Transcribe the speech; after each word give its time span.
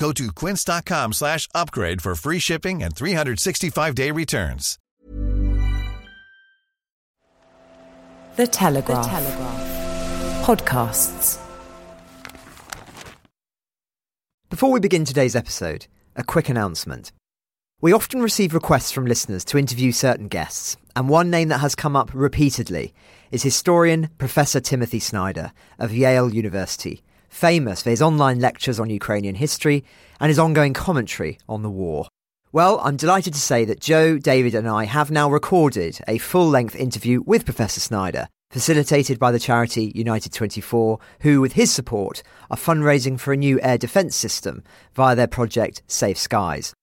Go 0.00 0.12
to 0.12 0.32
quince.com 0.32 1.12
slash 1.12 1.46
upgrade 1.54 2.00
for 2.00 2.14
free 2.14 2.38
shipping 2.38 2.82
and 2.82 2.94
365-day 2.94 4.10
returns. 4.10 4.78
The 8.36 8.46
Telegraph. 8.46 9.04
The 9.04 9.10
Telegraph. 9.10 10.46
Podcasts. 10.46 11.38
Before 14.48 14.72
we 14.72 14.80
begin 14.80 15.04
today's 15.04 15.36
episode, 15.36 15.86
a 16.16 16.24
quick 16.24 16.48
announcement. 16.48 17.12
We 17.82 17.92
often 17.92 18.22
receive 18.22 18.54
requests 18.54 18.90
from 18.90 19.04
listeners 19.04 19.44
to 19.46 19.58
interview 19.58 19.92
certain 19.92 20.28
guests, 20.28 20.78
and 20.96 21.10
one 21.10 21.28
name 21.28 21.48
that 21.48 21.58
has 21.58 21.74
come 21.74 21.94
up 21.94 22.10
repeatedly 22.14 22.94
is 23.30 23.42
historian 23.42 24.08
Professor 24.16 24.60
Timothy 24.60 24.98
Snyder 24.98 25.52
of 25.78 25.92
Yale 25.92 26.32
University, 26.32 27.02
famous 27.30 27.82
for 27.82 27.90
his 27.90 28.02
online 28.02 28.40
lectures 28.40 28.78
on 28.78 28.90
Ukrainian 28.90 29.36
history 29.36 29.82
and 30.20 30.28
his 30.28 30.38
ongoing 30.38 30.74
commentary 30.74 31.38
on 31.48 31.62
the 31.62 31.70
war. 31.70 32.08
Well, 32.52 32.80
I'm 32.82 32.96
delighted 32.96 33.32
to 33.34 33.40
say 33.40 33.64
that 33.64 33.80
Joe, 33.80 34.18
David, 34.18 34.54
and 34.54 34.68
I 34.68 34.84
have 34.84 35.10
now 35.10 35.30
recorded 35.30 36.00
a 36.08 36.18
full 36.18 36.48
length 36.48 36.74
interview 36.74 37.22
with 37.24 37.44
Professor 37.44 37.78
Snyder, 37.78 38.26
facilitated 38.50 39.20
by 39.20 39.30
the 39.30 39.38
charity 39.38 39.92
United 39.94 40.32
24, 40.32 40.98
who, 41.20 41.40
with 41.40 41.52
his 41.52 41.72
support, 41.72 42.24
are 42.50 42.56
fundraising 42.56 43.20
for 43.20 43.32
a 43.32 43.36
new 43.36 43.60
air 43.62 43.78
defence 43.78 44.16
system 44.16 44.64
via 44.94 45.14
their 45.14 45.28
project 45.28 45.82
Safe 45.86 46.18
Skies. 46.18 46.74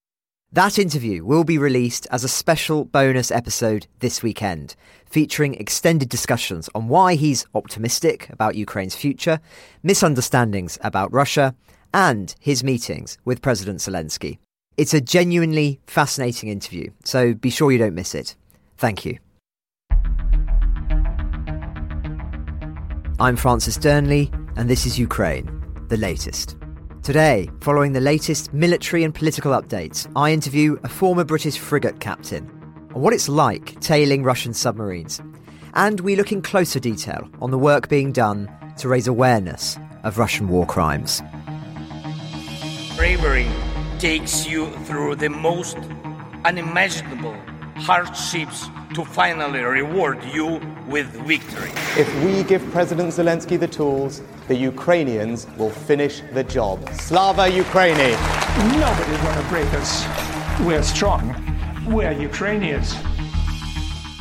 That 0.53 0.80
interview 0.80 1.25
will 1.25 1.44
be 1.44 1.58
released 1.58 2.08
as 2.09 2.23
a 2.23 2.30
special 2.30 2.86
bonus 2.86 3.30
episode 3.31 3.88
this 4.00 4.23
weekend, 4.23 4.78
featuring 5.09 5.55
extended 5.55 6.09
discussions 6.09 6.69
on 6.75 6.88
why 6.88 7.16
he's 7.16 7.45
optimistic 7.53 8.30
about 8.30 8.55
Ukraine's 8.55 8.95
future, 8.95 9.39
misunderstandings 9.83 10.77
about 10.81 11.11
Russia, 11.13 11.55
and 11.94 12.36
his 12.39 12.63
meetings 12.63 13.17
with 13.25 13.41
President 13.41 13.80
Zelensky. 13.80 14.38
It's 14.78 14.94
a 14.94 15.02
genuinely 15.02 15.80
fascinating 15.88 16.50
interview, 16.50 16.91
so 17.03 17.33
be 17.33 17.50
sure 17.50 17.72
you 17.72 17.78
don't 17.78 17.95
miss 17.95 18.13
it. 18.13 18.35
Thank 18.78 19.05
you. 19.05 19.17
I'm 23.19 23.35
Francis 23.35 23.78
Dearnley, 23.78 24.31
and 24.58 24.69
this 24.69 24.85
is 24.85 25.00
Ukraine, 25.00 25.50
the 25.88 25.97
latest. 25.97 26.57
Today, 27.01 27.50
following 27.62 27.94
the 27.94 28.01
latest 28.01 28.53
military 28.53 29.03
and 29.03 29.16
political 29.16 29.53
updates, 29.53 30.12
I 30.16 30.31
interview 30.31 30.78
a 30.84 30.90
former 30.90 31.23
British 31.23 31.57
frigate 31.57 32.00
captain 32.00 32.56
on 32.94 33.02
what 33.02 33.14
it's 33.14 33.30
like 33.30 33.80
tailing 33.80 34.24
Russian 34.24 34.53
submarines. 34.53 35.22
And 35.74 36.00
we 36.00 36.16
look 36.16 36.31
in 36.31 36.42
closer 36.42 36.80
detail 36.80 37.30
on 37.42 37.52
the 37.52 37.58
work 37.58 37.90
being 37.90 38.12
done 38.12 38.50
to 38.78 38.88
raise 38.88 39.08
awareness 39.08 39.78
of 40.03 40.18
Russian 40.18 40.48
war 40.48 40.66
crimes. 40.66 41.22
Bravery 42.96 43.47
takes 44.00 44.47
you 44.47 44.72
through 44.86 45.16
the 45.16 45.30
most 45.30 45.78
unimaginable 46.46 47.36
hardships 47.76 48.70
to 48.96 49.06
finally 49.06 49.59
reward 49.59 50.24
you 50.34 50.59
with 50.88 51.08
victory. 51.28 51.70
If 51.96 52.12
we 52.24 52.44
give 52.44 52.64
President 52.72 53.09
Zelensky 53.09 53.59
the 53.59 53.68
tools, 53.68 54.22
the 54.47 54.56
Ukrainians 54.56 55.46
will 55.58 55.70
finish 55.70 56.22
the 56.34 56.44
job. 56.44 56.90
Slava 56.94 57.50
Ukraini! 57.50 58.12
Nobody's 58.80 59.22
gonna 59.22 59.50
break 59.50 59.72
us. 59.74 60.06
We're 60.62 60.81
strong. 60.81 61.47
We're 61.88 62.12
Ukrainians. 62.12 62.94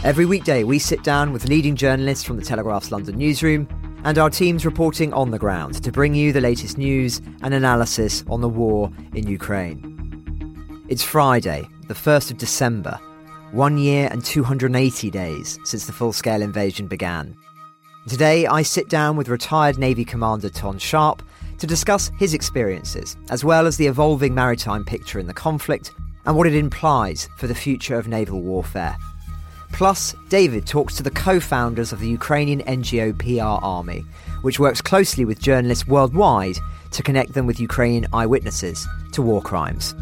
Every 0.05 0.25
weekday, 0.25 0.63
we 0.63 0.79
sit 0.79 1.03
down 1.03 1.33
with 1.33 1.49
leading 1.49 1.75
journalists 1.75 2.23
from 2.23 2.37
the 2.37 2.45
Telegraph's 2.45 2.93
London 2.93 3.19
newsroom 3.19 3.67
and 4.05 4.19
our 4.19 4.31
teams 4.31 4.65
reporting 4.65 5.13
on 5.13 5.33
the 5.33 5.39
ground 5.39 5.83
to 5.83 5.91
bring 5.91 6.15
you 6.15 6.33
the 6.33 6.41
latest 6.41 6.79
news 6.79 7.21
and 7.43 7.53
analysis 7.53 8.23
on 8.29 8.41
the 8.41 8.49
war 8.49 8.93
in 9.15 9.27
Ukraine. 9.27 10.85
It's 10.89 11.03
Friday, 11.03 11.67
the 11.89 11.95
1st 11.95 12.31
of 12.31 12.39
December, 12.39 13.01
one 13.51 13.79
year 13.79 14.09
and 14.13 14.25
280 14.25 15.11
days 15.11 15.59
since 15.65 15.87
the 15.87 15.93
full 15.93 16.13
scale 16.13 16.43
invasion 16.43 16.87
began. 16.87 17.35
Today, 18.07 18.47
I 18.47 18.63
sit 18.63 18.89
down 18.89 19.17
with 19.17 19.29
retired 19.29 19.77
Navy 19.77 20.05
Commander 20.05 20.51
Tom 20.51 20.79
Sharpe 20.79 21.21
to 21.59 21.67
discuss 21.67 22.13
his 22.17 22.33
experiences, 22.33 23.17
as 23.31 23.45
well 23.45 23.67
as 23.67 23.77
the 23.77 23.89
evolving 23.89 24.37
maritime 24.37 24.85
picture 24.85 25.19
in 25.19 25.27
the 25.27 25.35
conflict 25.35 25.93
and 26.27 26.37
what 26.37 26.47
it 26.47 26.55
implies 26.55 27.29
for 27.37 27.47
the 27.47 27.55
future 27.55 27.99
of 27.99 28.09
naval 28.09 28.41
warfare. 28.41 28.97
Plus, 29.73 30.15
David 30.29 30.67
talks 30.67 30.97
to 30.97 31.03
the 31.03 31.11
co 31.11 31.41
founders 31.41 31.93
of 31.93 32.01
the 32.01 32.09
Ukrainian 32.09 32.61
NGO 32.63 33.17
PR 33.19 33.65
Army, 33.65 34.05
which 34.43 34.59
works 34.59 34.81
closely 34.81 35.25
with 35.25 35.41
journalists 35.41 35.87
worldwide 35.87 36.59
to 36.93 37.03
connect 37.03 37.33
them 37.33 37.47
with 37.47 37.61
Ukrainian 37.61 38.07
eyewitnesses 38.13 38.87
to 39.13 39.23
war 39.23 39.43
crimes. 39.43 39.95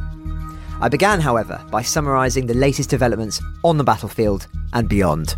I 0.80 0.88
began, 0.88 1.20
however, 1.20 1.64
by 1.70 1.82
summarising 1.82 2.46
the 2.46 2.54
latest 2.54 2.90
developments 2.90 3.40
on 3.62 3.78
the 3.78 3.84
battlefield 3.84 4.46
and 4.72 4.88
beyond. 4.88 5.34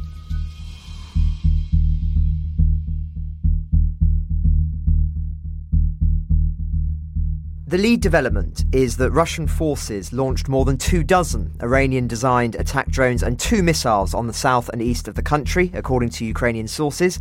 The 7.68 7.78
lead 7.78 8.00
development 8.00 8.64
is 8.70 8.96
that 8.98 9.10
Russian 9.10 9.48
forces 9.48 10.12
launched 10.12 10.48
more 10.48 10.64
than 10.64 10.78
two 10.78 11.02
dozen 11.02 11.50
Iranian 11.60 12.06
designed 12.06 12.54
attack 12.54 12.86
drones 12.86 13.24
and 13.24 13.40
two 13.40 13.60
missiles 13.60 14.14
on 14.14 14.28
the 14.28 14.32
south 14.32 14.68
and 14.68 14.80
east 14.80 15.08
of 15.08 15.16
the 15.16 15.22
country, 15.22 15.72
according 15.74 16.10
to 16.10 16.24
Ukrainian 16.24 16.68
sources. 16.68 17.18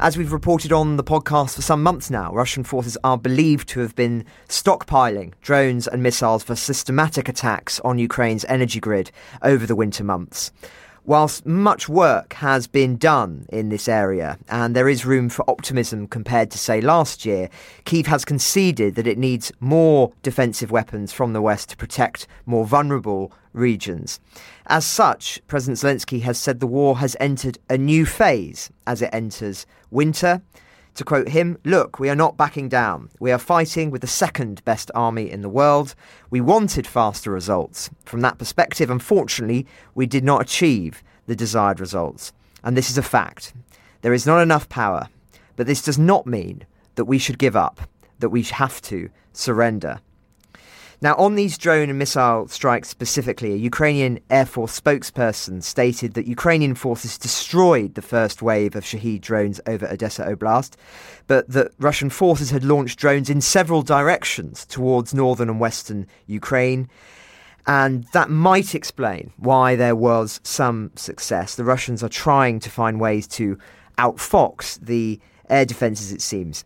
As 0.00 0.18
we've 0.18 0.32
reported 0.32 0.72
on 0.72 0.96
the 0.96 1.04
podcast 1.04 1.54
for 1.54 1.62
some 1.62 1.80
months 1.80 2.10
now, 2.10 2.32
Russian 2.32 2.64
forces 2.64 2.98
are 3.04 3.16
believed 3.16 3.68
to 3.68 3.78
have 3.78 3.94
been 3.94 4.24
stockpiling 4.48 5.32
drones 5.42 5.86
and 5.86 6.02
missiles 6.02 6.42
for 6.42 6.56
systematic 6.56 7.28
attacks 7.28 7.78
on 7.84 8.00
Ukraine's 8.00 8.44
energy 8.46 8.80
grid 8.80 9.12
over 9.42 9.64
the 9.64 9.76
winter 9.76 10.02
months. 10.02 10.50
Whilst 11.08 11.46
much 11.46 11.88
work 11.88 12.34
has 12.34 12.66
been 12.66 12.98
done 12.98 13.46
in 13.48 13.70
this 13.70 13.88
area 13.88 14.36
and 14.46 14.76
there 14.76 14.90
is 14.90 15.06
room 15.06 15.30
for 15.30 15.42
optimism 15.48 16.06
compared 16.06 16.50
to, 16.50 16.58
say, 16.58 16.82
last 16.82 17.24
year, 17.24 17.48
Kiev 17.86 18.08
has 18.08 18.26
conceded 18.26 18.94
that 18.96 19.06
it 19.06 19.16
needs 19.16 19.50
more 19.58 20.12
defensive 20.22 20.70
weapons 20.70 21.10
from 21.10 21.32
the 21.32 21.40
West 21.40 21.70
to 21.70 21.78
protect 21.78 22.26
more 22.44 22.66
vulnerable 22.66 23.32
regions. 23.54 24.20
As 24.66 24.84
such, 24.84 25.40
President 25.46 25.78
Zelensky 25.78 26.20
has 26.20 26.36
said 26.36 26.60
the 26.60 26.66
war 26.66 26.98
has 26.98 27.16
entered 27.18 27.56
a 27.70 27.78
new 27.78 28.04
phase 28.04 28.68
as 28.86 29.00
it 29.00 29.08
enters 29.10 29.64
winter. 29.90 30.42
To 30.94 31.04
quote 31.04 31.28
him, 31.28 31.58
look, 31.64 31.98
we 31.98 32.10
are 32.10 32.16
not 32.16 32.36
backing 32.36 32.68
down. 32.68 33.10
We 33.20 33.30
are 33.30 33.38
fighting 33.38 33.90
with 33.90 34.00
the 34.00 34.06
second 34.06 34.64
best 34.64 34.90
army 34.94 35.30
in 35.30 35.42
the 35.42 35.48
world. 35.48 35.94
We 36.30 36.40
wanted 36.40 36.86
faster 36.86 37.30
results. 37.30 37.90
From 38.04 38.20
that 38.22 38.38
perspective, 38.38 38.90
unfortunately, 38.90 39.66
we 39.94 40.06
did 40.06 40.24
not 40.24 40.42
achieve 40.42 41.02
the 41.26 41.36
desired 41.36 41.78
results. 41.78 42.32
And 42.64 42.76
this 42.76 42.90
is 42.90 42.98
a 42.98 43.02
fact. 43.02 43.52
There 44.02 44.12
is 44.12 44.26
not 44.26 44.40
enough 44.40 44.68
power. 44.68 45.08
But 45.56 45.66
this 45.66 45.82
does 45.82 45.98
not 45.98 46.26
mean 46.26 46.64
that 46.94 47.06
we 47.06 47.18
should 47.18 47.38
give 47.38 47.56
up, 47.56 47.80
that 48.20 48.28
we 48.30 48.42
have 48.42 48.80
to 48.82 49.10
surrender. 49.32 50.00
Now, 51.00 51.14
on 51.14 51.36
these 51.36 51.56
drone 51.56 51.90
and 51.90 51.98
missile 51.98 52.48
strikes 52.48 52.88
specifically, 52.88 53.52
a 53.52 53.56
Ukrainian 53.56 54.18
Air 54.30 54.44
Force 54.44 54.80
spokesperson 54.80 55.62
stated 55.62 56.14
that 56.14 56.26
Ukrainian 56.26 56.74
forces 56.74 57.16
destroyed 57.16 57.94
the 57.94 58.02
first 58.02 58.42
wave 58.42 58.74
of 58.74 58.84
Shahed 58.84 59.20
drones 59.20 59.60
over 59.68 59.86
Odessa 59.86 60.24
Oblast, 60.24 60.72
but 61.28 61.48
that 61.50 61.70
Russian 61.78 62.10
forces 62.10 62.50
had 62.50 62.64
launched 62.64 62.98
drones 62.98 63.30
in 63.30 63.40
several 63.40 63.82
directions 63.82 64.66
towards 64.66 65.14
northern 65.14 65.48
and 65.48 65.60
western 65.60 66.08
Ukraine. 66.26 66.88
And 67.68 68.04
that 68.12 68.28
might 68.28 68.74
explain 68.74 69.32
why 69.36 69.76
there 69.76 69.94
was 69.94 70.40
some 70.42 70.90
success. 70.96 71.54
The 71.54 71.64
Russians 71.64 72.02
are 72.02 72.08
trying 72.08 72.58
to 72.60 72.70
find 72.70 72.98
ways 72.98 73.28
to 73.28 73.56
outfox 73.98 74.80
the 74.80 75.20
air 75.48 75.64
defences, 75.64 76.10
it 76.10 76.22
seems. 76.22 76.64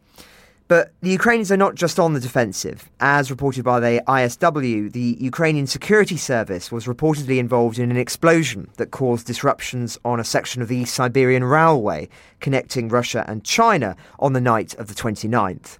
But 0.72 0.94
the 1.02 1.10
Ukrainians 1.10 1.52
are 1.52 1.58
not 1.58 1.74
just 1.74 2.00
on 2.00 2.14
the 2.14 2.18
defensive. 2.18 2.88
As 2.98 3.30
reported 3.30 3.62
by 3.62 3.78
the 3.78 4.02
ISW, 4.08 4.90
the 4.90 5.18
Ukrainian 5.20 5.66
Security 5.66 6.16
Service 6.16 6.72
was 6.72 6.86
reportedly 6.86 7.36
involved 7.36 7.78
in 7.78 7.90
an 7.90 7.98
explosion 7.98 8.70
that 8.78 8.90
caused 8.90 9.26
disruptions 9.26 9.98
on 10.02 10.18
a 10.18 10.24
section 10.24 10.62
of 10.62 10.68
the 10.68 10.78
East 10.78 10.94
Siberian 10.94 11.44
Railway 11.44 12.08
connecting 12.40 12.88
Russia 12.88 13.22
and 13.28 13.44
China 13.44 13.96
on 14.18 14.32
the 14.32 14.40
night 14.40 14.72
of 14.76 14.88
the 14.88 14.94
29th. 14.94 15.76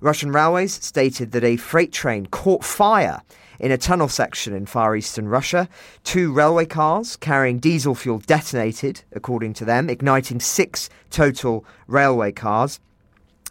Russian 0.00 0.30
railways 0.30 0.74
stated 0.74 1.32
that 1.32 1.42
a 1.42 1.56
freight 1.56 1.92
train 1.92 2.26
caught 2.26 2.62
fire 2.62 3.22
in 3.58 3.72
a 3.72 3.76
tunnel 3.76 4.06
section 4.06 4.54
in 4.54 4.66
far 4.66 4.94
eastern 4.94 5.26
Russia. 5.26 5.68
Two 6.04 6.32
railway 6.32 6.66
cars 6.66 7.16
carrying 7.16 7.58
diesel 7.58 7.96
fuel 7.96 8.18
detonated, 8.20 9.02
according 9.10 9.54
to 9.54 9.64
them, 9.64 9.90
igniting 9.90 10.38
six 10.38 10.88
total 11.10 11.64
railway 11.88 12.30
cars. 12.30 12.78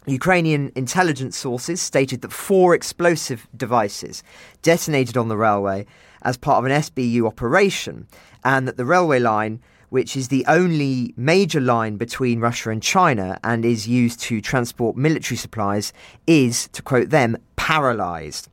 Ukrainian 0.06 0.70
intelligence 0.76 1.36
sources 1.36 1.80
stated 1.80 2.22
that 2.22 2.32
four 2.32 2.74
explosive 2.74 3.48
devices 3.56 4.22
detonated 4.62 5.16
on 5.16 5.28
the 5.28 5.36
railway 5.36 5.84
as 6.22 6.36
part 6.36 6.58
of 6.58 6.64
an 6.64 6.80
SBU 6.80 7.26
operation, 7.26 8.06
and 8.44 8.68
that 8.68 8.76
the 8.76 8.84
railway 8.84 9.18
line, 9.18 9.60
which 9.90 10.16
is 10.16 10.28
the 10.28 10.44
only 10.46 11.12
major 11.16 11.60
line 11.60 11.96
between 11.96 12.40
Russia 12.40 12.70
and 12.70 12.82
China 12.82 13.38
and 13.42 13.64
is 13.64 13.88
used 13.88 14.20
to 14.20 14.40
transport 14.40 14.96
military 14.96 15.36
supplies, 15.36 15.92
is, 16.26 16.68
to 16.68 16.82
quote 16.82 17.10
them, 17.10 17.36
paralysed. 17.56 18.48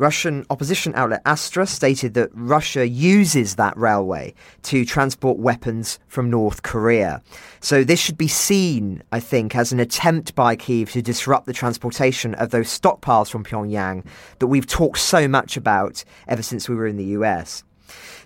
Russian 0.00 0.46
opposition 0.48 0.94
outlet 0.96 1.20
Astra 1.26 1.66
stated 1.66 2.14
that 2.14 2.30
Russia 2.32 2.88
uses 2.88 3.56
that 3.56 3.76
railway 3.76 4.32
to 4.62 4.86
transport 4.86 5.36
weapons 5.36 5.98
from 6.08 6.30
North 6.30 6.62
Korea. 6.62 7.20
So 7.60 7.84
this 7.84 8.00
should 8.00 8.16
be 8.16 8.26
seen, 8.26 9.02
I 9.12 9.20
think, 9.20 9.54
as 9.54 9.72
an 9.72 9.78
attempt 9.78 10.34
by 10.34 10.56
Kiev 10.56 10.90
to 10.92 11.02
disrupt 11.02 11.44
the 11.44 11.52
transportation 11.52 12.34
of 12.36 12.48
those 12.48 12.68
stockpiles 12.68 13.30
from 13.30 13.44
Pyongyang 13.44 14.06
that 14.38 14.46
we've 14.46 14.66
talked 14.66 15.00
so 15.00 15.28
much 15.28 15.58
about 15.58 16.02
ever 16.26 16.42
since 16.42 16.66
we 16.66 16.76
were 16.76 16.86
in 16.86 16.96
the 16.96 17.12
US. 17.18 17.62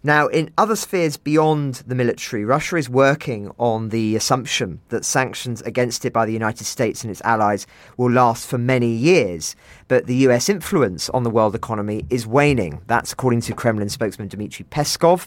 Now, 0.06 0.26
in 0.26 0.52
other 0.58 0.76
spheres 0.76 1.16
beyond 1.16 1.76
the 1.86 1.94
military, 1.94 2.44
Russia 2.44 2.76
is 2.76 2.90
working 2.90 3.50
on 3.56 3.88
the 3.88 4.16
assumption 4.16 4.80
that 4.90 5.02
sanctions 5.02 5.62
against 5.62 6.04
it 6.04 6.12
by 6.12 6.26
the 6.26 6.32
United 6.34 6.64
States 6.64 7.02
and 7.02 7.10
its 7.10 7.22
allies 7.22 7.66
will 7.96 8.10
last 8.10 8.46
for 8.46 8.58
many 8.58 8.90
years. 8.90 9.56
But 9.88 10.06
the 10.06 10.16
US 10.28 10.50
influence 10.50 11.08
on 11.08 11.22
the 11.22 11.30
world 11.30 11.54
economy 11.54 12.04
is 12.10 12.26
waning. 12.26 12.82
That's 12.86 13.14
according 13.14 13.40
to 13.42 13.54
Kremlin 13.54 13.88
spokesman 13.88 14.28
Dmitry 14.28 14.66
Peskov. 14.66 15.26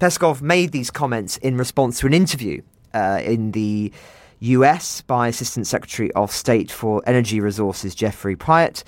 Peskov 0.00 0.42
made 0.42 0.72
these 0.72 0.90
comments 0.90 1.36
in 1.36 1.56
response 1.56 2.00
to 2.00 2.08
an 2.08 2.12
interview 2.12 2.62
uh, 2.92 3.20
in 3.22 3.52
the 3.52 3.92
US 4.40 5.00
by 5.02 5.28
Assistant 5.28 5.68
Secretary 5.68 6.10
of 6.14 6.32
State 6.32 6.72
for 6.72 7.02
Energy 7.06 7.38
Resources 7.38 7.94
Jeffrey 7.94 8.34
Pyatt 8.34 8.82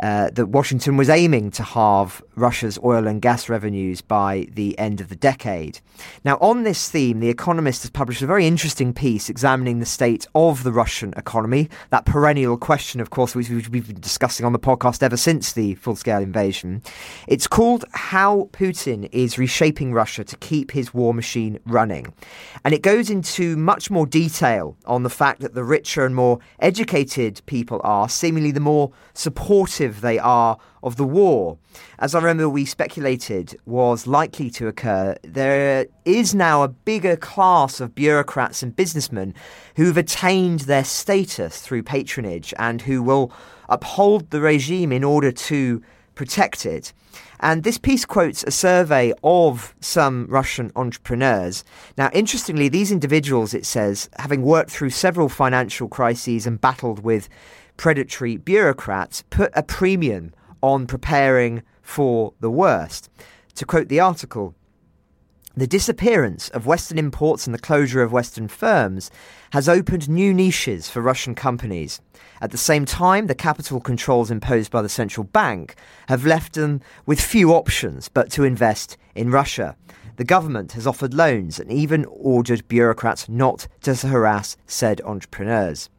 uh, 0.00 0.30
that 0.30 0.46
Washington 0.46 0.96
was 0.96 1.08
aiming 1.08 1.50
to 1.52 1.62
halve 1.62 2.22
Russia's 2.40 2.78
oil 2.82 3.06
and 3.06 3.20
gas 3.20 3.48
revenues 3.48 4.00
by 4.00 4.48
the 4.52 4.76
end 4.78 5.00
of 5.00 5.08
the 5.08 5.16
decade. 5.16 5.80
Now, 6.24 6.38
on 6.40 6.62
this 6.62 6.88
theme, 6.88 7.20
The 7.20 7.28
Economist 7.28 7.82
has 7.82 7.90
published 7.90 8.22
a 8.22 8.26
very 8.26 8.46
interesting 8.46 8.92
piece 8.94 9.28
examining 9.28 9.78
the 9.78 9.86
state 9.86 10.26
of 10.34 10.62
the 10.62 10.72
Russian 10.72 11.12
economy. 11.16 11.68
That 11.90 12.06
perennial 12.06 12.56
question, 12.56 13.00
of 13.00 13.10
course, 13.10 13.34
which 13.34 13.50
we've 13.50 13.70
been 13.70 14.00
discussing 14.00 14.46
on 14.46 14.52
the 14.52 14.58
podcast 14.58 15.02
ever 15.02 15.16
since 15.16 15.52
the 15.52 15.74
full 15.76 15.96
scale 15.96 16.22
invasion. 16.22 16.82
It's 17.28 17.46
called 17.46 17.84
How 17.92 18.48
Putin 18.52 19.08
is 19.12 19.38
Reshaping 19.38 19.92
Russia 19.92 20.24
to 20.24 20.36
Keep 20.38 20.70
His 20.70 20.94
War 20.94 21.12
Machine 21.12 21.58
Running. 21.66 22.12
And 22.64 22.72
it 22.72 22.82
goes 22.82 23.10
into 23.10 23.56
much 23.56 23.90
more 23.90 24.06
detail 24.06 24.76
on 24.86 25.02
the 25.02 25.10
fact 25.10 25.40
that 25.40 25.54
the 25.54 25.64
richer 25.64 26.06
and 26.06 26.16
more 26.16 26.38
educated 26.58 27.42
people 27.46 27.80
are, 27.84 28.08
seemingly 28.08 28.50
the 28.50 28.60
more 28.60 28.92
supportive 29.12 30.00
they 30.00 30.18
are 30.18 30.58
of 30.82 30.96
the 30.96 31.04
war, 31.04 31.58
as 31.98 32.14
I 32.14 32.18
remember 32.18 32.48
we 32.48 32.64
speculated 32.64 33.58
was 33.66 34.06
likely 34.06 34.50
to 34.50 34.68
occur, 34.68 35.16
there 35.22 35.86
is 36.04 36.34
now 36.34 36.62
a 36.62 36.68
bigger 36.68 37.16
class 37.16 37.80
of 37.80 37.94
bureaucrats 37.94 38.62
and 38.62 38.74
businessmen 38.74 39.34
who've 39.76 39.96
attained 39.96 40.60
their 40.60 40.84
status 40.84 41.60
through 41.60 41.82
patronage 41.82 42.54
and 42.58 42.82
who 42.82 43.02
will 43.02 43.32
uphold 43.68 44.30
the 44.30 44.40
regime 44.40 44.92
in 44.92 45.04
order 45.04 45.30
to 45.30 45.82
protect 46.14 46.66
it. 46.66 46.92
And 47.42 47.62
this 47.62 47.78
piece 47.78 48.04
quotes 48.04 48.44
a 48.44 48.50
survey 48.50 49.14
of 49.24 49.74
some 49.80 50.26
Russian 50.28 50.70
entrepreneurs. 50.76 51.64
Now, 51.96 52.10
interestingly, 52.12 52.68
these 52.68 52.92
individuals, 52.92 53.54
it 53.54 53.64
says, 53.64 54.10
having 54.18 54.42
worked 54.42 54.70
through 54.70 54.90
several 54.90 55.30
financial 55.30 55.88
crises 55.88 56.46
and 56.46 56.60
battled 56.60 57.02
with 57.02 57.30
predatory 57.78 58.36
bureaucrats, 58.36 59.24
put 59.30 59.50
a 59.54 59.62
premium 59.62 60.34
on 60.62 60.86
preparing 60.86 61.62
for 61.82 62.34
the 62.40 62.50
worst. 62.50 63.10
To 63.56 63.64
quote 63.64 63.88
the 63.88 64.00
article, 64.00 64.54
the 65.56 65.66
disappearance 65.66 66.48
of 66.50 66.64
Western 66.64 66.96
imports 66.96 67.46
and 67.46 67.52
the 67.52 67.58
closure 67.58 68.02
of 68.02 68.12
Western 68.12 68.46
firms 68.46 69.10
has 69.52 69.68
opened 69.68 70.08
new 70.08 70.32
niches 70.32 70.88
for 70.88 71.02
Russian 71.02 71.34
companies. 71.34 72.00
At 72.40 72.52
the 72.52 72.56
same 72.56 72.84
time, 72.84 73.26
the 73.26 73.34
capital 73.34 73.80
controls 73.80 74.30
imposed 74.30 74.70
by 74.70 74.80
the 74.80 74.88
central 74.88 75.24
bank 75.24 75.74
have 76.08 76.24
left 76.24 76.54
them 76.54 76.80
with 77.04 77.20
few 77.20 77.52
options 77.52 78.08
but 78.08 78.30
to 78.30 78.44
invest 78.44 78.96
in 79.14 79.30
Russia. 79.30 79.76
The 80.16 80.24
government 80.24 80.72
has 80.72 80.86
offered 80.86 81.14
loans 81.14 81.58
and 81.58 81.70
even 81.70 82.04
ordered 82.08 82.68
bureaucrats 82.68 83.28
not 83.28 83.66
to 83.82 83.94
harass 83.94 84.56
said 84.66 85.00
entrepreneurs. 85.00 85.90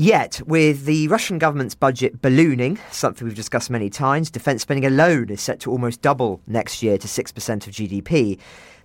Yet, 0.00 0.40
with 0.46 0.84
the 0.84 1.08
Russian 1.08 1.38
government's 1.38 1.74
budget 1.74 2.22
ballooning, 2.22 2.78
something 2.92 3.26
we've 3.26 3.34
discussed 3.34 3.68
many 3.68 3.90
times, 3.90 4.30
defence 4.30 4.62
spending 4.62 4.86
alone 4.86 5.28
is 5.28 5.40
set 5.40 5.58
to 5.62 5.72
almost 5.72 6.02
double 6.02 6.40
next 6.46 6.84
year 6.84 6.98
to 6.98 7.08
6% 7.08 7.66
of 7.66 7.72
GDP 7.72 8.38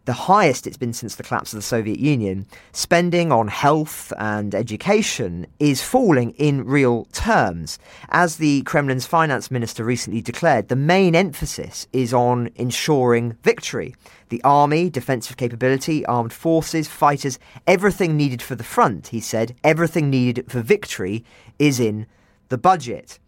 the 0.06 0.14
highest 0.14 0.68
it's 0.68 0.78
been 0.78 0.92
since 0.92 1.16
the 1.16 1.24
collapse 1.24 1.54
of 1.54 1.58
the 1.58 1.64
Soviet 1.64 1.98
Union, 1.98 2.46
spending 2.74 3.32
on 3.32 3.48
health 3.48 4.12
and 4.18 4.54
education 4.54 5.48
is 5.60 5.82
falling 5.82 6.32
in 6.32 6.66
real 6.66 7.06
terms. 7.14 7.80
As 8.10 8.36
the 8.36 8.64
Kremlin's 8.64 9.06
finance 9.06 9.50
minister 9.50 9.86
recently 9.86 10.22
declared, 10.22 10.68
the 10.68 10.76
main 10.76 11.16
emphasis 11.16 11.88
is 11.94 12.14
on 12.14 12.50
ensuring 12.56 13.38
victory. 13.44 13.96
The 14.34 14.44
army, 14.44 14.90
defensive 14.90 15.38
capability, 15.38 16.04
armed 16.08 16.34
forces, 16.34 16.88
fighters, 16.88 17.38
everything 17.68 18.18
needed 18.18 18.42
for 18.42 18.56
the 18.56 18.64
front, 18.64 19.10
he 19.10 19.20
said, 19.20 19.56
everything 19.64 20.10
needed 20.10 20.52
for 20.52 20.62
victory 20.62 21.24
is 21.60 21.80
in 21.80 22.08
the 22.50 22.58
budget. 22.58 23.20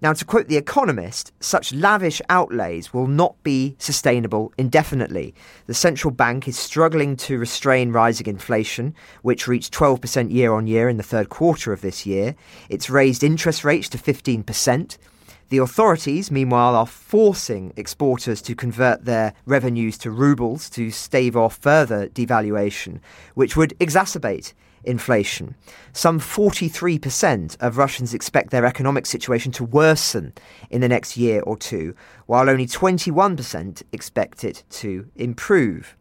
Now, 0.00 0.14
to 0.14 0.24
quote 0.24 0.48
The 0.48 0.56
Economist, 0.56 1.34
such 1.40 1.74
lavish 1.74 2.22
outlays 2.30 2.94
will 2.94 3.06
not 3.06 3.34
be 3.42 3.76
sustainable 3.78 4.54
indefinitely. 4.56 5.34
The 5.66 5.74
central 5.74 6.10
bank 6.10 6.48
is 6.48 6.58
struggling 6.58 7.16
to 7.16 7.36
restrain 7.36 7.92
rising 7.92 8.26
inflation, 8.26 8.94
which 9.20 9.46
reached 9.46 9.74
12% 9.74 10.32
year 10.32 10.54
on 10.54 10.66
year 10.66 10.88
in 10.88 10.96
the 10.96 11.02
third 11.02 11.28
quarter 11.28 11.70
of 11.70 11.82
this 11.82 12.06
year. 12.06 12.34
It's 12.70 12.88
raised 12.88 13.22
interest 13.22 13.62
rates 13.62 13.90
to 13.90 13.98
15%. 13.98 14.96
The 15.50 15.58
authorities, 15.58 16.30
meanwhile, 16.30 16.76
are 16.76 16.86
forcing 16.86 17.72
exporters 17.76 18.40
to 18.42 18.54
convert 18.54 19.04
their 19.04 19.34
revenues 19.46 19.98
to 19.98 20.10
rubles 20.12 20.70
to 20.70 20.92
stave 20.92 21.36
off 21.36 21.56
further 21.56 22.06
devaluation, 22.08 23.00
which 23.34 23.56
would 23.56 23.76
exacerbate 23.80 24.52
inflation. 24.84 25.56
Some 25.92 26.20
43% 26.20 27.56
of 27.58 27.78
Russians 27.78 28.14
expect 28.14 28.50
their 28.50 28.64
economic 28.64 29.06
situation 29.06 29.50
to 29.52 29.64
worsen 29.64 30.34
in 30.70 30.80
the 30.82 30.88
next 30.88 31.16
year 31.16 31.42
or 31.42 31.56
two, 31.56 31.96
while 32.26 32.48
only 32.48 32.66
21% 32.66 33.82
expect 33.92 34.44
it 34.44 34.62
to 34.70 35.08
improve. 35.16 35.96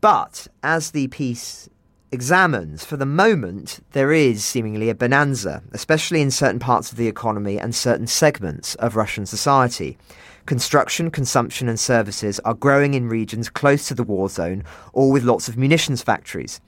But 0.00 0.46
as 0.62 0.92
the 0.92 1.08
piece 1.08 1.68
examines, 2.14 2.84
for 2.84 2.96
the 2.96 3.04
moment, 3.04 3.80
there 3.90 4.12
is 4.12 4.44
seemingly 4.44 4.88
a 4.88 4.94
bonanza, 4.94 5.62
especially 5.72 6.22
in 6.22 6.30
certain 6.30 6.60
parts 6.60 6.92
of 6.92 6.96
the 6.96 7.08
economy 7.08 7.58
and 7.58 7.74
certain 7.74 8.06
segments 8.06 8.76
of 8.76 8.94
Russian 8.94 9.26
society. 9.26 9.98
Construction, 10.46 11.10
consumption, 11.10 11.68
and 11.68 11.78
services 11.78 12.38
are 12.44 12.54
growing 12.54 12.94
in 12.94 13.08
regions 13.08 13.50
close 13.50 13.88
to 13.88 13.94
the 13.94 14.04
war 14.04 14.28
zone 14.28 14.62
or 14.92 15.10
with 15.10 15.24
lots 15.24 15.48
of 15.48 15.58
munitions 15.58 16.02
factories. 16.02 16.60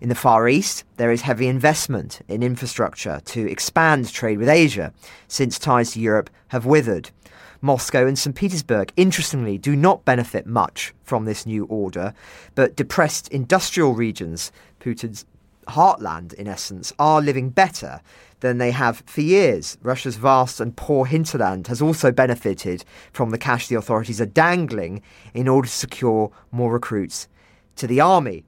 In 0.00 0.08
the 0.08 0.14
Far 0.14 0.48
East, 0.48 0.84
there 0.96 1.12
is 1.12 1.20
heavy 1.20 1.48
investment 1.48 2.20
in 2.26 2.42
infrastructure 2.42 3.20
to 3.26 3.50
expand 3.50 4.10
trade 4.10 4.38
with 4.38 4.48
Asia, 4.48 4.92
since 5.28 5.58
ties 5.58 5.92
to 5.92 6.00
Europe 6.00 6.30
have 6.48 6.64
withered. 6.64 7.10
Moscow 7.64 8.06
and 8.06 8.18
St. 8.18 8.36
Petersburg, 8.36 8.92
interestingly, 8.94 9.56
do 9.56 9.74
not 9.74 10.04
benefit 10.04 10.46
much 10.46 10.92
from 11.02 11.24
this 11.24 11.46
new 11.46 11.64
order, 11.64 12.12
but 12.54 12.76
depressed 12.76 13.26
industrial 13.28 13.94
regions, 13.94 14.52
Putin's 14.84 15.24
heartland, 15.68 16.34
in 16.34 16.46
essence, 16.46 16.92
are 16.98 17.22
living 17.22 17.48
better 17.48 18.02
than 18.40 18.58
they 18.58 18.70
have 18.70 19.02
for 19.06 19.22
years. 19.22 19.78
Russia's 19.82 20.16
vast 20.16 20.60
and 20.60 20.76
poor 20.76 21.06
hinterland 21.06 21.68
has 21.68 21.80
also 21.80 22.12
benefited 22.12 22.84
from 23.10 23.30
the 23.30 23.38
cash 23.38 23.68
the 23.68 23.76
authorities 23.76 24.20
are 24.20 24.26
dangling 24.26 25.00
in 25.32 25.48
order 25.48 25.66
to 25.66 25.74
secure 25.74 26.30
more 26.52 26.70
recruits 26.70 27.28
to 27.76 27.86
the 27.86 28.00
army. 28.00 28.44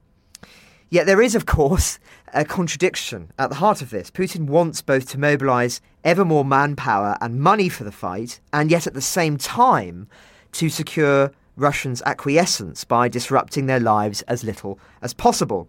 Yet 0.91 1.07
there 1.07 1.23
is, 1.23 1.35
of 1.35 1.47
course, 1.47 1.99
a 2.35 2.45
contradiction 2.45 3.33
at 3.39 3.49
the 3.49 3.57
heart 3.57 3.81
of 3.81 3.91
this. 3.91 4.11
Putin 4.11 4.47
wants 4.47 4.83
both 4.83 5.09
to 5.11 5.19
mobilise 5.19 5.81
ever 6.05 6.25
more 6.25 6.45
manpower 6.45 7.17
and 7.23 7.41
money 7.41 7.71
for 7.71 7.85
the 7.85 7.91
fight, 7.91 8.41
and 8.53 8.71
yet 8.71 8.87
at 8.87 8.95
the 8.95 9.01
same 9.01 9.39
time 9.39 10.07
to 10.53 10.69
secure 10.69 11.33
Russians' 11.57 12.03
acquiescence 12.05 12.85
by 12.85 13.09
disrupting 13.09 13.65
their 13.67 13.81
lives 13.81 14.21
as 14.23 14.45
little 14.45 14.79
as 15.01 15.15
possible. 15.15 15.69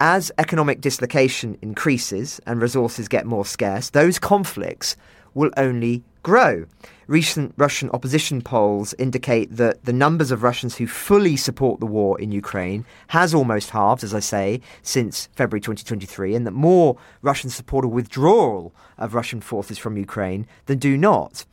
As 0.00 0.30
economic 0.36 0.82
dislocation 0.82 1.56
increases 1.62 2.38
and 2.46 2.60
resources 2.60 3.08
get 3.08 3.24
more 3.24 3.46
scarce, 3.46 3.88
those 3.88 4.18
conflicts 4.18 4.94
will 5.32 5.50
only 5.56 6.04
grow. 6.22 6.66
Recent 7.06 7.54
Russian 7.56 7.88
opposition 7.90 8.42
polls 8.42 8.94
indicate 8.98 9.56
that 9.56 9.86
the 9.86 9.94
numbers 9.94 10.30
of 10.30 10.42
Russians 10.42 10.76
who 10.76 10.86
fully 10.86 11.34
support 11.34 11.80
the 11.80 11.86
war 11.86 12.20
in 12.20 12.30
Ukraine 12.30 12.84
has 13.08 13.32
almost 13.32 13.70
halved, 13.70 14.04
as 14.04 14.12
I 14.12 14.20
say, 14.20 14.60
since 14.82 15.30
February 15.34 15.62
2023, 15.62 16.34
and 16.34 16.46
that 16.46 16.50
more 16.50 16.98
Russians 17.22 17.54
support 17.54 17.84
a 17.84 17.88
withdrawal 17.88 18.74
of 18.98 19.14
Russian 19.14 19.40
forces 19.40 19.78
from 19.78 19.96
Ukraine 19.96 20.46
than 20.66 20.78
do 20.78 20.98
not. 20.98 21.46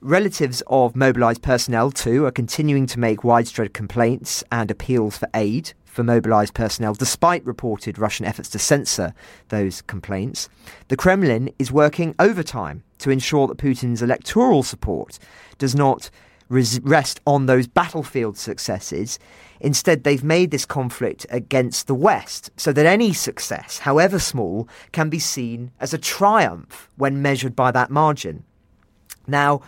Relatives 0.00 0.62
of 0.66 0.96
mobilised 0.96 1.42
personnel, 1.42 1.90
too, 1.90 2.24
are 2.24 2.30
continuing 2.30 2.86
to 2.86 2.98
make 2.98 3.22
widespread 3.22 3.74
complaints 3.74 4.42
and 4.50 4.70
appeals 4.70 5.18
for 5.18 5.28
aid 5.34 5.74
for 5.92 6.02
mobilised 6.02 6.54
personnel, 6.54 6.94
despite 6.94 7.44
reported 7.44 7.98
Russian 7.98 8.24
efforts 8.24 8.48
to 8.48 8.58
censor 8.58 9.12
those 9.50 9.82
complaints. 9.82 10.48
The 10.88 10.96
Kremlin 10.96 11.52
is 11.58 11.70
working 11.70 12.14
overtime 12.18 12.82
to 12.98 13.10
ensure 13.10 13.46
that 13.46 13.58
Putin's 13.58 14.00
electoral 14.00 14.62
support 14.62 15.18
does 15.58 15.74
not 15.74 16.08
res- 16.48 16.80
rest 16.80 17.20
on 17.26 17.44
those 17.44 17.66
battlefield 17.66 18.38
successes. 18.38 19.18
Instead, 19.60 20.02
they've 20.02 20.24
made 20.24 20.50
this 20.50 20.64
conflict 20.64 21.26
against 21.28 21.86
the 21.86 21.94
West 21.94 22.50
so 22.56 22.72
that 22.72 22.86
any 22.86 23.12
success, 23.12 23.80
however 23.80 24.18
small, 24.18 24.66
can 24.92 25.10
be 25.10 25.18
seen 25.18 25.72
as 25.78 25.92
a 25.92 25.98
triumph 25.98 26.88
when 26.96 27.20
measured 27.20 27.54
by 27.54 27.70
that 27.70 27.90
margin. 27.90 28.44
Now, 29.26 29.60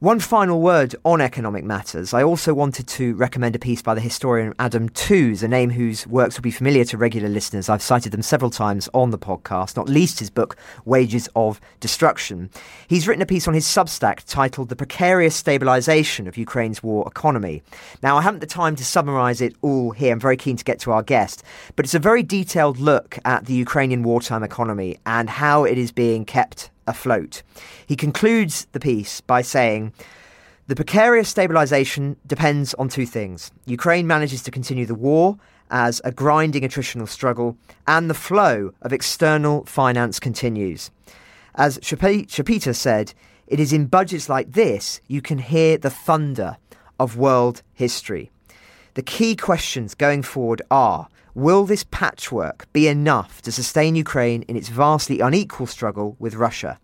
one 0.00 0.18
final 0.18 0.62
word 0.62 0.96
on 1.04 1.20
economic 1.20 1.62
matters. 1.62 2.14
I 2.14 2.22
also 2.22 2.54
wanted 2.54 2.88
to 2.88 3.14
recommend 3.16 3.54
a 3.54 3.58
piece 3.58 3.82
by 3.82 3.92
the 3.92 4.00
historian 4.00 4.54
Adam 4.58 4.88
Tooze, 4.88 5.42
a 5.42 5.48
name 5.48 5.68
whose 5.68 6.06
works 6.06 6.36
will 6.36 6.42
be 6.42 6.50
familiar 6.50 6.86
to 6.86 6.96
regular 6.96 7.28
listeners. 7.28 7.68
I've 7.68 7.82
cited 7.82 8.10
them 8.10 8.22
several 8.22 8.50
times 8.50 8.88
on 8.94 9.10
the 9.10 9.18
podcast, 9.18 9.76
not 9.76 9.90
least 9.90 10.18
his 10.18 10.30
book, 10.30 10.56
Wages 10.86 11.28
of 11.36 11.60
Destruction. 11.80 12.48
He's 12.88 13.06
written 13.06 13.20
a 13.20 13.26
piece 13.26 13.46
on 13.46 13.52
his 13.52 13.66
Substack 13.66 14.24
titled 14.26 14.70
The 14.70 14.76
Precarious 14.76 15.40
Stabilisation 15.40 16.26
of 16.26 16.38
Ukraine's 16.38 16.82
War 16.82 17.06
Economy. 17.06 17.62
Now, 18.02 18.16
I 18.16 18.22
haven't 18.22 18.40
the 18.40 18.46
time 18.46 18.76
to 18.76 18.84
summarise 18.86 19.42
it 19.42 19.54
all 19.60 19.90
here. 19.90 20.14
I'm 20.14 20.20
very 20.20 20.38
keen 20.38 20.56
to 20.56 20.64
get 20.64 20.80
to 20.80 20.92
our 20.92 21.02
guest, 21.02 21.42
but 21.76 21.84
it's 21.84 21.94
a 21.94 21.98
very 21.98 22.22
detailed 22.22 22.78
look 22.78 23.18
at 23.26 23.44
the 23.44 23.52
Ukrainian 23.52 24.02
wartime 24.02 24.44
economy 24.44 24.96
and 25.04 25.28
how 25.28 25.64
it 25.64 25.76
is 25.76 25.92
being 25.92 26.24
kept 26.24 26.69
afloat. 26.86 27.42
He 27.86 27.96
concludes 27.96 28.66
the 28.72 28.80
piece 28.80 29.20
by 29.20 29.42
saying, 29.42 29.92
the 30.66 30.76
precarious 30.76 31.34
stabilisation 31.34 32.16
depends 32.26 32.74
on 32.74 32.88
two 32.88 33.06
things. 33.06 33.50
Ukraine 33.66 34.06
manages 34.06 34.42
to 34.44 34.52
continue 34.52 34.86
the 34.86 34.94
war 34.94 35.36
as 35.70 36.00
a 36.04 36.12
grinding 36.12 36.62
attritional 36.62 37.08
struggle, 37.08 37.56
and 37.86 38.08
the 38.08 38.14
flow 38.14 38.72
of 38.82 38.92
external 38.92 39.64
finance 39.64 40.20
continues. 40.20 40.90
As 41.54 41.78
Schumpeter 41.78 42.74
said, 42.74 43.14
it 43.46 43.58
is 43.58 43.72
in 43.72 43.86
budgets 43.86 44.28
like 44.28 44.52
this 44.52 45.00
you 45.08 45.20
can 45.20 45.38
hear 45.38 45.76
the 45.76 45.90
thunder 45.90 46.56
of 47.00 47.16
world 47.16 47.62
history. 47.74 48.30
The 48.94 49.02
key 49.02 49.34
questions 49.34 49.94
going 49.94 50.22
forward 50.22 50.62
are 50.70 51.08
Will 51.34 51.64
this 51.64 51.84
patchwork 51.84 52.66
be 52.72 52.88
enough 52.88 53.40
to 53.42 53.52
sustain 53.52 53.94
Ukraine 53.94 54.42
in 54.42 54.56
its 54.56 54.68
vastly 54.68 55.20
unequal 55.20 55.66
struggle 55.66 56.16
with 56.18 56.34
Russia? 56.34 56.80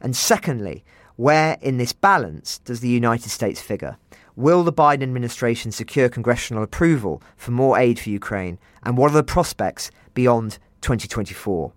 And 0.00 0.14
secondly, 0.14 0.84
where 1.16 1.56
in 1.62 1.78
this 1.78 1.92
balance 1.92 2.58
does 2.58 2.80
the 2.80 2.88
United 2.88 3.30
States 3.30 3.60
figure? 3.60 3.96
Will 4.36 4.62
the 4.62 4.72
Biden 4.72 5.02
administration 5.02 5.72
secure 5.72 6.08
congressional 6.08 6.62
approval 6.62 7.22
for 7.36 7.50
more 7.50 7.78
aid 7.78 7.98
for 7.98 8.10
Ukraine? 8.10 8.58
And 8.82 8.96
what 8.96 9.10
are 9.10 9.14
the 9.14 9.24
prospects 9.24 9.90
beyond 10.14 10.58
2024? 10.82 11.72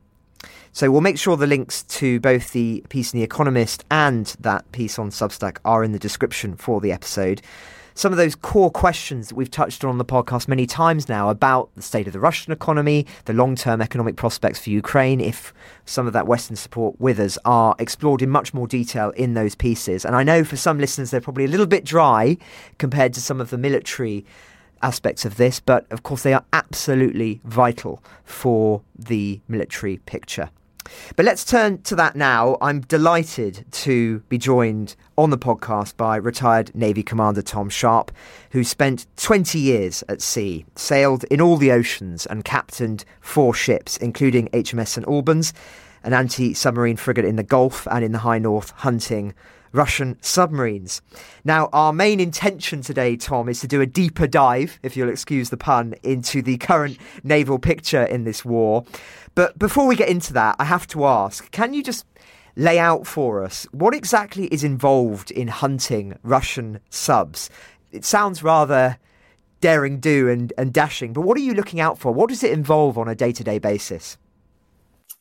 So 0.73 0.91
we'll 0.91 1.01
make 1.01 1.17
sure 1.17 1.37
the 1.37 1.47
links 1.47 1.83
to 1.83 2.19
both 2.19 2.51
the 2.51 2.83
piece 2.89 3.13
in 3.13 3.19
The 3.19 3.23
Economist 3.23 3.83
and 3.89 4.27
that 4.39 4.71
piece 4.71 4.99
on 4.99 5.09
Substack 5.09 5.57
are 5.65 5.83
in 5.83 5.91
the 5.91 5.99
description 5.99 6.55
for 6.55 6.81
the 6.81 6.91
episode 6.91 7.41
some 8.01 8.11
of 8.11 8.17
those 8.17 8.33
core 8.33 8.71
questions 8.71 9.27
that 9.27 9.35
we've 9.35 9.51
touched 9.51 9.83
on 9.83 9.99
the 9.99 10.03
podcast 10.03 10.47
many 10.47 10.65
times 10.65 11.07
now 11.07 11.29
about 11.29 11.69
the 11.75 11.83
state 11.83 12.07
of 12.07 12.13
the 12.13 12.19
Russian 12.19 12.51
economy, 12.51 13.05
the 13.25 13.33
long 13.33 13.55
term 13.55 13.79
economic 13.79 14.15
prospects 14.15 14.57
for 14.57 14.71
Ukraine, 14.71 15.21
if 15.21 15.53
some 15.85 16.07
of 16.07 16.13
that 16.13 16.25
Western 16.25 16.55
support 16.55 16.99
withers, 16.99 17.37
are 17.45 17.75
explored 17.77 18.23
in 18.23 18.29
much 18.31 18.55
more 18.55 18.65
detail 18.65 19.11
in 19.11 19.35
those 19.35 19.53
pieces. 19.53 20.03
And 20.03 20.15
I 20.15 20.23
know 20.23 20.43
for 20.43 20.57
some 20.57 20.79
listeners 20.79 21.11
they're 21.11 21.21
probably 21.21 21.45
a 21.45 21.47
little 21.47 21.67
bit 21.67 21.85
dry 21.85 22.37
compared 22.79 23.13
to 23.13 23.21
some 23.21 23.39
of 23.39 23.51
the 23.51 23.57
military 23.59 24.25
aspects 24.81 25.23
of 25.23 25.37
this, 25.37 25.59
but 25.59 25.85
of 25.91 26.01
course 26.01 26.23
they 26.23 26.33
are 26.33 26.43
absolutely 26.53 27.39
vital 27.43 28.03
for 28.23 28.81
the 28.97 29.41
military 29.47 29.97
picture. 29.97 30.49
But 31.15 31.25
let's 31.25 31.43
turn 31.43 31.81
to 31.83 31.95
that 31.95 32.15
now. 32.15 32.57
I'm 32.61 32.81
delighted 32.81 33.65
to 33.71 34.19
be 34.29 34.37
joined 34.37 34.95
on 35.17 35.29
the 35.29 35.37
podcast 35.37 35.97
by 35.97 36.15
retired 36.15 36.73
Navy 36.75 37.03
Commander 37.03 37.41
Tom 37.41 37.69
Sharpe, 37.69 38.11
who 38.51 38.63
spent 38.63 39.07
20 39.17 39.59
years 39.59 40.03
at 40.09 40.21
sea, 40.21 40.65
sailed 40.75 41.23
in 41.25 41.41
all 41.41 41.57
the 41.57 41.71
oceans, 41.71 42.25
and 42.25 42.43
captained 42.43 43.05
four 43.19 43.53
ships, 43.53 43.97
including 43.97 44.47
HMS 44.49 44.89
St 44.89 45.07
Albans, 45.07 45.53
an 46.03 46.13
anti 46.13 46.53
submarine 46.53 46.97
frigate 46.97 47.25
in 47.25 47.35
the 47.35 47.43
Gulf 47.43 47.87
and 47.91 48.03
in 48.03 48.11
the 48.11 48.19
High 48.19 48.39
North, 48.39 48.71
hunting 48.71 49.33
Russian 49.71 50.17
submarines. 50.21 51.01
Now, 51.43 51.69
our 51.73 51.93
main 51.93 52.19
intention 52.19 52.81
today, 52.81 53.15
Tom, 53.15 53.49
is 53.49 53.61
to 53.61 53.67
do 53.67 53.81
a 53.81 53.85
deeper 53.85 54.27
dive, 54.27 54.79
if 54.83 54.97
you'll 54.97 55.09
excuse 55.09 55.49
the 55.49 55.57
pun, 55.57 55.95
into 56.03 56.41
the 56.41 56.57
current 56.57 56.97
naval 57.23 57.59
picture 57.59 58.03
in 58.03 58.23
this 58.23 58.43
war. 58.43 58.85
But 59.35 59.57
before 59.57 59.87
we 59.87 59.95
get 59.95 60.09
into 60.09 60.33
that, 60.33 60.55
I 60.59 60.65
have 60.65 60.87
to 60.87 61.05
ask 61.05 61.49
can 61.51 61.73
you 61.73 61.83
just 61.83 62.05
lay 62.55 62.77
out 62.77 63.07
for 63.07 63.43
us 63.43 63.65
what 63.71 63.95
exactly 63.95 64.47
is 64.47 64.63
involved 64.63 65.31
in 65.31 65.47
hunting 65.47 66.17
Russian 66.23 66.79
subs? 66.89 67.49
It 67.91 68.05
sounds 68.05 68.43
rather 68.43 68.97
daring 69.61 69.99
do 69.99 70.27
and, 70.27 70.51
and 70.57 70.73
dashing, 70.73 71.13
but 71.13 71.21
what 71.21 71.37
are 71.37 71.41
you 71.41 71.53
looking 71.53 71.79
out 71.79 71.97
for? 71.97 72.11
What 72.11 72.29
does 72.29 72.43
it 72.43 72.51
involve 72.51 72.97
on 72.97 73.07
a 73.07 73.15
day 73.15 73.31
to 73.31 73.43
day 73.43 73.59
basis? 73.59 74.17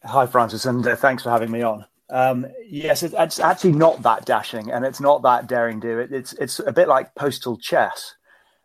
Hi, 0.02 0.26
Francis, 0.26 0.64
and 0.64 0.86
uh, 0.86 0.96
thanks 0.96 1.22
for 1.22 1.30
having 1.30 1.50
me 1.50 1.62
on. 1.62 1.84
Um, 2.10 2.46
yes, 2.68 3.02
it, 3.02 3.14
it's 3.16 3.38
actually 3.38 3.72
not 3.72 4.02
that 4.02 4.26
dashing, 4.26 4.70
and 4.70 4.84
it's 4.84 5.00
not 5.00 5.22
that 5.22 5.46
daring 5.46 5.80
do. 5.80 5.98
It, 6.00 6.12
it's 6.12 6.32
it's 6.34 6.58
a 6.60 6.72
bit 6.72 6.88
like 6.88 7.14
postal 7.14 7.56
chess. 7.56 8.14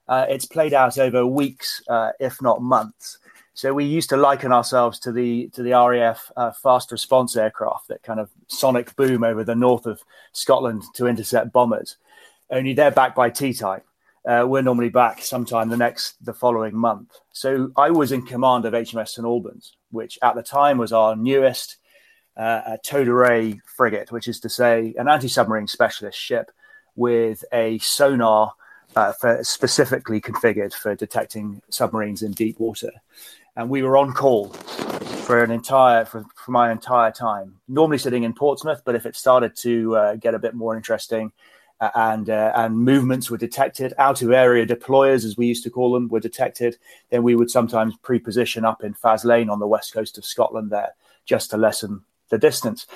Uh, 0.08 0.26
it's 0.30 0.46
played 0.46 0.74
out 0.74 0.98
over 0.98 1.26
weeks, 1.26 1.82
uh, 1.88 2.12
if 2.20 2.42
not 2.42 2.62
months. 2.62 3.20
So 3.54 3.74
we 3.74 3.86
used 3.86 4.10
to 4.10 4.18
liken 4.18 4.52
ourselves 4.52 5.00
to 5.00 5.12
the 5.12 5.50
to 5.54 5.64
the 5.64 5.72
RAF 5.72 6.32
uh, 6.36 6.52
fast 6.52 6.92
response 6.92 7.38
aircraft 7.38 7.88
that 7.88 8.04
kind 8.04 8.20
of 8.20 8.30
sonic 8.48 8.96
boom 8.96 9.24
over 9.24 9.44
the 9.44 9.56
north 9.56 9.86
of 9.86 10.02
Scotland 10.34 10.84
to 10.96 11.08
intercept 11.08 11.54
bombers. 11.54 11.98
Only 12.50 12.74
they're 12.74 12.92
backed 12.92 13.16
by 13.16 13.30
T-type. 13.30 13.86
Uh, 14.28 14.44
we're 14.48 14.62
normally 14.62 14.90
back 14.90 15.22
sometime 15.22 15.70
the 15.70 15.78
next 15.78 16.24
the 16.26 16.34
following 16.34 16.76
month. 16.76 17.12
So 17.32 17.72
I 17.78 17.92
was 17.92 18.12
in 18.12 18.26
command 18.26 18.66
of 18.66 18.74
HMS 18.74 19.10
St 19.10 19.26
Albans, 19.26 19.78
which 19.92 20.20
at 20.22 20.36
the 20.36 20.44
time 20.44 20.78
was 20.78 20.92
our 20.92 21.16
newest 21.16 21.78
uh, 22.38 22.78
towed 22.84 23.08
array 23.08 23.62
frigate, 23.66 24.12
which 24.12 24.28
is 24.28 24.40
to 24.42 24.50
say 24.50 24.94
an 24.98 25.08
anti-submarine 25.08 25.68
specialist 25.68 26.20
ship 26.20 26.52
with 26.96 27.44
a 27.52 27.78
sonar 27.80 28.54
uh, 28.96 29.14
for, 29.14 29.44
specifically 29.44 30.22
configured 30.22 30.74
for 30.74 30.96
detecting 30.96 31.62
submarines 31.70 32.22
in 32.22 32.32
deep 32.32 32.60
water. 32.60 32.92
And 33.56 33.70
we 33.70 33.84
were 33.84 33.98
on 33.98 34.14
call 34.14 34.50
for 34.50 35.44
an 35.44 35.52
entire 35.52 36.06
for, 36.06 36.26
for 36.36 36.52
my 36.52 36.72
entire 36.72 37.12
time. 37.12 37.56
Normally 37.68 37.98
sitting 37.98 38.24
in 38.24 38.34
Portsmouth, 38.34 38.82
but 38.86 38.96
if 38.96 39.06
it 39.06 39.16
started 39.16 39.56
to 39.58 39.96
uh, 39.96 40.16
get 40.16 40.36
a 40.36 40.40
bit 40.40 40.54
more 40.54 40.76
interesting, 40.76 41.32
uh, 41.82 41.90
and 41.96 42.30
uh, 42.30 42.54
and 42.56 42.78
movements 42.78 43.30
were 43.30 43.38
detected. 43.38 43.94
Out 43.98 44.22
of 44.22 44.32
area 44.32 44.66
deployers, 44.66 45.26
as 45.26 45.36
we 45.36 45.46
used 45.46 45.64
to 45.64 45.70
call 45.70 45.92
them, 45.94 46.08
were 46.08 46.22
detected. 46.22 46.78
Then 47.10 47.24
we 47.24 47.36
would 47.36 47.52
sometimes 47.52 47.98
pre-position 47.98 48.64
up 48.64 48.84
in 48.84 48.94
Faslane 48.94 49.52
on 49.52 49.60
the 49.60 49.68
west 49.68 49.94
coast 49.94 50.18
of 50.18 50.26
Scotland 50.26 50.72
there, 50.72 50.96
just 51.26 51.52
to 51.52 51.58
lessen 51.58 52.04
the 52.30 52.38
distance. 52.38 52.88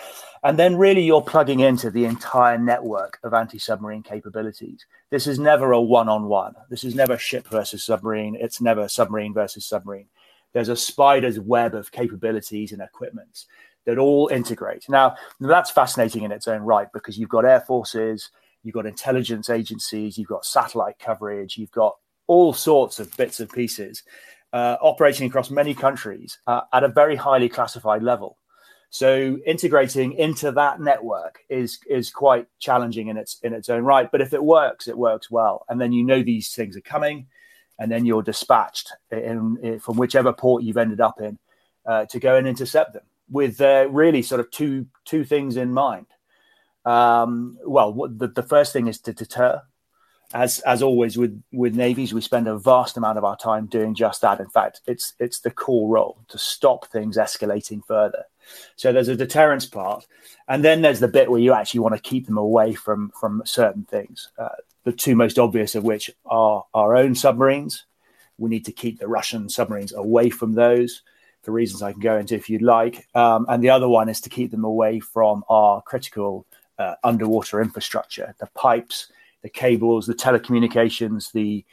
And 0.43 0.57
then 0.57 0.77
really 0.77 1.01
you're 1.01 1.21
plugging 1.21 1.59
into 1.59 1.91
the 1.91 2.05
entire 2.05 2.57
network 2.57 3.19
of 3.23 3.33
anti-submarine 3.33 4.03
capabilities. 4.03 4.85
This 5.09 5.27
is 5.27 5.37
never 5.37 5.73
a 5.73 5.81
one-on-one. 5.81 6.55
This 6.69 6.83
is 6.83 6.95
never 6.95 7.17
ship 7.17 7.47
versus 7.47 7.83
submarine. 7.83 8.37
It's 8.39 8.61
never 8.61 8.87
submarine 8.87 9.33
versus 9.33 9.65
submarine. 9.65 10.07
there's 10.53 10.69
a 10.69 10.75
spider's 10.75 11.39
web 11.39 11.75
of 11.75 11.91
capabilities 11.91 12.71
and 12.71 12.81
equipment 12.81 13.45
that 13.85 13.97
all 13.97 14.27
integrate. 14.27 14.87
Now, 14.89 15.15
that's 15.39 15.71
fascinating 15.71 16.23
in 16.23 16.31
its 16.31 16.47
own 16.47 16.61
right 16.61 16.87
because 16.93 17.17
you've 17.17 17.29
got 17.29 17.45
air 17.45 17.61
forces, 17.61 18.29
you've 18.63 18.75
got 18.75 18.85
intelligence 18.85 19.49
agencies, 19.49 20.17
you've 20.17 20.27
got 20.27 20.45
satellite 20.45 20.99
coverage, 20.99 21.57
you've 21.57 21.71
got 21.71 21.95
all 22.27 22.53
sorts 22.53 22.99
of 22.99 23.15
bits 23.17 23.39
and 23.39 23.51
pieces 23.51 24.03
uh, 24.53 24.77
operating 24.81 25.27
across 25.27 25.49
many 25.49 25.73
countries 25.73 26.39
uh, 26.47 26.61
at 26.73 26.83
a 26.83 26.87
very 26.87 27.15
highly 27.15 27.49
classified 27.49 28.03
level. 28.03 28.37
So 28.89 29.37
integrating 29.45 30.13
into 30.13 30.51
that 30.53 30.79
network 30.79 31.39
is 31.47 31.79
is 31.87 32.09
quite 32.09 32.47
challenging 32.57 33.07
in 33.07 33.17
its 33.17 33.39
in 33.43 33.53
its 33.53 33.69
own 33.69 33.83
right. 33.83 34.11
But 34.11 34.21
if 34.21 34.33
it 34.33 34.43
works, 34.43 34.87
it 34.87 34.97
works 34.97 35.29
well, 35.29 35.65
and 35.69 35.79
then 35.79 35.91
you 35.91 36.03
know 36.03 36.23
these 36.23 36.53
things 36.53 36.75
are 36.75 36.81
coming, 36.81 37.27
and 37.77 37.91
then 37.91 38.05
you're 38.05 38.23
dispatched 38.23 38.91
in, 39.11 39.57
in 39.61 39.79
from 39.79 39.97
whichever 39.97 40.33
port 40.33 40.63
you've 40.63 40.77
ended 40.77 41.01
up 41.01 41.21
in 41.21 41.37
uh, 41.85 42.05
to 42.05 42.19
go 42.19 42.35
and 42.35 42.47
intercept 42.47 42.93
them 42.93 43.03
with 43.29 43.61
uh, 43.61 43.87
really 43.91 44.23
sort 44.23 44.41
of 44.41 44.49
two 44.49 44.87
two 45.05 45.23
things 45.23 45.55
in 45.55 45.71
mind. 45.71 46.07
Um, 46.83 47.59
well, 47.63 47.93
the, 47.93 48.27
the 48.27 48.41
first 48.41 48.73
thing 48.73 48.87
is 48.87 48.99
to 49.01 49.13
deter 49.13 49.61
as 50.33 50.59
as 50.59 50.81
always 50.81 51.17
with 51.17 51.41
with 51.51 51.75
navies, 51.75 52.13
we 52.13 52.21
spend 52.21 52.47
a 52.47 52.57
vast 52.57 52.97
amount 52.97 53.17
of 53.17 53.23
our 53.23 53.37
time 53.37 53.65
doing 53.65 53.95
just 53.95 54.21
that. 54.21 54.39
In 54.39 54.49
fact, 54.49 54.81
it's 54.85 55.13
it's 55.19 55.39
the 55.39 55.51
core 55.51 55.89
role 55.89 56.19
to 56.29 56.37
stop 56.37 56.87
things 56.87 57.17
escalating 57.17 57.81
further. 57.85 58.25
So 58.75 58.91
there's 58.91 59.07
a 59.07 59.15
deterrence 59.15 59.65
part, 59.65 60.05
and 60.47 60.63
then 60.63 60.81
there's 60.81 60.99
the 60.99 61.07
bit 61.07 61.29
where 61.29 61.39
you 61.39 61.53
actually 61.53 61.81
want 61.81 61.95
to 61.95 62.01
keep 62.01 62.25
them 62.25 62.37
away 62.37 62.73
from 62.73 63.11
from 63.19 63.41
certain 63.45 63.83
things. 63.85 64.29
Uh, 64.37 64.49
the 64.83 64.91
two 64.91 65.15
most 65.15 65.37
obvious 65.37 65.75
of 65.75 65.83
which 65.83 66.09
are 66.25 66.65
our 66.73 66.95
own 66.95 67.15
submarines. 67.15 67.85
We 68.37 68.49
need 68.49 68.65
to 68.65 68.71
keep 68.71 68.99
the 68.99 69.07
Russian 69.07 69.49
submarines 69.49 69.93
away 69.93 70.29
from 70.29 70.53
those 70.53 71.01
for 71.43 71.51
reasons 71.51 71.81
I 71.81 71.91
can 71.91 72.01
go 72.01 72.17
into 72.17 72.35
if 72.35 72.49
you'd 72.49 72.61
like. 72.61 73.07
Um, 73.15 73.45
and 73.49 73.63
the 73.63 73.69
other 73.69 73.87
one 73.87 74.09
is 74.09 74.21
to 74.21 74.29
keep 74.29 74.51
them 74.51 74.63
away 74.63 74.99
from 74.99 75.43
our 75.49 75.81
critical 75.81 76.45
uh, 76.77 76.95
underwater 77.03 77.61
infrastructure, 77.61 78.33
the 78.39 78.47
pipes 78.55 79.11
the 79.41 79.49
cables, 79.49 80.05
the 80.05 80.13
telecommunications, 80.13 81.31
the 81.31 81.65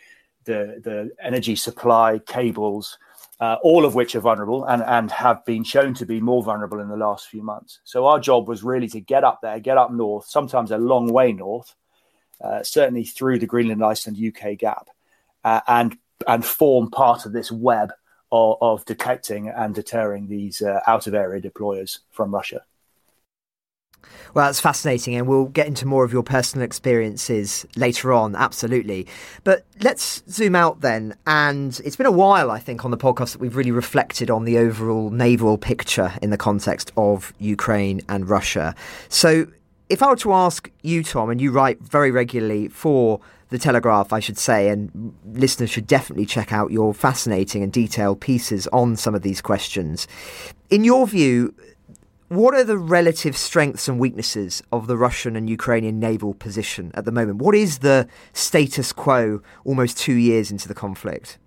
the, 0.45 0.81
the 0.85 1.11
energy 1.21 1.57
supply 1.57 2.21
cables, 2.25 2.99
uh, 3.41 3.57
all 3.63 3.85
of 3.85 3.95
which 3.95 4.15
are 4.15 4.21
vulnerable 4.21 4.65
and, 4.65 4.83
and 4.83 5.11
have 5.11 5.45
been 5.45 5.63
shown 5.63 5.95
to 5.95 6.07
be 6.07 6.21
more 6.21 6.43
vulnerable 6.43 6.81
in 6.81 6.89
the 6.89 6.97
last 6.97 7.29
few 7.29 7.43
months. 7.43 7.81
So 7.85 8.07
our 8.07 8.19
job 8.19 8.49
was 8.49 8.63
really 8.63 8.89
to 8.89 9.01
get 9.01 9.25
up 9.25 9.41
there, 9.43 9.61
get 9.61 9.77
up 9.77 9.93
north, 9.93 10.27
sometimes 10.27 10.71
a 10.71 10.79
long 10.79 11.13
way 11.13 11.33
north, 11.33 11.75
uh, 12.41 12.63
certainly 12.63 13.05
through 13.05 13.39
the 13.39 13.47
Greenland, 13.47 13.85
Iceland, 13.85 14.19
UK 14.19 14.59
gap, 14.59 14.89
uh, 15.45 15.61
and 15.67 15.99
and 16.27 16.45
form 16.45 16.91
part 16.91 17.27
of 17.27 17.33
this 17.33 17.53
web 17.53 17.93
of, 18.33 18.57
of 18.61 18.85
detecting 18.87 19.49
and 19.49 19.75
deterring 19.75 20.29
these 20.29 20.63
uh, 20.63 20.81
out 20.87 21.07
of 21.07 21.15
area 21.15 21.43
deployers 21.43 21.99
from 22.11 22.35
Russia. 22.35 22.63
Well, 24.35 24.47
that's 24.47 24.61
fascinating, 24.61 25.15
and 25.15 25.27
we'll 25.27 25.47
get 25.47 25.67
into 25.67 25.87
more 25.87 26.05
of 26.05 26.13
your 26.13 26.23
personal 26.23 26.65
experiences 26.65 27.65
later 27.75 28.13
on, 28.13 28.37
absolutely. 28.37 29.07
But 29.45 29.65
let's 29.81 30.23
zoom 30.29 30.55
out 30.55 30.83
then. 30.83 31.17
And 31.27 31.81
it's 31.85 31.97
been 31.97 32.07
a 32.07 32.13
while, 32.13 32.51
I 32.51 32.59
think, 32.59 32.85
on 32.85 32.91
the 32.91 32.99
podcast 32.99 33.33
that 33.33 33.41
we've 33.41 33.57
really 33.57 33.71
reflected 33.71 34.31
on 34.31 34.45
the 34.45 34.59
overall 34.59 35.11
naval 35.11 35.57
picture 35.57 36.13
in 36.21 36.31
the 36.31 36.37
context 36.37 36.93
of 36.97 37.33
Ukraine 37.39 38.03
and 38.09 38.29
Russia. 38.29 38.75
So, 39.09 39.47
if 39.89 40.03
I 40.03 40.11
were 40.11 40.17
to 40.17 40.33
ask 40.33 40.71
you, 40.83 41.03
Tom, 41.03 41.31
and 41.31 41.41
you 41.41 41.53
write 41.53 41.81
very 41.81 42.11
regularly 42.11 42.69
for 42.69 43.21
the 43.51 43.59
Telegraph, 43.59 44.13
I 44.13 44.21
should 44.21 44.39
say, 44.39 44.69
and 44.69 45.15
listeners 45.33 45.71
should 45.71 45.87
definitely 45.87 46.27
check 46.27 46.53
out 46.53 46.73
your 46.73 46.93
fascinating 46.93 47.63
and 47.63 47.73
detailed 47.73 48.21
pieces 48.21 48.67
on 48.69 48.97
some 48.97 49.15
of 49.15 49.23
these 49.23 49.41
questions. 49.41 50.09
In 50.71 50.83
your 50.83 51.07
view, 51.07 51.55
what 52.29 52.55
are 52.55 52.65
the 52.65 52.79
relative 52.79 53.37
strengths 53.37 53.89
and 53.89 54.01
weaknesses 54.01 54.63
of 54.73 54.87
the 54.87 54.97
Russian 54.97 55.37
and 55.37 55.49
Ukrainian 55.49 56.01
naval 56.01 56.35
position 56.35 56.91
at 56.95 57.05
the 57.05 57.13
moment? 57.13 57.39
What 57.39 57.55
is 57.55 57.79
the 57.79 58.09
status 58.33 58.93
quo 58.93 59.41
almost 59.65 59.99
two 59.99 60.15
years 60.15 60.51
into 60.51 60.67
the 60.67 60.75
conflict? 60.75 61.39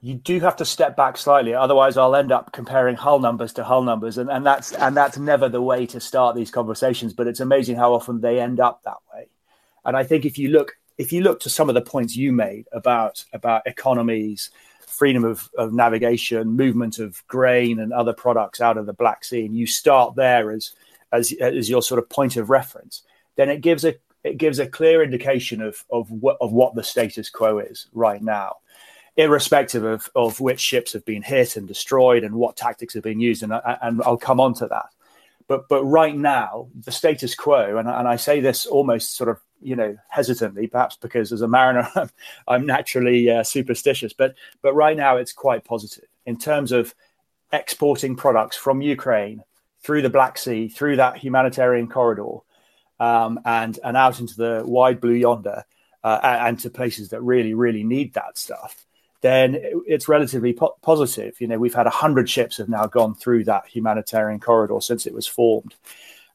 You 0.00 0.14
do 0.14 0.40
have 0.40 0.56
to 0.56 0.64
step 0.64 0.96
back 0.96 1.16
slightly, 1.16 1.54
otherwise 1.54 1.96
I'll 1.96 2.16
end 2.16 2.30
up 2.30 2.52
comparing 2.52 2.96
hull 2.96 3.18
numbers 3.18 3.52
to 3.54 3.64
hull 3.64 3.82
numbers, 3.82 4.18
and, 4.18 4.30
and 4.30 4.44
that's 4.44 4.72
and 4.72 4.96
that's 4.96 5.18
never 5.18 5.48
the 5.48 5.62
way 5.62 5.86
to 5.86 6.00
start 6.00 6.36
these 6.36 6.50
conversations. 6.50 7.14
But 7.14 7.26
it's 7.26 7.40
amazing 7.40 7.76
how 7.76 7.94
often 7.94 8.20
they 8.20 8.38
end 8.38 8.60
up 8.60 8.82
that 8.84 8.98
way. 9.12 9.28
And 9.84 9.96
I 9.96 10.04
think 10.04 10.24
if 10.24 10.36
you 10.36 10.48
look 10.48 10.76
if 10.98 11.12
you 11.12 11.22
look 11.22 11.40
to 11.40 11.50
some 11.50 11.68
of 11.68 11.74
the 11.74 11.82
points 11.82 12.16
you 12.16 12.32
made 12.32 12.66
about 12.72 13.24
about 13.32 13.66
economies 13.66 14.50
freedom 14.96 15.24
of, 15.24 15.50
of 15.58 15.72
navigation, 15.72 16.56
movement 16.56 16.98
of 16.98 17.22
grain 17.28 17.78
and 17.78 17.92
other 17.92 18.12
products 18.12 18.60
out 18.60 18.78
of 18.78 18.86
the 18.86 18.92
Black 18.92 19.24
Sea, 19.24 19.44
and 19.44 19.56
you 19.56 19.66
start 19.66 20.14
there 20.16 20.50
as 20.50 20.72
as, 21.12 21.32
as 21.40 21.70
your 21.70 21.82
sort 21.82 21.98
of 21.98 22.08
point 22.08 22.36
of 22.36 22.50
reference, 22.50 23.02
then 23.36 23.48
it 23.48 23.60
gives 23.60 23.84
a 23.84 23.94
it 24.24 24.38
gives 24.38 24.58
a 24.58 24.66
clear 24.66 25.02
indication 25.02 25.62
of 25.62 25.84
of 25.90 26.10
what 26.10 26.36
of 26.40 26.52
what 26.52 26.74
the 26.74 26.82
status 26.82 27.30
quo 27.30 27.58
is 27.58 27.86
right 27.92 28.22
now, 28.22 28.56
irrespective 29.16 29.84
of 29.84 30.08
of 30.14 30.40
which 30.40 30.60
ships 30.60 30.92
have 30.92 31.04
been 31.04 31.22
hit 31.22 31.56
and 31.56 31.68
destroyed 31.68 32.24
and 32.24 32.34
what 32.34 32.56
tactics 32.56 32.94
have 32.94 33.04
been 33.04 33.20
used, 33.20 33.42
and 33.42 33.52
and 33.82 34.02
I'll 34.02 34.16
come 34.16 34.40
on 34.40 34.54
to 34.54 34.66
that. 34.68 34.86
But 35.48 35.68
but 35.68 35.84
right 35.84 36.16
now, 36.16 36.68
the 36.84 36.92
status 36.92 37.34
quo, 37.34 37.76
and, 37.76 37.88
and 37.88 38.08
I 38.08 38.16
say 38.16 38.40
this 38.40 38.66
almost 38.66 39.16
sort 39.16 39.30
of 39.30 39.40
you 39.60 39.76
know 39.76 39.96
hesitantly, 40.08 40.66
perhaps 40.66 40.96
because 40.96 41.32
as 41.32 41.42
a 41.42 41.48
mariner 41.48 41.88
I'm 42.48 42.66
naturally 42.66 43.30
uh, 43.30 43.42
superstitious, 43.42 44.12
but 44.12 44.34
but 44.62 44.74
right 44.74 44.96
now 44.96 45.16
it's 45.16 45.32
quite 45.32 45.64
positive 45.64 46.08
in 46.24 46.38
terms 46.38 46.72
of 46.72 46.94
exporting 47.52 48.16
products 48.16 48.56
from 48.56 48.80
Ukraine 48.80 49.42
through 49.80 50.02
the 50.02 50.10
Black 50.10 50.38
Sea, 50.38 50.68
through 50.68 50.96
that 50.96 51.16
humanitarian 51.16 51.88
corridor, 51.88 52.38
um, 53.00 53.40
and 53.44 53.78
and 53.84 53.96
out 53.96 54.20
into 54.20 54.36
the 54.36 54.62
wide 54.66 55.00
blue 55.00 55.14
yonder, 55.14 55.64
uh, 56.04 56.20
and 56.22 56.58
to 56.60 56.70
places 56.70 57.10
that 57.10 57.22
really 57.22 57.54
really 57.54 57.84
need 57.84 58.14
that 58.14 58.38
stuff 58.38 58.86
then 59.22 59.58
it's 59.86 60.08
relatively 60.08 60.52
po- 60.52 60.76
positive. 60.82 61.40
You 61.40 61.48
know, 61.48 61.58
we've 61.58 61.74
had 61.74 61.86
100 61.86 62.28
ships 62.28 62.58
have 62.58 62.68
now 62.68 62.86
gone 62.86 63.14
through 63.14 63.44
that 63.44 63.66
humanitarian 63.66 64.40
corridor 64.40 64.80
since 64.80 65.06
it 65.06 65.14
was 65.14 65.26
formed. 65.26 65.74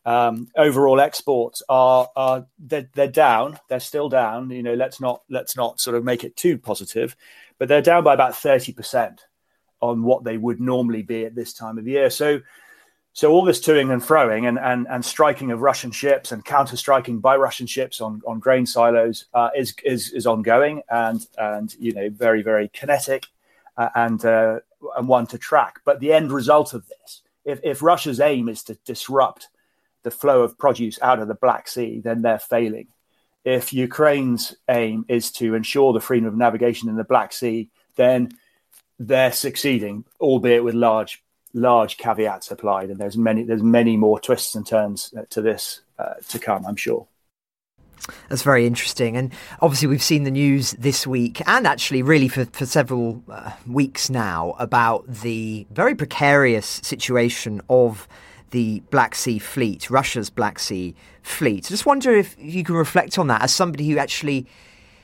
Um, 0.05 0.47
overall 0.57 0.99
exports 0.99 1.61
are, 1.69 2.09
are 2.15 2.47
they're, 2.57 2.89
they're, 2.93 3.07
down. 3.07 3.59
They're 3.69 3.79
still 3.79 4.09
down. 4.09 4.49
You 4.49 4.63
know, 4.63 4.73
let's 4.73 4.99
not 4.99 5.21
let's 5.29 5.55
not 5.55 5.79
sort 5.79 5.95
of 5.95 6.03
make 6.03 6.23
it 6.23 6.35
too 6.35 6.57
positive, 6.57 7.15
but 7.59 7.67
they're 7.67 7.83
down 7.83 8.03
by 8.03 8.15
about 8.15 8.35
30 8.35 8.73
percent 8.73 9.25
on 9.79 10.03
what 10.03 10.23
they 10.23 10.37
would 10.37 10.59
normally 10.59 11.03
be 11.03 11.25
at 11.25 11.35
this 11.35 11.53
time 11.53 11.77
of 11.77 11.87
year. 11.87 12.09
So 12.09 12.41
so 13.13 13.31
all 13.31 13.43
this 13.43 13.59
toing 13.59 13.91
and 13.91 14.01
froing 14.01 14.47
and, 14.47 14.57
and, 14.57 14.87
and 14.89 15.03
striking 15.03 15.51
of 15.51 15.61
Russian 15.61 15.91
ships 15.91 16.31
and 16.31 16.45
counter 16.45 16.77
striking 16.77 17.19
by 17.19 17.35
Russian 17.35 17.67
ships 17.67 17.99
on, 17.99 18.21
on 18.25 18.39
grain 18.39 18.65
silos 18.65 19.25
uh, 19.33 19.49
is, 19.55 19.75
is 19.83 20.11
is 20.13 20.25
ongoing 20.25 20.81
and 20.89 21.27
and 21.37 21.75
you 21.77 21.93
know 21.93 22.09
very 22.09 22.41
very 22.41 22.69
kinetic 22.69 23.27
uh, 23.77 23.89
and 23.95 24.23
uh, 24.23 24.59
and 24.97 25.07
one 25.07 25.27
to 25.27 25.37
track. 25.37 25.81
But 25.83 25.99
the 25.99 26.13
end 26.13 26.31
result 26.31 26.73
of 26.73 26.87
this, 26.87 27.21
if, 27.43 27.59
if 27.63 27.81
Russia's 27.81 28.21
aim 28.21 28.47
is 28.47 28.63
to 28.63 28.75
disrupt 28.85 29.49
the 30.03 30.11
flow 30.11 30.43
of 30.43 30.57
produce 30.57 30.99
out 31.01 31.19
of 31.19 31.27
the 31.27 31.35
Black 31.35 31.67
Sea, 31.67 32.01
then 32.03 32.21
they're 32.21 32.39
failing. 32.39 32.87
If 33.43 33.73
Ukraine's 33.73 34.55
aim 34.69 35.05
is 35.07 35.31
to 35.33 35.55
ensure 35.55 35.93
the 35.93 35.99
freedom 35.99 36.27
of 36.27 36.35
navigation 36.35 36.89
in 36.89 36.95
the 36.95 37.03
Black 37.03 37.33
Sea, 37.33 37.69
then 37.95 38.31
they're 38.99 39.31
succeeding, 39.31 40.05
albeit 40.19 40.63
with 40.63 40.75
large 40.75 41.23
large 41.53 41.97
caveats 41.97 42.49
applied, 42.49 42.89
and 42.89 42.99
there's 42.99 43.17
many 43.17 43.43
there's 43.43 43.63
many 43.63 43.97
more 43.97 44.19
twists 44.19 44.55
and 44.55 44.65
turns 44.65 45.13
to 45.29 45.41
this 45.41 45.81
uh, 45.99 46.13
to 46.29 46.39
come, 46.39 46.65
I'm 46.65 46.75
sure. 46.75 47.07
That's 48.29 48.41
very 48.41 48.65
interesting. 48.65 49.15
And 49.15 49.31
obviously, 49.61 49.87
we've 49.87 50.03
seen 50.03 50.23
the 50.23 50.31
news 50.31 50.71
this 50.71 51.05
week 51.05 51.41
and 51.47 51.67
actually, 51.67 52.01
really, 52.01 52.27
for, 52.27 52.45
for 52.45 52.65
several 52.65 53.23
uh, 53.29 53.51
weeks 53.67 54.09
now 54.09 54.55
about 54.57 55.05
the 55.07 55.67
very 55.71 55.95
precarious 55.95 56.65
situation 56.65 57.61
of 57.69 58.07
the 58.51 58.81
Black 58.91 59.15
Sea 59.15 59.39
Fleet, 59.39 59.89
Russia's 59.89 60.29
Black 60.29 60.59
Sea 60.59 60.95
Fleet. 61.23 61.65
I 61.65 61.69
just 61.69 61.85
wonder 61.85 62.13
if 62.13 62.35
you 62.39 62.63
can 62.63 62.75
reflect 62.75 63.17
on 63.17 63.27
that 63.27 63.41
as 63.41 63.53
somebody 63.53 63.89
who 63.89 63.97
actually, 63.97 64.45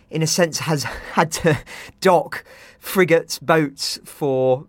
in 0.09 0.21
a 0.21 0.27
sense, 0.27 0.59
has 0.59 0.83
had 1.13 1.31
to 1.33 1.57
dock 2.01 2.43
frigates, 2.79 3.37
boats 3.39 3.99
for 4.05 4.65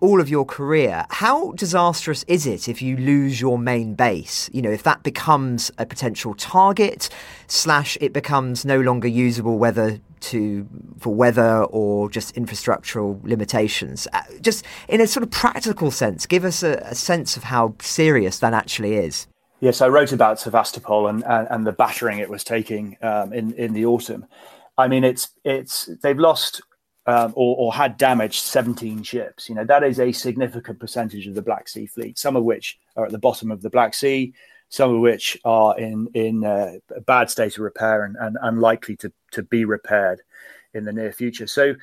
all 0.00 0.20
of 0.20 0.28
your 0.28 0.44
career. 0.44 1.06
How 1.10 1.52
disastrous 1.52 2.24
is 2.24 2.46
it 2.46 2.68
if 2.68 2.82
you 2.82 2.96
lose 2.96 3.40
your 3.40 3.58
main 3.58 3.94
base? 3.94 4.50
You 4.52 4.62
know, 4.62 4.70
if 4.70 4.82
that 4.82 5.02
becomes 5.02 5.70
a 5.78 5.86
potential 5.86 6.34
target, 6.34 7.08
slash, 7.46 7.96
it 8.00 8.12
becomes 8.12 8.64
no 8.64 8.80
longer 8.80 9.08
usable, 9.08 9.58
whether 9.58 10.00
to 10.20 10.68
for 10.98 11.14
weather 11.14 11.64
or 11.64 12.10
just 12.10 12.34
infrastructural 12.34 13.22
limitations. 13.24 14.06
Uh, 14.12 14.22
just 14.40 14.64
in 14.88 15.00
a 15.00 15.06
sort 15.06 15.22
of 15.22 15.30
practical 15.30 15.90
sense, 15.90 16.26
give 16.26 16.44
us 16.44 16.62
a, 16.62 16.74
a 16.84 16.94
sense 16.94 17.36
of 17.36 17.44
how 17.44 17.74
serious 17.80 18.38
that 18.40 18.52
actually 18.52 18.96
is. 18.96 19.26
Yes, 19.60 19.80
I 19.80 19.88
wrote 19.88 20.12
about 20.12 20.40
Sevastopol 20.40 21.06
and, 21.06 21.24
and, 21.24 21.48
and 21.50 21.66
the 21.66 21.72
battering 21.72 22.18
it 22.18 22.30
was 22.30 22.44
taking 22.44 22.96
um, 23.02 23.32
in 23.32 23.52
in 23.54 23.72
the 23.72 23.86
autumn. 23.86 24.26
I 24.80 24.88
mean, 24.88 25.04
it's 25.04 25.30
it's 25.44 25.90
they've 26.02 26.18
lost 26.18 26.62
um, 27.06 27.32
or, 27.34 27.56
or, 27.56 27.72
had 27.72 27.96
damaged 27.96 28.42
17 28.42 29.02
ships. 29.02 29.48
You 29.48 29.54
know, 29.54 29.64
that 29.64 29.82
is 29.82 29.98
a 29.98 30.12
significant 30.12 30.78
percentage 30.78 31.26
of 31.26 31.34
the 31.34 31.42
Black 31.42 31.66
Sea 31.66 31.86
fleet, 31.86 32.18
some 32.18 32.36
of 32.36 32.44
which 32.44 32.78
are 32.96 33.06
at 33.06 33.10
the 33.10 33.18
bottom 33.18 33.50
of 33.50 33.62
the 33.62 33.70
Black 33.70 33.94
Sea, 33.94 34.32
some 34.68 34.94
of 34.94 35.00
which 35.00 35.36
are 35.44 35.76
in, 35.78 36.08
in 36.14 36.44
uh, 36.44 36.74
a 36.94 37.00
bad 37.00 37.30
state 37.30 37.56
of 37.56 37.64
repair 37.64 38.04
and, 38.04 38.16
and 38.20 38.36
unlikely 38.42 38.96
to, 38.96 39.12
to 39.32 39.42
be 39.42 39.64
repaired 39.64 40.20
in 40.74 40.84
the 40.84 40.92
near 40.92 41.10
future. 41.10 41.46
So, 41.46 41.74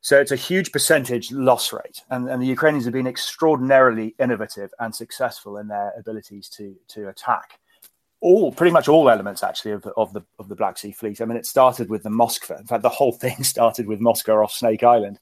so 0.00 0.18
it's 0.18 0.32
a 0.32 0.36
huge 0.36 0.72
percentage 0.72 1.30
loss 1.30 1.72
rate, 1.72 2.00
and, 2.10 2.28
and 2.28 2.42
the 2.42 2.46
Ukrainians 2.46 2.84
have 2.86 2.94
been 2.94 3.06
extraordinarily 3.06 4.16
innovative 4.18 4.72
and 4.80 4.92
successful 4.92 5.58
in 5.58 5.68
their 5.68 5.92
abilities 5.96 6.48
to 6.50 6.74
to 6.88 7.08
attack 7.08 7.60
all 8.22 8.52
pretty 8.52 8.72
much 8.72 8.88
all 8.88 9.10
elements 9.10 9.42
actually 9.42 9.72
of 9.72 9.82
the, 9.82 9.90
of 9.90 10.12
the 10.14 10.22
of 10.38 10.48
the 10.48 10.54
Black 10.54 10.78
Sea 10.78 10.92
Fleet. 10.92 11.20
I 11.20 11.24
mean, 11.24 11.36
it 11.36 11.44
started 11.44 11.90
with 11.90 12.04
the 12.04 12.08
Moskva. 12.08 12.60
In 12.60 12.66
fact, 12.66 12.82
the 12.82 12.88
whole 12.88 13.12
thing 13.24 13.42
started 13.42 13.86
with 13.86 14.00
Moskva 14.00 14.42
off 14.42 14.52
Snake 14.52 14.82
Island, 14.82 15.18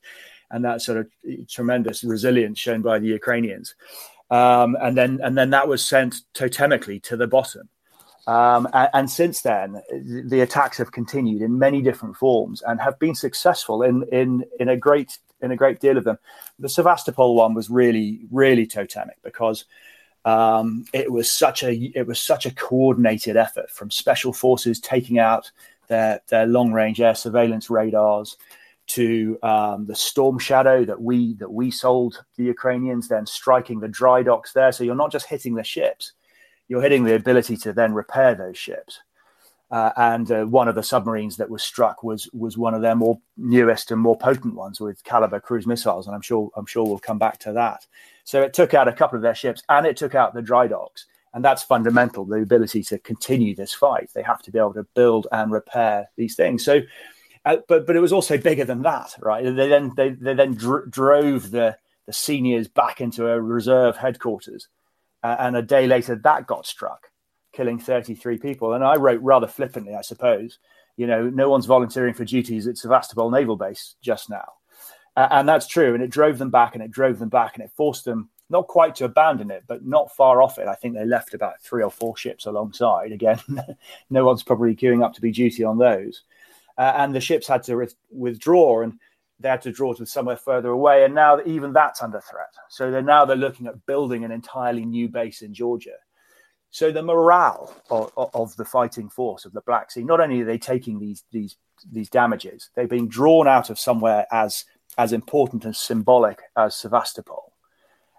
and 0.50 0.64
that 0.64 0.82
sort 0.82 0.98
of 0.98 1.48
tremendous 1.48 2.04
resilience 2.04 2.58
shown 2.58 2.82
by 2.82 2.98
the 2.98 3.08
Ukrainians. 3.08 3.74
Um, 4.30 4.76
and 4.80 4.96
then 4.96 5.18
and 5.24 5.36
then 5.36 5.50
that 5.50 5.66
was 5.66 5.84
sent 5.84 6.22
totemically 6.34 7.02
to 7.04 7.16
the 7.16 7.26
bottom. 7.26 7.68
Um, 8.26 8.68
and, 8.74 8.90
and, 8.92 9.10
since 9.10 9.40
then, 9.40 9.80
the 10.26 10.42
attacks 10.42 10.76
have 10.76 10.92
continued 10.92 11.40
in 11.40 11.58
many 11.58 11.80
different 11.80 12.16
forms 12.16 12.62
and 12.62 12.78
have 12.78 12.98
been 12.98 13.14
successful 13.14 13.82
in 13.82 14.04
in 14.12 14.44
in 14.60 14.68
a 14.68 14.76
great 14.76 15.18
in 15.40 15.50
a 15.50 15.56
great 15.56 15.80
deal 15.80 15.96
of 15.96 16.04
them. 16.04 16.18
The 16.58 16.68
Sevastopol 16.68 17.34
one 17.34 17.54
was 17.54 17.70
really 17.70 18.20
really 18.30 18.66
totemic 18.66 19.16
because 19.24 19.64
um, 20.24 20.84
it 20.92 21.10
was 21.10 21.30
such 21.30 21.62
a 21.62 21.72
it 21.94 22.06
was 22.06 22.20
such 22.20 22.46
a 22.46 22.54
coordinated 22.54 23.36
effort 23.36 23.70
from 23.70 23.90
special 23.90 24.32
forces 24.32 24.80
taking 24.80 25.18
out 25.18 25.50
their 25.88 26.20
their 26.28 26.46
long 26.46 26.72
range 26.72 27.00
air 27.00 27.14
surveillance 27.14 27.70
radars 27.70 28.36
to 28.86 29.38
um, 29.42 29.86
the 29.86 29.94
storm 29.94 30.38
shadow 30.38 30.84
that 30.84 31.00
we 31.00 31.34
that 31.34 31.50
we 31.50 31.70
sold 31.70 32.24
the 32.36 32.44
Ukrainians, 32.44 33.08
then 33.08 33.24
striking 33.26 33.80
the 33.80 33.88
dry 33.88 34.22
docks 34.22 34.52
there. 34.52 34.72
So 34.72 34.84
you're 34.84 34.94
not 34.94 35.12
just 35.12 35.26
hitting 35.26 35.54
the 35.54 35.64
ships 35.64 36.12
you're 36.70 36.80
hitting 36.80 37.02
the 37.04 37.16
ability 37.16 37.56
to 37.56 37.72
then 37.72 37.92
repair 37.92 38.34
those 38.36 38.56
ships. 38.56 39.00
Uh, 39.70 39.92
and 39.96 40.32
uh, 40.32 40.44
one 40.44 40.66
of 40.66 40.74
the 40.74 40.82
submarines 40.82 41.36
that 41.36 41.48
was 41.48 41.62
struck 41.62 42.02
was 42.02 42.28
was 42.32 42.58
one 42.58 42.74
of 42.74 42.82
their 42.82 42.96
more 42.96 43.20
newest 43.36 43.90
and 43.90 44.00
more 44.00 44.18
potent 44.18 44.54
ones 44.54 44.80
with 44.80 45.02
Kalibr 45.04 45.40
cruise 45.40 45.66
missiles, 45.66 46.06
and 46.06 46.14
I'm 46.14 46.22
sure 46.22 46.50
I'm 46.56 46.66
sure 46.66 46.84
we'll 46.84 46.98
come 46.98 47.18
back 47.18 47.38
to 47.40 47.52
that. 47.52 47.86
So 48.24 48.42
it 48.42 48.52
took 48.52 48.74
out 48.74 48.88
a 48.88 48.92
couple 48.92 49.16
of 49.16 49.22
their 49.22 49.34
ships, 49.34 49.62
and 49.68 49.86
it 49.86 49.96
took 49.96 50.14
out 50.14 50.34
the 50.34 50.42
dry 50.42 50.66
docks, 50.66 51.06
and 51.34 51.44
that's 51.44 51.62
fundamental. 51.62 52.24
The 52.24 52.42
ability 52.42 52.82
to 52.84 52.98
continue 52.98 53.54
this 53.54 53.72
fight, 53.72 54.10
they 54.12 54.22
have 54.22 54.42
to 54.42 54.50
be 54.50 54.58
able 54.58 54.74
to 54.74 54.86
build 54.94 55.28
and 55.30 55.52
repair 55.52 56.10
these 56.16 56.34
things. 56.34 56.64
So, 56.64 56.80
uh, 57.44 57.58
but 57.68 57.86
but 57.86 57.94
it 57.94 58.00
was 58.00 58.12
also 58.12 58.38
bigger 58.38 58.64
than 58.64 58.82
that, 58.82 59.14
right? 59.20 59.44
They 59.44 59.68
then 59.68 59.92
they, 59.96 60.10
they 60.10 60.34
then 60.34 60.54
dr- 60.54 60.90
drove 60.90 61.52
the 61.52 61.76
the 62.06 62.12
seniors 62.12 62.66
back 62.66 63.00
into 63.00 63.28
a 63.28 63.40
reserve 63.40 63.96
headquarters 63.96 64.66
uh, 65.22 65.36
and 65.38 65.56
a 65.56 65.62
day 65.62 65.86
later, 65.86 66.16
that 66.16 66.46
got 66.46 66.66
struck, 66.66 67.09
killing 67.52 67.78
33 67.78 68.38
people. 68.38 68.74
And 68.74 68.84
I 68.84 68.96
wrote 68.96 69.20
rather 69.22 69.46
flippantly, 69.46 69.94
I 69.94 70.02
suppose, 70.02 70.58
you 70.96 71.06
know, 71.06 71.28
no 71.28 71.48
one's 71.48 71.66
volunteering 71.66 72.14
for 72.14 72.24
duties 72.24 72.66
at 72.66 72.76
Sevastopol 72.76 73.30
Naval 73.30 73.56
Base 73.56 73.96
just 74.02 74.30
now. 74.30 74.52
Uh, 75.16 75.28
and 75.30 75.48
that's 75.48 75.66
true. 75.66 75.94
And 75.94 76.02
it 76.02 76.10
drove 76.10 76.38
them 76.38 76.50
back 76.50 76.74
and 76.74 76.82
it 76.82 76.90
drove 76.90 77.18
them 77.18 77.28
back 77.28 77.54
and 77.54 77.64
it 77.64 77.72
forced 77.76 78.04
them 78.04 78.30
not 78.48 78.66
quite 78.66 78.96
to 78.96 79.04
abandon 79.04 79.50
it, 79.50 79.64
but 79.66 79.84
not 79.84 80.14
far 80.14 80.42
off 80.42 80.58
it. 80.58 80.66
I 80.66 80.74
think 80.74 80.94
they 80.94 81.04
left 81.04 81.34
about 81.34 81.60
three 81.60 81.84
or 81.84 81.90
four 81.90 82.16
ships 82.16 82.46
alongside. 82.46 83.12
Again, 83.12 83.38
no 84.10 84.24
one's 84.24 84.42
probably 84.42 84.74
queuing 84.74 85.04
up 85.04 85.14
to 85.14 85.20
be 85.20 85.30
duty 85.30 85.62
on 85.62 85.78
those. 85.78 86.22
Uh, 86.76 86.92
and 86.96 87.14
the 87.14 87.20
ships 87.20 87.46
had 87.46 87.62
to 87.64 87.76
re- 87.76 87.88
withdraw. 88.10 88.82
And 88.82 88.98
they 89.40 89.48
had 89.48 89.62
to 89.62 89.72
draw 89.72 89.94
to 89.94 90.06
somewhere 90.06 90.36
further 90.36 90.68
away, 90.68 91.04
and 91.04 91.14
now 91.14 91.40
even 91.46 91.72
that's 91.72 92.02
under 92.02 92.20
threat. 92.20 92.52
So 92.68 92.90
they're 92.90 93.02
now 93.02 93.24
they're 93.24 93.36
looking 93.36 93.66
at 93.66 93.86
building 93.86 94.24
an 94.24 94.30
entirely 94.30 94.84
new 94.84 95.08
base 95.08 95.42
in 95.42 95.54
Georgia. 95.54 95.96
So 96.70 96.92
the 96.92 97.02
morale 97.02 97.74
of, 97.90 98.12
of, 98.16 98.56
the 98.56 98.64
fighting 98.64 99.08
force 99.08 99.44
of 99.44 99.52
the 99.52 99.60
Black 99.62 99.90
Sea, 99.90 100.04
not 100.04 100.20
only 100.20 100.42
are 100.42 100.44
they 100.44 100.58
taking 100.58 101.00
these 101.00 101.24
these 101.32 101.56
these 101.90 102.08
damages, 102.08 102.70
they've 102.74 102.88
been 102.88 103.08
drawn 103.08 103.48
out 103.48 103.70
of 103.70 103.78
somewhere 103.78 104.26
as 104.30 104.64
as 104.96 105.12
important 105.12 105.64
and 105.64 105.74
symbolic 105.74 106.42
as 106.56 106.76
Sevastopol, 106.76 107.52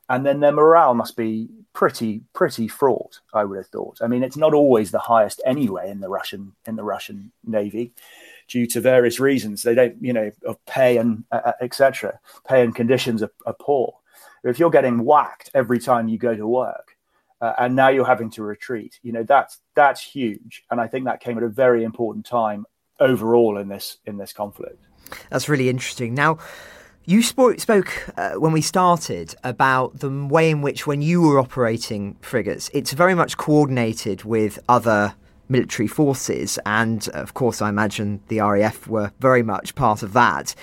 and 0.10 0.26
then 0.26 0.42
their 0.42 0.52
morale 0.52 0.94
must 0.94 1.16
be 1.16 1.48
pretty 1.72 2.24
pretty 2.34 2.68
fraught. 2.68 3.22
I 3.34 3.46
would 3.46 3.58
have 3.58 3.68
thought. 3.68 4.00
I 4.02 4.08
mean, 4.08 4.24
it's 4.24 4.38
not 4.38 4.54
always 4.54 4.92
the 4.92 5.00
highest 5.00 5.42
anyway 5.46 5.90
in 5.90 6.02
the 6.02 6.10
Russian 6.10 6.54
in 6.66 6.76
the 6.76 6.84
Russian 6.84 7.32
Navy 7.46 7.94
due 8.50 8.68
to 8.68 8.82
various 8.82 9.20
reasons. 9.20 9.64
They 9.64 9.76
don't, 9.76 9.96
you 10.02 10.12
know, 10.12 10.30
of 10.46 10.64
pay 10.66 10.98
and 10.98 11.24
uh, 11.32 11.42
uh 11.46 11.54
etc. 11.62 12.20
Pay 12.48 12.64
and 12.64 12.76
conditions 12.76 13.24
are, 13.24 13.32
are, 13.46 13.56
poor. 13.58 13.96
If 14.44 14.60
you're 14.60 14.70
getting 14.70 15.06
whacked 15.06 15.52
every 15.54 15.80
time 15.80 16.10
you 16.10 16.18
go 16.18 16.36
to 16.36 16.48
work, 16.48 16.98
uh, 17.42 17.54
and 17.58 17.76
now 17.76 17.90
you're 17.90 18.06
having 18.06 18.30
to 18.32 18.44
retreat, 18.44 19.00
you 19.04 19.12
know 19.12 19.24
that's 19.24 19.60
that's 19.76 20.02
huge. 20.02 20.64
And 20.70 20.80
I 20.80 20.88
think 20.88 21.06
that 21.06 21.20
came 21.20 21.38
at 21.38 21.44
a 21.44 21.50
very 21.50 21.84
important 21.84 22.26
time 22.26 22.66
overall 23.00 23.58
in 23.58 23.68
this 23.68 23.98
in 24.06 24.18
this 24.18 24.34
conflict. 24.34 24.84
That's 25.30 25.50
really 25.50 25.70
interesting. 25.70 26.14
Now. 26.14 26.38
You 27.04 27.24
spoke, 27.24 27.60
spoke 27.60 28.10
uh, 28.16 28.34
when 28.34 28.52
we 28.52 28.62
started 28.62 29.34
about 29.44 30.00
the 30.02 30.28
way 30.28 30.52
in 30.52 30.62
which, 30.62 30.86
when 30.86 31.02
you 31.02 31.24
were 31.24 31.40
operating 31.40 32.16
frigates, 32.22 32.70
it's 32.76 32.94
very 32.94 33.16
much 33.16 33.38
coordinated 33.38 34.24
with 34.24 34.60
other 34.70 35.16
military 35.52 35.88
forces. 35.88 36.58
And 36.66 37.08
of 37.10 37.34
course, 37.34 37.62
I 37.62 37.70
imagine 37.70 38.22
the 38.30 38.40
RAF 38.40 38.88
were 38.88 39.12
very 39.20 39.44
much 39.44 39.76
part 39.76 40.02
of 40.02 40.14
that. 40.14 40.56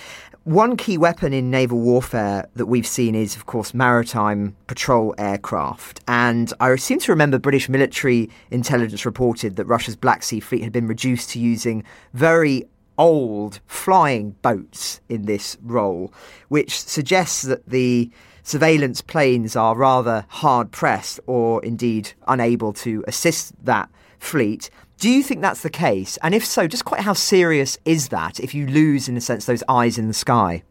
One 0.48 0.78
key 0.78 0.96
weapon 0.96 1.34
in 1.34 1.50
naval 1.50 1.78
warfare 1.78 2.48
that 2.54 2.64
we've 2.64 2.86
seen 2.86 3.14
is, 3.14 3.36
of 3.36 3.44
course, 3.44 3.74
maritime 3.74 4.56
patrol 4.66 5.14
aircraft. 5.18 6.00
And 6.08 6.50
I 6.58 6.74
seem 6.76 6.98
to 7.00 7.12
remember 7.12 7.38
British 7.38 7.68
military 7.68 8.30
intelligence 8.50 9.04
reported 9.04 9.56
that 9.56 9.66
Russia's 9.66 9.94
Black 9.94 10.22
Sea 10.22 10.40
Fleet 10.40 10.62
had 10.62 10.72
been 10.72 10.86
reduced 10.86 11.28
to 11.32 11.38
using 11.38 11.84
very 12.14 12.64
old 12.96 13.60
flying 13.66 14.36
boats 14.40 15.02
in 15.10 15.26
this 15.26 15.58
role, 15.62 16.14
which 16.48 16.80
suggests 16.80 17.42
that 17.42 17.68
the 17.68 18.10
surveillance 18.42 19.02
planes 19.02 19.54
are 19.54 19.76
rather 19.76 20.24
hard 20.28 20.72
pressed 20.72 21.20
or 21.26 21.62
indeed 21.62 22.14
unable 22.26 22.72
to 22.72 23.04
assist 23.06 23.52
that 23.66 23.90
fleet. 24.18 24.70
Do 24.98 25.08
you 25.08 25.22
think 25.22 25.42
that's 25.42 25.62
the 25.62 25.70
case? 25.70 26.18
And 26.24 26.34
if 26.34 26.44
so, 26.44 26.66
just 26.66 26.84
quite 26.84 27.02
how 27.02 27.12
serious 27.12 27.78
is 27.84 28.08
that 28.08 28.40
if 28.40 28.52
you 28.52 28.66
lose, 28.66 29.08
in 29.08 29.16
a 29.16 29.20
sense, 29.20 29.46
those 29.46 29.62
eyes 29.68 29.96
in 29.96 30.08
the 30.08 30.14
sky? 30.14 30.64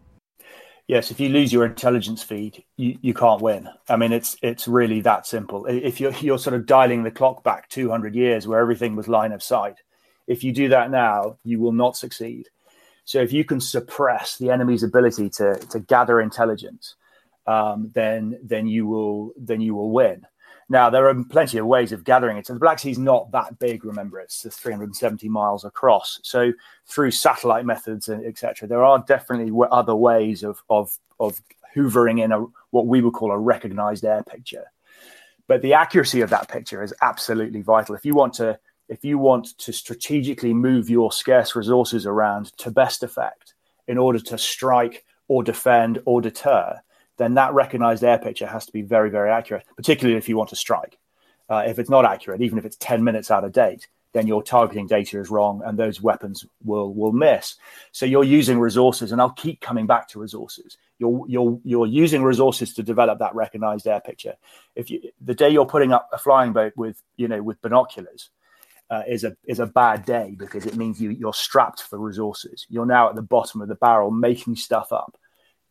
Yes, 0.86 1.12
if 1.12 1.20
you 1.22 1.30
lose 1.30 1.54
your 1.54 1.66
intelligence 1.66 2.24
feed, 2.24 2.64
you, 2.76 2.98
you 3.02 3.14
can't 3.14 3.42
win. 3.42 3.70
I 3.88 3.96
mean, 3.96 4.12
it's 4.12 4.36
it's 4.42 4.68
really 4.68 5.00
that 5.02 5.28
simple. 5.28 5.66
If 5.66 6.02
you're 6.02 6.14
you're 6.16 6.40
sort 6.40 6.56
of 6.56 6.66
dialing 6.66 7.04
the 7.04 7.12
clock 7.12 7.42
back 7.44 7.70
200 7.70 8.16
years 8.16 8.48
where 8.48 8.60
everything 8.60 8.98
was 8.98 9.08
line 9.08 9.32
of 9.32 9.42
sight, 9.42 9.82
if 10.28 10.44
you 10.44 10.52
do 10.52 10.68
that 10.70 10.92
now, 10.92 11.38
you 11.46 11.62
will 11.62 11.72
not 11.72 11.96
succeed. 11.96 12.50
So 13.06 13.22
if 13.22 13.32
you 13.32 13.46
can 13.46 13.62
suppress 13.62 14.38
the 14.38 14.50
enemy's 14.50 14.84
ability 14.84 15.30
to 15.38 15.56
to 15.56 15.80
gather 15.80 16.20
intelligence, 16.20 16.96
um, 17.46 17.92
then 17.94 18.38
then 18.44 18.68
you 18.68 18.88
will 18.88 19.32
then 19.38 19.62
you 19.62 19.74
will 19.74 19.92
win. 19.92 20.28
Now, 20.70 20.90
there 20.90 21.08
are 21.08 21.24
plenty 21.24 21.58
of 21.58 21.66
ways 21.66 21.94
of 21.94 22.04
gathering 22.04 22.38
it. 22.38 22.48
So 22.48 22.54
the 22.54 22.60
Black 22.60 22.80
Sea 22.80 22.92
is 22.92 22.98
not 22.98 23.32
that 23.32 23.58
big, 23.58 23.86
remember, 23.86 24.20
it's 24.20 24.46
370 24.46 25.30
miles 25.30 25.64
across. 25.64 26.20
So 26.24 26.52
through 26.86 27.12
satellite 27.12 27.66
methods, 27.66 28.10
uh, 28.10 28.20
etc., 28.26 28.68
there 28.68 28.84
are 28.84 29.04
definitely 29.08 29.52
other 29.72 29.96
ways 29.96 30.44
of, 30.44 30.62
of, 30.70 30.98
of 31.20 31.42
hoovering 31.74 32.22
in 32.22 32.34
a, 32.34 32.46
what 32.72 32.88
we 32.88 33.02
would 33.02 33.14
call 33.14 33.32
a 33.32 33.38
recognized 33.38 34.04
air 34.04 34.24
picture. 34.24 34.66
But 35.48 35.62
the 35.62 35.74
accuracy 35.74 36.20
of 36.20 36.30
that 36.32 36.50
picture 36.50 36.84
is 36.84 36.94
absolutely 37.02 37.62
vital. 37.62 37.96
If 37.96 38.06
you 38.06 38.14
want 38.14 38.34
to, 38.36 38.60
if 38.90 39.06
you 39.06 39.18
want 39.18 39.58
to 39.60 39.72
strategically 39.72 40.54
move 40.54 40.90
your 40.90 41.14
scarce 41.14 41.56
resources 41.56 42.06
around 42.06 42.58
to 42.58 42.72
best 42.72 43.04
effect 43.04 43.54
in 43.88 43.98
order 43.98 44.20
to 44.20 44.38
strike 44.38 45.06
or 45.30 45.44
defend 45.44 46.02
or 46.06 46.22
deter, 46.22 46.82
then 47.18 47.34
that 47.36 47.54
recognized 47.54 48.04
air 48.04 48.18
picture 48.18 48.48
has 48.48 48.66
to 48.66 48.72
be 48.72 48.82
very, 48.82 49.10
very 49.10 49.30
accurate, 49.30 49.66
particularly 49.76 50.18
if 50.18 50.30
you 50.30 50.38
want 50.38 50.50
to 50.50 50.56
strike. 50.56 50.98
Uh, 51.50 51.64
if 51.66 51.80
it's 51.80 51.90
not 51.90 52.06
accurate, 52.06 52.42
even 52.42 52.58
if 52.58 52.66
it's 52.66 52.78
10 52.78 53.04
minutes 53.04 53.32
out 53.32 53.44
of 53.44 53.52
date, 53.54 53.88
then 54.14 54.28
your 54.28 54.42
targeting 54.42 54.88
data 54.88 55.20
is 55.20 55.30
wrong 55.30 55.62
and 55.66 55.78
those 55.78 56.02
weapons 56.02 56.46
will 56.64 56.94
will 56.94 57.12
miss. 57.12 57.56
So 57.92 58.06
you're 58.06 58.24
using 58.24 58.60
resources, 58.60 59.12
and 59.12 59.22
I'll 59.22 59.30
keep 59.32 59.62
coming 59.62 59.86
back 59.86 60.08
to 60.10 60.20
resources. 60.20 60.78
You're 60.98 61.26
you're 61.28 61.60
you're 61.64 61.86
using 61.86 62.24
resources 62.24 62.74
to 62.76 62.84
develop 62.84 63.20
that 63.20 63.36
recognized 63.36 63.86
air 63.86 64.02
picture. 64.02 64.36
If 64.76 64.90
you 64.90 65.12
the 65.22 65.36
day 65.36 65.50
you're 65.50 65.66
putting 65.66 65.94
up 65.94 66.10
a 66.12 66.18
flying 66.18 66.54
boat 66.54 66.74
with 66.76 67.02
you 67.16 67.28
know 67.28 67.44
with 67.44 67.62
binoculars, 67.62 68.30
uh, 68.90 69.04
is 69.08 69.24
a 69.24 69.36
is 69.46 69.60
a 69.60 69.68
bad 69.68 70.06
day 70.06 70.36
because 70.38 70.66
it 70.66 70.76
means 70.76 71.00
you 71.00 71.12
you're 71.12 71.34
strapped 71.34 71.84
for 71.84 72.00
resources. 72.00 72.66
You're 72.70 72.86
now 72.86 73.10
at 73.10 73.16
the 73.16 73.22
bottom 73.22 73.62
of 73.62 73.68
the 73.68 73.76
barrel 73.76 74.10
making 74.10 74.56
stuff 74.56 74.92
up 74.92 75.18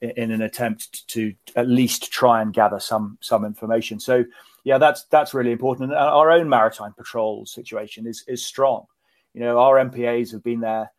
in 0.01 0.31
an 0.31 0.43
attempt 0.43 1.07
to 1.09 1.35
at 1.55 1.69
least 1.69 2.13
try 2.13 2.43
and 2.43 2.53
gather 2.53 2.81
some 2.81 3.19
some 3.21 3.45
information. 3.45 3.99
So 4.01 4.25
yeah, 4.65 4.79
that's 4.79 5.05
that's 5.05 5.35
really 5.35 5.53
important. 5.53 5.91
And 5.91 5.99
our 5.99 6.31
own 6.31 6.49
maritime 6.49 6.93
patrol 6.93 7.47
situation 7.47 8.07
is 8.07 8.25
is 8.27 8.45
strong. 8.45 8.87
You 9.35 9.41
know, 9.41 9.59
our 9.59 9.77
MPAs 9.77 10.33
have 10.33 10.43
been 10.43 10.61
there 10.61 10.91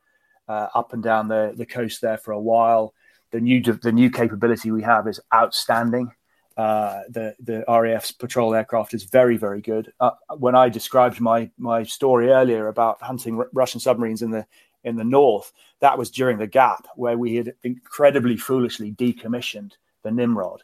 uh, 0.48 0.68
up 0.74 0.94
and 0.94 1.04
down 1.04 1.28
the 1.28 1.54
the 1.56 1.66
coast 1.66 2.02
there 2.02 2.18
for 2.18 2.32
a 2.32 2.40
while. 2.40 2.94
the 3.32 3.40
new 3.40 3.62
the 3.62 3.92
new 3.92 4.10
capability 4.10 4.72
we 4.72 4.84
have 4.84 5.08
is 5.08 5.20
outstanding. 5.34 6.12
Uh, 6.56 7.02
the 7.10 7.36
the 7.40 7.64
RAF's 7.68 8.12
patrol 8.12 8.56
aircraft 8.56 8.94
is 8.94 9.04
very 9.04 9.38
very 9.38 9.62
good. 9.62 9.92
Uh, 10.00 10.12
when 10.38 10.56
I 10.56 10.70
described 10.70 11.20
my 11.20 11.52
my 11.58 11.84
story 11.84 12.30
earlier 12.30 12.68
about 12.68 13.02
hunting 13.02 13.38
R- 13.38 13.50
Russian 13.54 13.80
submarines 13.80 14.22
in 14.22 14.32
the 14.32 14.46
in 14.84 14.96
the 14.96 15.04
north, 15.04 15.52
that 15.80 15.98
was 15.98 16.12
during 16.12 16.38
the 16.38 16.48
gap 16.48 16.88
where 16.96 17.18
we 17.18 17.36
had 17.36 17.54
incredibly 17.64 18.38
foolishly 18.38 18.92
decommissioned 18.92 19.74
the 20.04 20.12
Nimrod, 20.12 20.64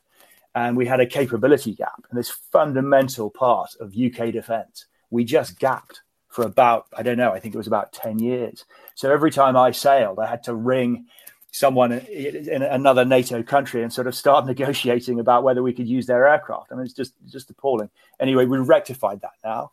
and 0.56 0.78
we 0.78 0.86
had 0.86 0.99
a 0.99 1.06
capability 1.06 1.73
gap. 1.73 2.06
And 2.10 2.17
this 2.17 2.30
fundamental 2.30 3.30
part 3.30 3.76
of 3.80 3.95
UK 3.97 4.32
defence, 4.32 4.86
we 5.10 5.23
just 5.23 5.60
gapped 5.60 6.02
for 6.28 6.45
about 6.45 6.88
I 6.95 7.04
don't 7.04 7.17
know. 7.17 7.32
I 7.32 7.39
think 7.39 7.54
it 7.54 7.60
was 7.60 7.67
about 7.67 7.93
ten 7.93 8.19
years. 8.19 8.65
So 8.95 9.12
every 9.12 9.32
time 9.32 9.56
I 9.56 9.71
sailed, 9.71 10.19
I 10.19 10.28
had 10.28 10.43
to 10.43 10.56
ring 10.56 11.06
someone 11.52 11.91
in 11.91 12.63
another 12.63 13.06
NATO 13.06 13.43
country 13.43 13.84
and 13.84 13.93
sort 13.93 14.08
of 14.08 14.15
start 14.15 14.45
negotiating 14.54 15.19
about 15.19 15.43
whether 15.43 15.62
we 15.62 15.73
could 15.73 15.88
use 15.88 16.08
their 16.08 16.28
aircraft. 16.28 16.71
I 16.71 16.76
mean, 16.76 16.86
it's 16.86 16.93
just 16.93 17.13
just 17.28 17.49
appalling. 17.49 17.89
Anyway, 18.19 18.45
we 18.45 18.58
rectified 18.58 19.21
that 19.21 19.34
now. 19.43 19.71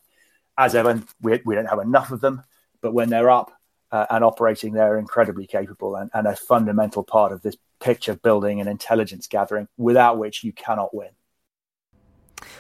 As 0.59 0.74
ever, 0.74 1.03
we, 1.22 1.40
we 1.44 1.55
don't 1.55 1.66
have 1.66 1.79
enough 1.79 2.11
of 2.11 2.20
them, 2.20 2.42
but 2.83 2.92
when 2.92 3.09
they're 3.09 3.31
up 3.31 3.53
uh, 3.92 4.07
and 4.11 4.24
operating, 4.24 4.72
they're 4.72 4.98
incredibly 4.98 5.46
capable 5.46 5.96
and, 5.96 6.11
and 6.14 6.26
a 6.26 6.37
fundamental 6.37 7.03
part 7.03 7.33
of 7.33 7.42
this 7.42 7.57
picture 7.81 8.14
building 8.14 8.61
and 8.61 8.68
intelligence 8.68 9.26
gathering, 9.26 9.68
without 9.76 10.18
which 10.18 10.44
you 10.44 10.53
cannot 10.53 10.94
win. 10.94 11.11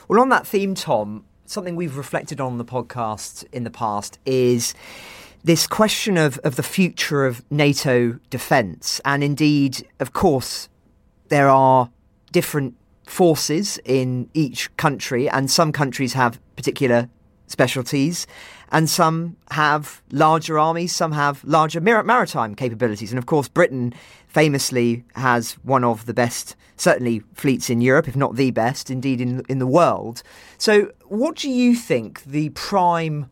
Well, 0.08 0.20
on 0.20 0.28
that 0.30 0.46
theme, 0.46 0.74
Tom, 0.74 1.24
something 1.46 1.76
we've 1.76 1.96
reflected 1.96 2.40
on 2.40 2.58
the 2.58 2.64
podcast 2.64 3.44
in 3.52 3.64
the 3.64 3.70
past 3.70 4.18
is 4.24 4.74
this 5.42 5.66
question 5.66 6.16
of, 6.16 6.38
of 6.38 6.56
the 6.56 6.62
future 6.62 7.24
of 7.26 7.44
NATO 7.50 8.18
defence. 8.28 9.00
And 9.04 9.24
indeed, 9.24 9.86
of 9.98 10.12
course, 10.12 10.68
there 11.28 11.48
are 11.48 11.90
different 12.32 12.76
forces 13.06 13.78
in 13.84 14.28
each 14.34 14.74
country, 14.76 15.28
and 15.28 15.50
some 15.50 15.72
countries 15.72 16.12
have 16.12 16.40
particular 16.56 17.08
specialties, 17.50 18.26
and 18.72 18.88
some 18.88 19.36
have 19.50 20.00
larger 20.12 20.58
armies, 20.58 20.94
some 20.94 21.12
have 21.12 21.42
larger 21.44 21.80
maritime 21.80 22.54
capabilities. 22.54 23.10
And 23.10 23.18
of 23.18 23.26
course, 23.26 23.48
Britain 23.48 23.92
famously 24.28 25.04
has 25.16 25.54
one 25.64 25.82
of 25.82 26.06
the 26.06 26.14
best, 26.14 26.54
certainly, 26.76 27.22
fleets 27.34 27.68
in 27.68 27.80
Europe, 27.80 28.06
if 28.06 28.14
not 28.14 28.36
the 28.36 28.52
best, 28.52 28.90
indeed, 28.90 29.20
in, 29.20 29.44
in 29.48 29.58
the 29.58 29.66
world. 29.66 30.22
So, 30.56 30.92
what 31.04 31.36
do 31.36 31.50
you 31.50 31.74
think 31.74 32.22
the 32.24 32.50
prime 32.50 33.30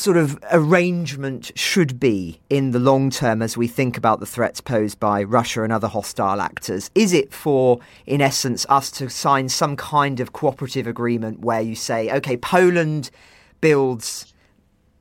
sort 0.00 0.16
of 0.16 0.38
arrangement 0.50 1.52
should 1.54 2.00
be 2.00 2.40
in 2.48 2.70
the 2.70 2.78
long 2.78 3.10
term 3.10 3.42
as 3.42 3.54
we 3.54 3.68
think 3.68 3.98
about 3.98 4.18
the 4.18 4.24
threats 4.24 4.58
posed 4.58 4.98
by 4.98 5.22
Russia 5.22 5.62
and 5.62 5.70
other 5.70 5.88
hostile 5.88 6.40
actors? 6.40 6.90
Is 6.94 7.12
it 7.12 7.34
for, 7.34 7.80
in 8.06 8.22
essence, 8.22 8.64
us 8.70 8.90
to 8.92 9.10
sign 9.10 9.50
some 9.50 9.76
kind 9.76 10.18
of 10.18 10.32
cooperative 10.32 10.86
agreement 10.86 11.40
where 11.40 11.60
you 11.60 11.74
say, 11.74 12.10
okay, 12.12 12.38
Poland 12.38 13.10
builds 13.60 14.32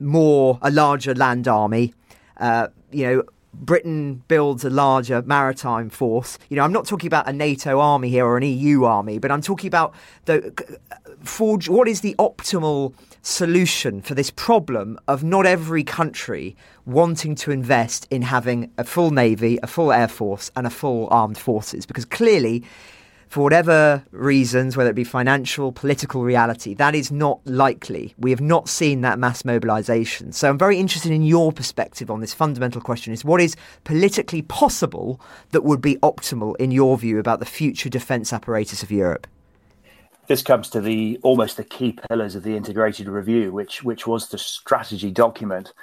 more, 0.01 0.59
a 0.61 0.69
larger 0.69 1.15
land 1.15 1.47
army, 1.47 1.93
uh, 2.35 2.67
you 2.91 3.05
know, 3.05 3.23
Britain 3.53 4.23
builds 4.27 4.65
a 4.65 4.69
larger 4.69 5.21
maritime 5.21 5.89
force. 5.89 6.37
You 6.49 6.57
know, 6.57 6.63
I'm 6.63 6.73
not 6.73 6.85
talking 6.85 7.07
about 7.07 7.27
a 7.27 7.33
NATO 7.33 7.79
army 7.79 8.09
here 8.09 8.25
or 8.25 8.35
an 8.35 8.43
EU 8.43 8.83
army, 8.83 9.17
but 9.17 9.31
I'm 9.31 9.41
talking 9.41 9.69
about 9.69 9.93
the 10.25 10.53
forge. 11.23 11.69
What 11.69 11.87
is 11.87 12.01
the 12.01 12.15
optimal 12.19 12.93
solution 13.21 14.01
for 14.01 14.15
this 14.15 14.31
problem 14.31 14.99
of 15.07 15.23
not 15.23 15.45
every 15.45 15.83
country 15.83 16.55
wanting 16.85 17.35
to 17.35 17.51
invest 17.51 18.07
in 18.09 18.21
having 18.21 18.71
a 18.77 18.83
full 18.83 19.11
navy, 19.11 19.59
a 19.61 19.67
full 19.67 19.91
air 19.91 20.07
force, 20.07 20.51
and 20.55 20.65
a 20.65 20.69
full 20.69 21.07
armed 21.11 21.37
forces? 21.37 21.85
Because 21.85 22.05
clearly, 22.05 22.63
for 23.29 23.43
whatever 23.43 24.03
reasons, 24.11 24.75
whether 24.75 24.89
it 24.89 24.95
be 24.95 25.03
financial, 25.03 25.71
political 25.71 26.23
reality, 26.23 26.73
that 26.73 26.95
is 26.95 27.11
not 27.11 27.39
likely. 27.45 28.15
We 28.17 28.31
have 28.31 28.41
not 28.41 28.67
seen 28.67 29.01
that 29.01 29.19
mass 29.19 29.45
mobilization. 29.45 30.31
So 30.31 30.49
I'm 30.49 30.57
very 30.57 30.79
interested 30.79 31.11
in 31.11 31.21
your 31.21 31.51
perspective 31.51 32.09
on 32.09 32.21
this 32.21 32.33
fundamental 32.33 32.81
question 32.81 33.13
is 33.13 33.23
what 33.23 33.39
is 33.39 33.55
politically 33.83 34.41
possible 34.41 35.21
that 35.51 35.63
would 35.63 35.79
be 35.79 35.97
optimal 35.97 36.55
in 36.57 36.71
your 36.71 36.97
view 36.97 37.19
about 37.19 37.39
the 37.39 37.45
future 37.45 37.89
defense 37.89 38.33
apparatus 38.33 38.81
of 38.81 38.91
Europe? 38.91 39.27
This 40.29 40.43
comes 40.43 40.69
to 40.69 40.79
the 40.79 41.19
almost 41.23 41.57
the 41.57 41.63
key 41.63 41.97
pillars 42.07 42.35
of 42.35 42.43
the 42.43 42.55
integrated 42.55 43.07
review, 43.07 43.51
which 43.51 43.83
which 43.83 44.05
was 44.05 44.29
the 44.29 44.37
strategy 44.37 45.09
document 45.09 45.73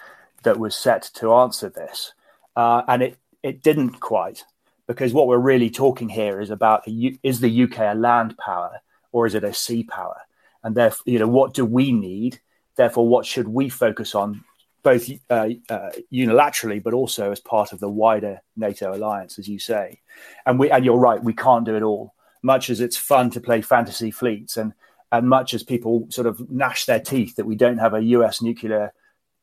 that 0.44 0.56
was 0.56 0.76
set 0.76 1.10
to 1.14 1.34
answer 1.34 1.68
this, 1.68 2.14
uh, 2.54 2.82
and 2.86 3.02
it 3.02 3.18
it 3.42 3.60
didn't 3.60 3.98
quite 3.98 4.44
because 4.86 5.12
what 5.12 5.26
we're 5.26 5.36
really 5.38 5.68
talking 5.68 6.08
here 6.08 6.40
is 6.40 6.50
about 6.50 6.84
is 6.86 7.40
the 7.40 7.64
UK 7.64 7.78
a 7.80 7.94
land 7.96 8.38
power 8.38 8.78
or 9.10 9.26
is 9.26 9.34
it 9.34 9.42
a 9.42 9.52
sea 9.52 9.82
power? 9.82 10.20
And 10.62 10.76
therefore, 10.76 11.02
you 11.06 11.18
know, 11.18 11.26
what 11.26 11.52
do 11.52 11.64
we 11.64 11.90
need? 11.90 12.38
Therefore, 12.76 13.08
what 13.08 13.26
should 13.26 13.48
we 13.48 13.68
focus 13.68 14.14
on, 14.14 14.44
both 14.84 15.10
uh, 15.28 15.48
uh, 15.68 15.90
unilaterally, 16.12 16.80
but 16.80 16.94
also 16.94 17.32
as 17.32 17.40
part 17.40 17.72
of 17.72 17.80
the 17.80 17.90
wider 17.90 18.42
NATO 18.56 18.94
alliance, 18.94 19.40
as 19.40 19.48
you 19.48 19.58
say? 19.58 20.02
And 20.44 20.56
we 20.56 20.70
and 20.70 20.84
you're 20.84 20.98
right, 20.98 21.20
we 21.20 21.34
can't 21.34 21.64
do 21.64 21.74
it 21.74 21.82
all. 21.82 22.14
Much 22.46 22.70
as 22.70 22.80
it's 22.80 22.96
fun 22.96 23.30
to 23.30 23.40
play 23.40 23.60
fantasy 23.60 24.10
fleets, 24.10 24.56
and 24.56 24.72
and 25.12 25.28
much 25.28 25.54
as 25.54 25.62
people 25.62 26.06
sort 26.10 26.26
of 26.26 26.50
gnash 26.50 26.84
their 26.84 27.00
teeth 27.00 27.36
that 27.36 27.46
we 27.46 27.56
don't 27.56 27.78
have 27.78 27.94
a 27.94 28.02
US 28.02 28.42
nuclear 28.42 28.92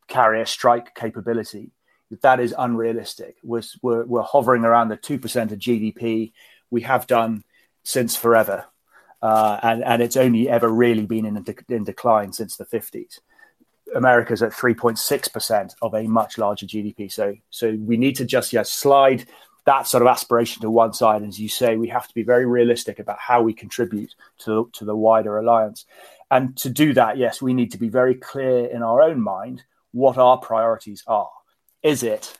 carrier 0.07 0.45
strike 0.45 0.93
capability, 0.95 1.71
that 2.21 2.39
is 2.39 2.53
unrealistic. 2.57 3.37
We're, 3.43 3.63
we're, 3.81 4.05
we're 4.05 4.21
hovering 4.21 4.65
around 4.65 4.89
the 4.89 4.97
2% 4.97 5.51
of 5.51 5.59
GDP. 5.59 6.33
We 6.69 6.81
have 6.81 7.07
done 7.07 7.43
since 7.83 8.15
forever. 8.15 8.65
Uh, 9.21 9.59
and, 9.63 9.83
and 9.83 10.01
it's 10.01 10.17
only 10.17 10.49
ever 10.49 10.67
really 10.67 11.05
been 11.05 11.25
in, 11.25 11.41
de- 11.41 11.73
in 11.73 11.83
decline 11.85 12.33
since 12.33 12.57
the 12.57 12.65
50s. 12.65 13.19
America's 13.95 14.41
at 14.41 14.51
3.6% 14.51 15.75
of 15.81 15.93
a 15.93 16.03
much 16.03 16.37
larger 16.37 16.65
GDP. 16.65 17.11
So, 17.11 17.35
so 17.49 17.77
we 17.79 17.95
need 17.95 18.15
to 18.17 18.25
just 18.25 18.51
yeah, 18.51 18.63
slide 18.63 19.25
that 19.65 19.87
sort 19.87 20.01
of 20.01 20.07
aspiration 20.07 20.61
to 20.61 20.69
one 20.69 20.93
side. 20.93 21.21
And 21.21 21.29
as 21.29 21.39
you 21.39 21.49
say, 21.49 21.77
we 21.77 21.87
have 21.89 22.07
to 22.07 22.13
be 22.13 22.23
very 22.23 22.45
realistic 22.45 22.99
about 22.99 23.19
how 23.19 23.41
we 23.41 23.53
contribute 23.53 24.13
to, 24.39 24.69
to 24.73 24.85
the 24.85 24.95
wider 24.95 25.37
alliance. 25.37 25.85
And 26.29 26.57
to 26.57 26.69
do 26.69 26.93
that, 26.93 27.17
yes, 27.17 27.41
we 27.41 27.53
need 27.53 27.71
to 27.71 27.77
be 27.77 27.89
very 27.89 28.15
clear 28.15 28.65
in 28.65 28.81
our 28.81 29.01
own 29.01 29.21
mind 29.21 29.63
what 29.91 30.17
our 30.17 30.37
priorities 30.37 31.03
are 31.07 31.29
is 31.83 32.01
it 32.01 32.37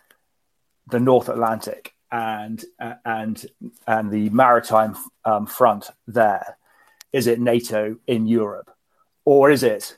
the 0.90 1.00
North 1.00 1.30
Atlantic 1.30 1.94
and 2.12 2.64
uh, 2.80 2.94
and 3.06 3.46
and 3.86 4.12
the 4.12 4.30
maritime 4.30 4.96
um, 5.26 5.46
front 5.46 5.90
there? 6.08 6.58
Is 7.12 7.28
it 7.28 7.40
NATO 7.40 7.98
in 8.08 8.26
Europe, 8.26 8.72
or 9.26 9.52
is 9.52 9.62
it 9.62 9.98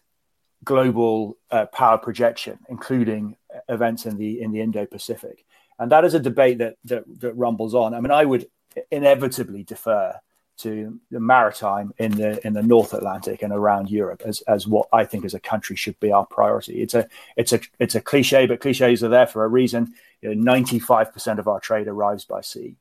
global 0.63 1.37
uh, 1.51 1.67
power 1.67 1.97
projection, 1.97 2.59
including 2.67 3.37
events 3.69 4.05
in 4.05 4.17
the 4.17 4.41
in 4.41 4.51
the 4.51 4.61
Indo-Pacific? 4.61 5.44
And 5.79 5.91
that 5.91 6.05
is 6.05 6.13
a 6.13 6.19
debate 6.19 6.59
that, 6.59 6.75
that 6.85 7.03
that 7.19 7.33
rumbles 7.33 7.75
on. 7.75 7.93
I 7.93 7.99
mean, 7.99 8.11
I 8.11 8.25
would 8.25 8.47
inevitably 8.91 9.63
defer 9.63 10.19
to 10.57 10.99
the 11.11 11.19
maritime 11.19 11.93
in 11.97 12.11
the 12.11 12.45
in 12.47 12.53
the 12.53 12.63
North 12.63 12.93
Atlantic 12.93 13.41
and 13.41 13.51
around 13.51 13.89
Europe 13.89 14.21
as 14.25 14.41
as 14.41 14.65
what 14.65 14.87
I 14.93 15.03
think 15.03 15.25
as 15.25 15.33
a 15.33 15.39
country 15.39 15.75
should 15.75 15.99
be 15.99 16.11
our 16.11 16.25
priority. 16.25 16.81
It's 16.81 16.93
a 16.93 17.07
it's 17.35 17.51
a 17.51 17.59
it's 17.79 17.95
a 17.95 18.01
cliche, 18.01 18.45
but 18.45 18.61
cliches 18.61 19.03
are 19.03 19.09
there 19.09 19.27
for 19.27 19.43
a 19.43 19.49
reason. 19.49 19.93
Ninety 20.21 20.79
five 20.79 21.11
percent 21.11 21.39
of 21.39 21.47
our 21.47 21.59
trade 21.59 21.87
arrives 21.87 22.25
by 22.25 22.41
sea. 22.41 22.77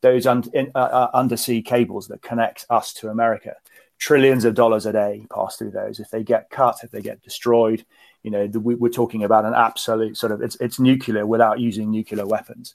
Those 0.00 0.26
un, 0.26 0.42
in, 0.52 0.72
uh, 0.74 0.78
uh, 0.78 1.10
undersea 1.14 1.62
cables 1.62 2.08
that 2.08 2.22
connect 2.22 2.66
us 2.68 2.92
to 2.94 3.08
America, 3.08 3.54
trillions 3.98 4.44
of 4.44 4.54
dollars 4.54 4.84
a 4.84 4.92
day 4.92 5.24
pass 5.32 5.56
through 5.56 5.70
those. 5.70 6.00
If 6.00 6.10
they 6.10 6.24
get 6.24 6.50
cut, 6.50 6.78
if 6.82 6.90
they 6.90 7.02
get 7.02 7.22
destroyed, 7.22 7.84
you 8.22 8.30
know, 8.30 8.46
the, 8.46 8.60
we, 8.60 8.74
we're 8.74 8.88
talking 8.88 9.24
about 9.24 9.44
an 9.44 9.54
absolute 9.54 10.16
sort 10.16 10.32
of 10.32 10.42
it's 10.42 10.56
it's 10.56 10.78
nuclear 10.78 11.26
without 11.26 11.60
using 11.60 11.90
nuclear 11.90 12.26
weapons. 12.26 12.74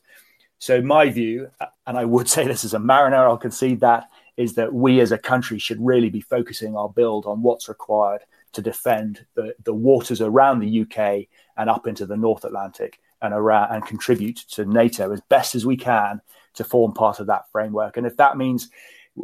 So 0.60 0.81
my 0.81 1.10
view, 1.10 1.49
and 1.86 1.97
I 1.97 2.05
would 2.05 2.27
say 2.36 2.45
this 2.45 2.65
as 2.65 2.73
a 2.73 2.79
mariner, 2.79 3.27
I'll 3.27 3.38
concede 3.38 3.79
that 3.81 4.10
is 4.36 4.53
that 4.53 4.71
we 4.71 4.99
as 4.99 5.12
a 5.12 5.17
country 5.17 5.57
should 5.57 5.83
really 5.83 6.10
be 6.10 6.21
focusing 6.21 6.75
our 6.75 6.89
build 6.89 7.25
on 7.25 7.41
what's 7.41 7.67
required 7.67 8.21
to 8.53 8.62
defend 8.62 9.25
the, 9.36 9.55
the 9.65 9.73
waters 9.73 10.21
around 10.21 10.60
the 10.60 10.81
UK 10.81 11.27
and 11.57 11.69
up 11.69 11.88
into 11.88 12.05
the 12.05 12.15
North 12.15 12.45
Atlantic 12.45 12.99
and 13.21 13.33
around 13.33 13.73
and 13.73 13.86
contribute 13.86 14.38
to 14.51 14.63
NATO 14.65 15.12
as 15.12 15.21
best 15.21 15.55
as 15.55 15.65
we 15.65 15.75
can 15.75 16.21
to 16.53 16.63
form 16.63 16.93
part 16.93 17.19
of 17.19 17.27
that 17.27 17.51
framework. 17.51 17.97
And 17.97 18.05
if 18.05 18.15
that 18.17 18.38
means 18.38 18.69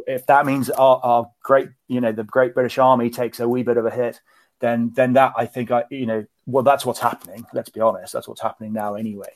if 0.08 0.26
that 0.26 0.44
means 0.44 0.70
our, 0.70 1.00
our 1.04 1.30
great, 1.42 1.68
you 1.86 2.00
know, 2.00 2.10
the 2.10 2.24
Great 2.24 2.52
British 2.52 2.78
Army 2.78 3.10
takes 3.10 3.38
a 3.38 3.48
wee 3.48 3.62
bit 3.62 3.76
of 3.76 3.86
a 3.86 3.90
hit, 3.90 4.20
then 4.64 4.90
then 4.94 5.12
that 5.12 5.34
I 5.36 5.44
think 5.46 5.70
I, 5.70 5.84
you 5.90 6.06
know, 6.06 6.24
well, 6.46 6.64
that's 6.64 6.86
what's 6.86 7.00
happening. 7.00 7.44
Let's 7.52 7.68
be 7.68 7.80
honest, 7.80 8.12
that's 8.14 8.26
what's 8.26 8.40
happening 8.40 8.72
now 8.72 8.94
anyway. 8.94 9.32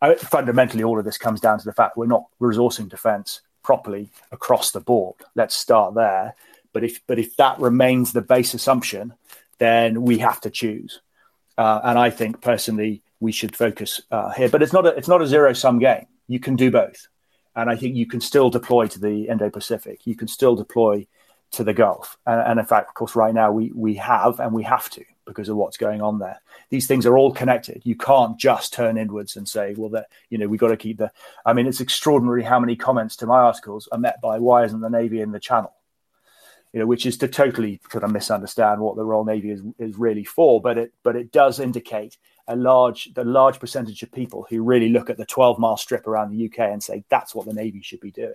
I, 0.00 0.14
fundamentally, 0.14 0.82
all 0.82 0.98
of 0.98 1.04
this 1.04 1.18
comes 1.18 1.40
down 1.40 1.58
to 1.58 1.64
the 1.64 1.72
fact 1.72 1.96
we're 1.96 2.06
not 2.06 2.24
resourcing 2.40 2.88
defence 2.88 3.42
properly 3.62 4.10
across 4.32 4.70
the 4.70 4.80
board. 4.80 5.16
Let's 5.34 5.54
start 5.54 5.94
there. 5.94 6.34
But 6.72 6.82
if 6.82 7.06
but 7.06 7.18
if 7.18 7.36
that 7.36 7.60
remains 7.60 8.12
the 8.12 8.22
base 8.22 8.54
assumption, 8.54 9.14
then 9.58 10.02
we 10.02 10.18
have 10.18 10.40
to 10.40 10.50
choose. 10.50 11.00
Uh, 11.58 11.80
and 11.84 11.98
I 11.98 12.10
think 12.10 12.40
personally 12.40 13.02
we 13.20 13.32
should 13.32 13.54
focus 13.54 14.00
uh, 14.10 14.30
here. 14.30 14.48
But 14.48 14.62
it's 14.62 14.72
not 14.72 14.86
a 14.86 14.96
it's 14.96 15.08
not 15.08 15.22
a 15.22 15.26
zero 15.26 15.52
sum 15.52 15.78
game. 15.78 16.06
You 16.26 16.40
can 16.40 16.56
do 16.56 16.70
both. 16.70 17.08
And 17.54 17.70
I 17.70 17.76
think 17.76 17.94
you 17.94 18.06
can 18.06 18.20
still 18.20 18.50
deploy 18.50 18.88
to 18.88 18.98
the 18.98 19.28
Indo 19.28 19.50
Pacific. 19.50 20.06
You 20.06 20.16
can 20.16 20.26
still 20.26 20.56
deploy 20.56 21.06
to 21.56 21.64
the 21.64 21.74
Gulf. 21.74 22.18
And, 22.26 22.40
and, 22.40 22.60
in 22.60 22.66
fact, 22.66 22.88
of 22.88 22.94
course, 22.94 23.16
right 23.16 23.34
now 23.34 23.52
we, 23.52 23.72
we 23.74 23.94
have 23.94 24.40
and 24.40 24.52
we 24.52 24.62
have 24.64 24.90
to 24.90 25.04
because 25.26 25.48
of 25.48 25.56
what's 25.56 25.76
going 25.76 26.02
on 26.02 26.18
there. 26.18 26.40
These 26.70 26.86
things 26.86 27.06
are 27.06 27.16
all 27.16 27.32
connected. 27.32 27.82
You 27.84 27.96
can't 27.96 28.38
just 28.38 28.72
turn 28.72 28.98
inwards 28.98 29.36
and 29.36 29.48
say, 29.48 29.74
well, 29.76 29.90
that 29.90 30.08
you 30.30 30.38
know, 30.38 30.48
we've 30.48 30.60
got 30.60 30.68
to 30.68 30.76
keep 30.76 30.98
the. 30.98 31.10
I 31.46 31.52
mean, 31.52 31.66
it's 31.66 31.80
extraordinary 31.80 32.42
how 32.42 32.60
many 32.60 32.76
comments 32.76 33.16
to 33.16 33.26
my 33.26 33.40
articles 33.40 33.88
are 33.92 33.98
met 33.98 34.20
by 34.20 34.38
why 34.38 34.64
isn't 34.64 34.80
the 34.80 34.90
Navy 34.90 35.20
in 35.20 35.32
the 35.32 35.40
Channel? 35.40 35.72
You 36.72 36.80
know, 36.80 36.86
which 36.86 37.06
is 37.06 37.16
to 37.18 37.28
totally 37.28 37.80
kind 37.88 38.04
of 38.04 38.10
misunderstand 38.10 38.80
what 38.80 38.96
the 38.96 39.04
Royal 39.04 39.24
Navy 39.24 39.50
is, 39.50 39.62
is 39.78 39.96
really 39.96 40.24
for, 40.24 40.60
but 40.60 40.76
it 40.76 40.92
but 41.02 41.16
it 41.16 41.32
does 41.32 41.60
indicate 41.60 42.18
a 42.48 42.56
large 42.56 43.14
the 43.14 43.24
large 43.24 43.58
percentage 43.58 44.02
of 44.02 44.12
people 44.12 44.46
who 44.50 44.62
really 44.62 44.88
look 44.88 45.08
at 45.08 45.16
the 45.16 45.24
12 45.24 45.58
mile 45.58 45.76
strip 45.76 46.06
around 46.06 46.30
the 46.30 46.46
UK 46.46 46.58
and 46.58 46.82
say 46.82 47.04
that's 47.08 47.34
what 47.34 47.46
the 47.46 47.54
Navy 47.54 47.80
should 47.80 48.00
be 48.00 48.10
doing. 48.10 48.34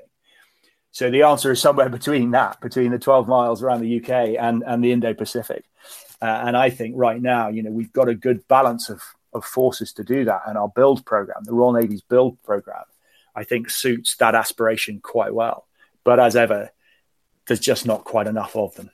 So 0.92 1.10
the 1.12 1.24
answer 1.24 1.52
is 1.52 1.62
somewhere 1.62 1.90
between 1.90 2.32
that, 2.32 2.60
between 2.62 2.92
the 2.92 3.00
12 3.00 3.28
miles 3.28 3.62
around 3.62 3.82
the 3.82 4.00
UK 4.00 4.38
and, 4.40 4.64
and 4.66 4.84
the 4.84 4.92
Indo 4.92 5.14
Pacific. 5.14 5.66
Uh, 6.22 6.26
and 6.46 6.58
I 6.58 6.70
think 6.70 6.96
right 6.98 7.22
now, 7.22 7.48
you 7.50 7.64
know, 7.64 7.72
we've 7.72 7.94
got 7.94 8.10
a 8.10 8.16
good 8.16 8.48
balance 8.48 8.90
of, 8.90 9.02
of 9.34 9.46
forces 9.46 9.94
to 9.94 10.04
do 10.04 10.26
that. 10.26 10.42
And 10.48 10.58
our 10.58 10.70
build 10.70 11.06
program, 11.06 11.44
the 11.44 11.54
Royal 11.54 11.74
Navy's 11.74 12.02
build 12.02 12.42
program, 12.44 12.84
I 13.36 13.44
think 13.44 13.70
suits 13.70 14.16
that 14.18 14.36
aspiration 14.36 15.00
quite 15.02 15.34
well. 15.34 15.68
But 16.04 16.20
as 16.20 16.36
ever, 16.36 16.72
there's 17.48 17.60
just 17.60 17.86
not 17.86 18.04
quite 18.04 18.28
enough 18.28 18.56
of 18.56 18.76
them. 18.76 18.90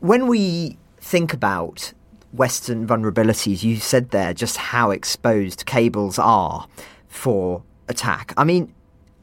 When 0.00 0.26
we 0.26 0.76
think 0.98 1.32
about 1.32 1.92
Western 2.32 2.86
vulnerabilities, 2.86 3.62
you 3.62 3.76
said 3.76 4.10
there 4.10 4.34
just 4.34 4.56
how 4.56 4.90
exposed 4.90 5.66
cables 5.66 6.18
are 6.18 6.66
for 7.08 7.62
attack. 7.88 8.34
I 8.36 8.44
mean, 8.44 8.74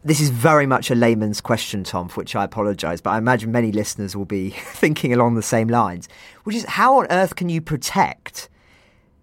this 0.03 0.19
is 0.19 0.29
very 0.29 0.65
much 0.65 0.89
a 0.89 0.95
layman's 0.95 1.41
question, 1.41 1.83
Tom, 1.83 2.09
for 2.09 2.21
which 2.21 2.35
I 2.35 2.43
apologise, 2.43 3.01
but 3.01 3.11
I 3.11 3.17
imagine 3.17 3.51
many 3.51 3.71
listeners 3.71 4.15
will 4.15 4.25
be 4.25 4.49
thinking 4.57 5.13
along 5.13 5.35
the 5.35 5.43
same 5.43 5.67
lines, 5.67 6.09
which 6.43 6.55
is 6.55 6.65
how 6.65 6.99
on 6.99 7.07
earth 7.11 7.35
can 7.35 7.49
you 7.49 7.61
protect 7.61 8.49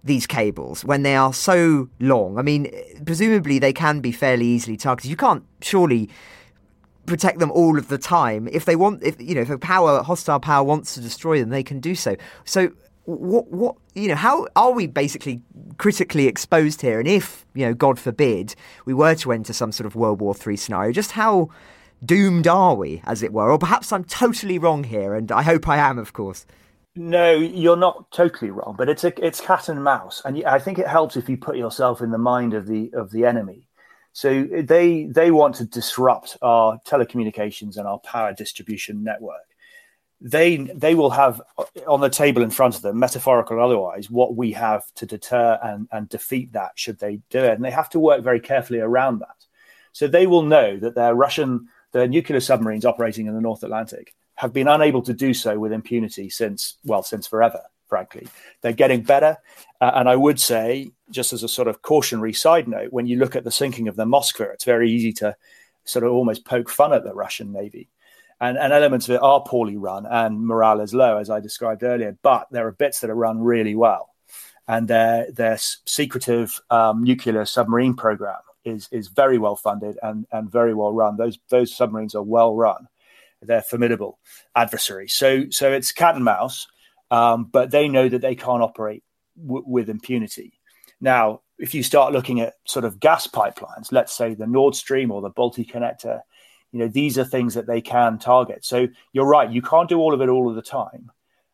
these 0.03 0.25
cables 0.25 0.85
when 0.85 1.03
they 1.03 1.15
are 1.15 1.33
so 1.33 1.89
long? 1.99 2.37
I 2.37 2.41
mean, 2.41 2.71
presumably 3.05 3.59
they 3.59 3.73
can 3.73 3.99
be 3.99 4.11
fairly 4.11 4.45
easily 4.45 4.77
targeted. 4.77 5.11
You 5.11 5.17
can't 5.17 5.43
surely 5.61 6.09
protect 7.05 7.39
them 7.39 7.51
all 7.51 7.77
of 7.77 7.89
the 7.89 7.97
time. 7.97 8.47
If 8.49 8.63
they 8.63 8.77
want, 8.77 9.03
if 9.03 9.19
you 9.19 9.35
know, 9.35 9.41
if 9.41 9.49
a 9.49 9.57
power 9.57 10.01
hostile 10.03 10.39
power 10.39 10.63
wants 10.63 10.93
to 10.93 11.01
destroy 11.01 11.39
them, 11.39 11.49
they 11.49 11.63
can 11.63 11.81
do 11.81 11.95
so. 11.95 12.15
So 12.45 12.71
what 13.17 13.51
what 13.51 13.75
you 13.95 14.07
know 14.07 14.15
how 14.15 14.47
are 14.55 14.71
we 14.71 14.87
basically 14.87 15.41
critically 15.77 16.27
exposed 16.27 16.81
here? 16.81 16.99
And 16.99 17.07
if 17.07 17.45
you 17.53 17.65
know 17.65 17.73
god 17.73 17.99
forbid 17.99 18.55
we 18.85 18.93
were 18.93 19.15
to 19.15 19.31
enter 19.31 19.53
some 19.53 19.71
sort 19.71 19.87
of 19.87 19.95
world 19.95 20.21
war 20.21 20.33
3 20.33 20.55
scenario 20.55 20.91
just 20.91 21.11
how 21.11 21.49
doomed 22.03 22.47
are 22.47 22.75
we 22.75 23.01
as 23.05 23.23
it 23.23 23.33
were? 23.33 23.51
Or 23.51 23.57
perhaps 23.57 23.91
i'm 23.91 24.03
totally 24.03 24.59
wrong 24.59 24.83
here 24.83 25.13
and 25.15 25.31
i 25.31 25.41
hope 25.41 25.67
i 25.67 25.77
am 25.77 25.97
of 25.97 26.13
course. 26.13 26.45
No 26.95 27.31
you're 27.31 27.77
not 27.77 28.11
totally 28.11 28.51
wrong 28.51 28.75
but 28.77 28.89
it's 28.89 29.03
a, 29.03 29.25
it's 29.25 29.41
cat 29.41 29.69
and 29.69 29.83
mouse 29.83 30.21
and 30.23 30.43
i 30.45 30.59
think 30.59 30.77
it 30.79 30.87
helps 30.87 31.17
if 31.17 31.29
you 31.29 31.37
put 31.37 31.57
yourself 31.57 32.01
in 32.01 32.11
the 32.11 32.17
mind 32.17 32.53
of 32.53 32.67
the 32.67 32.91
of 32.93 33.11
the 33.11 33.25
enemy. 33.25 33.67
So 34.13 34.43
they 34.43 35.05
they 35.05 35.31
want 35.31 35.55
to 35.55 35.65
disrupt 35.65 36.37
our 36.41 36.79
telecommunications 36.85 37.77
and 37.77 37.87
our 37.87 37.99
power 37.99 38.33
distribution 38.33 39.03
network 39.03 39.48
they 40.21 40.57
they 40.57 40.95
will 40.95 41.09
have 41.11 41.41
on 41.87 42.01
the 42.01 42.09
table 42.09 42.41
in 42.41 42.49
front 42.49 42.75
of 42.75 42.81
them, 42.81 42.99
metaphorical 42.99 43.57
or 43.57 43.61
otherwise, 43.61 44.09
what 44.09 44.35
we 44.35 44.51
have 44.51 44.83
to 44.95 45.05
deter 45.05 45.57
and, 45.63 45.87
and 45.91 46.09
defeat 46.09 46.51
that 46.53 46.71
should 46.75 46.99
they 46.99 47.21
do 47.29 47.39
it. 47.39 47.53
And 47.53 47.63
they 47.63 47.71
have 47.71 47.89
to 47.91 47.99
work 47.99 48.21
very 48.21 48.39
carefully 48.39 48.79
around 48.79 49.19
that. 49.19 49.45
So 49.93 50.07
they 50.07 50.27
will 50.27 50.43
know 50.43 50.77
that 50.77 50.95
their 50.95 51.15
Russian, 51.15 51.67
their 51.93 52.07
nuclear 52.07 52.39
submarines 52.39 52.85
operating 52.85 53.27
in 53.27 53.33
the 53.33 53.41
North 53.41 53.63
Atlantic 53.63 54.13
have 54.35 54.53
been 54.53 54.67
unable 54.67 55.01
to 55.03 55.13
do 55.13 55.33
so 55.33 55.57
with 55.57 55.71
impunity 55.71 56.29
since, 56.29 56.77
well, 56.83 57.03
since 57.03 57.27
forever, 57.27 57.61
frankly. 57.87 58.27
They're 58.61 58.73
getting 58.73 59.03
better. 59.03 59.37
Uh, 59.81 59.91
and 59.95 60.07
I 60.07 60.15
would 60.15 60.39
say, 60.39 60.91
just 61.09 61.33
as 61.33 61.43
a 61.43 61.49
sort 61.49 61.67
of 61.67 61.81
cautionary 61.81 62.33
side 62.33 62.67
note, 62.67 62.93
when 62.93 63.07
you 63.07 63.17
look 63.17 63.35
at 63.35 63.43
the 63.43 63.51
sinking 63.51 63.87
of 63.87 63.95
the 63.95 64.05
Moskva, 64.05 64.53
it's 64.53 64.63
very 64.63 64.91
easy 64.91 65.11
to 65.13 65.35
sort 65.85 66.05
of 66.05 66.11
almost 66.11 66.45
poke 66.45 66.69
fun 66.69 66.93
at 66.93 67.03
the 67.03 67.13
Russian 67.13 67.51
Navy 67.51 67.89
and, 68.41 68.57
and 68.57 68.71
elements 68.71 69.09
of 69.09 69.15
it 69.15 69.21
are 69.21 69.43
poorly 69.43 69.77
run 69.77 70.05
and 70.05 70.41
morale 70.41 70.81
is 70.81 70.93
low, 70.93 71.17
as 71.17 71.29
I 71.29 71.39
described 71.39 71.83
earlier. 71.83 72.17
But 72.21 72.47
there 72.51 72.67
are 72.67 72.71
bits 72.71 73.01
that 73.01 73.09
are 73.09 73.15
run 73.15 73.39
really 73.39 73.75
well, 73.75 74.13
and 74.67 74.87
their 74.87 75.31
their 75.31 75.57
secretive 75.85 76.59
um, 76.69 77.03
nuclear 77.03 77.45
submarine 77.45 77.95
program 77.95 78.39
is 78.63 78.87
is 78.91 79.07
very 79.07 79.37
well 79.37 79.55
funded 79.55 79.97
and 80.01 80.25
and 80.31 80.51
very 80.51 80.73
well 80.73 80.93
run. 80.93 81.17
Those 81.17 81.37
those 81.49 81.75
submarines 81.75 82.15
are 82.15 82.23
well 82.23 82.55
run. 82.55 82.87
They're 83.41 83.61
formidable 83.61 84.19
adversaries. 84.55 85.13
So 85.13 85.49
so 85.49 85.71
it's 85.71 85.91
cat 85.91 86.15
and 86.15 86.25
mouse, 86.25 86.67
um, 87.11 87.45
but 87.45 87.71
they 87.71 87.87
know 87.87 88.09
that 88.09 88.21
they 88.21 88.35
can't 88.35 88.63
operate 88.63 89.03
w- 89.41 89.63
with 89.65 89.89
impunity. 89.89 90.53
Now, 91.01 91.41
if 91.57 91.73
you 91.73 91.83
start 91.83 92.13
looking 92.13 92.41
at 92.41 92.55
sort 92.65 92.85
of 92.85 92.99
gas 92.99 93.27
pipelines, 93.27 93.91
let's 93.91 94.15
say 94.15 94.33
the 94.33 94.47
Nord 94.47 94.75
Stream 94.75 95.11
or 95.11 95.21
the 95.21 95.29
Baltic 95.29 95.69
Connector, 95.69 96.21
you 96.71 96.79
know 96.79 96.87
these 96.87 97.17
are 97.17 97.23
things 97.23 97.53
that 97.55 97.67
they 97.67 97.81
can 97.81 98.19
target. 98.19 98.65
So 98.65 98.87
you're 99.13 99.25
right 99.25 99.49
you 99.49 99.61
can't 99.61 99.89
do 99.89 99.99
all 99.99 100.13
of 100.13 100.21
it 100.21 100.29
all 100.29 100.49
of 100.49 100.55
the 100.55 100.61
time. 100.61 101.11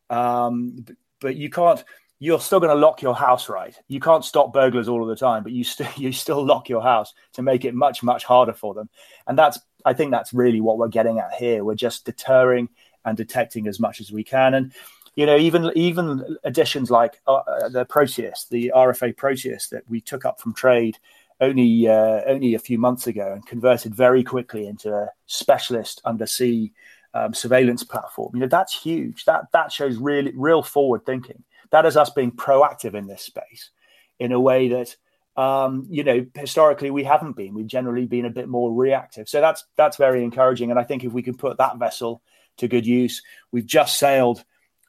Um, 0.09 0.85
but 1.19 1.35
you 1.35 1.49
can't 1.49 1.83
you're 2.19 2.39
still 2.39 2.59
going 2.61 2.73
to 2.73 2.79
lock 2.79 3.01
your 3.01 3.15
house 3.15 3.49
right? 3.49 3.75
You 3.87 3.99
can't 3.99 4.23
stop 4.23 4.53
burglars 4.53 4.87
all 4.87 5.01
of 5.01 5.09
the 5.09 5.15
time 5.15 5.43
but 5.43 5.51
you 5.51 5.63
still 5.63 5.87
you 5.97 6.11
still 6.11 6.45
lock 6.45 6.69
your 6.69 6.81
house 6.81 7.13
to 7.33 7.41
make 7.41 7.65
it 7.65 7.73
much 7.73 8.03
much 8.03 8.23
harder 8.23 8.53
for 8.53 8.73
them. 8.73 8.89
And 9.27 9.37
that's 9.37 9.59
i 9.85 9.93
think 9.93 10.11
that's 10.11 10.33
really 10.33 10.61
what 10.61 10.77
we're 10.77 10.87
getting 10.87 11.19
at 11.19 11.33
here. 11.33 11.63
We're 11.63 11.75
just 11.75 12.05
deterring 12.05 12.69
and 13.03 13.15
detecting 13.15 13.67
as 13.67 13.79
much 13.79 14.01
as 14.01 14.11
we 14.11 14.23
can. 14.23 14.53
And 14.53 14.73
you 15.15 15.25
know 15.25 15.37
even 15.37 15.71
even 15.75 16.37
additions 16.43 16.91
like 16.91 17.21
uh, 17.27 17.35
uh 17.35 17.69
the 17.69 17.85
proteus 17.85 18.45
the 18.49 18.71
rfa 18.75 19.15
proteus 19.15 19.69
that 19.69 19.89
we 19.89 20.01
took 20.01 20.25
up 20.25 20.39
from 20.39 20.53
trade 20.53 20.97
only 21.41 21.87
uh, 21.87 22.21
only 22.27 22.53
a 22.53 22.59
few 22.59 22.77
months 22.77 23.07
ago 23.07 23.33
and 23.33 23.45
converted 23.45 23.93
very 23.93 24.23
quickly 24.23 24.67
into 24.67 24.93
a 24.93 25.09
specialist 25.25 26.01
undersea 26.05 26.71
um, 27.13 27.33
surveillance 27.33 27.83
platform. 27.83 28.31
You 28.33 28.41
know 28.41 28.47
that's 28.47 28.77
huge. 28.79 29.25
That 29.25 29.45
that 29.53 29.71
shows 29.71 29.97
really 29.97 30.33
real 30.35 30.63
forward 30.63 31.05
thinking. 31.05 31.43
That 31.71 31.85
is 31.85 31.97
us 31.97 32.09
being 32.09 32.31
proactive 32.31 32.93
in 32.93 33.07
this 33.07 33.23
space 33.23 33.71
in 34.19 34.31
a 34.31 34.39
way 34.39 34.69
that 34.69 34.95
um, 35.41 35.85
you 35.89 36.03
know 36.03 36.25
historically 36.35 36.91
we 36.91 37.03
haven't 37.03 37.35
been. 37.35 37.53
We've 37.53 37.67
generally 37.67 38.05
been 38.05 38.25
a 38.25 38.29
bit 38.29 38.47
more 38.47 38.71
reactive. 38.73 39.27
So 39.27 39.41
that's 39.41 39.65
that's 39.75 39.97
very 39.97 40.23
encouraging. 40.23 40.71
And 40.71 40.79
I 40.79 40.83
think 40.83 41.03
if 41.03 41.11
we 41.11 41.23
can 41.23 41.35
put 41.35 41.57
that 41.57 41.77
vessel 41.77 42.21
to 42.57 42.67
good 42.67 42.85
use, 42.85 43.21
we've 43.51 43.65
just 43.65 43.97
sailed 43.97 44.43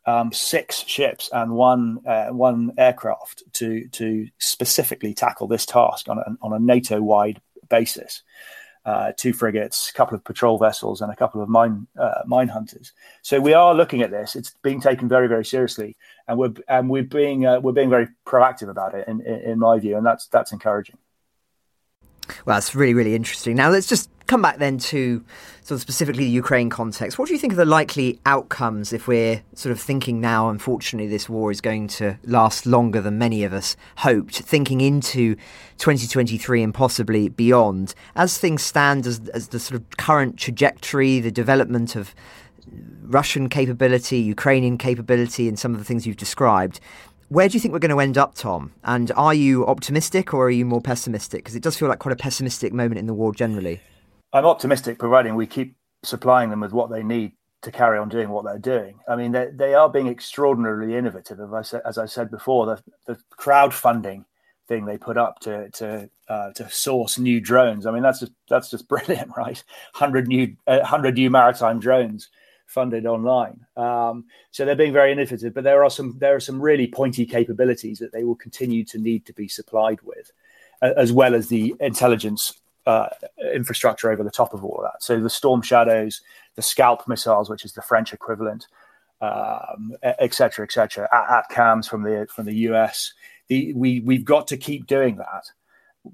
um, 0.07 0.33
six 0.33 0.85
ships 0.87 1.29
and 1.33 1.53
one 1.53 2.01
uh, 2.07 2.29
one 2.29 2.73
aircraft 2.79 3.43
to 3.55 3.89
to 3.89 4.29
specifically 4.39 5.13
tackle 5.13 5.49
this 5.49 5.67
task 5.67 6.09
on 6.09 6.19
a, 6.19 6.25
on 6.41 6.53
a 6.53 6.59
NATO 6.59 7.03
wide 7.03 7.41
basis. 7.69 8.23
Uh, 8.85 9.11
two 9.17 9.33
frigates, 9.33 9.91
a 9.91 9.93
couple 9.93 10.15
of 10.15 10.23
patrol 10.23 10.59
vessels, 10.59 11.01
and 11.01 11.13
a 11.13 11.17
couple 11.17 11.43
of 11.43 11.49
mine 11.49 11.89
uh, 11.99 12.23
mine 12.25 12.47
hunters. 12.47 12.93
So 13.23 13.41
we 13.41 13.53
are 13.53 13.75
looking 13.75 14.03
at 14.03 14.13
this. 14.13 14.37
It's 14.37 14.55
being 14.63 14.81
taken 14.81 15.09
very 15.09 15.27
very 15.27 15.45
seriously, 15.45 15.97
and 16.29 16.39
we're 16.39 16.55
and 16.69 16.89
we're 16.89 17.03
being 17.03 17.47
uh, 17.47 17.59
we're 17.59 17.73
being 17.73 17.91
very 17.91 18.07
proactive 18.25 18.71
about 18.71 18.95
it 18.95 19.09
in, 19.09 19.21
in, 19.23 19.41
in 19.41 19.59
my 19.59 19.81
view, 19.81 19.97
and 19.97 20.07
that's 20.07 20.29
that's 20.29 20.53
encouraging. 20.53 20.99
Well, 22.45 22.57
that's 22.57 22.75
really, 22.75 22.95
really 22.95 23.15
interesting. 23.15 23.57
Now, 23.57 23.71
let's 23.71 23.87
just 23.87 24.11
come 24.27 24.43
back 24.43 24.59
then 24.59 24.79
to 24.79 25.25
sort 25.63 25.77
of 25.77 25.83
specifically 25.83 26.25
the 26.25 26.31
Ukraine 26.31 26.69
context. 26.69 27.19
What 27.19 27.29
do 27.29 27.35
you 27.35 27.39
think 27.39 27.53
are 27.53 27.57
the 27.57 27.65
likely 27.65 28.19
outcomes 28.27 28.93
if 28.93 29.07
we're 29.07 29.43
sort 29.55 29.73
of 29.73 29.81
thinking 29.81 30.21
now, 30.21 30.49
unfortunately, 30.49 31.09
this 31.09 31.29
war 31.29 31.51
is 31.51 31.61
going 31.61 31.89
to 31.89 32.19
last 32.25 32.67
longer 32.67 33.01
than 33.01 33.19
many 33.19 33.45
of 33.45 33.53
us 33.53 33.77
hoped, 33.99 34.39
thinking 34.41 34.81
into 34.81 35.37
2023 35.79 36.63
and 36.63 36.75
possibly 36.75 37.29
beyond? 37.29 37.95
As 38.15 38.39
things 38.39 38.63
stand, 38.63 39.07
as, 39.07 39.29
as 39.29 39.49
the 39.49 39.61
sort 39.61 39.81
of 39.81 39.97
current 39.97 40.37
trajectory, 40.37 41.21
the 41.21 41.31
development 41.31 41.97
of 41.97 42.15
Russian 43.03 43.49
capability, 43.49 44.19
Ukrainian 44.19 44.79
capability, 44.79 45.49
and 45.49 45.59
some 45.59 45.73
of 45.73 45.79
the 45.79 45.85
things 45.85 46.07
you've 46.07 46.17
described, 46.17 46.81
where 47.29 47.49
do 47.49 47.55
you 47.55 47.61
think 47.61 47.73
we're 47.73 47.81
going 47.81 47.91
to 47.91 48.01
end 48.01 48.19
up, 48.19 48.35
Tom? 48.35 48.73
And 48.85 49.11
are 49.17 49.35
you 49.35 49.67
optimistic 49.67 50.33
or 50.33 50.47
are 50.47 50.51
you 50.51 50.65
more 50.65 50.81
pessimistic? 50.81 51.45
Because 51.45 51.57
it 51.57 51.63
does 51.63 51.77
feel 51.77 51.89
like 51.89 51.99
quite 51.99 52.13
a 52.13 52.17
pessimistic 52.17 52.73
moment 52.73 52.99
in 52.99 53.07
the 53.07 53.15
war 53.15 53.35
generally. 53.35 53.81
I'm 54.33 54.45
optimistic, 54.45 54.99
providing 54.99 55.35
we 55.35 55.47
keep 55.47 55.77
supplying 56.03 56.51
them 56.51 56.61
with 56.61 56.73
what 56.73 56.91
they 56.91 57.03
need 57.03 57.33
to 57.63 57.73
carry 57.73 57.99
on 57.99 58.09
doing 58.09 58.29
what 58.29 58.45
they're 58.45 58.59
doing. 58.59 59.01
I 59.09 59.17
mean, 59.17 59.33
they, 59.33 59.49
they 59.53 59.75
are 59.75 59.89
being 59.89 60.09
extraordinarily 60.09 60.95
innovative. 60.95 61.41
As 61.53 61.99
I 61.99 62.07
said, 62.07 62.31
before, 62.31 62.67
the, 62.67 62.83
the 63.07 63.19
crowdfunding 63.39 64.25
thing 64.69 64.85
they 64.85 64.99
put 64.99 65.17
up 65.17 65.39
to 65.41 65.71
to 65.71 66.11
uh, 66.29 66.51
to 66.53 66.69
source 66.71 67.19
new 67.19 67.41
drones. 67.41 67.87
I 67.87 67.93
mean, 67.93 68.03
that's 68.03 68.21
just 68.21 68.33
that's 68.49 68.71
just 68.71 68.89
brilliant, 68.89 69.33
right? 69.37 69.63
Hundred 69.95 70.29
new 70.29 70.57
uh, 70.67 70.85
hundred 70.85 71.15
new 71.15 71.31
maritime 71.31 71.81
drones 71.81 72.29
funded 72.67 73.07
online. 73.07 73.65
Um, 73.77 74.25
so 74.51 74.65
they're 74.65 74.77
being 74.77 74.93
very 74.93 75.13
innovative, 75.13 75.55
but 75.55 75.65
there 75.65 75.85
are 75.85 75.91
some 75.91 76.17
there 76.19 76.35
are 76.35 76.41
some 76.41 76.61
really 76.61 76.87
pointy 76.87 77.25
capabilities 77.25 77.99
that 78.01 78.13
they 78.13 78.25
will 78.25 78.35
continue 78.35 78.85
to 78.85 78.99
need 78.99 79.25
to 79.27 79.33
be 79.33 79.49
supplied 79.49 80.01
with, 80.03 80.33
as 80.83 81.13
well 81.13 81.35
as 81.35 81.49
the 81.49 81.75
intelligence 81.81 82.61
uh, 82.87 83.09
infrastructure 83.53 84.11
over 84.11 84.23
the 84.23 84.31
top 84.31 84.55
of 84.55 84.65
all 84.65 84.77
of 84.79 84.85
that. 84.93 85.03
So 85.03 85.21
the 85.21 85.31
Storm 85.31 85.63
Shadows, 85.63 86.21
the 86.55 86.63
Scalp 86.63 87.07
missiles, 87.09 87.51
which 87.51 87.65
is 87.65 87.73
the 87.73 87.83
French 87.83 88.13
equivalent, 88.13 88.67
um, 89.21 89.93
et 90.03 90.35
cetera, 90.35 90.65
et 90.65 90.73
cetera, 90.73 91.09
at, 91.13 91.51
ATACMS 91.51 91.89
from 91.89 92.03
the 92.03 92.27
from 92.31 92.47
the 92.47 92.55
US. 92.71 93.13
The, 93.49 93.73
we 93.75 94.01
we've 94.01 94.25
got 94.25 94.49
to 94.49 94.57
keep 94.57 94.87
doing 94.87 95.17
that 95.17 95.51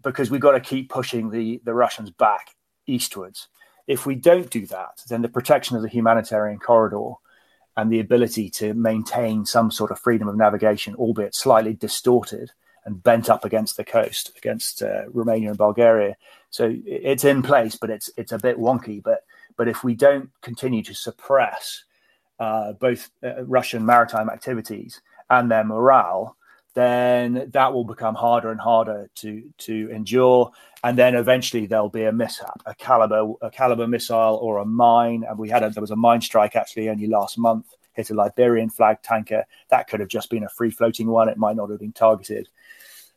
because 0.02 0.30
we've 0.30 0.40
got 0.40 0.52
to 0.52 0.60
keep 0.60 0.88
pushing 0.90 1.30
the 1.30 1.60
the 1.64 1.74
Russians 1.74 2.10
back 2.10 2.54
eastwards. 2.86 3.48
If 3.86 4.06
we 4.06 4.14
don't 4.14 4.50
do 4.50 4.66
that, 4.66 5.02
then 5.08 5.22
the 5.22 5.28
protection 5.28 5.76
of 5.76 5.82
the 5.82 5.88
humanitarian 5.88 6.58
corridor 6.58 7.14
and 7.76 7.90
the 7.90 8.00
ability 8.00 8.50
to 8.50 8.74
maintain 8.74 9.46
some 9.46 9.70
sort 9.70 9.90
of 9.90 9.98
freedom 9.98 10.28
of 10.28 10.36
navigation, 10.36 10.94
albeit 10.96 11.34
slightly 11.34 11.72
distorted 11.74 12.52
and 12.84 13.02
bent 13.02 13.30
up 13.30 13.44
against 13.44 13.76
the 13.76 13.84
coast, 13.84 14.32
against 14.36 14.82
uh, 14.82 15.08
Romania 15.08 15.48
and 15.50 15.58
Bulgaria. 15.58 16.16
So 16.50 16.74
it's 16.84 17.24
in 17.24 17.42
place, 17.42 17.76
but 17.76 17.90
it's 17.90 18.10
it's 18.16 18.32
a 18.32 18.38
bit 18.38 18.58
wonky. 18.58 19.02
But 19.02 19.24
but 19.56 19.68
if 19.68 19.84
we 19.84 19.94
don't 19.94 20.30
continue 20.42 20.82
to 20.84 20.94
suppress 20.94 21.84
uh, 22.38 22.72
both 22.72 23.10
uh, 23.22 23.44
Russian 23.44 23.86
maritime 23.86 24.28
activities 24.28 25.00
and 25.30 25.50
their 25.50 25.64
morale, 25.64 26.36
then 26.74 27.50
that 27.52 27.72
will 27.72 27.84
become 27.84 28.14
harder 28.14 28.50
and 28.50 28.60
harder 28.60 29.10
to 29.16 29.42
to 29.58 29.90
endure. 29.90 30.50
And 30.84 30.98
then 30.98 31.14
eventually 31.14 31.66
there'll 31.66 31.88
be 31.88 32.04
a 32.04 32.12
mishap, 32.12 32.62
a 32.66 32.74
Kalibr 32.74 33.36
a 33.42 33.50
Kalibr 33.50 33.88
missile 33.88 34.38
or 34.40 34.58
a 34.58 34.64
mine. 34.64 35.24
And 35.28 35.38
we 35.38 35.48
had 35.48 35.62
a, 35.62 35.70
there 35.70 35.80
was 35.80 35.90
a 35.90 35.96
mine 35.96 36.20
strike 36.20 36.56
actually 36.56 36.88
only 36.88 37.06
last 37.06 37.38
month, 37.38 37.66
hit 37.92 38.10
a 38.10 38.14
Liberian 38.14 38.70
flag 38.70 39.02
tanker. 39.02 39.44
That 39.68 39.88
could 39.88 40.00
have 40.00 40.08
just 40.08 40.30
been 40.30 40.44
a 40.44 40.48
free 40.48 40.70
floating 40.70 41.08
one. 41.08 41.28
It 41.28 41.36
might 41.36 41.56
not 41.56 41.70
have 41.70 41.80
been 41.80 41.92
targeted. 41.92 42.48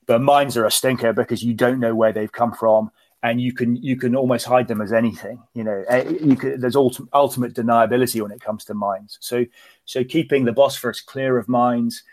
But 0.05 0.21
mines 0.21 0.57
are 0.57 0.65
a 0.65 0.71
stinker 0.71 1.13
because 1.13 1.43
you 1.43 1.53
don't 1.53 1.79
know 1.79 1.95
where 1.95 2.13
they've 2.13 2.31
come 2.31 2.53
from. 2.53 2.91
And 3.23 3.41
you 3.41 3.53
can 3.53 3.77
you 3.77 3.95
can 3.95 4.15
almost 4.15 4.45
hide 4.45 4.67
them 4.67 4.81
as 4.81 4.93
anything, 4.93 5.41
you 5.55 5.63
know. 5.63 5.83
Eh, 5.89 6.13
you 6.21 6.35
can, 6.35 6.59
there's 6.59 6.75
ultimate, 6.75 7.09
ultimate 7.11 7.55
deniability 7.55 8.21
when 8.21 8.31
it 8.31 8.39
comes 8.39 8.65
to 8.65 8.75
mines. 8.75 9.17
So 9.19 9.45
so 9.85 10.03
keeping 10.03 10.45
the 10.45 10.51
Bosphorus 10.51 11.01
clear 11.01 11.39
of 11.39 11.47
mines, 11.47 12.03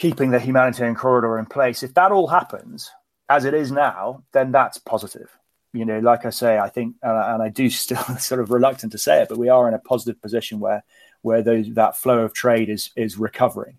keeping 0.00 0.30
the 0.30 0.40
humanitarian 0.40 0.96
corridor 0.96 1.38
in 1.38 1.44
place. 1.44 1.82
If 1.82 1.92
that 1.94 2.10
all 2.10 2.26
happens 2.26 2.90
as 3.28 3.44
it 3.44 3.52
is 3.52 3.70
now, 3.70 4.24
then 4.32 4.50
that's 4.50 4.78
positive. 4.78 5.30
You 5.74 5.84
know, 5.84 6.00
like 6.00 6.24
I 6.24 6.30
say, 6.30 6.58
I 6.58 6.70
think, 6.70 6.96
and 7.02 7.42
I 7.42 7.50
do 7.50 7.70
still 7.84 8.02
sort 8.18 8.40
of 8.40 8.50
reluctant 8.50 8.92
to 8.92 8.98
say 8.98 9.22
it, 9.22 9.28
but 9.28 9.38
we 9.38 9.50
are 9.50 9.68
in 9.68 9.74
a 9.74 9.78
positive 9.78 10.20
position 10.20 10.58
where 10.58 10.82
where 11.22 11.42
those 11.42 11.70
that 11.74 11.98
flow 11.98 12.20
of 12.20 12.32
trade 12.32 12.70
is 12.70 12.90
is 12.96 13.18
recovering. 13.18 13.78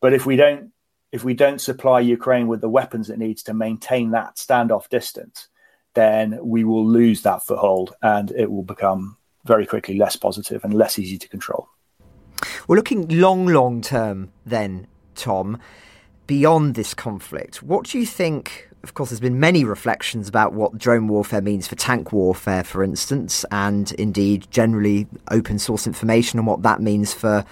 But 0.00 0.14
if 0.14 0.24
we 0.24 0.36
don't 0.36 0.72
if 1.10 1.24
we 1.24 1.34
don't 1.34 1.60
supply 1.60 2.00
Ukraine 2.00 2.46
with 2.46 2.60
the 2.60 2.68
weapons 2.68 3.10
it 3.10 3.18
needs 3.18 3.42
to 3.44 3.54
maintain 3.54 4.12
that 4.12 4.36
standoff 4.36 4.88
distance, 4.88 5.48
then 5.94 6.38
we 6.42 6.62
will 6.62 6.86
lose 6.86 7.22
that 7.22 7.44
foothold 7.44 7.92
and 8.02 8.30
it 8.30 8.50
will 8.50 8.62
become 8.62 9.16
very 9.44 9.66
quickly 9.66 9.98
less 9.98 10.14
positive 10.14 10.64
and 10.64 10.74
less 10.74 10.96
easy 10.98 11.18
to 11.18 11.28
control. 11.28 11.68
We're 12.68 12.76
looking 12.76 13.08
long, 13.08 13.46
long 13.46 13.80
term 13.80 14.32
then 14.44 14.86
Tom, 15.16 15.58
beyond 16.26 16.74
this 16.74 16.94
conflict, 16.94 17.62
what 17.62 17.86
do 17.86 17.98
you 17.98 18.06
think? 18.06 18.68
Of 18.82 18.94
course, 18.94 19.10
there's 19.10 19.20
been 19.20 19.40
many 19.40 19.64
reflections 19.64 20.28
about 20.28 20.52
what 20.52 20.78
drone 20.78 21.08
warfare 21.08 21.40
means 21.40 21.66
for 21.66 21.74
tank 21.74 22.12
warfare, 22.12 22.62
for 22.62 22.84
instance, 22.84 23.44
and 23.50 23.90
indeed 23.92 24.46
generally 24.50 25.06
open 25.30 25.58
source 25.58 25.86
information 25.86 26.38
on 26.38 26.46
what 26.46 26.62
that 26.62 26.80
means 26.80 27.12
for 27.12 27.44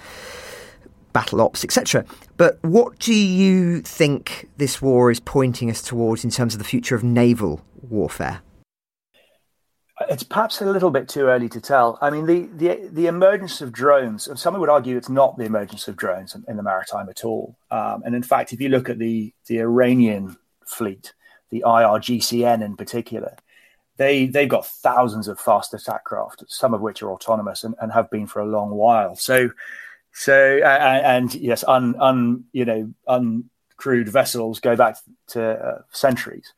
battle 1.13 1.41
ops, 1.41 1.65
etc. 1.65 2.05
But 2.37 2.59
what 2.63 2.99
do 2.99 3.15
you 3.15 3.81
think 3.81 4.49
this 4.59 4.83
war 4.83 5.11
is 5.11 5.21
pointing 5.21 5.71
us 5.71 5.81
towards 5.81 6.25
in 6.25 6.31
terms 6.31 6.55
of 6.55 6.59
the 6.59 6.65
future 6.65 6.95
of 6.95 7.03
naval 7.03 7.63
warfare? 7.89 8.43
It's 10.09 10.25
perhaps 10.25 10.61
a 10.61 10.67
little 10.67 10.91
bit 10.91 11.09
too 11.09 11.27
early 11.27 11.49
to 11.51 11.61
tell. 11.61 11.99
I 12.01 12.11
mean, 12.11 12.27
the, 12.27 12.49
the, 12.57 12.89
the 12.91 13.07
emergence 13.07 13.61
of 13.61 13.71
drones, 13.71 14.29
some 14.41 14.59
would 14.59 14.69
argue 14.69 14.97
it's 14.97 15.09
not 15.09 15.39
the 15.39 15.45
emergence 15.45 15.87
of 15.87 15.97
drones 15.97 16.35
in, 16.35 16.45
in 16.49 16.57
the 16.57 16.65
maritime 16.65 17.09
at 17.09 17.25
all. 17.25 17.57
Um, 17.71 18.03
and 18.05 18.15
in 18.15 18.25
fact, 18.25 18.53
if 18.53 18.61
you 18.61 18.69
look 18.69 18.89
at 18.89 18.99
the, 18.99 19.33
the 19.47 19.61
Iranian 19.61 20.37
fleet, 20.67 21.13
the 21.51 21.63
IRGCN 21.65 22.65
in 22.65 22.77
particular, 22.77 23.37
they, 23.97 24.27
they've 24.27 24.49
got 24.49 24.67
thousands 24.67 25.29
of 25.29 25.39
fast 25.39 25.73
attack 25.73 26.03
craft, 26.03 26.43
some 26.49 26.75
of 26.75 26.81
which 26.81 27.01
are 27.01 27.13
autonomous 27.13 27.63
and, 27.63 27.77
and 27.81 27.93
have 27.93 28.11
been 28.11 28.27
for 28.27 28.41
a 28.41 28.47
long 28.47 28.71
while. 28.71 29.15
So, 29.15 29.51
so 30.13 30.59
uh, 30.59 31.01
and 31.05 31.33
yes, 31.37 31.63
un, 31.69 31.95
un, 32.01 32.45
you 32.53 32.65
know, 32.65 32.93
uncrewed 33.09 34.09
vessels 34.09 34.59
go 34.59 34.75
back 34.75 34.97
to 35.29 35.45
uh, 35.45 35.83
centuries, 35.93 36.53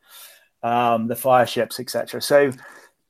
um, 0.62 1.09
the 1.09 1.16
fire 1.16 1.47
ships, 1.47 1.78
etc. 1.78 2.22
So, 2.22 2.53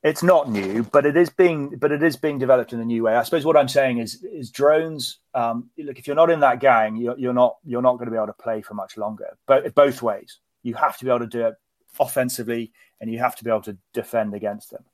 it's 0.06 0.22
not 0.22 0.48
new, 0.48 0.84
but 0.84 1.04
it 1.04 1.16
is 1.16 1.30
being 1.30 1.70
but 1.76 1.90
it 1.90 2.00
is 2.00 2.16
being 2.16 2.38
developed 2.38 2.72
in 2.72 2.78
a 2.78 2.84
new 2.84 3.02
way. 3.02 3.16
I 3.16 3.24
suppose 3.24 3.44
what 3.44 3.56
I'm 3.56 3.68
saying 3.68 3.98
is 3.98 4.22
is 4.22 4.50
drones. 4.50 5.18
Um, 5.34 5.70
look, 5.76 5.98
if 5.98 6.06
you're 6.06 6.14
not 6.14 6.30
in 6.30 6.40
that 6.40 6.60
gang, 6.60 6.94
you're, 6.96 7.18
you're 7.18 7.34
not 7.34 7.56
you're 7.64 7.82
not 7.82 7.94
going 7.94 8.06
to 8.06 8.12
be 8.12 8.16
able 8.16 8.28
to 8.28 8.32
play 8.32 8.62
for 8.62 8.74
much 8.74 8.96
longer. 8.96 9.36
But 9.46 9.74
both 9.74 10.02
ways, 10.02 10.38
you 10.62 10.74
have 10.74 10.96
to 10.98 11.04
be 11.04 11.10
able 11.10 11.20
to 11.20 11.26
do 11.26 11.46
it 11.46 11.54
offensively, 11.98 12.72
and 13.00 13.10
you 13.10 13.18
have 13.18 13.34
to 13.36 13.44
be 13.44 13.50
able 13.50 13.62
to 13.62 13.76
defend 13.92 14.32
against 14.32 14.70
them. 14.70 14.84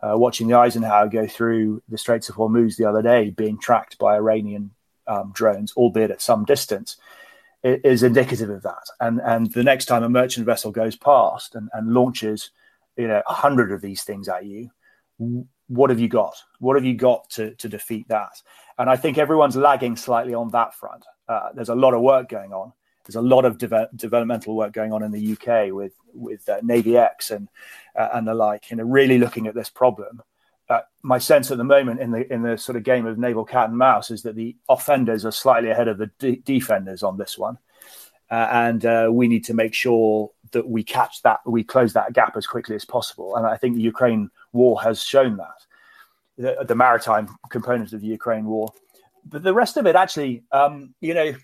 Uh, 0.00 0.16
watching 0.16 0.46
the 0.46 0.56
Eisenhower 0.56 1.08
go 1.08 1.26
through 1.26 1.82
the 1.88 1.98
Straits 1.98 2.28
of 2.28 2.36
Hormuz 2.36 2.76
the 2.76 2.84
other 2.84 3.02
day, 3.02 3.30
being 3.30 3.58
tracked 3.58 3.98
by 3.98 4.14
Iranian 4.14 4.70
um, 5.08 5.32
drones, 5.34 5.72
albeit 5.76 6.10
at 6.12 6.22
some 6.22 6.44
distance, 6.44 6.96
is 7.64 8.04
indicative 8.04 8.50
of 8.50 8.62
that. 8.62 8.86
And 9.00 9.20
and 9.20 9.52
the 9.52 9.64
next 9.64 9.86
time 9.86 10.04
a 10.04 10.08
merchant 10.08 10.46
vessel 10.46 10.70
goes 10.70 10.94
past 10.94 11.56
and, 11.56 11.68
and 11.72 11.92
launches 11.92 12.50
you 12.96 13.08
know 13.08 13.22
a 13.28 13.32
hundred 13.32 13.72
of 13.72 13.80
these 13.80 14.02
things 14.02 14.28
at 14.28 14.44
you. 14.44 14.70
What 15.68 15.90
have 15.90 16.00
you 16.00 16.08
got? 16.08 16.34
What 16.58 16.76
have 16.76 16.84
you 16.84 16.94
got 16.94 17.30
to, 17.30 17.54
to 17.54 17.68
defeat 17.68 18.08
that? 18.08 18.32
And 18.78 18.90
i 18.90 18.96
think 18.96 19.18
everyone's 19.18 19.56
lagging 19.56 19.96
slightly 19.96 20.34
on 20.34 20.50
that 20.50 20.74
front. 20.74 21.04
Uh, 21.28 21.50
there's 21.54 21.68
a 21.68 21.74
lot 21.74 21.94
of 21.94 22.00
work 22.00 22.28
going 22.28 22.52
on. 22.52 22.72
There's 23.04 23.16
a 23.16 23.22
lot 23.22 23.44
of 23.44 23.58
de- 23.58 23.90
developmental 23.96 24.56
work 24.56 24.72
going 24.72 24.92
on 24.92 25.02
in 25.02 25.10
the 25.10 25.32
uk 25.32 25.72
with 25.72 25.92
with 26.12 26.48
uh, 26.48 26.60
NavyX 26.60 27.30
and 27.30 27.48
uh, 27.96 28.08
and 28.14 28.26
the 28.26 28.34
like 28.34 28.70
you 28.70 28.76
know 28.76 28.84
really 28.84 29.18
looking 29.18 29.46
at 29.46 29.54
this 29.54 29.70
problem. 29.70 30.22
Uh, 30.68 30.80
my 31.02 31.18
sense 31.18 31.50
at 31.50 31.58
the 31.58 31.64
moment 31.64 32.00
in 32.00 32.10
the 32.10 32.32
in 32.32 32.42
the 32.42 32.56
sort 32.56 32.76
of 32.76 32.82
game 32.82 33.06
of 33.06 33.18
naval 33.18 33.44
cat 33.44 33.68
and 33.68 33.76
mouse 33.76 34.10
is 34.10 34.22
that 34.22 34.36
the 34.36 34.56
offenders 34.68 35.24
are 35.24 35.32
slightly 35.32 35.70
ahead 35.70 35.88
of 35.88 35.98
the 35.98 36.10
de- 36.18 36.36
defenders 36.44 37.02
on 37.02 37.18
this 37.18 37.36
one. 37.36 37.58
Uh, 38.30 38.48
and 38.50 38.86
uh, 38.86 39.08
we 39.12 39.28
need 39.28 39.44
to 39.44 39.52
make 39.52 39.74
sure 39.74 40.30
that 40.52 40.68
we 40.68 40.82
catch 40.82 41.22
that, 41.22 41.40
we 41.46 41.64
close 41.64 41.92
that 41.94 42.12
gap 42.12 42.36
as 42.36 42.46
quickly 42.46 42.76
as 42.76 42.84
possible. 42.84 43.36
And 43.36 43.46
I 43.46 43.56
think 43.56 43.76
the 43.76 43.82
Ukraine 43.82 44.30
war 44.52 44.80
has 44.82 45.02
shown 45.02 45.36
that, 45.38 45.66
the, 46.38 46.64
the 46.66 46.74
maritime 46.74 47.28
component 47.50 47.92
of 47.92 48.00
the 48.00 48.06
Ukraine 48.06 48.46
war. 48.46 48.72
But 49.24 49.42
the 49.42 49.54
rest 49.54 49.76
of 49.76 49.86
it, 49.86 49.96
actually, 49.96 50.42
um, 50.52 50.94
you 51.00 51.14
know, 51.14 51.34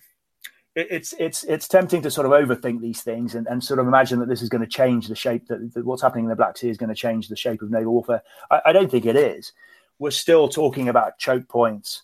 it, 0.74 0.86
it's 0.90 1.14
it's 1.18 1.44
it's 1.44 1.68
tempting 1.68 2.02
to 2.02 2.10
sort 2.10 2.26
of 2.26 2.32
overthink 2.32 2.80
these 2.80 3.02
things 3.02 3.34
and, 3.34 3.46
and 3.46 3.62
sort 3.62 3.80
of 3.80 3.86
imagine 3.86 4.18
that 4.20 4.28
this 4.28 4.42
is 4.42 4.48
going 4.48 4.62
to 4.62 4.66
change 4.66 5.08
the 5.08 5.14
shape 5.14 5.46
that, 5.48 5.74
that, 5.74 5.84
what's 5.84 6.02
happening 6.02 6.24
in 6.24 6.30
the 6.30 6.36
Black 6.36 6.56
Sea 6.56 6.70
is 6.70 6.76
going 6.76 6.88
to 6.88 6.94
change 6.94 7.28
the 7.28 7.36
shape 7.36 7.62
of 7.62 7.70
naval 7.70 7.92
warfare. 7.92 8.22
I, 8.50 8.60
I 8.66 8.72
don't 8.72 8.90
think 8.90 9.06
it 9.06 9.16
is. 9.16 9.52
We're 9.98 10.10
still 10.10 10.48
talking 10.48 10.88
about 10.88 11.18
choke 11.18 11.48
points 11.48 12.02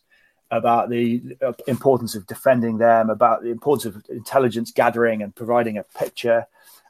about 0.51 0.89
the 0.89 1.37
importance 1.67 2.15
of 2.15 2.27
defending 2.27 2.79
them, 2.79 3.11
about 3.11 3.43
the 3.43 3.51
importance 3.51 3.85
of 3.85 4.05
intelligence 4.09 4.71
gathering 4.71 5.23
and 5.23 5.35
providing 5.35 5.79
a 5.79 5.83
picture, 5.83 6.47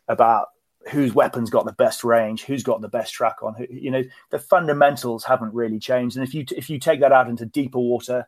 about 0.09 0.49
whose 0.91 1.15
weapons 1.15 1.51
got 1.51 1.65
the 1.65 1.73
best 1.73 2.05
range, 2.05 2.45
who's 2.45 2.63
got 2.63 2.81
the 2.81 2.89
best 2.89 3.13
track 3.13 3.43
on. 3.43 3.55
Who, 3.55 3.67
you 3.71 3.91
know, 3.91 4.03
the 4.31 4.39
fundamentals 4.39 5.25
haven't 5.25 5.55
really 5.55 5.79
changed. 5.79 6.17
And 6.17 6.27
if 6.27 6.35
you 6.35 6.45
if 6.57 6.69
you 6.69 6.79
take 6.79 7.01
that 7.01 7.13
out 7.13 7.29
into 7.29 7.47
deeper 7.47 7.79
water, 7.79 8.27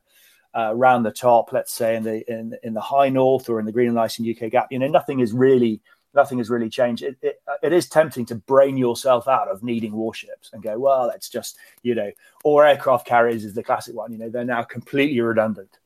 uh, 0.54 0.70
around 0.72 1.02
the 1.02 1.10
top, 1.10 1.52
let's 1.52 1.72
say 1.72 1.96
in 1.96 2.02
the 2.02 2.30
in 2.30 2.56
in 2.62 2.74
the 2.74 2.80
high 2.80 3.10
north 3.10 3.48
or 3.48 3.60
in 3.60 3.66
the 3.66 3.72
Greenland 3.72 4.00
Iceland 4.00 4.34
UK 4.34 4.50
Gap, 4.50 4.68
you 4.70 4.78
know, 4.78 4.88
nothing 4.88 5.20
is 5.20 5.32
really 5.32 5.80
nothing 6.16 6.38
has 6.38 6.50
really 6.50 6.70
changed. 6.70 7.02
It, 7.02 7.16
it, 7.22 7.40
it 7.62 7.72
is 7.72 7.88
tempting 7.88 8.26
to 8.26 8.34
brain 8.34 8.76
yourself 8.76 9.28
out 9.28 9.48
of 9.48 9.62
needing 9.62 9.92
warships 9.92 10.50
and 10.52 10.62
go, 10.62 10.78
well, 10.78 11.10
it's 11.10 11.28
just, 11.28 11.58
you 11.82 11.94
know, 11.94 12.10
or 12.42 12.66
aircraft 12.66 13.06
carriers 13.06 13.44
is 13.44 13.54
the 13.54 13.62
classic 13.62 13.94
one. 13.94 14.10
You 14.10 14.18
know, 14.18 14.30
they're 14.30 14.44
now 14.44 14.62
completely 14.62 15.20
redundant. 15.20 15.78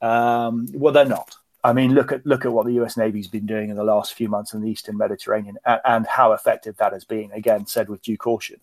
Um, 0.00 0.66
well, 0.72 0.92
they're 0.92 1.04
not. 1.04 1.36
I 1.64 1.72
mean, 1.72 1.92
look 1.92 2.12
at 2.12 2.24
look 2.24 2.44
at 2.44 2.52
what 2.52 2.66
the 2.66 2.74
U.S. 2.74 2.96
Navy's 2.96 3.26
been 3.26 3.46
doing 3.46 3.70
in 3.70 3.76
the 3.76 3.84
last 3.84 4.14
few 4.14 4.28
months 4.28 4.54
in 4.54 4.60
the 4.60 4.70
Eastern 4.70 4.96
Mediterranean 4.96 5.58
and, 5.64 5.80
and 5.84 6.06
how 6.06 6.32
effective 6.32 6.76
that 6.76 6.92
has 6.92 7.04
been. 7.04 7.32
Again, 7.32 7.66
said 7.66 7.88
with 7.88 8.02
due 8.02 8.16
caution. 8.16 8.60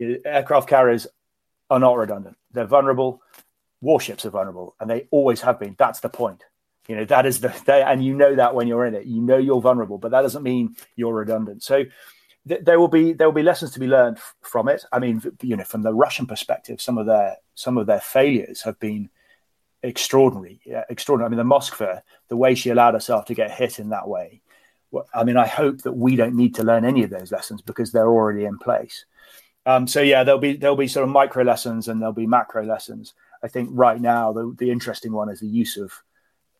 Aircraft 0.00 0.68
carriers 0.68 1.06
are 1.70 1.78
not 1.78 1.96
redundant. 1.96 2.36
They're 2.52 2.66
vulnerable. 2.66 3.22
Warships 3.80 4.26
are 4.26 4.30
vulnerable, 4.30 4.74
and 4.80 4.90
they 4.90 5.08
always 5.10 5.40
have 5.40 5.58
been. 5.58 5.76
That's 5.78 6.00
the 6.00 6.10
point. 6.10 6.44
You 6.88 6.96
know, 6.96 7.04
that 7.06 7.24
is 7.24 7.40
the 7.40 7.54
they, 7.66 7.82
and 7.82 8.04
you 8.04 8.14
know 8.14 8.34
that 8.34 8.54
when 8.54 8.68
you're 8.68 8.84
in 8.84 8.94
it, 8.94 9.06
you 9.06 9.22
know 9.22 9.38
you're 9.38 9.60
vulnerable, 9.60 9.96
but 9.96 10.10
that 10.10 10.22
doesn't 10.22 10.42
mean 10.42 10.76
you're 10.96 11.14
redundant. 11.14 11.62
So 11.62 11.84
th- 12.46 12.64
there 12.64 12.78
will 12.78 12.88
be 12.88 13.12
there 13.12 13.28
will 13.28 13.34
be 13.34 13.42
lessons 13.42 13.70
to 13.72 13.80
be 13.80 13.86
learned 13.86 14.18
from 14.42 14.68
it. 14.68 14.84
I 14.92 14.98
mean, 14.98 15.22
you 15.40 15.56
know, 15.56 15.64
from 15.64 15.82
the 15.82 15.94
Russian 15.94 16.26
perspective, 16.26 16.80
some 16.80 16.98
of 16.98 17.06
their 17.06 17.36
some 17.54 17.78
of 17.78 17.86
their 17.86 18.00
failures 18.00 18.62
have 18.62 18.78
been 18.78 19.08
extraordinary, 19.82 20.60
yeah, 20.64 20.84
extraordinary. 20.88 21.28
I 21.28 21.30
mean, 21.30 21.38
the 21.38 21.44
mosque 21.44 21.74
Moskva, 21.74 22.02
the 22.28 22.36
way 22.36 22.54
she 22.54 22.70
allowed 22.70 22.94
herself 22.94 23.26
to 23.26 23.34
get 23.34 23.50
hit 23.50 23.78
in 23.78 23.90
that 23.90 24.08
way 24.08 24.42
I 25.14 25.24
mean, 25.24 25.36
I 25.36 25.46
hope 25.46 25.82
that 25.82 25.92
we 25.92 26.16
don't 26.16 26.34
need 26.34 26.54
to 26.56 26.64
learn 26.64 26.84
any 26.84 27.04
of 27.04 27.10
those 27.10 27.30
lessons 27.30 27.62
because 27.62 27.92
they're 27.92 28.08
already 28.08 28.44
in 28.44 28.58
place. 28.58 29.04
Um, 29.66 29.86
so 29.86 30.00
yeah, 30.00 30.24
there'll 30.24 30.40
be 30.40 30.56
there'll 30.56 30.76
be 30.76 30.88
sort 30.88 31.04
of 31.04 31.10
micro 31.10 31.44
lessons 31.44 31.88
and 31.88 32.00
there'll 32.00 32.12
be 32.12 32.26
macro 32.26 32.64
lessons. 32.64 33.14
I 33.42 33.48
think 33.48 33.68
right 33.72 34.00
now 34.00 34.32
the, 34.32 34.54
the 34.58 34.70
interesting 34.70 35.12
one 35.12 35.28
is 35.28 35.40
the 35.40 35.46
use 35.46 35.76
of 35.76 35.92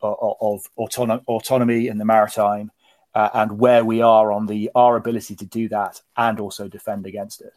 of, 0.03 0.37
of 0.41 0.69
autonom- 0.79 1.25
autonomy 1.27 1.89
in 1.89 1.99
the 1.99 2.05
maritime 2.05 2.71
uh, 3.15 3.29
and 3.35 3.59
where 3.59 3.85
we 3.85 4.01
are 4.01 4.33
on 4.33 4.47
the 4.47 4.71
our 4.75 4.97
ability 4.97 5.35
to 5.37 5.47
do 5.47 5.69
that 5.71 6.01
and 6.17 6.39
also 6.41 6.69
defend 6.69 7.07
against 7.07 7.41
it. 7.41 7.53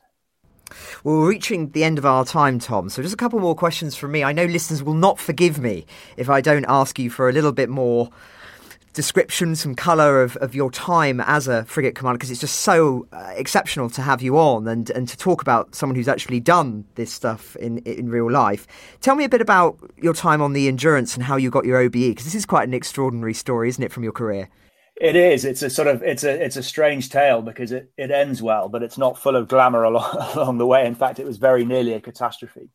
Well, 1.03 1.19
we're 1.19 1.29
reaching 1.29 1.69
the 1.71 1.83
end 1.83 1.97
of 1.97 2.05
our 2.05 2.25
time, 2.25 2.59
Tom. 2.59 2.89
So, 2.89 3.01
just 3.01 3.13
a 3.13 3.17
couple 3.17 3.39
more 3.39 3.55
questions 3.55 3.95
from 3.95 4.11
me. 4.11 4.23
I 4.23 4.31
know 4.31 4.45
listeners 4.45 4.83
will 4.83 4.93
not 4.93 5.19
forgive 5.19 5.59
me 5.59 5.85
if 6.17 6.29
I 6.29 6.41
don't 6.41 6.65
ask 6.67 6.99
you 6.99 7.09
for 7.09 7.29
a 7.29 7.31
little 7.31 7.51
bit 7.51 7.69
more 7.69 8.09
description, 8.93 9.55
some 9.55 9.75
colour 9.75 10.21
of, 10.21 10.35
of 10.37 10.53
your 10.53 10.71
time 10.71 11.19
as 11.19 11.47
a 11.47 11.65
frigate 11.65 11.95
commander, 11.95 12.17
because 12.17 12.31
it's 12.31 12.39
just 12.39 12.61
so 12.61 13.07
uh, 13.11 13.33
exceptional 13.35 13.89
to 13.89 14.01
have 14.01 14.21
you 14.21 14.37
on 14.37 14.67
and, 14.67 14.89
and 14.91 15.07
to 15.07 15.17
talk 15.17 15.41
about 15.41 15.73
someone 15.75 15.95
who's 15.95 16.07
actually 16.07 16.39
done 16.39 16.85
this 16.95 17.11
stuff 17.11 17.55
in, 17.57 17.79
in 17.79 18.09
real 18.09 18.31
life. 18.31 18.67
Tell 19.01 19.15
me 19.15 19.23
a 19.23 19.29
bit 19.29 19.41
about 19.41 19.77
your 19.97 20.13
time 20.13 20.41
on 20.41 20.53
the 20.53 20.67
Endurance 20.67 21.15
and 21.15 21.23
how 21.23 21.35
you 21.35 21.49
got 21.49 21.65
your 21.65 21.79
OBE, 21.79 21.91
because 21.91 22.25
this 22.25 22.35
is 22.35 22.45
quite 22.45 22.67
an 22.67 22.73
extraordinary 22.73 23.33
story, 23.33 23.67
isn't 23.69 23.83
it, 23.83 23.91
from 23.91 24.03
your 24.03 24.13
career? 24.13 24.49
It 24.95 25.15
is. 25.15 25.43
It's 25.43 25.63
a 25.63 25.69
sort 25.69 25.87
of 25.87 26.03
it's 26.03 26.23
a 26.23 26.43
it's 26.43 26.55
a 26.55 26.63
strange 26.63 27.09
tale 27.09 27.41
because 27.41 27.71
it, 27.71 27.91
it 27.97 28.11
ends 28.11 28.41
well, 28.41 28.69
but 28.69 28.83
it's 28.83 28.97
not 28.97 29.17
full 29.17 29.35
of 29.35 29.47
glamour 29.47 29.83
along, 29.89 30.15
along 30.35 30.57
the 30.57 30.67
way. 30.67 30.85
In 30.85 30.95
fact, 30.95 31.19
it 31.19 31.25
was 31.25 31.37
very 31.37 31.65
nearly 31.65 31.93
a 31.93 32.01
catastrophe. 32.01 32.69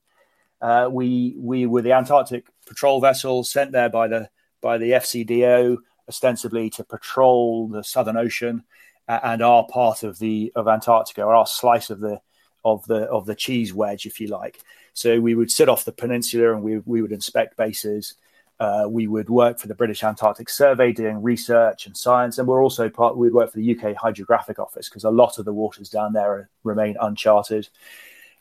Uh, 0.61 0.89
we 0.91 1.35
we 1.39 1.66
were 1.66 1.83
the 1.83 1.93
Antarctic 1.93 2.47
patrol 2.66 3.01
vessel 3.01 3.45
sent 3.45 3.73
there 3.73 3.89
by 3.89 4.09
the 4.09 4.29
by 4.61 4.79
the 4.79 4.93
FCDO 4.93 5.79
ostensibly 6.09 6.71
to 6.71 6.85
patrol 6.85 7.69
the 7.69 7.85
Southern 7.85 8.16
Ocean 8.16 8.64
uh, 9.07 9.21
and 9.23 9.43
our 9.43 9.66
part 9.66 10.03
of 10.03 10.19
the 10.19 10.53
of 10.57 10.66
Antarctica, 10.66 11.23
or 11.23 11.35
our 11.35 11.47
slice 11.47 11.91
of 11.91 12.01
the 12.01 12.21
of 12.64 12.85
the 12.87 13.03
of 13.05 13.27
the 13.27 13.37
cheese 13.37 13.73
wedge, 13.73 14.07
if 14.07 14.21
you 14.21 14.27
like. 14.27 14.61
So 14.93 15.21
we 15.21 15.37
would 15.37 15.53
sit 15.53 15.69
off 15.69 15.85
the 15.85 15.93
peninsula 15.93 16.53
and 16.53 16.64
we 16.64 16.79
we 16.79 17.01
would 17.01 17.12
inspect 17.12 17.57
bases. 17.57 18.14
Uh, 18.61 18.87
we 18.89 19.07
would 19.07 19.31
work 19.31 19.59
for 19.59 19.69
the 19.69 19.75
British 19.75 20.03
Antarctic 20.03 20.49
Survey 20.49 20.93
doing 20.93 21.23
research 21.23 21.87
and 21.87 21.97
science, 21.97 22.39
and 22.39 22.49
we're 22.49 22.63
also 22.63 22.89
part. 22.89 23.17
We'd 23.17 23.33
work 23.33 23.53
for 23.53 23.59
the 23.59 23.79
UK 23.79 23.95
Hydrographic 23.95 24.59
Office 24.59 24.89
because 24.89 25.05
a 25.05 25.11
lot 25.11 25.39
of 25.39 25.45
the 25.45 25.53
waters 25.53 25.89
down 25.89 26.13
there 26.13 26.49
remain 26.65 26.97
uncharted, 27.01 27.69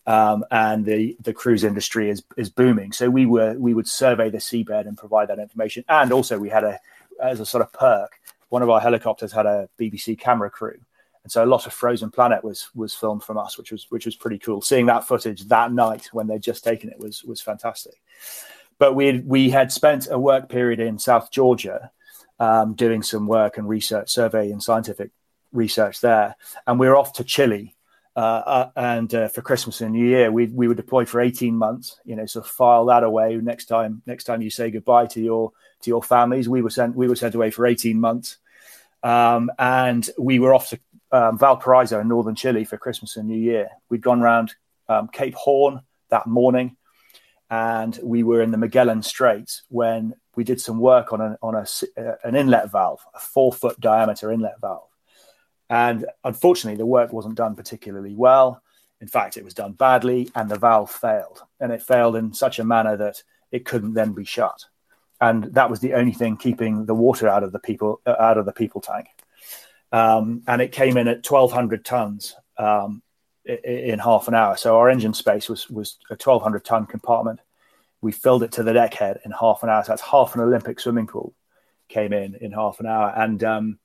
um, 0.07 0.43
and 0.49 0.85
the 0.85 1.15
the 1.21 1.33
cruise 1.33 1.63
industry 1.63 2.09
is 2.09 2.23
is 2.35 2.49
booming. 2.49 2.93
So 2.93 3.11
we 3.11 3.27
were 3.27 3.53
we 3.59 3.75
would 3.75 3.87
survey 3.87 4.31
the 4.31 4.39
seabed 4.39 4.87
and 4.87 4.97
provide 4.97 5.29
that 5.29 5.37
information, 5.37 5.83
and 5.87 6.11
also 6.11 6.39
we 6.39 6.49
had 6.49 6.63
a 6.63 6.79
as 7.21 7.39
a 7.39 7.45
sort 7.45 7.61
of 7.61 7.71
perk, 7.73 8.19
one 8.49 8.61
of 8.61 8.69
our 8.69 8.79
helicopters 8.79 9.31
had 9.31 9.45
a 9.45 9.69
BBC 9.79 10.19
camera 10.19 10.49
crew, 10.49 10.77
and 11.23 11.31
so 11.31 11.43
a 11.43 11.45
lot 11.45 11.65
of 11.67 11.73
Frozen 11.73 12.11
Planet 12.11 12.43
was 12.43 12.69
was 12.73 12.93
filmed 12.93 13.23
from 13.23 13.37
us, 13.37 13.57
which 13.57 13.71
was 13.71 13.85
which 13.89 14.05
was 14.05 14.15
pretty 14.15 14.39
cool. 14.39 14.61
Seeing 14.61 14.85
that 14.87 15.07
footage 15.07 15.43
that 15.45 15.71
night 15.71 16.09
when 16.13 16.27
they'd 16.27 16.41
just 16.41 16.63
taken 16.63 16.89
it 16.89 16.99
was 16.99 17.23
was 17.23 17.41
fantastic. 17.41 18.01
But 18.79 18.93
we 18.93 19.19
we 19.19 19.49
had 19.49 19.71
spent 19.71 20.07
a 20.09 20.19
work 20.19 20.49
period 20.49 20.79
in 20.79 20.99
South 20.99 21.31
Georgia, 21.31 21.91
um, 22.39 22.73
doing 22.73 23.01
some 23.01 23.27
work 23.27 23.57
and 23.57 23.67
research, 23.67 24.11
survey 24.11 24.51
and 24.51 24.61
scientific 24.61 25.11
research 25.51 26.01
there, 26.01 26.35
and 26.65 26.79
we 26.79 26.87
were 26.87 26.97
off 26.97 27.13
to 27.13 27.23
Chile. 27.23 27.73
Uh, 28.15 28.19
uh, 28.19 28.69
and 28.75 29.13
uh, 29.13 29.27
for 29.27 29.43
Christmas 29.43 29.79
and 29.79 29.93
New 29.93 30.05
Year, 30.05 30.31
we 30.31 30.47
we 30.47 30.67
were 30.67 30.73
deployed 30.73 31.07
for 31.07 31.21
eighteen 31.21 31.55
months. 31.55 31.99
You 32.05 32.15
know, 32.15 32.25
so 32.25 32.41
file 32.41 32.85
that 32.85 33.03
away. 33.03 33.35
Next 33.35 33.65
time, 33.65 34.01
next 34.05 34.23
time 34.23 34.41
you 34.41 34.49
say 34.49 34.71
goodbye 34.71 35.05
to 35.07 35.21
your 35.21 35.53
to 35.81 35.89
your 35.89 36.03
families. 36.03 36.49
We 36.49 36.61
were 36.61 36.69
sent 36.69 36.95
we 36.95 37.07
were 37.07 37.15
sent 37.15 37.35
away 37.35 37.51
for 37.51 37.65
18 37.65 37.99
months, 37.99 38.37
um, 39.03 39.51
and 39.57 40.07
we 40.17 40.39
were 40.39 40.53
off 40.53 40.69
to 40.69 40.79
um, 41.11 41.37
Valparaiso 41.37 41.99
in 41.99 42.07
northern 42.07 42.35
Chile 42.35 42.65
for 42.65 42.77
Christmas 42.77 43.17
and 43.17 43.27
New 43.27 43.37
Year. 43.37 43.69
We'd 43.89 44.01
gone 44.01 44.21
around 44.21 44.55
um, 44.89 45.07
Cape 45.07 45.35
Horn 45.35 45.81
that 46.09 46.27
morning, 46.27 46.76
and 47.49 47.99
we 48.03 48.23
were 48.23 48.41
in 48.41 48.51
the 48.51 48.57
Magellan 48.57 49.01
Straits 49.01 49.63
when 49.69 50.13
we 50.35 50.43
did 50.43 50.61
some 50.61 50.79
work 50.79 51.13
on 51.13 51.21
an 51.21 51.37
on 51.41 51.55
a, 51.55 51.65
uh, 51.99 52.15
an 52.23 52.35
inlet 52.35 52.71
valve, 52.71 53.01
a 53.13 53.19
four 53.19 53.53
foot 53.53 53.79
diameter 53.79 54.31
inlet 54.31 54.59
valve, 54.61 54.89
and 55.69 56.05
unfortunately 56.23 56.77
the 56.77 56.85
work 56.85 57.13
wasn't 57.13 57.35
done 57.35 57.55
particularly 57.55 58.15
well. 58.15 58.61
In 58.99 59.07
fact, 59.07 59.37
it 59.37 59.43
was 59.43 59.53
done 59.53 59.73
badly, 59.73 60.31
and 60.35 60.49
the 60.49 60.57
valve 60.57 60.89
failed, 60.89 61.43
and 61.59 61.71
it 61.71 61.83
failed 61.83 62.15
in 62.15 62.33
such 62.33 62.59
a 62.59 62.65
manner 62.65 62.97
that 62.97 63.21
it 63.51 63.65
couldn't 63.65 63.93
then 63.93 64.13
be 64.13 64.25
shut 64.25 64.65
and 65.19 65.45
that 65.55 65.69
was 65.69 65.79
the 65.79 65.93
only 65.93 66.11
thing 66.11 66.37
keeping 66.37 66.85
the 66.85 66.93
water 66.93 67.27
out 67.27 67.43
of 67.43 67.51
the 67.51 67.59
people 67.59 68.01
uh, 68.05 68.15
out 68.19 68.37
of 68.37 68.45
the 68.45 68.51
people 68.51 68.81
tank. 68.81 69.07
Um, 69.91 70.43
and 70.47 70.61
it 70.61 70.71
came 70.71 70.97
in 70.97 71.07
at 71.07 71.29
1,200 71.29 71.85
tons 71.85 72.35
um, 72.57 73.01
in, 73.47 73.99
half 73.99 74.27
an 74.27 74.33
hour. 74.33 74.57
So 74.57 74.77
our 74.77 74.89
engine 74.89 75.13
space 75.13 75.49
was 75.49 75.69
was 75.69 75.97
a 76.09 76.13
1,200 76.13 76.65
ton 76.65 76.85
compartment. 76.85 77.39
We 78.01 78.11
filled 78.11 78.43
it 78.43 78.51
to 78.53 78.63
the 78.63 78.73
deck 78.73 78.93
head 78.93 79.19
in 79.25 79.31
half 79.31 79.63
an 79.63 79.69
hour. 79.69 79.83
So 79.83 79.91
that's 79.91 80.01
half 80.01 80.35
an 80.35 80.41
Olympic 80.41 80.79
swimming 80.79 81.07
pool 81.07 81.33
came 81.89 82.13
in 82.13 82.35
in 82.35 82.51
half 82.51 82.79
an 82.79 82.85
hour, 82.85 83.13
and 83.15 83.43
um, 83.43 83.79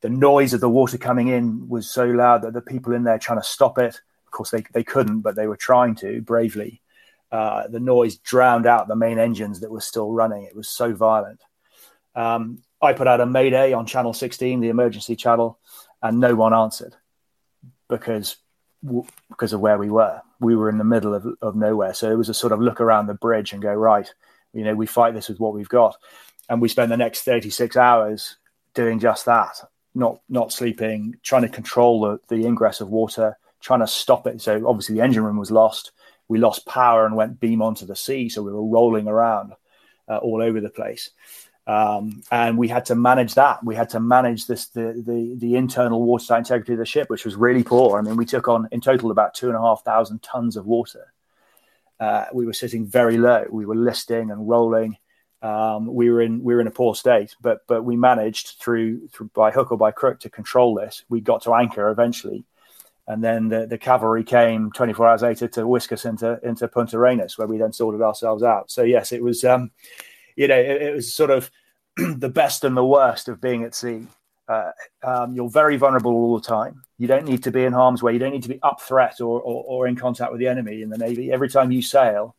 the 0.00 0.10
noise 0.10 0.52
of 0.52 0.60
the 0.60 0.68
water 0.68 0.98
coming 0.98 1.28
in 1.28 1.68
was 1.68 1.90
so 1.90 2.06
loud 2.06 2.42
that 2.42 2.52
the 2.52 2.60
people 2.60 2.92
in 2.92 3.04
there 3.04 3.18
trying 3.18 3.40
to 3.40 3.46
stop 3.46 3.78
it. 3.78 4.00
Of 4.26 4.30
course, 4.30 4.50
they 4.50 4.64
they 4.72 4.84
couldn't, 4.84 5.20
but 5.20 5.34
they 5.34 5.46
were 5.46 5.56
trying 5.56 5.94
to 5.96 6.20
bravely 6.20 6.82
uh, 7.30 7.68
the 7.68 7.80
noise 7.80 8.16
drowned 8.16 8.66
out 8.66 8.88
the 8.88 8.96
main 8.96 9.18
engines 9.18 9.60
that 9.60 9.70
were 9.70 9.80
still 9.80 10.10
running. 10.10 10.44
It 10.44 10.56
was 10.56 10.68
so 10.68 10.94
violent. 10.94 11.42
Um, 12.14 12.62
I 12.80 12.92
put 12.92 13.06
out 13.06 13.20
a 13.20 13.26
mayday 13.26 13.72
on 13.72 13.86
channel 13.86 14.12
16, 14.12 14.60
the 14.60 14.68
emergency 14.68 15.16
channel, 15.16 15.58
and 16.02 16.20
no 16.20 16.34
one 16.34 16.54
answered 16.54 16.94
because 17.88 18.36
because 19.28 19.52
of 19.52 19.60
where 19.60 19.78
we 19.78 19.90
were. 19.90 20.20
We 20.40 20.56
were 20.56 20.68
in 20.68 20.78
the 20.78 20.84
middle 20.84 21.14
of, 21.14 21.26
of 21.42 21.56
nowhere. 21.56 21.94
So 21.94 22.10
it 22.10 22.16
was 22.16 22.28
a 22.28 22.34
sort 22.34 22.52
of 22.52 22.60
look 22.60 22.80
around 22.80 23.06
the 23.06 23.14
bridge 23.14 23.52
and 23.52 23.62
go, 23.62 23.72
right, 23.74 24.12
you 24.52 24.64
know, 24.64 24.74
we 24.74 24.86
fight 24.86 25.14
this 25.14 25.28
with 25.28 25.40
what 25.40 25.54
we've 25.54 25.68
got. 25.68 25.96
And 26.48 26.62
we 26.62 26.68
spent 26.68 26.90
the 26.90 26.96
next 26.96 27.22
36 27.22 27.76
hours 27.76 28.36
doing 28.74 28.98
just 28.98 29.26
that, 29.26 29.60
not 29.94 30.20
not 30.28 30.52
sleeping, 30.52 31.16
trying 31.22 31.42
to 31.42 31.48
control 31.48 32.00
the, 32.00 32.20
the 32.28 32.46
ingress 32.46 32.80
of 32.80 32.88
water, 32.88 33.36
trying 33.60 33.80
to 33.80 33.86
stop 33.86 34.26
it. 34.26 34.40
So 34.40 34.66
obviously 34.66 34.94
the 34.94 35.02
engine 35.02 35.24
room 35.24 35.38
was 35.38 35.50
lost 35.50 35.92
we 36.28 36.38
lost 36.38 36.66
power 36.66 37.06
and 37.06 37.16
went 37.16 37.40
beam 37.40 37.62
onto 37.62 37.86
the 37.86 37.96
sea. 37.96 38.28
So 38.28 38.42
we 38.42 38.52
were 38.52 38.64
rolling 38.64 39.08
around 39.08 39.54
uh, 40.06 40.18
all 40.18 40.42
over 40.42 40.60
the 40.60 40.70
place. 40.70 41.10
Um, 41.68 42.22
and 42.30 42.56
we 42.56 42.66
had 42.66 42.86
to 42.86 42.94
manage 42.94 43.34
that. 43.34 43.62
We 43.62 43.74
had 43.74 43.90
to 43.90 44.00
manage 44.00 44.46
this 44.46 44.68
the, 44.68 45.02
the 45.06 45.34
the 45.36 45.56
internal 45.56 46.02
water 46.02 46.34
integrity 46.34 46.72
of 46.72 46.78
the 46.78 46.86
ship, 46.86 47.10
which 47.10 47.26
was 47.26 47.36
really 47.36 47.62
poor. 47.62 47.98
I 47.98 48.00
mean, 48.02 48.16
we 48.16 48.24
took 48.24 48.48
on 48.48 48.68
in 48.72 48.80
total 48.80 49.10
about 49.10 49.34
two 49.34 49.48
and 49.48 49.56
a 49.56 49.60
half 49.60 49.84
thousand 49.84 50.22
tons 50.22 50.56
of 50.56 50.66
water. 50.66 51.12
Uh, 52.00 52.24
we 52.32 52.46
were 52.46 52.54
sitting 52.54 52.86
very 52.86 53.18
low. 53.18 53.44
We 53.50 53.66
were 53.66 53.76
listing 53.76 54.30
and 54.30 54.48
rolling. 54.48 54.96
Um, 55.42 55.92
we 55.92 56.10
were 56.10 56.22
in 56.22 56.42
we 56.42 56.54
were 56.54 56.62
in 56.62 56.66
a 56.66 56.72
poor 56.72 56.94
state, 56.94 57.36
but 57.40 57.66
but 57.66 57.82
we 57.82 57.96
managed 57.96 58.56
through 58.60 59.08
through 59.08 59.30
by 59.34 59.50
hook 59.50 59.70
or 59.70 59.76
by 59.76 59.90
crook 59.90 60.20
to 60.20 60.30
control 60.30 60.74
this. 60.74 61.04
We 61.10 61.20
got 61.20 61.42
to 61.42 61.54
anchor 61.54 61.90
eventually, 61.90 62.44
and 63.06 63.22
then 63.22 63.48
the, 63.48 63.66
the 63.66 63.78
cavalry 63.78 64.24
came 64.24 64.72
24 64.72 65.06
hours 65.06 65.22
later 65.22 65.48
to 65.48 65.66
whisk 65.66 65.92
us 65.92 66.06
into 66.06 66.40
into 66.42 66.66
Punta 66.66 66.96
Arenas, 66.96 67.36
where 67.36 67.46
we 67.46 67.58
then 67.58 67.72
sorted 67.74 68.00
ourselves 68.00 68.42
out. 68.42 68.70
So 68.70 68.82
yes, 68.82 69.12
it 69.12 69.22
was, 69.22 69.44
um, 69.44 69.70
you 70.38 70.46
know, 70.46 70.56
it, 70.56 70.82
it, 70.82 70.94
was 70.94 71.12
sort 71.12 71.30
of 71.30 71.50
the 71.96 72.28
best 72.28 72.62
and 72.62 72.76
the 72.76 72.84
worst 72.84 73.28
of 73.28 73.40
being 73.40 73.64
at 73.64 73.74
sea. 73.74 74.06
Uh, 74.46 74.70
um, 75.02 75.34
you're 75.34 75.50
very 75.50 75.76
vulnerable 75.76 76.12
all 76.12 76.38
the 76.38 76.46
time. 76.46 76.82
You 76.96 77.08
don't 77.08 77.26
need 77.26 77.42
to 77.42 77.50
be 77.50 77.64
in 77.64 77.72
harm's 77.72 78.02
way. 78.02 78.12
You 78.12 78.20
don't 78.20 78.32
need 78.32 78.44
to 78.44 78.48
be 78.48 78.62
up 78.62 78.80
threat 78.80 79.20
or, 79.20 79.40
or, 79.40 79.64
or 79.66 79.88
in 79.88 79.96
contact 79.96 80.30
with 80.30 80.38
the 80.38 80.46
enemy 80.46 80.80
in 80.80 80.90
the 80.90 80.96
navy. 80.96 81.32
Every 81.32 81.50
time 81.50 81.72
you 81.72 81.82
sail, 81.82 82.36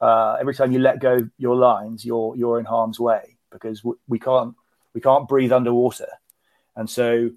uh, 0.00 0.36
every 0.40 0.54
time 0.54 0.70
you 0.70 0.78
let 0.78 1.00
go 1.00 1.28
your 1.36 1.56
lines, 1.56 2.04
you're 2.04 2.34
you're 2.36 2.58
in 2.58 2.64
harm's 2.64 2.98
way 2.98 3.36
because 3.50 3.82
we 4.06 4.18
can't 4.18 4.54
we 4.94 5.00
can't 5.00 5.28
breathe 5.28 5.52
underwater, 5.52 6.08
and 6.74 6.88
so 6.88 7.30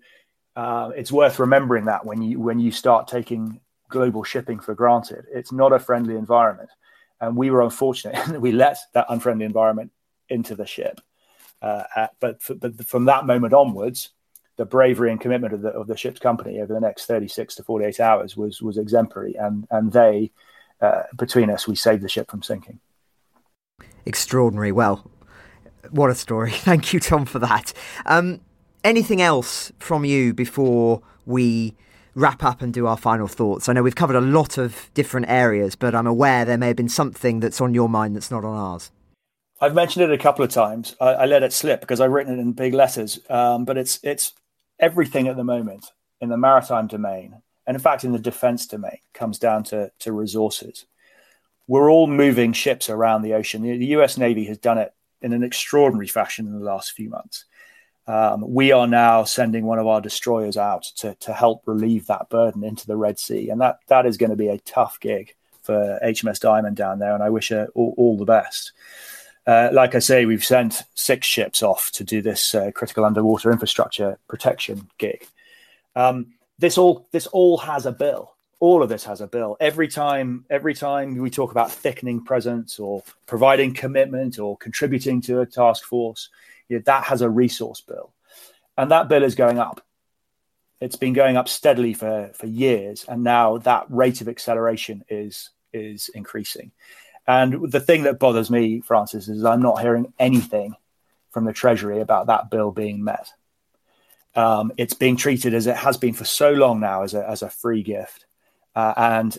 uh, 0.55 0.91
it's 0.95 1.11
worth 1.11 1.39
remembering 1.39 1.85
that 1.85 2.05
when 2.05 2.21
you 2.21 2.39
when 2.39 2.59
you 2.59 2.71
start 2.71 3.07
taking 3.07 3.59
global 3.89 4.23
shipping 4.23 4.59
for 4.59 4.73
granted, 4.73 5.25
it's 5.33 5.51
not 5.51 5.73
a 5.73 5.79
friendly 5.79 6.15
environment, 6.15 6.69
and 7.21 7.35
we 7.35 7.49
were 7.49 7.61
unfortunate 7.61 8.15
that 8.27 8.41
we 8.41 8.51
let 8.51 8.77
that 8.93 9.07
unfriendly 9.09 9.45
environment 9.45 9.91
into 10.29 10.55
the 10.55 10.65
ship. 10.65 11.01
Uh, 11.61 11.83
at, 11.95 12.11
but 12.19 12.39
but 12.59 12.85
from 12.85 13.05
that 13.05 13.25
moment 13.25 13.53
onwards, 13.53 14.11
the 14.57 14.65
bravery 14.65 15.11
and 15.11 15.19
commitment 15.19 15.53
of 15.53 15.61
the 15.61 15.69
of 15.69 15.87
the 15.87 15.97
ship's 15.97 16.19
company 16.19 16.59
over 16.59 16.73
the 16.73 16.79
next 16.79 17.05
thirty 17.05 17.27
six 17.27 17.55
to 17.55 17.63
forty 17.63 17.85
eight 17.85 17.99
hours 17.99 18.37
was 18.37 18.61
was 18.61 18.77
exemplary, 18.77 19.35
and 19.35 19.67
and 19.71 19.91
they 19.91 20.31
uh, 20.81 21.03
between 21.15 21.49
us 21.49 21.67
we 21.67 21.75
saved 21.75 22.03
the 22.03 22.09
ship 22.09 22.29
from 22.29 22.43
sinking. 22.43 22.79
Extraordinary. 24.05 24.71
Well, 24.71 25.09
what 25.89 26.09
a 26.09 26.15
story! 26.15 26.51
Thank 26.53 26.93
you, 26.93 26.99
Tom, 26.99 27.25
for 27.25 27.39
that. 27.39 27.73
Um, 28.05 28.41
anything 28.83 29.21
else 29.21 29.71
from 29.79 30.05
you 30.05 30.33
before 30.33 31.01
we 31.25 31.75
wrap 32.13 32.43
up 32.43 32.61
and 32.61 32.73
do 32.73 32.87
our 32.87 32.97
final 32.97 33.27
thoughts? 33.27 33.67
I 33.67 33.73
know 33.73 33.83
we've 33.83 33.95
covered 33.95 34.15
a 34.15 34.21
lot 34.21 34.57
of 34.57 34.89
different 34.93 35.27
areas, 35.29 35.75
but 35.75 35.95
I'm 35.95 36.07
aware 36.07 36.45
there 36.45 36.57
may 36.57 36.67
have 36.67 36.77
been 36.77 36.89
something 36.89 37.39
that's 37.39 37.59
on 37.59 37.73
your 37.73 37.89
mind 37.89 38.15
that's 38.15 38.31
not 38.31 38.45
on 38.45 38.55
ours. 38.55 38.91
I've 39.61 39.73
mentioned 39.73 40.03
it 40.03 40.11
a 40.11 40.21
couple 40.21 40.43
of 40.43 40.51
times. 40.51 40.95
I, 40.99 41.05
I 41.05 41.25
let 41.25 41.43
it 41.43 41.53
slip 41.53 41.81
because 41.81 42.01
I've 42.01 42.11
written 42.11 42.37
it 42.37 42.41
in 42.41 42.51
big 42.51 42.73
letters. 42.73 43.19
Um, 43.29 43.65
but 43.65 43.77
it's 43.77 43.99
it's 44.03 44.33
everything 44.79 45.27
at 45.27 45.37
the 45.37 45.43
moment 45.43 45.85
in 46.21 46.29
the 46.29 46.37
maritime 46.37 46.87
domain, 46.87 47.41
and 47.65 47.75
in 47.75 47.81
fact 47.81 48.03
in 48.03 48.11
the 48.11 48.19
defense 48.19 48.67
domain, 48.67 48.99
comes 49.13 49.39
down 49.39 49.63
to, 49.65 49.91
to 49.99 50.11
resources. 50.11 50.85
We're 51.67 51.89
all 51.89 52.07
moving 52.07 52.53
ships 52.53 52.89
around 52.89 53.21
the 53.21 53.33
ocean. 53.33 53.63
The, 53.63 53.77
the 53.77 53.97
US 53.97 54.17
Navy 54.17 54.45
has 54.45 54.57
done 54.57 54.77
it 54.77 54.93
in 55.21 55.33
an 55.33 55.43
extraordinary 55.43 56.07
fashion 56.07 56.45
in 56.45 56.53
the 56.53 56.65
last 56.65 56.91
few 56.91 57.09
months. 57.09 57.45
Um, 58.07 58.53
we 58.53 58.71
are 58.71 58.85
now 58.85 59.23
sending 59.23 59.65
one 59.65 59.79
of 59.79 59.87
our 59.87 59.99
destroyers 59.99 60.57
out 60.57 60.83
to, 60.97 61.15
to 61.15 61.33
help 61.33 61.63
relieve 61.65 62.05
that 62.05 62.29
burden 62.29 62.63
into 62.63 62.85
the 62.85 62.97
Red 62.97 63.17
Sea. 63.17 63.49
And 63.49 63.59
that, 63.61 63.79
that 63.87 64.05
is 64.05 64.17
going 64.17 64.29
to 64.29 64.35
be 64.35 64.49
a 64.49 64.59
tough 64.59 64.99
gig 64.99 65.33
for 65.63 65.99
HMS 66.03 66.39
Diamond 66.39 66.75
down 66.75 66.99
there. 66.99 67.15
And 67.15 67.23
I 67.23 67.31
wish 67.31 67.49
her 67.49 67.67
all, 67.73 67.95
all 67.97 68.17
the 68.17 68.25
best. 68.25 68.73
Uh, 69.47 69.69
like 69.71 69.93
I 69.93 69.99
say, 69.99 70.25
we've 70.25 70.43
sent 70.43 70.83
six 70.95 71.27
ships 71.27 71.61
off 71.61 71.91
to 71.91 72.03
do 72.03 72.21
this 72.21 72.55
uh, 72.55 72.71
critical 72.71 73.05
underwater 73.05 73.51
infrastructure 73.51 74.17
protection 74.27 74.89
gig. 74.97 75.27
Um, 75.95 76.33
this 76.57 76.77
all 76.77 77.07
this 77.11 77.27
all 77.27 77.57
has 77.57 77.85
a 77.85 77.91
bill. 77.91 78.33
All 78.59 78.81
of 78.81 78.89
this 78.89 79.03
has 79.03 79.21
a 79.21 79.27
bill. 79.27 79.57
Every 79.59 79.87
time, 79.87 80.45
every 80.49 80.73
time 80.73 81.15
we 81.17 81.29
talk 81.29 81.51
about 81.51 81.71
thickening 81.71 82.23
presence 82.23 82.79
or 82.79 83.03
providing 83.27 83.73
commitment 83.73 84.39
or 84.39 84.57
contributing 84.57 85.21
to 85.21 85.41
a 85.41 85.45
task 85.45 85.83
force, 85.83 86.29
you 86.69 86.77
know, 86.77 86.83
that 86.85 87.03
has 87.03 87.21
a 87.21 87.29
resource 87.29 87.81
bill, 87.81 88.13
and 88.77 88.89
that 88.91 89.09
bill 89.09 89.23
is 89.23 89.35
going 89.35 89.59
up. 89.59 89.81
It's 90.81 90.95
been 90.95 91.13
going 91.13 91.37
up 91.37 91.47
steadily 91.47 91.93
for 91.93 92.31
for 92.33 92.47
years, 92.47 93.05
and 93.07 93.23
now 93.23 93.57
that 93.59 93.85
rate 93.89 94.21
of 94.21 94.27
acceleration 94.27 95.05
is 95.09 95.51
is 95.71 96.09
increasing. 96.15 96.71
And 97.27 97.71
the 97.71 97.79
thing 97.79 98.03
that 98.03 98.19
bothers 98.19 98.51
me, 98.51 98.81
Francis, 98.81 99.27
is 99.27 99.43
I'm 99.43 99.61
not 99.61 99.81
hearing 99.81 100.13
anything 100.19 100.75
from 101.31 101.45
the 101.45 101.53
Treasury 101.53 101.99
about 101.99 102.27
that 102.27 102.49
bill 102.49 102.71
being 102.71 103.03
met. 103.03 103.29
Um, 104.35 104.71
it's 104.77 104.93
being 104.93 105.15
treated 105.15 105.53
as 105.53 105.65
it 105.65 105.77
has 105.77 105.97
been 105.97 106.13
for 106.13 106.25
so 106.25 106.51
long 106.51 106.79
now 106.79 107.03
as 107.03 107.13
a, 107.13 107.27
as 107.27 107.41
a 107.41 107.49
free 107.49 107.83
gift, 107.83 108.25
uh, 108.75 108.93
and 108.97 109.37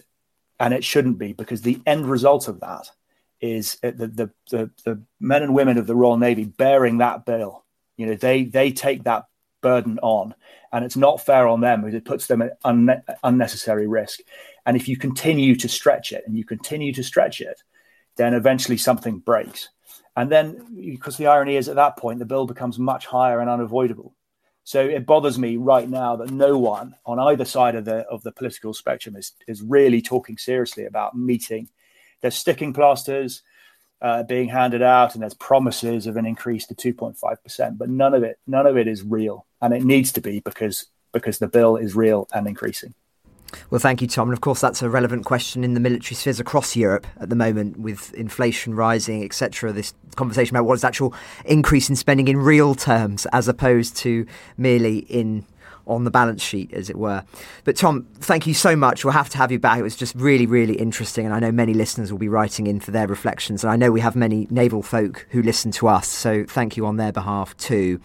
and 0.59 0.73
it 0.73 0.85
shouldn't 0.85 1.19
be 1.19 1.33
because 1.33 1.63
the 1.63 1.81
end 1.87 2.07
result 2.07 2.49
of 2.49 2.61
that 2.61 2.91
is 3.41 3.79
the, 3.83 3.91
the, 3.93 4.31
the 4.51 4.71
the 4.85 5.03
men 5.21 5.43
and 5.43 5.55
women 5.55 5.77
of 5.77 5.87
the 5.87 5.95
Royal 5.95 6.17
Navy 6.17 6.45
bearing 6.45 6.99
that 6.99 7.27
bill. 7.27 7.65
You 7.97 8.07
know, 8.07 8.15
they 8.15 8.45
they 8.45 8.73
take 8.73 9.05
that 9.05 9.27
burden 9.61 9.99
on, 10.03 10.35
and 10.73 10.85
it's 10.85 10.97
not 10.97 11.25
fair 11.25 11.47
on 11.47 11.61
them 11.61 11.83
because 11.83 11.95
it 11.95 12.05
puts 12.05 12.27
them 12.27 12.43
at 12.43 12.59
un- 12.65 13.03
unnecessary 13.23 13.87
risk. 13.87 14.21
And 14.65 14.77
if 14.77 14.89
you 14.89 14.97
continue 14.97 15.57
to 15.57 15.69
stretch 15.69 16.13
it 16.13 16.25
and 16.27 16.37
you 16.37 16.45
continue 16.45 16.93
to 16.95 17.03
stretch 17.03 17.41
it, 17.41 17.63
then 18.17 18.35
eventually 18.35 18.77
something 18.77 19.19
breaks. 19.19 19.69
And 20.17 20.33
then, 20.33 20.67
because 20.81 21.19
the 21.19 21.27
irony 21.27 21.57
is 21.57 21.69
at 21.69 21.77
that 21.77 21.99
point, 21.99 22.19
the 22.19 22.25
bill 22.25 22.47
becomes 22.47 22.79
much 22.79 23.07
higher 23.07 23.41
and 23.41 23.51
unavoidable. 23.51 24.15
So 24.65 24.81
it 24.81 25.07
bothers 25.07 25.39
me 25.39 25.57
right 25.59 25.89
now 25.89 26.17
that 26.17 26.31
no 26.31 26.59
one 26.59 26.97
on 27.05 27.21
either 27.21 27.45
side 27.45 27.77
of 27.77 27.85
the 27.85 27.99
of 28.09 28.23
the 28.25 28.33
political 28.33 28.75
spectrum 28.75 29.15
is 29.15 29.33
is 29.47 29.63
really 29.63 30.03
talking 30.03 30.39
seriously 30.39 30.87
about 30.87 31.17
meeting. 31.17 31.69
There's 32.21 32.35
sticking 32.35 32.73
plasters 32.73 33.43
uh, 34.03 34.25
being 34.25 34.49
handed 34.49 34.83
out, 34.83 35.15
and 35.15 35.23
there's 35.23 35.35
promises 35.35 36.09
of 36.09 36.17
an 36.17 36.27
increase 36.27 36.67
to 36.67 36.75
2.5 36.75 37.43
percent, 37.45 37.79
but 37.79 37.89
none 37.89 38.13
of 38.13 38.25
it 38.25 38.41
none 38.47 38.67
of 38.67 38.77
it 38.77 38.89
is 38.89 39.05
real, 39.05 39.47
and 39.61 39.73
it 39.73 39.85
needs 39.85 40.11
to 40.13 40.21
be 40.21 40.41
because 40.41 40.87
because 41.13 41.39
the 41.39 41.47
bill 41.47 41.77
is 41.77 41.95
real 41.95 42.27
and 42.35 42.49
increasing. 42.49 42.93
Well, 43.71 43.79
thank 43.79 44.03
you, 44.03 44.09
Tom. 44.09 44.29
And 44.29 44.37
of 44.37 44.41
course, 44.41 44.61
that's 44.61 44.83
a 44.83 44.91
relevant 44.91 45.25
question 45.25 45.65
in 45.65 45.75
the 45.75 45.81
military 45.81 46.15
spheres 46.15 46.41
across 46.41 46.77
Europe 46.77 47.07
at 47.21 47.31
the 47.31 47.37
moment, 47.37 47.79
with 47.79 48.13
inflation 48.15 48.75
rising, 48.75 49.25
etc. 49.25 49.73
This 49.73 49.95
conversation 50.17 50.57
about 50.57 50.67
what 50.67 50.75
is 50.75 50.85
actual 50.85 51.15
increase 51.45 51.89
in 51.89 51.97
spending 51.97 52.29
in 52.29 52.39
real 52.39 52.75
terms, 52.75 53.27
as 53.33 53.49
opposed 53.49 53.97
to 53.99 54.27
merely 54.57 54.99
in 54.99 55.45
on 55.87 56.03
the 56.03 56.11
balance 56.11 56.43
sheet, 56.43 56.73
as 56.73 56.91
it 56.91 56.97
were. 56.97 57.23
But 57.63 57.77
Tom, 57.77 58.07
thank 58.15 58.47
you 58.47 58.55
so 58.55 58.75
much. 58.75 59.05
We'll 59.05 59.13
have 59.13 59.29
to 59.31 59.39
have 59.39 59.53
you 59.53 59.61
back. 59.61 59.79
It 59.79 59.83
was 59.83 59.97
just 59.97 60.17
really, 60.17 60.47
really 60.47 60.75
interesting, 60.75 61.25
and 61.25 61.35
I 61.35 61.39
know 61.39 61.53
many 61.53 61.75
listeners 61.75 62.11
will 62.11 62.19
be 62.19 62.29
writing 62.29 62.67
in 62.67 62.81
for 62.81 62.91
their 62.91 63.07
reflections, 63.07 63.63
and 63.63 63.71
I 63.71 63.77
know 63.77 63.93
we 63.93 64.01
have 64.01 64.17
many 64.17 64.49
naval 64.51 64.83
folk 64.83 65.27
who 65.31 65.43
listen 65.43 65.71
to 65.73 65.87
us. 65.87 66.09
So 66.09 66.45
thank 66.45 66.77
you 66.77 66.87
on 66.87 66.97
their 66.97 67.13
behalf 67.13 67.57
too. 67.57 68.01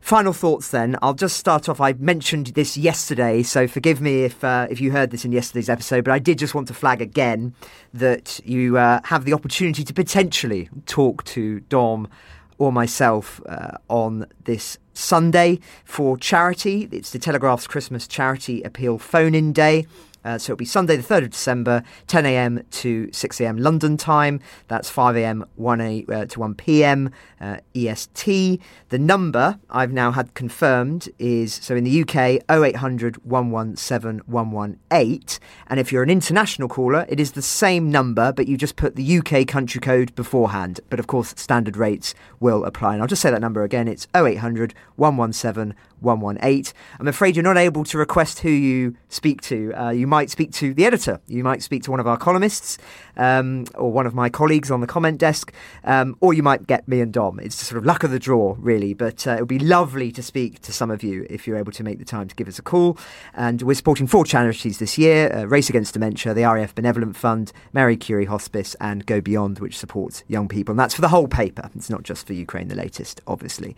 Final 0.00 0.32
thoughts 0.32 0.70
then. 0.70 0.96
I'll 1.02 1.14
just 1.14 1.36
start 1.36 1.68
off. 1.68 1.80
I 1.80 1.92
mentioned 1.92 2.48
this 2.48 2.76
yesterday, 2.76 3.42
so 3.42 3.68
forgive 3.68 4.00
me 4.00 4.24
if 4.24 4.42
uh, 4.42 4.66
if 4.70 4.80
you 4.80 4.92
heard 4.92 5.10
this 5.10 5.24
in 5.24 5.32
yesterday's 5.32 5.68
episode, 5.68 6.04
but 6.04 6.12
I 6.12 6.18
did 6.18 6.38
just 6.38 6.54
want 6.54 6.68
to 6.68 6.74
flag 6.74 7.02
again 7.02 7.54
that 7.92 8.40
you 8.44 8.78
uh, 8.78 9.00
have 9.04 9.24
the 9.24 9.34
opportunity 9.34 9.84
to 9.84 9.92
potentially 9.92 10.70
talk 10.86 11.22
to 11.24 11.60
Dom 11.60 12.08
or 12.56 12.72
myself 12.72 13.40
uh, 13.46 13.76
on 13.88 14.26
this 14.44 14.78
Sunday 14.94 15.58
for 15.84 16.16
charity. 16.16 16.88
It's 16.90 17.10
the 17.10 17.18
Telegraph's 17.18 17.66
Christmas 17.66 18.06
charity 18.08 18.62
appeal 18.62 18.98
phone 18.98 19.34
in 19.34 19.52
day. 19.52 19.86
Uh, 20.24 20.38
so 20.38 20.52
it'll 20.52 20.58
be 20.58 20.64
Sunday, 20.64 20.96
the 20.96 21.02
3rd 21.02 21.24
of 21.24 21.30
December, 21.30 21.82
10 22.06 22.26
a.m. 22.26 22.62
to 22.70 23.10
6 23.12 23.40
a.m. 23.40 23.56
London 23.56 23.96
time. 23.96 24.40
That's 24.68 24.90
5 24.90 25.16
a.m. 25.16 25.44
1 25.56 25.80
a, 25.80 26.04
uh, 26.08 26.26
to 26.26 26.40
1 26.40 26.54
p.m. 26.54 27.10
Uh, 27.40 27.58
EST. 27.74 28.60
The 28.90 28.98
number 28.98 29.58
I've 29.70 29.92
now 29.92 30.12
had 30.12 30.34
confirmed 30.34 31.08
is 31.18 31.54
so 31.54 31.74
in 31.76 31.84
the 31.84 32.02
UK 32.02 32.42
0800 32.50 33.24
117 33.24 34.20
118. 34.26 35.40
And 35.68 35.80
if 35.80 35.92
you're 35.92 36.02
an 36.02 36.10
international 36.10 36.68
caller, 36.68 37.06
it 37.08 37.20
is 37.20 37.32
the 37.32 37.42
same 37.42 37.90
number, 37.90 38.32
but 38.32 38.48
you 38.48 38.56
just 38.56 38.76
put 38.76 38.96
the 38.96 39.18
UK 39.18 39.46
country 39.46 39.80
code 39.80 40.14
beforehand. 40.14 40.80
But 40.90 40.98
of 40.98 41.06
course, 41.06 41.34
standard 41.36 41.76
rates 41.76 42.14
will 42.40 42.64
apply. 42.64 42.94
And 42.94 43.02
I'll 43.02 43.08
just 43.08 43.22
say 43.22 43.30
that 43.30 43.40
number 43.40 43.62
again 43.62 43.88
it's 43.88 44.06
0800 44.14 44.74
117 44.96 45.74
118. 46.00 46.72
I'm 46.98 47.08
afraid 47.08 47.36
you're 47.36 47.42
not 47.42 47.56
able 47.56 47.84
to 47.84 47.98
request 47.98 48.40
who 48.40 48.50
you 48.50 48.96
speak 49.08 49.42
to. 49.42 49.72
Uh, 49.74 49.90
you 49.90 50.06
might 50.06 50.30
speak 50.30 50.52
to 50.54 50.74
the 50.74 50.84
editor, 50.84 51.20
you 51.26 51.44
might 51.44 51.62
speak 51.62 51.82
to 51.84 51.90
one 51.90 52.00
of 52.00 52.06
our 52.06 52.16
columnists, 52.16 52.78
um, 53.16 53.66
or 53.74 53.92
one 53.92 54.06
of 54.06 54.14
my 54.14 54.28
colleagues 54.28 54.70
on 54.70 54.80
the 54.80 54.86
comment 54.86 55.18
desk, 55.18 55.52
um, 55.84 56.16
or 56.20 56.32
you 56.34 56.42
might 56.42 56.66
get 56.66 56.86
me 56.88 57.00
and 57.00 57.12
Dom. 57.12 57.38
It's 57.38 57.56
sort 57.56 57.78
of 57.78 57.84
luck 57.84 58.02
of 58.02 58.10
the 58.10 58.18
draw, 58.18 58.56
really. 58.58 58.94
But 58.94 59.26
uh, 59.26 59.32
it 59.32 59.40
would 59.40 59.48
be 59.48 59.58
lovely 59.58 60.10
to 60.12 60.22
speak 60.22 60.60
to 60.62 60.72
some 60.72 60.90
of 60.90 61.02
you 61.02 61.26
if 61.28 61.46
you're 61.46 61.56
able 61.56 61.72
to 61.72 61.84
make 61.84 61.98
the 61.98 62.04
time 62.04 62.28
to 62.28 62.34
give 62.34 62.48
us 62.48 62.58
a 62.58 62.62
call. 62.62 62.98
And 63.34 63.62
we're 63.62 63.74
supporting 63.74 64.06
four 64.06 64.24
charities 64.24 64.78
this 64.78 64.98
year 64.98 65.34
uh, 65.34 65.44
Race 65.44 65.68
Against 65.68 65.94
Dementia, 65.94 66.34
the 66.34 66.44
RAF 66.44 66.74
Benevolent 66.74 67.16
Fund, 67.16 67.52
Marie 67.72 67.96
Curie 67.96 68.24
Hospice, 68.24 68.74
and 68.80 69.06
Go 69.06 69.20
Beyond, 69.20 69.58
which 69.58 69.78
supports 69.78 70.24
young 70.28 70.48
people. 70.48 70.72
And 70.72 70.78
that's 70.78 70.94
for 70.94 71.00
the 71.00 71.08
whole 71.08 71.28
paper. 71.28 71.70
It's 71.74 71.90
not 71.90 72.02
just 72.02 72.26
for 72.26 72.32
Ukraine, 72.32 72.68
the 72.68 72.74
latest, 72.74 73.20
obviously. 73.26 73.76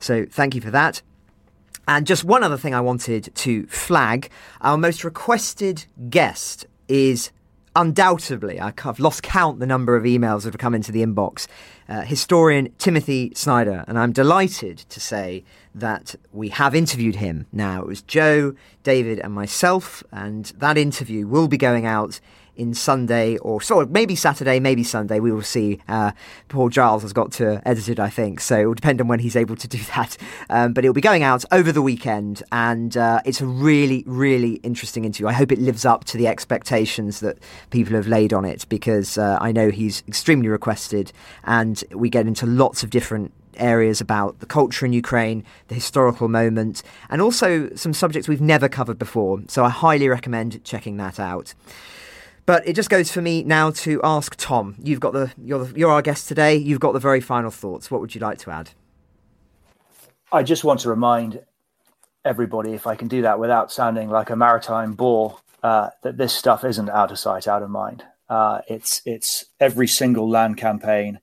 So 0.00 0.26
thank 0.26 0.54
you 0.54 0.60
for 0.60 0.70
that. 0.70 1.02
And 1.88 2.06
just 2.06 2.22
one 2.22 2.42
other 2.44 2.58
thing 2.58 2.74
I 2.74 2.82
wanted 2.82 3.34
to 3.34 3.66
flag 3.66 4.28
our 4.60 4.76
most 4.76 5.04
requested 5.04 5.86
guest 6.10 6.66
is 6.86 7.30
undoubtedly, 7.74 8.60
I've 8.60 9.00
lost 9.00 9.22
count 9.22 9.58
the 9.58 9.66
number 9.66 9.96
of 9.96 10.04
emails 10.04 10.42
that 10.42 10.52
have 10.52 10.58
come 10.58 10.74
into 10.74 10.92
the 10.92 11.02
inbox, 11.02 11.46
uh, 11.88 12.02
historian 12.02 12.74
Timothy 12.76 13.32
Snyder. 13.34 13.86
And 13.88 13.98
I'm 13.98 14.12
delighted 14.12 14.76
to 14.78 15.00
say 15.00 15.44
that 15.74 16.14
we 16.30 16.50
have 16.50 16.74
interviewed 16.74 17.16
him 17.16 17.46
now. 17.52 17.80
It 17.80 17.86
was 17.86 18.02
Joe, 18.02 18.54
David, 18.82 19.18
and 19.20 19.32
myself, 19.32 20.04
and 20.12 20.44
that 20.58 20.76
interview 20.76 21.26
will 21.26 21.48
be 21.48 21.56
going 21.56 21.86
out 21.86 22.20
in 22.58 22.74
Sunday 22.74 23.38
or 23.38 23.62
so 23.62 23.86
maybe 23.86 24.14
Saturday, 24.14 24.60
maybe 24.60 24.84
Sunday. 24.84 25.20
We 25.20 25.32
will 25.32 25.42
see. 25.42 25.80
Uh, 25.88 26.12
Paul 26.48 26.68
Giles 26.68 27.02
has 27.02 27.12
got 27.12 27.32
to 27.32 27.62
edit 27.66 27.88
it, 27.88 28.00
I 28.00 28.10
think, 28.10 28.40
so 28.40 28.58
it 28.58 28.66
will 28.66 28.74
depend 28.74 29.00
on 29.00 29.08
when 29.08 29.20
he's 29.20 29.36
able 29.36 29.56
to 29.56 29.68
do 29.68 29.78
that. 29.96 30.16
Um, 30.50 30.72
but 30.72 30.84
it 30.84 30.88
will 30.88 30.94
be 30.94 31.00
going 31.00 31.22
out 31.22 31.44
over 31.52 31.72
the 31.72 31.82
weekend, 31.82 32.42
and 32.52 32.96
uh, 32.96 33.20
it's 33.24 33.40
a 33.40 33.46
really, 33.46 34.02
really 34.06 34.54
interesting 34.56 35.04
interview. 35.04 35.28
I 35.28 35.32
hope 35.32 35.52
it 35.52 35.58
lives 35.58 35.84
up 35.84 36.04
to 36.04 36.18
the 36.18 36.26
expectations 36.26 37.20
that 37.20 37.38
people 37.70 37.94
have 37.94 38.08
laid 38.08 38.32
on 38.32 38.44
it 38.44 38.66
because 38.68 39.16
uh, 39.16 39.38
I 39.40 39.52
know 39.52 39.70
he's 39.70 40.02
extremely 40.08 40.48
requested, 40.48 41.12
and 41.44 41.82
we 41.92 42.10
get 42.10 42.26
into 42.26 42.44
lots 42.46 42.82
of 42.82 42.90
different 42.90 43.32
areas 43.58 44.00
about 44.00 44.40
the 44.40 44.46
culture 44.46 44.86
in 44.86 44.92
Ukraine, 44.92 45.44
the 45.68 45.74
historical 45.74 46.28
moment, 46.28 46.82
and 47.10 47.20
also 47.20 47.74
some 47.74 47.92
subjects 47.92 48.28
we've 48.28 48.40
never 48.40 48.68
covered 48.68 48.98
before. 48.98 49.42
So 49.48 49.64
I 49.64 49.70
highly 49.70 50.08
recommend 50.08 50.62
checking 50.64 50.96
that 50.98 51.18
out. 51.20 51.54
But 52.48 52.66
it 52.66 52.72
just 52.72 52.88
goes 52.88 53.12
for 53.12 53.20
me 53.20 53.42
now 53.44 53.72
to 53.72 54.00
ask 54.02 54.34
Tom. 54.38 54.74
You've 54.82 55.00
got 55.00 55.12
the 55.12 55.30
you're, 55.36 55.66
the, 55.66 55.78
you're 55.78 55.90
our 55.90 56.00
guest 56.00 56.28
today. 56.28 56.56
You've 56.56 56.80
got 56.80 56.92
the 56.94 56.98
very 56.98 57.20
final 57.20 57.50
thoughts. 57.50 57.90
What 57.90 58.00
would 58.00 58.14
you 58.14 58.22
like 58.22 58.38
to 58.38 58.50
add? 58.50 58.70
I 60.32 60.42
just 60.44 60.64
want 60.64 60.80
to 60.80 60.88
remind 60.88 61.42
everybody, 62.24 62.72
if 62.72 62.86
I 62.86 62.94
can 62.94 63.06
do 63.06 63.20
that 63.20 63.38
without 63.38 63.70
sounding 63.70 64.08
like 64.08 64.30
a 64.30 64.36
maritime 64.36 64.94
bore, 64.94 65.36
uh, 65.62 65.90
that 66.02 66.16
this 66.16 66.32
stuff 66.32 66.64
isn't 66.64 66.88
out 66.88 67.10
of 67.10 67.18
sight, 67.18 67.46
out 67.46 67.62
of 67.62 67.68
mind. 67.68 68.02
Uh, 68.30 68.62
it's 68.66 69.02
it's 69.04 69.44
every 69.60 69.86
single 69.86 70.26
land 70.26 70.56
campaign 70.56 71.20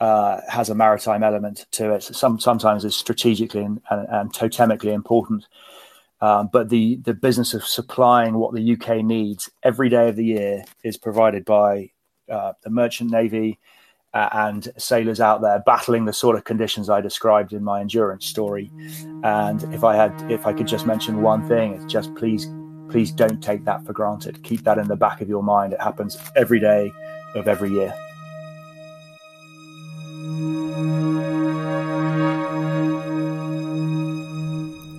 uh, 0.00 0.40
has 0.48 0.68
a 0.68 0.74
maritime 0.74 1.22
element 1.22 1.66
to 1.70 1.94
it. 1.94 2.02
Some 2.02 2.40
sometimes 2.40 2.84
it's 2.84 2.96
strategically 2.96 3.62
and, 3.62 3.80
and, 3.88 4.08
and 4.08 4.32
totemically 4.32 4.92
important. 4.92 5.46
Um, 6.20 6.48
but 6.50 6.70
the 6.70 6.96
the 6.96 7.14
business 7.14 7.52
of 7.52 7.64
supplying 7.64 8.34
what 8.34 8.54
the 8.54 8.72
UK 8.72 9.04
needs 9.04 9.50
every 9.62 9.88
day 9.88 10.08
of 10.08 10.16
the 10.16 10.24
year 10.24 10.64
is 10.82 10.96
provided 10.96 11.44
by 11.44 11.90
uh, 12.30 12.52
the 12.62 12.70
merchant 12.70 13.10
navy 13.10 13.58
uh, 14.16 14.30
and 14.32 14.68
sailors 14.78 15.20
out 15.20 15.42
there 15.42 15.62
battling 15.66 16.06
the 16.06 16.12
sort 16.12 16.36
of 16.36 16.44
conditions 16.44 16.88
I 16.88 17.02
described 17.02 17.52
in 17.52 17.62
my 17.62 17.82
endurance 17.82 18.24
story. 18.24 18.72
And 19.22 19.62
if 19.74 19.84
I 19.84 19.94
had, 19.94 20.30
if 20.30 20.46
I 20.46 20.54
could 20.54 20.66
just 20.66 20.86
mention 20.86 21.20
one 21.20 21.46
thing, 21.46 21.74
it's 21.74 21.84
just 21.84 22.14
please, 22.14 22.46
please 22.88 23.12
don't 23.12 23.42
take 23.42 23.66
that 23.66 23.84
for 23.84 23.92
granted. 23.92 24.42
Keep 24.42 24.64
that 24.64 24.78
in 24.78 24.88
the 24.88 24.96
back 24.96 25.20
of 25.20 25.28
your 25.28 25.42
mind. 25.42 25.74
It 25.74 25.82
happens 25.82 26.16
every 26.34 26.60
day 26.60 26.90
of 27.34 27.46
every 27.46 27.70
year. 27.70 27.94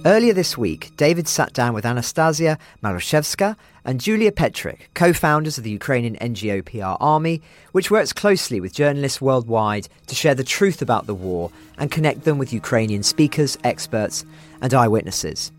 Earlier 0.05 0.33
this 0.33 0.57
week, 0.57 0.91
David 0.95 1.27
sat 1.27 1.53
down 1.53 1.73
with 1.73 1.83
Anastasiia 1.83 2.57
Marushevska 2.83 3.55
and 3.83 3.99
Julia 3.99 4.31
Petryk, 4.31 4.81
co 4.93 5.11
founders 5.11 5.57
of 5.57 5.63
the 5.63 5.71
Ukrainian 5.71 6.15
NGO 6.17 6.63
PR 6.63 7.03
Army, 7.03 7.41
which 7.71 7.89
works 7.89 8.13
closely 8.13 8.61
with 8.61 8.73
journalists 8.73 9.19
worldwide 9.19 9.89
to 10.05 10.15
share 10.15 10.35
the 10.35 10.43
truth 10.43 10.81
about 10.81 11.07
the 11.07 11.15
war 11.15 11.51
and 11.77 11.91
connect 11.91 12.23
them 12.23 12.37
with 12.37 12.53
Ukrainian 12.53 13.01
speakers, 13.01 13.57
experts, 13.63 14.23
and 14.61 14.73
eyewitnesses. 14.73 15.51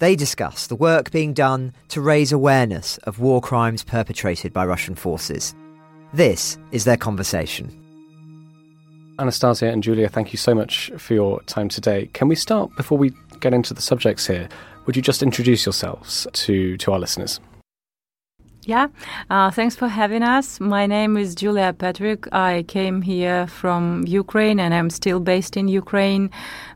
They 0.00 0.16
discuss 0.16 0.66
the 0.66 0.76
work 0.76 1.10
being 1.10 1.32
done 1.32 1.72
to 1.88 2.00
raise 2.00 2.32
awareness 2.32 2.98
of 2.98 3.20
war 3.20 3.40
crimes 3.40 3.84
perpetrated 3.84 4.52
by 4.52 4.66
Russian 4.66 4.96
forces. 4.96 5.54
This 6.12 6.58
is 6.72 6.84
their 6.84 6.96
conversation. 6.96 7.72
Anastasia 9.20 9.66
and 9.66 9.82
Julia, 9.82 10.08
thank 10.08 10.32
you 10.32 10.36
so 10.36 10.54
much 10.54 10.92
for 10.96 11.14
your 11.14 11.42
time 11.42 11.68
today. 11.68 12.08
Can 12.12 12.28
we 12.28 12.36
start 12.36 12.70
before 12.76 12.96
we 12.96 13.12
get 13.40 13.54
into 13.54 13.74
the 13.74 13.82
subjects 13.82 14.26
here, 14.26 14.48
would 14.86 14.96
you 14.96 15.02
just 15.02 15.22
introduce 15.22 15.66
yourselves 15.66 16.26
to, 16.32 16.76
to 16.78 16.92
our 16.92 16.98
listeners? 16.98 17.40
Yeah, 18.68 18.88
uh, 19.30 19.50
thanks 19.50 19.74
for 19.74 19.88
having 19.88 20.22
us. 20.22 20.60
My 20.60 20.84
name 20.84 21.16
is 21.16 21.34
Julia 21.34 21.72
Petryk. 21.72 22.28
I 22.32 22.64
came 22.68 23.00
here 23.00 23.46
from 23.46 24.04
Ukraine 24.06 24.60
and 24.60 24.74
I'm 24.74 24.90
still 24.90 25.20
based 25.20 25.56
in 25.56 25.68
Ukraine. 25.68 26.30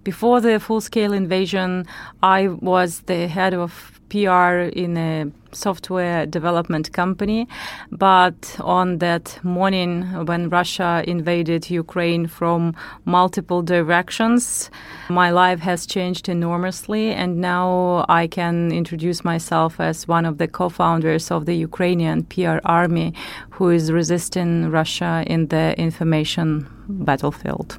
Before 0.04 0.40
the 0.40 0.58
full 0.58 0.80
scale 0.80 1.12
invasion, 1.12 1.86
I 2.22 2.48
was 2.48 3.02
the 3.02 3.28
head 3.28 3.54
of 3.54 4.00
PR 4.12 4.68
in 4.74 4.96
a 4.96 5.30
software 5.52 6.26
development 6.26 6.92
company. 6.92 7.48
But 7.90 8.56
on 8.60 8.98
that 8.98 9.38
morning, 9.42 10.02
when 10.26 10.48
Russia 10.48 11.04
invaded 11.06 11.70
Ukraine 11.70 12.26
from 12.26 12.74
multiple 13.04 13.62
directions, 13.62 14.70
my 15.08 15.30
life 15.30 15.60
has 15.60 15.86
changed 15.86 16.28
enormously. 16.28 17.12
And 17.12 17.40
now 17.40 18.04
I 18.08 18.26
can 18.26 18.72
introduce 18.72 19.24
myself 19.24 19.80
as 19.80 20.08
one 20.08 20.26
of 20.26 20.38
the 20.38 20.48
co 20.48 20.68
founders 20.68 21.30
of 21.30 21.46
the 21.46 21.54
Ukrainian 21.54 22.24
PR 22.24 22.58
army 22.64 23.14
who 23.50 23.70
is 23.70 23.92
resisting 23.92 24.70
Russia 24.70 25.24
in 25.26 25.46
the 25.48 25.78
information 25.78 26.66
battlefield. 26.88 27.78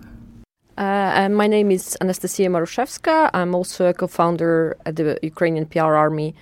Uh, 0.76 1.30
my 1.30 1.46
name 1.46 1.70
is 1.70 1.96
Anastasiia 2.02 2.50
Marushevska. 2.50 3.30
I'm 3.32 3.54
also 3.54 3.86
a 3.86 3.94
co-founder 3.94 4.76
at 4.88 4.96
the 4.96 5.20
Ukrainian 5.22 5.68
PR 5.68 5.94
Army, 5.94 6.34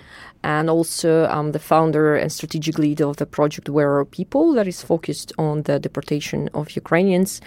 and 0.42 0.70
also 0.70 1.26
I'm 1.26 1.52
the 1.52 1.58
founder 1.58 2.16
and 2.16 2.32
strategic 2.32 2.78
lead 2.78 3.02
of 3.02 3.18
the 3.18 3.26
project 3.26 3.68
Where 3.68 3.94
Are 3.98 4.06
People 4.06 4.54
that 4.54 4.66
is 4.66 4.80
focused 4.80 5.34
on 5.36 5.64
the 5.64 5.78
deportation 5.78 6.48
of 6.54 6.70
Ukrainians. 6.70 7.42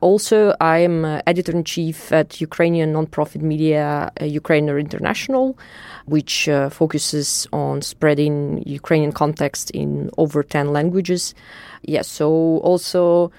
Also, 0.00 0.54
I 0.62 0.78
am 0.78 1.04
uh, 1.04 1.20
editor 1.26 1.52
in 1.52 1.62
chief 1.62 2.10
at 2.10 2.40
Ukrainian 2.40 2.94
nonprofit 2.94 3.42
media 3.42 4.10
uh, 4.18 4.24
Ukrainer 4.24 4.78
International, 4.78 5.58
which 6.06 6.48
uh, 6.48 6.70
focuses 6.70 7.46
on 7.52 7.82
spreading 7.82 8.62
Ukrainian 8.64 9.12
context 9.12 9.70
in 9.72 10.08
over 10.16 10.42
ten 10.42 10.72
languages. 10.72 11.34
Yes, 11.82 11.92
yeah, 11.92 12.02
so 12.02 12.26
also. 12.70 13.30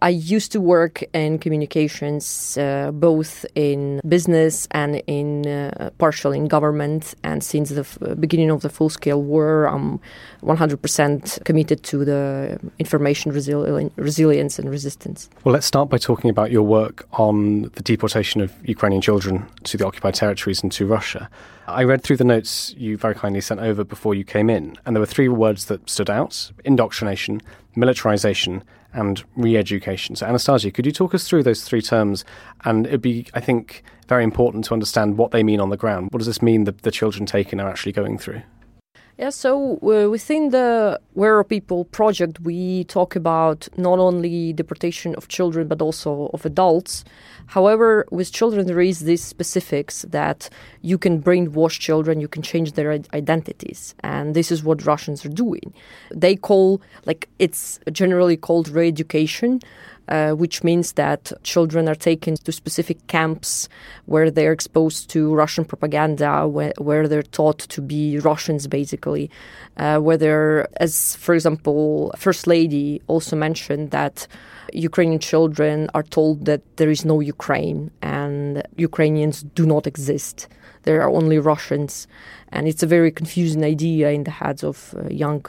I 0.00 0.10
used 0.10 0.52
to 0.52 0.60
work 0.60 1.02
in 1.12 1.38
communications, 1.38 2.56
uh, 2.56 2.90
both 2.92 3.44
in 3.54 4.00
business 4.06 4.68
and 4.70 5.02
in 5.06 5.46
uh, 5.46 5.90
partial 5.98 6.32
in 6.32 6.46
government. 6.46 7.14
And 7.24 7.42
since 7.42 7.70
the 7.70 7.80
f- 7.80 7.98
beginning 8.20 8.50
of 8.50 8.62
the 8.62 8.68
full 8.68 8.90
scale 8.90 9.20
war, 9.22 9.66
I'm 9.66 10.00
100% 10.42 11.44
committed 11.44 11.82
to 11.84 12.04
the 12.04 12.60
information 12.78 13.32
resili- 13.32 13.90
resilience 13.96 14.58
and 14.58 14.70
resistance. 14.70 15.28
Well, 15.44 15.52
let's 15.52 15.66
start 15.66 15.88
by 15.88 15.98
talking 15.98 16.30
about 16.30 16.52
your 16.52 16.62
work 16.62 17.08
on 17.12 17.62
the 17.62 17.82
deportation 17.82 18.40
of 18.40 18.52
Ukrainian 18.68 19.02
children 19.02 19.46
to 19.64 19.76
the 19.76 19.86
occupied 19.86 20.14
territories 20.14 20.62
and 20.62 20.70
to 20.72 20.86
Russia. 20.86 21.28
I 21.66 21.84
read 21.84 22.02
through 22.02 22.16
the 22.16 22.24
notes 22.24 22.72
you 22.78 22.96
very 22.96 23.14
kindly 23.14 23.40
sent 23.40 23.60
over 23.60 23.84
before 23.84 24.14
you 24.14 24.24
came 24.24 24.48
in, 24.48 24.76
and 24.86 24.94
there 24.94 25.00
were 25.00 25.06
three 25.06 25.28
words 25.28 25.66
that 25.66 25.90
stood 25.90 26.08
out 26.08 26.50
indoctrination, 26.64 27.42
militarization, 27.76 28.62
and 28.98 29.22
re 29.36 29.56
education. 29.56 30.16
So, 30.16 30.26
Anastasia, 30.26 30.70
could 30.70 30.84
you 30.84 30.92
talk 30.92 31.14
us 31.14 31.26
through 31.26 31.44
those 31.44 31.62
three 31.62 31.80
terms? 31.80 32.24
And 32.64 32.86
it'd 32.86 33.00
be, 33.00 33.26
I 33.32 33.40
think, 33.40 33.84
very 34.08 34.24
important 34.24 34.64
to 34.64 34.74
understand 34.74 35.16
what 35.16 35.30
they 35.30 35.42
mean 35.42 35.60
on 35.60 35.70
the 35.70 35.76
ground. 35.76 36.08
What 36.10 36.18
does 36.18 36.26
this 36.26 36.42
mean 36.42 36.64
that 36.64 36.82
the 36.82 36.90
children 36.90 37.24
taken 37.24 37.60
are 37.60 37.68
actually 37.70 37.92
going 37.92 38.18
through? 38.18 38.42
Yeah, 39.18 39.30
so 39.30 39.78
uh, 39.82 40.08
within 40.08 40.50
the 40.50 41.00
Where 41.14 41.36
Are 41.38 41.42
People 41.42 41.86
project, 41.86 42.38
we 42.38 42.84
talk 42.84 43.16
about 43.16 43.66
not 43.76 43.98
only 43.98 44.52
deportation 44.52 45.16
of 45.16 45.26
children 45.26 45.66
but 45.66 45.82
also 45.82 46.30
of 46.32 46.46
adults. 46.46 47.04
However, 47.46 48.06
with 48.12 48.30
children, 48.30 48.68
there 48.68 48.80
is 48.80 49.00
these 49.00 49.24
specifics 49.24 50.02
that 50.10 50.48
you 50.82 50.98
can 50.98 51.20
brainwash 51.20 51.80
children, 51.80 52.20
you 52.20 52.28
can 52.28 52.42
change 52.42 52.74
their 52.74 52.92
identities, 53.12 53.96
and 54.04 54.36
this 54.36 54.52
is 54.52 54.62
what 54.62 54.86
Russians 54.86 55.24
are 55.26 55.30
doing. 55.30 55.74
They 56.14 56.36
call 56.36 56.80
like 57.04 57.28
it's 57.40 57.80
generally 57.90 58.36
called 58.36 58.68
re-education, 58.68 59.62
uh, 60.08 60.32
which 60.32 60.64
means 60.64 60.92
that 60.92 61.32
children 61.42 61.88
are 61.88 61.94
taken 61.94 62.34
to 62.36 62.52
specific 62.52 63.06
camps 63.06 63.68
where 64.06 64.30
they're 64.30 64.52
exposed 64.52 65.10
to 65.10 65.34
Russian 65.34 65.64
propaganda, 65.64 66.46
where, 66.46 66.72
where 66.78 67.06
they're 67.06 67.22
taught 67.22 67.58
to 67.58 67.80
be 67.80 68.18
Russians, 68.18 68.66
basically. 68.66 69.30
Uh, 69.76 69.98
where 69.98 70.16
they're, 70.16 70.68
as 70.80 71.14
for 71.16 71.34
example, 71.34 72.12
First 72.16 72.46
Lady 72.46 73.00
also 73.06 73.36
mentioned 73.36 73.90
that 73.90 74.26
Ukrainian 74.72 75.20
children 75.20 75.88
are 75.94 76.02
told 76.02 76.44
that 76.46 76.62
there 76.76 76.90
is 76.90 77.04
no 77.04 77.20
Ukraine 77.20 77.90
and 78.02 78.62
Ukrainians 78.76 79.42
do 79.42 79.64
not 79.66 79.86
exist. 79.86 80.48
There 80.82 81.00
are 81.02 81.10
only 81.10 81.38
Russians. 81.38 82.06
And 82.50 82.66
it's 82.66 82.82
a 82.82 82.86
very 82.86 83.10
confusing 83.10 83.64
idea 83.64 84.10
in 84.10 84.24
the 84.24 84.30
heads 84.30 84.64
of 84.64 84.94
uh, 84.96 85.08
young 85.10 85.44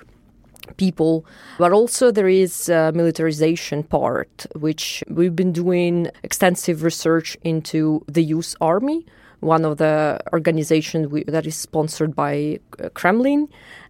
people. 0.78 1.26
But 1.58 1.72
also 1.72 2.12
there 2.12 2.28
is 2.28 2.70
a 2.70 2.92
militarization 2.94 3.84
part, 3.84 4.46
which 4.56 5.04
we've 5.10 5.36
been 5.36 5.52
doing 5.52 6.10
extensive 6.24 6.84
research 6.84 7.38
into 7.44 8.04
the 8.08 8.24
youth 8.24 8.56
army, 8.62 9.06
one 9.40 9.66
of 9.66 9.78
the 9.78 10.20
organizations 10.34 11.08
that 11.28 11.46
is 11.46 11.56
sponsored 11.56 12.16
by 12.16 12.60
uh, 12.84 12.90
Kremlin, 12.90 13.48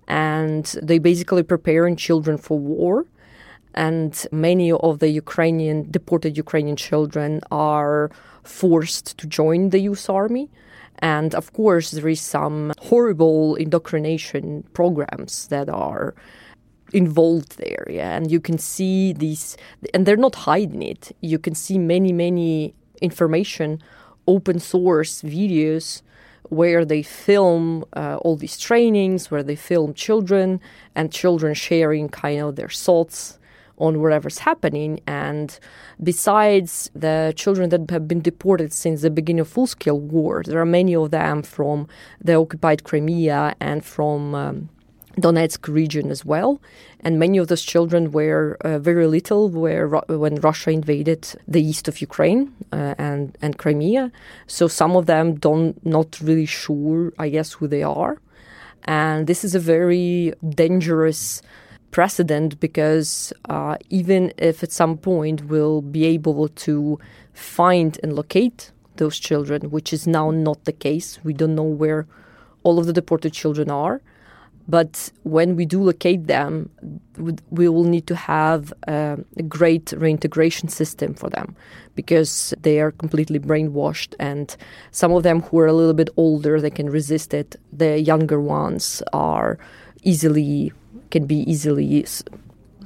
and 0.08 0.66
they 0.82 1.00
basically 1.00 1.44
preparing 1.44 1.96
children 1.96 2.38
for 2.38 2.58
war. 2.58 3.06
And 3.76 4.26
many 4.32 4.72
of 4.72 5.00
the 5.00 5.10
Ukrainian 5.10 5.90
deported 5.92 6.36
Ukrainian 6.36 6.76
children 6.76 7.42
are 7.52 8.10
forced 8.44 9.18
to 9.20 9.28
join 9.28 9.70
the 9.70 9.80
youth 9.80 10.10
army. 10.10 10.50
And 11.00 11.34
of 11.34 11.54
course, 11.54 11.92
there 11.92 12.10
is 12.10 12.20
some 12.20 12.74
horrible 12.80 13.56
indoctrination 13.56 14.64
programs 14.74 15.48
that 15.48 15.70
are 15.70 16.14
involved 16.94 17.58
there 17.58 17.86
yeah? 17.90 18.16
And 18.16 18.32
you 18.32 18.40
can 18.40 18.58
see 18.58 19.14
these 19.14 19.58
and 19.94 20.06
they're 20.06 20.18
not 20.18 20.36
hiding 20.36 20.82
it. 20.82 21.16
You 21.22 21.40
can 21.40 21.56
see 21.56 21.78
many 21.78 22.12
many 22.12 22.74
information 23.02 23.82
open 24.28 24.60
source 24.60 25.22
videos 25.22 26.02
where 26.50 26.84
they 26.86 27.04
film 27.04 27.86
uh, 27.94 28.18
all 28.22 28.36
these 28.36 28.58
trainings 28.58 29.30
where 29.30 29.44
they 29.44 29.56
film 29.56 29.94
children 29.94 30.60
and 30.96 31.12
children 31.12 31.54
sharing 31.54 32.10
kind 32.10 32.42
of 32.42 32.56
their 32.56 32.70
thoughts 32.70 33.40
on 33.78 34.02
whatever's 34.02 34.40
happening. 34.40 35.00
And 35.08 35.58
besides 36.04 36.92
the 36.94 37.34
children 37.36 37.70
that 37.70 37.90
have 37.90 38.08
been 38.08 38.22
deported 38.22 38.74
since 38.74 39.02
the 39.02 39.10
beginning 39.10 39.42
of 39.42 39.48
full-scale 39.48 40.00
war 40.00 40.44
there 40.46 40.60
are 40.60 40.66
many 40.66 40.96
of 40.96 41.12
them 41.12 41.44
from 41.44 41.88
the 42.22 42.36
occupied 42.36 42.84
crimea 42.84 43.56
and 43.60 43.86
from 43.86 44.36
um, 44.36 44.70
Donetsk 45.22 45.68
region 45.68 46.12
as 46.12 46.26
well. 46.26 46.62
And 47.02 47.20
many 47.20 47.38
of 47.38 47.48
those 47.48 47.64
children 47.64 48.12
were 48.12 48.58
uh, 48.62 48.80
very 48.80 49.08
little 49.08 49.50
where, 49.50 49.88
when 49.88 50.36
Russia 50.36 50.72
invaded 50.72 51.28
the 51.48 51.62
east 51.62 51.88
of 51.88 52.02
Ukraine 52.02 52.54
uh, 52.72 52.96
and, 52.98 53.38
and 53.42 53.58
Crimea. 53.58 54.12
So 54.48 54.68
some 54.68 54.96
of 54.96 55.06
them 55.06 55.36
don't 55.36 55.84
not 55.86 56.20
really 56.22 56.46
sure, 56.46 57.14
I 57.18 57.30
guess, 57.30 57.54
who 57.54 57.68
they 57.68 57.84
are. 57.84 58.22
And 58.84 59.28
this 59.28 59.44
is 59.44 59.56
a 59.56 59.60
very 59.60 60.34
dangerous 60.50 61.42
precedent 61.92 62.60
because 62.60 63.34
uh, 63.50 63.78
even 63.90 64.34
if 64.38 64.64
at 64.64 64.72
some 64.72 64.98
point 64.98 65.46
we'll 65.46 65.82
be 65.82 66.06
able 66.06 66.48
to 66.50 67.00
find 67.34 68.00
and 68.04 68.14
locate 68.14 68.72
those 68.98 69.18
children, 69.18 69.72
which 69.72 69.94
is 69.94 70.06
now 70.06 70.30
not 70.32 70.66
the 70.66 70.74
case, 70.74 71.20
we 71.24 71.34
don't 71.34 71.56
know 71.56 71.64
where 71.64 72.06
all 72.64 72.80
of 72.80 72.86
the 72.86 72.94
deported 72.94 73.34
children 73.34 73.70
are 73.70 74.02
But 74.70 75.12
when 75.24 75.56
we 75.56 75.66
do 75.66 75.82
locate 75.82 76.28
them, 76.28 76.70
we 77.50 77.68
will 77.68 77.86
need 77.86 78.06
to 78.06 78.16
have 78.16 78.72
uh, 78.88 79.18
a 79.36 79.44
great 79.44 79.92
reintegration 79.98 80.70
system 80.70 81.16
for 81.16 81.28
them 81.28 81.56
because 81.96 82.54
they 82.62 82.80
are 82.80 82.92
completely 82.92 83.40
brainwashed. 83.40 84.14
And 84.20 84.56
some 84.92 85.12
of 85.12 85.24
them 85.24 85.42
who 85.42 85.58
are 85.58 85.66
a 85.66 85.74
little 85.74 85.96
bit 85.96 86.12
older, 86.18 86.62
they 86.62 86.70
can 86.70 86.88
resist 86.88 87.34
it. 87.34 87.56
The 87.74 88.00
younger 88.00 88.40
ones 88.40 89.02
are 89.12 89.58
easily 90.04 90.72
can 91.10 91.26
be 91.26 91.38
easily 91.52 92.06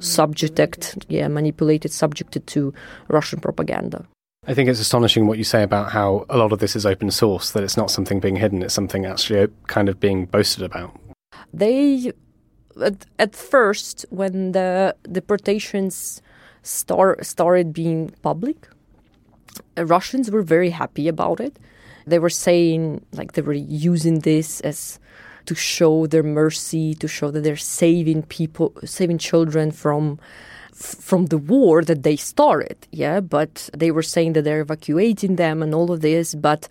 subjected, 0.00 1.04
yeah, 1.08 1.28
manipulated, 1.28 1.92
subjected 1.92 2.46
to 2.46 2.72
Russian 3.08 3.40
propaganda. 3.40 4.06
I 4.46 4.54
think 4.54 4.68
it's 4.68 4.80
astonishing 4.80 5.26
what 5.26 5.38
you 5.38 5.44
say 5.44 5.62
about 5.62 5.92
how 5.92 6.26
a 6.28 6.36
lot 6.36 6.52
of 6.52 6.58
this 6.58 6.76
is 6.76 6.84
open 6.84 7.10
source, 7.10 7.50
that 7.52 7.62
it's 7.62 7.76
not 7.76 7.90
something 7.90 8.20
being 8.20 8.36
hidden, 8.36 8.62
it's 8.62 8.74
something 8.74 9.06
actually 9.06 9.40
uh, 9.40 9.46
kind 9.68 9.88
of 9.88 10.00
being 10.00 10.26
boasted 10.26 10.62
about. 10.62 10.98
They, 11.56 12.12
at, 12.82 13.06
at 13.18 13.34
first, 13.34 14.06
when 14.10 14.52
the 14.52 14.96
deportations 15.10 16.20
start, 16.62 17.24
started 17.24 17.72
being 17.72 18.12
public, 18.22 18.68
uh, 19.78 19.84
Russians 19.84 20.30
were 20.30 20.42
very 20.42 20.70
happy 20.70 21.06
about 21.08 21.40
it. 21.40 21.58
They 22.06 22.18
were 22.18 22.30
saying, 22.30 23.04
like, 23.12 23.32
they 23.32 23.42
were 23.42 23.52
using 23.52 24.20
this 24.20 24.60
as 24.60 24.98
to 25.46 25.54
show 25.54 26.06
their 26.06 26.22
mercy, 26.22 26.94
to 26.94 27.08
show 27.08 27.30
that 27.30 27.42
they're 27.44 27.56
saving 27.56 28.22
people, 28.24 28.72
saving 28.84 29.18
children 29.18 29.70
from 29.70 30.18
from 31.08 31.26
the 31.26 31.38
war 31.38 31.82
that 31.82 32.02
they 32.02 32.16
started. 32.16 32.76
Yeah, 32.90 33.20
but 33.20 33.70
they 33.76 33.92
were 33.92 34.02
saying 34.02 34.32
that 34.32 34.42
they're 34.42 34.60
evacuating 34.60 35.36
them 35.36 35.62
and 35.62 35.72
all 35.72 35.92
of 35.92 36.00
this. 36.00 36.34
But 36.34 36.68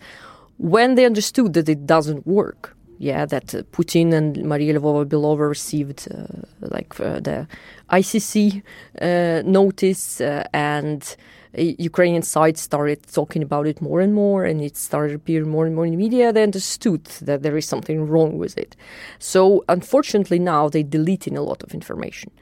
when 0.58 0.94
they 0.94 1.06
understood 1.06 1.54
that 1.54 1.70
it 1.70 1.86
doesn't 1.86 2.26
work, 2.26 2.76
yeah, 2.98 3.26
that 3.26 3.46
Putin 3.72 4.12
and 4.12 4.44
Maria 4.44 4.78
Lvova-Belova 4.78 5.48
received 5.48 6.08
uh, 6.10 6.26
like 6.60 6.98
uh, 7.00 7.20
the 7.20 7.46
ICC 7.90 8.62
uh, 9.00 9.42
notice 9.44 10.20
uh, 10.20 10.44
and 10.52 11.16
Ukrainian 11.56 12.22
side 12.22 12.58
started 12.58 13.02
talking 13.06 13.42
about 13.42 13.66
it 13.66 13.80
more 13.80 14.00
and 14.00 14.12
more, 14.14 14.44
and 14.44 14.60
it 14.60 14.76
started 14.76 15.14
appearing 15.14 15.48
more 15.48 15.66
and 15.66 15.74
more 15.74 15.86
in 15.86 15.92
the 15.92 15.96
media. 15.96 16.32
They 16.32 16.42
understood 16.42 17.04
that 17.22 17.42
there 17.42 17.56
is 17.56 17.66
something 17.66 18.08
wrong 18.08 18.38
with 18.38 18.58
it. 18.58 18.76
So, 19.18 19.64
unfortunately, 19.68 20.38
now 20.38 20.68
they're 20.68 20.82
deleting 20.82 21.36
a 21.36 21.42
lot 21.42 21.62
of 21.62 21.72
information. 21.72 22.32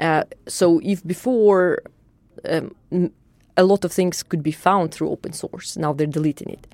Uh, 0.00 0.24
so, 0.46 0.80
if 0.82 1.06
before 1.06 1.82
um, 2.48 2.74
a 3.56 3.64
lot 3.64 3.84
of 3.84 3.92
things 3.92 4.22
could 4.22 4.42
be 4.42 4.52
found 4.52 4.92
through 4.92 5.10
open 5.10 5.32
source, 5.32 5.76
now 5.76 5.92
they're 5.92 6.06
deleting 6.06 6.50
it. 6.50 6.66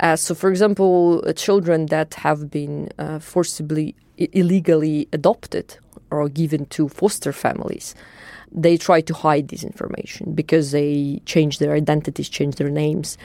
Uh, 0.00 0.16
so, 0.16 0.34
for 0.34 0.50
example, 0.50 1.22
uh, 1.26 1.32
children 1.32 1.86
that 1.86 2.14
have 2.14 2.50
been 2.50 2.90
uh, 2.98 3.18
forcibly, 3.18 3.94
I- 4.20 4.28
illegally 4.32 5.08
adopted 5.12 5.78
or 6.10 6.28
given 6.28 6.66
to 6.66 6.88
foster 6.88 7.32
families 7.32 7.94
they 8.54 8.76
try 8.76 9.00
to 9.00 9.12
hide 9.12 9.48
this 9.48 9.64
information 9.64 10.32
because 10.32 10.70
they 10.70 11.20
change 11.26 11.58
their 11.58 11.74
identities, 11.74 12.28
change 12.28 12.54
their 12.54 12.70
names. 12.70 13.18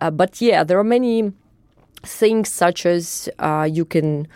Uh, 0.00 0.10
but 0.10 0.40
yeah, 0.40 0.64
there 0.64 0.78
are 0.78 0.84
many 0.84 1.32
things 2.02 2.50
such 2.50 2.86
as 2.86 3.28
uh, 3.38 3.68
you 3.70 3.84
can 3.84 4.26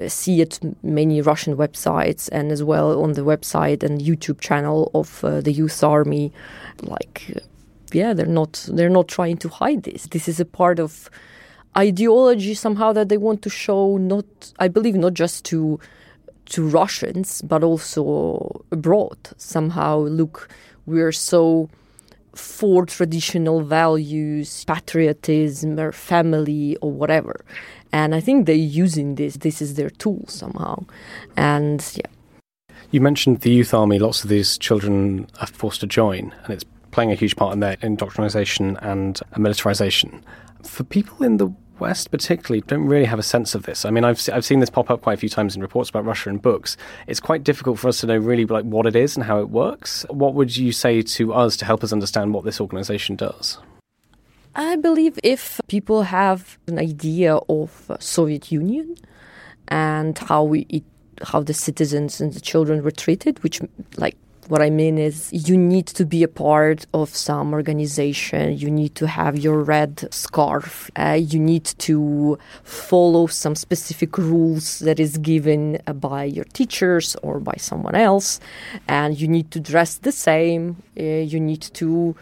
uh, 0.00 0.08
see 0.08 0.40
at 0.40 0.60
many 0.84 1.20
Russian 1.20 1.56
websites 1.56 2.28
and 2.30 2.52
as 2.52 2.62
well 2.62 3.02
on 3.02 3.14
the 3.14 3.22
website 3.22 3.82
and 3.82 4.00
YouTube 4.00 4.40
channel 4.40 4.90
of 4.94 5.24
uh, 5.24 5.40
the 5.40 5.52
Youth 5.52 5.82
Army. 5.82 6.32
Like, 6.82 7.36
yeah, 7.94 8.12
they're 8.12 8.26
not 8.26 8.68
they're 8.72 8.90
not 8.90 9.08
trying 9.08 9.36
to 9.38 9.48
hide 9.48 9.82
this. 9.82 10.06
This 10.06 10.28
is 10.28 10.40
a 10.40 10.44
part 10.44 10.78
of 10.78 11.10
ideology 11.76 12.54
somehow 12.54 12.92
that 12.92 13.08
they 13.08 13.16
want 13.16 13.42
to 13.42 13.50
show. 13.50 13.96
Not, 13.96 14.52
I 14.58 14.68
believe, 14.68 14.94
not 14.94 15.14
just 15.14 15.44
to 15.46 15.78
to 16.46 16.66
Russians, 16.66 17.42
but 17.42 17.62
also 17.62 18.64
abroad. 18.72 19.18
Somehow, 19.36 19.98
look, 19.98 20.48
we're 20.86 21.12
so 21.12 21.68
for 22.34 22.86
traditional 22.86 23.62
values, 23.62 24.64
patriotism, 24.64 25.78
or 25.78 25.92
family, 25.92 26.76
or 26.80 26.90
whatever. 26.90 27.44
And 27.92 28.14
I 28.14 28.20
think 28.20 28.46
they're 28.46 28.54
using 28.54 29.16
this. 29.16 29.36
This 29.36 29.60
is 29.60 29.74
their 29.74 29.90
tool 29.90 30.24
somehow. 30.28 30.84
And 31.36 31.84
yeah. 31.94 32.06
You 32.90 33.00
mentioned 33.00 33.40
the 33.40 33.50
youth 33.50 33.74
army. 33.74 33.98
Lots 33.98 34.24
of 34.24 34.30
these 34.30 34.56
children 34.56 35.26
are 35.40 35.46
forced 35.46 35.80
to 35.80 35.86
join, 35.86 36.34
and 36.44 36.54
it's 36.54 36.64
playing 36.90 37.12
a 37.12 37.14
huge 37.14 37.36
part 37.36 37.52
in 37.52 37.60
their 37.60 37.76
indoctrination 37.82 38.76
and 38.78 39.20
militarization. 39.36 40.24
For 40.62 40.84
people 40.84 41.24
in 41.24 41.36
the 41.36 41.52
West, 41.78 42.10
particularly, 42.10 42.62
don't 42.62 42.86
really 42.86 43.04
have 43.04 43.18
a 43.18 43.22
sense 43.22 43.54
of 43.54 43.62
this. 43.62 43.84
I 43.84 43.90
mean, 43.90 44.04
I've 44.04 44.20
I've 44.32 44.44
seen 44.44 44.60
this 44.60 44.70
pop 44.70 44.90
up 44.90 45.02
quite 45.02 45.14
a 45.14 45.16
few 45.16 45.28
times 45.28 45.54
in 45.54 45.62
reports 45.62 45.90
about 45.90 46.04
Russia 46.04 46.30
and 46.30 46.40
books. 46.40 46.76
It's 47.06 47.20
quite 47.20 47.44
difficult 47.44 47.78
for 47.78 47.88
us 47.88 48.00
to 48.00 48.06
know 48.06 48.16
really 48.16 48.44
like 48.44 48.64
what 48.64 48.86
it 48.86 48.96
is 48.96 49.16
and 49.16 49.24
how 49.24 49.40
it 49.40 49.50
works. 49.50 50.04
What 50.10 50.34
would 50.34 50.56
you 50.56 50.72
say 50.72 51.02
to 51.02 51.32
us 51.32 51.56
to 51.58 51.64
help 51.64 51.84
us 51.84 51.92
understand 51.92 52.34
what 52.34 52.44
this 52.44 52.60
organization 52.60 53.16
does? 53.16 53.58
I 54.54 54.76
believe 54.76 55.18
if 55.22 55.60
people 55.68 56.02
have 56.02 56.58
an 56.66 56.78
idea 56.78 57.36
of 57.36 57.96
Soviet 58.00 58.50
Union 58.50 58.96
and 59.68 60.18
how 60.18 60.42
we 60.42 60.66
it, 60.68 60.84
how 61.22 61.42
the 61.42 61.54
citizens 61.54 62.20
and 62.20 62.32
the 62.32 62.40
children 62.40 62.82
were 62.82 62.90
treated, 62.90 63.42
which 63.42 63.60
like 63.96 64.16
what 64.48 64.62
I 64.62 64.70
mean 64.70 64.98
is, 64.98 65.30
you 65.32 65.56
need 65.56 65.86
to 65.88 66.04
be 66.04 66.22
a 66.22 66.28
part 66.28 66.86
of 66.94 67.14
some 67.14 67.52
organization. 67.52 68.56
You 68.56 68.70
need 68.70 68.94
to 68.96 69.06
have 69.06 69.38
your 69.38 69.62
red 69.62 70.12
scarf. 70.12 70.90
Uh, 70.96 71.18
you 71.20 71.38
need 71.38 71.64
to 71.64 72.38
follow 72.62 73.26
some 73.26 73.54
specific 73.54 74.16
rules 74.16 74.78
that 74.80 74.98
is 74.98 75.18
given 75.18 75.78
uh, 75.86 75.92
by 75.92 76.24
your 76.24 76.44
teachers 76.44 77.16
or 77.22 77.40
by 77.40 77.56
someone 77.58 77.94
else. 77.94 78.40
And 78.88 79.20
you 79.20 79.28
need 79.28 79.50
to 79.50 79.60
dress 79.60 79.98
the 79.98 80.12
same. 80.12 80.82
Uh, 80.98 81.02
you 81.02 81.40
need 81.40 81.62
to 81.62 82.16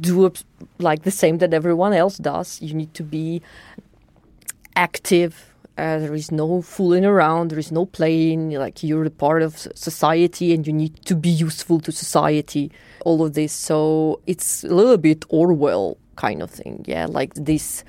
do 0.00 0.32
like 0.78 1.02
the 1.02 1.10
same 1.10 1.38
that 1.38 1.54
everyone 1.54 1.92
else 1.92 2.18
does. 2.18 2.60
You 2.60 2.74
need 2.74 2.94
to 2.94 3.02
be 3.02 3.42
active 4.76 5.49
uh, 5.80 5.98
there 5.98 6.14
is 6.14 6.30
no 6.30 6.60
fooling 6.60 7.04
around. 7.04 7.50
There 7.50 7.58
is 7.58 7.72
no 7.72 7.86
playing. 7.86 8.50
Like 8.50 8.82
you're 8.82 9.04
a 9.04 9.10
part 9.10 9.42
of 9.42 9.56
society, 9.74 10.52
and 10.52 10.66
you 10.66 10.72
need 10.72 10.94
to 11.06 11.14
be 11.16 11.30
useful 11.30 11.80
to 11.80 11.92
society. 11.92 12.70
All 13.04 13.24
of 13.24 13.32
this, 13.32 13.52
so 13.52 14.20
it's 14.26 14.62
a 14.64 14.74
little 14.74 14.98
bit 14.98 15.24
Orwell 15.30 15.96
kind 16.16 16.42
of 16.42 16.50
thing. 16.50 16.84
Yeah, 16.86 17.06
like 17.06 17.32
this 17.34 17.84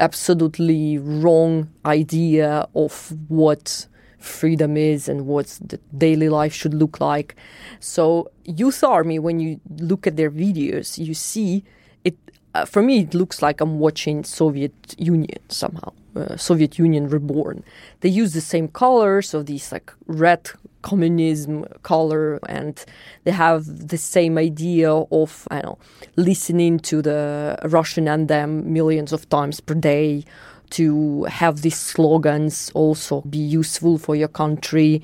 absolutely 0.00 0.98
wrong 0.98 1.70
idea 1.84 2.68
of 2.74 3.14
what 3.28 3.86
freedom 4.18 4.76
is 4.76 5.08
and 5.08 5.26
what 5.26 5.58
the 5.64 5.78
daily 5.96 6.28
life 6.28 6.52
should 6.52 6.74
look 6.74 7.00
like. 7.00 7.36
So, 7.80 8.30
Youth 8.44 8.82
Army, 8.82 9.18
when 9.18 9.38
you 9.40 9.60
look 9.78 10.06
at 10.06 10.16
their 10.16 10.30
videos, 10.30 10.98
you 10.98 11.14
see 11.14 11.64
it. 12.04 12.16
Uh, 12.56 12.64
for 12.64 12.82
me, 12.82 13.00
it 13.00 13.12
looks 13.12 13.42
like 13.42 13.60
I'm 13.60 13.78
watching 13.78 14.24
Soviet 14.24 14.94
Union 14.96 15.40
somehow. 15.48 15.92
Uh, 16.14 16.36
Soviet 16.38 16.78
Union 16.78 17.06
reborn. 17.06 17.62
They 18.00 18.08
use 18.08 18.32
the 18.32 18.40
same 18.40 18.68
colors 18.68 19.34
of 19.34 19.44
these 19.44 19.70
like 19.70 19.92
red 20.06 20.48
communism 20.80 21.66
color, 21.82 22.40
and 22.48 22.82
they 23.24 23.32
have 23.32 23.88
the 23.88 23.98
same 23.98 24.38
idea 24.38 24.90
of 24.90 25.46
I 25.50 25.60
know 25.60 25.76
listening 26.16 26.78
to 26.90 27.02
the 27.02 27.58
Russian 27.64 28.08
anthem 28.08 28.72
millions 28.72 29.12
of 29.12 29.28
times 29.28 29.60
per 29.60 29.74
day. 29.74 30.24
To 30.70 31.24
have 31.24 31.60
these 31.62 31.78
slogans 31.78 32.72
also 32.74 33.20
be 33.20 33.38
useful 33.38 33.98
for 33.98 34.16
your 34.16 34.28
country, 34.28 35.02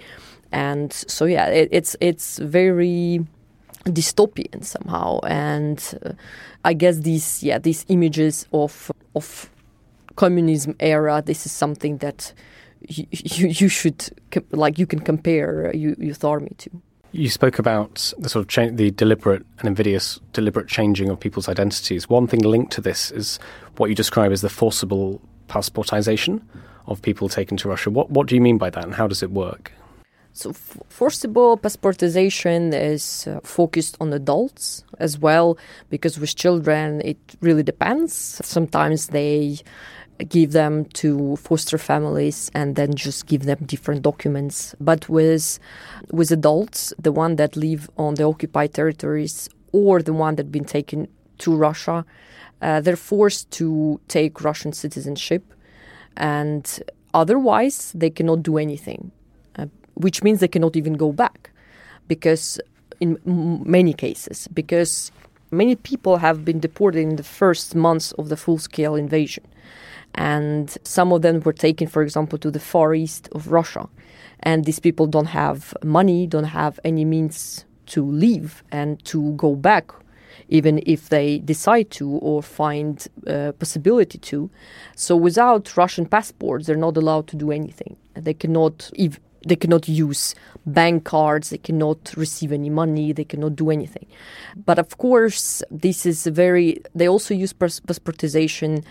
and 0.50 0.92
so 0.92 1.24
yeah, 1.26 1.46
it, 1.46 1.68
it's 1.70 1.94
it's 2.00 2.38
very 2.38 3.24
dystopian 3.84 4.64
somehow, 4.64 5.20
and 5.20 5.78
uh, 6.04 6.12
I 6.64 6.74
guess 6.74 6.98
these 6.98 7.42
yeah 7.42 7.58
these 7.58 7.84
images 7.88 8.46
of 8.52 8.90
of 9.14 9.50
communism 10.16 10.76
era, 10.80 11.22
this 11.24 11.46
is 11.46 11.52
something 11.52 11.98
that 11.98 12.32
you, 12.88 13.06
you, 13.10 13.48
you 13.48 13.68
should 13.68 14.10
like 14.50 14.78
you 14.78 14.86
can 14.86 15.00
compare 15.00 15.68
uh, 15.68 15.72
you 15.76 15.96
Youth 15.98 16.24
Army 16.24 16.52
to. 16.58 16.70
You 17.12 17.28
spoke 17.28 17.58
about 17.58 18.12
the 18.18 18.28
sort 18.28 18.44
of 18.44 18.48
cha- 18.48 18.70
the 18.70 18.90
deliberate 18.90 19.44
and 19.58 19.68
invidious 19.68 20.20
deliberate 20.32 20.68
changing 20.68 21.10
of 21.10 21.20
people's 21.20 21.48
identities. 21.48 22.08
One 22.08 22.26
thing 22.26 22.40
linked 22.40 22.72
to 22.72 22.80
this 22.80 23.10
is 23.10 23.38
what 23.76 23.90
you 23.90 23.94
describe 23.94 24.32
as 24.32 24.40
the 24.40 24.48
forcible 24.48 25.20
passportization 25.48 26.40
of 26.86 27.02
people 27.02 27.28
taken 27.28 27.56
to 27.58 27.68
Russia. 27.68 27.90
What 27.90 28.10
what 28.10 28.26
do 28.28 28.34
you 28.34 28.40
mean 28.40 28.58
by 28.58 28.70
that, 28.70 28.84
and 28.84 28.94
how 28.94 29.06
does 29.06 29.22
it 29.22 29.30
work? 29.30 29.72
So, 30.34 30.52
forcible 30.52 31.58
passportization 31.58 32.72
is 32.72 33.26
uh, 33.26 33.40
focused 33.44 33.98
on 34.00 34.12
adults 34.14 34.82
as 34.98 35.18
well, 35.18 35.58
because 35.90 36.18
with 36.18 36.34
children 36.34 37.02
it 37.04 37.18
really 37.40 37.62
depends. 37.62 38.40
Sometimes 38.42 39.08
they 39.08 39.58
give 40.28 40.52
them 40.52 40.86
to 40.86 41.36
foster 41.36 41.78
families 41.78 42.50
and 42.54 42.76
then 42.76 42.94
just 42.94 43.26
give 43.26 43.44
them 43.44 43.58
different 43.66 44.02
documents. 44.02 44.74
But 44.80 45.08
with 45.08 45.58
with 46.10 46.30
adults, 46.30 46.94
the 46.98 47.12
one 47.12 47.36
that 47.36 47.56
live 47.56 47.90
on 47.98 48.14
the 48.14 48.24
occupied 48.24 48.72
territories 48.72 49.50
or 49.72 50.02
the 50.02 50.14
one 50.14 50.36
that 50.36 50.50
been 50.50 50.64
taken 50.64 51.08
to 51.38 51.54
Russia, 51.54 52.06
uh, 52.62 52.80
they're 52.80 52.96
forced 52.96 53.50
to 53.50 54.00
take 54.08 54.42
Russian 54.42 54.72
citizenship, 54.72 55.42
and 56.16 56.82
otherwise 57.12 57.92
they 57.94 58.10
cannot 58.10 58.42
do 58.42 58.56
anything. 58.56 59.12
Uh, 59.96 60.00
which 60.00 60.22
means 60.22 60.40
they 60.40 60.48
cannot 60.48 60.76
even 60.76 60.94
go 60.94 61.12
back 61.12 61.50
because 62.08 62.60
in 63.00 63.18
m- 63.26 63.62
many 63.70 63.92
cases 63.92 64.48
because 64.48 65.12
many 65.50 65.76
people 65.76 66.16
have 66.18 66.44
been 66.44 66.60
deported 66.60 67.00
in 67.00 67.16
the 67.16 67.22
first 67.22 67.74
months 67.74 68.12
of 68.12 68.28
the 68.28 68.36
full-scale 68.36 68.94
invasion. 68.94 69.44
And 70.14 70.76
some 70.84 71.12
of 71.12 71.22
them 71.22 71.40
were 71.40 71.52
taken 71.52 71.88
for 71.88 72.02
example 72.02 72.38
to 72.38 72.50
the 72.50 72.60
far 72.60 72.94
east 72.94 73.28
of 73.32 73.48
russia. 73.48 73.88
And 74.40 74.64
these 74.64 74.80
people 74.80 75.06
don't 75.06 75.26
have 75.26 75.74
money 75.82 76.26
don't 76.26 76.44
have 76.44 76.80
any 76.84 77.04
means 77.04 77.64
to 77.86 78.04
leave 78.04 78.62
and 78.70 79.02
to 79.06 79.32
go 79.32 79.54
back 79.54 79.92
even 80.48 80.82
if 80.86 81.08
they 81.08 81.38
decide 81.38 81.90
to 81.90 82.10
or 82.10 82.42
find 82.42 83.08
a 83.26 83.52
possibility 83.52 84.18
to. 84.18 84.50
So 84.96 85.16
without 85.16 85.76
russian 85.76 86.06
passports 86.06 86.66
they're 86.66 86.76
not 86.76 86.96
allowed 86.96 87.26
to 87.28 87.36
do 87.36 87.50
anything. 87.52 87.96
They 88.14 88.34
cannot 88.34 88.90
ev- 88.98 89.20
they 89.46 89.56
cannot 89.56 89.88
use 89.88 90.34
bank 90.66 91.04
cards 91.04 91.50
they 91.50 91.58
cannot 91.58 92.12
receive 92.16 92.52
any 92.52 92.70
money 92.70 93.12
they 93.12 93.24
cannot 93.24 93.56
do 93.56 93.70
anything 93.70 94.06
but 94.64 94.78
of 94.78 94.98
course 94.98 95.62
this 95.70 96.06
is 96.06 96.26
very 96.26 96.80
they 96.94 97.08
also 97.08 97.34
use 97.34 97.52
passportization 97.52 98.84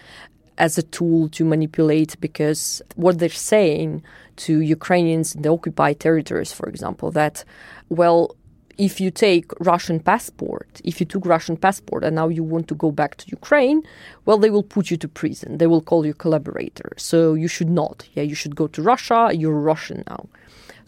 as 0.57 0.77
a 0.77 0.83
tool 0.83 1.27
to 1.29 1.43
manipulate 1.43 2.19
because 2.21 2.81
what 2.95 3.19
they're 3.19 3.29
saying 3.29 4.03
to 4.35 4.59
Ukrainians 4.59 5.35
in 5.35 5.41
the 5.41 5.49
occupied 5.49 5.99
territories, 5.99 6.53
for 6.53 6.67
example, 6.69 7.11
that, 7.11 7.43
well, 7.89 8.35
if 8.77 9.01
you 9.01 9.11
take 9.11 9.51
Russian 9.59 9.99
passport, 9.99 10.81
if 10.83 10.99
you 10.99 11.05
took 11.05 11.25
Russian 11.25 11.57
passport 11.57 12.03
and 12.03 12.15
now 12.15 12.27
you 12.27 12.43
want 12.43 12.67
to 12.69 12.75
go 12.75 12.91
back 12.91 13.15
to 13.17 13.25
Ukraine, 13.29 13.83
well, 14.25 14.37
they 14.37 14.49
will 14.49 14.63
put 14.63 14.89
you 14.89 14.97
to 14.97 15.07
prison. 15.07 15.57
They 15.57 15.67
will 15.67 15.81
call 15.81 16.05
you 16.05 16.13
collaborator. 16.13 16.93
So 16.97 17.33
you 17.33 17.47
should 17.47 17.69
not. 17.69 18.07
Yeah, 18.13 18.23
you 18.23 18.35
should 18.35 18.55
go 18.55 18.67
to 18.67 18.81
Russia. 18.81 19.29
You're 19.33 19.59
Russian 19.59 20.03
now. 20.07 20.29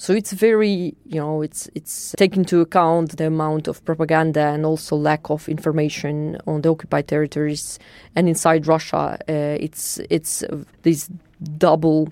So 0.03 0.11
it's 0.11 0.33
very, 0.33 0.97
you 1.05 1.21
know, 1.21 1.41
it's 1.41 1.69
it's 1.75 2.13
taking 2.17 2.41
into 2.41 2.59
account 2.59 3.15
the 3.15 3.27
amount 3.27 3.69
of 3.69 3.85
propaganda 3.85 4.47
and 4.47 4.65
also 4.65 4.97
lack 4.97 5.29
of 5.29 5.47
information 5.47 6.37
on 6.45 6.61
the 6.61 6.71
occupied 6.71 7.07
territories 7.07 7.79
and 8.13 8.27
inside 8.27 8.67
Russia. 8.67 9.17
Uh, 9.29 9.55
it's 9.61 10.01
it's 10.09 10.43
this 10.81 11.09
double 11.57 12.11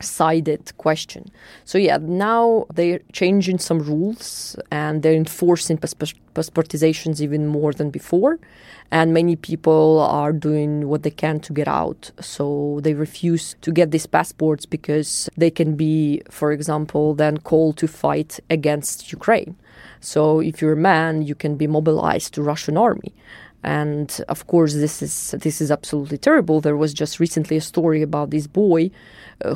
sided 0.00 0.76
question. 0.78 1.30
So 1.64 1.78
yeah, 1.78 1.98
now 2.00 2.66
they're 2.72 3.00
changing 3.12 3.58
some 3.58 3.80
rules 3.80 4.56
and 4.70 5.02
they're 5.02 5.14
enforcing 5.14 5.78
passportizations 5.78 7.20
even 7.20 7.46
more 7.46 7.72
than 7.72 7.90
before. 7.90 8.38
And 8.90 9.14
many 9.14 9.36
people 9.36 10.00
are 10.00 10.32
doing 10.32 10.88
what 10.88 11.04
they 11.04 11.10
can 11.10 11.38
to 11.40 11.52
get 11.52 11.68
out. 11.68 12.10
So 12.20 12.80
they 12.82 12.94
refuse 12.94 13.54
to 13.60 13.70
get 13.70 13.92
these 13.92 14.06
passports 14.06 14.66
because 14.66 15.28
they 15.36 15.50
can 15.50 15.76
be, 15.76 16.22
for 16.28 16.50
example, 16.50 17.14
then 17.14 17.38
called 17.38 17.76
to 17.78 17.86
fight 17.86 18.40
against 18.50 19.12
Ukraine. 19.12 19.54
So 20.00 20.40
if 20.40 20.60
you're 20.60 20.72
a 20.72 20.76
man, 20.76 21.22
you 21.22 21.34
can 21.34 21.56
be 21.56 21.66
mobilized 21.66 22.34
to 22.34 22.42
Russian 22.42 22.76
army 22.76 23.14
and 23.62 24.22
of 24.28 24.46
course 24.46 24.74
this 24.74 25.02
is 25.02 25.34
this 25.38 25.60
is 25.60 25.70
absolutely 25.70 26.16
terrible 26.16 26.60
there 26.60 26.76
was 26.76 26.94
just 26.94 27.20
recently 27.20 27.56
a 27.58 27.60
story 27.60 28.00
about 28.00 28.30
this 28.30 28.46
boy 28.46 28.90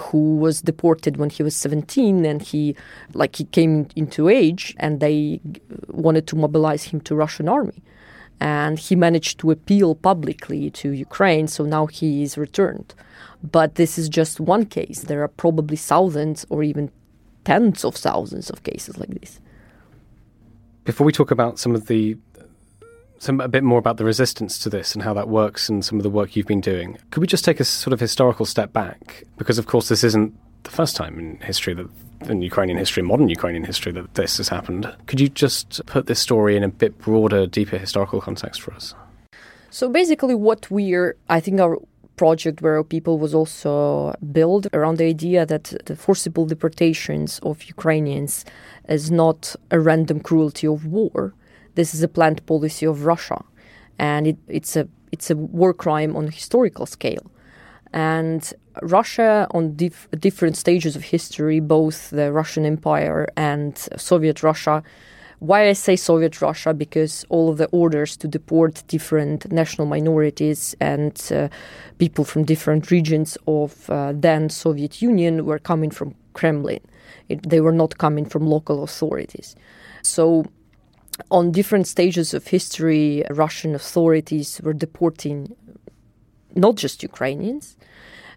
who 0.01 0.37
was 0.37 0.63
deported 0.63 1.17
when 1.17 1.31
he 1.31 1.43
was 1.43 1.55
17 1.57 2.25
and 2.25 2.43
he 2.43 2.77
like 3.13 3.37
he 3.37 3.45
came 3.45 3.89
into 3.97 4.29
age 4.29 4.75
and 4.79 5.01
they 5.01 5.41
wanted 5.89 6.27
to 6.29 6.37
mobilize 6.37 6.85
him 6.85 7.01
to 7.03 7.15
Russian 7.15 7.49
army. 7.49 7.83
And 8.41 8.79
he 8.79 8.97
managed 8.97 9.39
to 9.41 9.51
appeal 9.51 9.95
publicly 9.95 10.71
to 10.71 10.91
Ukraine 10.91 11.47
so 11.47 11.65
now 11.65 11.87
he 11.87 12.23
is 12.23 12.37
returned. 12.37 12.95
But 13.43 13.77
this 13.77 13.99
is 13.99 14.09
just 14.09 14.41
one 14.41 14.67
case. 14.67 15.03
There 15.03 15.23
are 15.23 15.29
probably 15.29 15.77
thousands 15.77 16.47
or 16.49 16.63
even 16.63 16.91
tens 17.45 17.85
of 17.85 17.95
thousands 17.95 18.51
of 18.51 18.63
cases 18.63 18.99
like 18.99 19.21
this. 19.21 19.41
Before 20.85 21.07
we 21.07 21.13
talk 21.13 21.31
about 21.31 21.59
some 21.59 21.75
of 21.75 21.87
the 21.87 22.17
some 23.25 23.41
a 23.41 23.49
bit 23.49 23.65
more 23.65 23.79
about 23.79 23.97
the 23.97 24.05
resistance 24.05 24.59
to 24.59 24.69
this 24.69 24.95
and 24.95 25.03
how 25.03 25.15
that 25.15 25.29
works 25.29 25.69
and 25.69 25.85
some 25.85 25.99
of 25.99 26.03
the 26.03 26.11
work 26.11 26.37
you've 26.37 26.47
been 26.47 26.61
doing. 26.61 26.99
Could 27.11 27.21
we 27.21 27.27
just 27.27 27.45
take 27.45 27.59
a 27.59 27.65
sort 27.65 27.93
of 27.93 28.01
historical 28.01 28.45
step 28.45 28.73
back? 28.73 29.25
Because 29.39 29.59
of 29.59 29.67
course 29.67 29.89
this 29.89 30.05
isn't 30.05 30.35
the 30.65 30.71
first 30.71 30.95
time 30.95 31.19
in 31.19 31.39
history 31.41 31.75
that 31.75 31.89
in 32.29 32.43
Ukrainian 32.43 32.79
history, 32.79 33.03
modern 33.03 33.29
Ukrainian 33.29 33.65
history, 33.65 33.93
that 33.93 34.15
this 34.15 34.37
has 34.39 34.49
happened. 34.49 34.91
Could 35.07 35.21
you 35.21 35.29
just 35.29 35.85
put 35.87 36.07
this 36.07 36.21
story 36.21 36.57
in 36.57 36.63
a 36.63 36.69
bit 36.69 36.99
broader, 36.99 37.47
deeper 37.47 37.77
historical 37.77 38.21
context 38.21 38.63
for 38.63 38.73
us? 38.73 38.95
So 39.71 39.89
basically, 39.89 40.35
what 40.35 40.71
we're, 40.71 41.17
I 41.29 41.41
think, 41.41 41.61
our 41.61 41.79
project 42.17 42.63
where 42.63 42.83
people 42.85 43.19
was 43.19 43.35
also 43.35 44.15
built 44.33 44.67
around 44.73 44.99
the 44.99 45.05
idea 45.05 45.45
that 45.45 45.75
the 45.87 45.97
forcible 45.97 46.47
deportations 46.47 47.41
of 47.43 47.65
Ukrainians 47.65 48.45
is 48.89 49.11
not 49.11 49.57
a 49.71 49.81
random 49.81 50.21
cruelty 50.21 50.67
of 50.67 50.87
war, 50.87 51.35
this 51.75 51.95
is 51.95 52.03
a 52.03 52.09
planned 52.09 52.45
policy 52.47 52.87
of 52.87 53.05
Russia, 53.05 53.43
and 53.99 54.27
it, 54.27 54.37
it's 54.49 54.77
a 54.77 54.89
it's 55.13 55.31
a 55.31 55.37
war 55.37 55.73
crime 55.73 56.17
on 56.17 56.27
a 56.27 56.31
historical 56.31 56.87
scale. 56.87 57.31
And 57.93 58.53
Russia, 58.83 59.47
on 59.53 59.77
dif- 59.77 60.09
different 60.19 60.57
stages 60.57 60.97
of 60.97 61.05
history, 61.05 61.61
both 61.61 62.11
the 62.11 62.33
Russian 62.33 62.67
Empire 62.67 63.29
and 63.37 63.79
Soviet 63.97 64.43
Russia. 64.43 64.83
Why 65.39 65.69
I 65.69 65.75
say 65.75 65.95
Soviet 65.97 66.41
Russia? 66.41 66.75
Because 66.75 67.25
all 67.29 67.51
of 67.51 67.59
the 67.59 67.67
orders 67.67 68.17
to 68.17 68.27
deport 68.27 68.83
different 68.89 69.53
national 69.53 69.87
minorities 69.87 70.75
and 70.81 71.21
uh, 71.33 71.49
people 71.99 72.25
from 72.25 72.45
different 72.45 72.91
regions 72.91 73.39
of 73.47 73.89
uh, 73.91 74.13
then 74.15 74.49
Soviet 74.49 75.01
Union 75.01 75.45
were 75.45 75.61
coming 75.61 75.91
from 75.91 76.15
Kremlin. 76.33 76.81
It, 77.29 77.49
they 77.49 77.61
were 77.61 77.73
not 77.73 77.99
coming 77.99 78.25
from 78.25 78.47
local 78.47 78.83
authorities. 78.83 79.55
So 80.03 80.47
on 81.31 81.53
different 81.53 81.87
stages 81.87 82.35
of 82.35 82.47
history, 82.47 83.25
Russian 83.31 83.75
authorities 83.75 84.61
were 84.63 84.73
deporting 84.73 85.55
not 86.55 86.77
just 86.77 87.03
Ukrainians. 87.03 87.77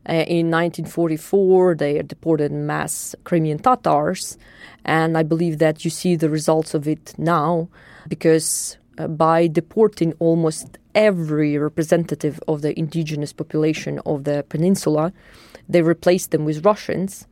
Uh, 0.09 0.23
in 0.27 0.49
1944, 0.49 1.75
they 1.75 2.01
deported 2.01 2.51
mass 2.51 3.13
Crimean 3.25 3.59
Tatars, 3.59 4.37
and 4.85 5.17
I 5.17 5.23
believe 5.23 5.59
that 5.59 5.83
you 5.83 5.91
see 5.91 6.15
the 6.15 6.29
results 6.29 6.73
of 6.73 6.87
it 6.87 7.13
now 7.17 7.67
because 8.07 8.77
uh, 8.97 9.07
by 9.07 9.47
deporting 9.47 10.13
almost 10.19 10.77
every 10.95 11.57
representative 11.57 12.39
of 12.47 12.61
the 12.61 12.77
indigenous 12.79 13.33
population 13.33 13.99
of 14.05 14.23
the 14.23 14.45
peninsula, 14.47 15.11
they 15.67 15.81
replaced 15.81 16.31
them 16.31 16.45
with 16.45 16.65
Russians 16.65 17.27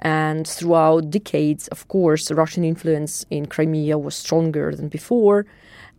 and 0.00 0.46
throughout 0.46 1.10
decades, 1.10 1.68
of 1.68 1.88
course, 1.88 2.30
Russian 2.30 2.64
influence 2.64 3.24
in 3.30 3.46
Crimea 3.46 3.98
was 3.98 4.14
stronger 4.14 4.74
than 4.74 4.88
before, 4.88 5.46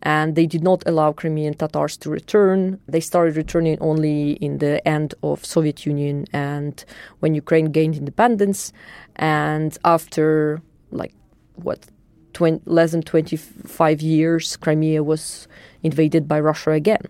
and 0.02 0.36
they 0.36 0.46
did 0.46 0.62
not 0.62 0.82
allow 0.86 1.12
Crimean 1.12 1.54
Tatars 1.54 1.96
to 1.98 2.10
return. 2.10 2.80
They 2.86 3.00
started 3.00 3.36
returning 3.36 3.78
only 3.80 4.32
in 4.32 4.58
the 4.58 4.86
end 4.86 5.14
of 5.22 5.44
Soviet 5.44 5.84
Union 5.84 6.26
and 6.32 6.84
when 7.18 7.34
Ukraine 7.34 7.72
gained 7.72 7.96
independence. 7.96 8.72
And 9.16 9.76
after 9.84 10.62
like 10.92 11.12
what 11.56 11.86
20, 12.34 12.60
less 12.66 12.92
than 12.92 13.02
25 13.02 14.00
years, 14.00 14.56
Crimea 14.56 15.02
was 15.02 15.48
invaded 15.82 16.28
by 16.28 16.38
Russia 16.38 16.70
again. 16.70 17.02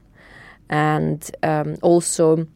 And 0.71 1.31
um, 1.43 1.77
also, 1.83 2.47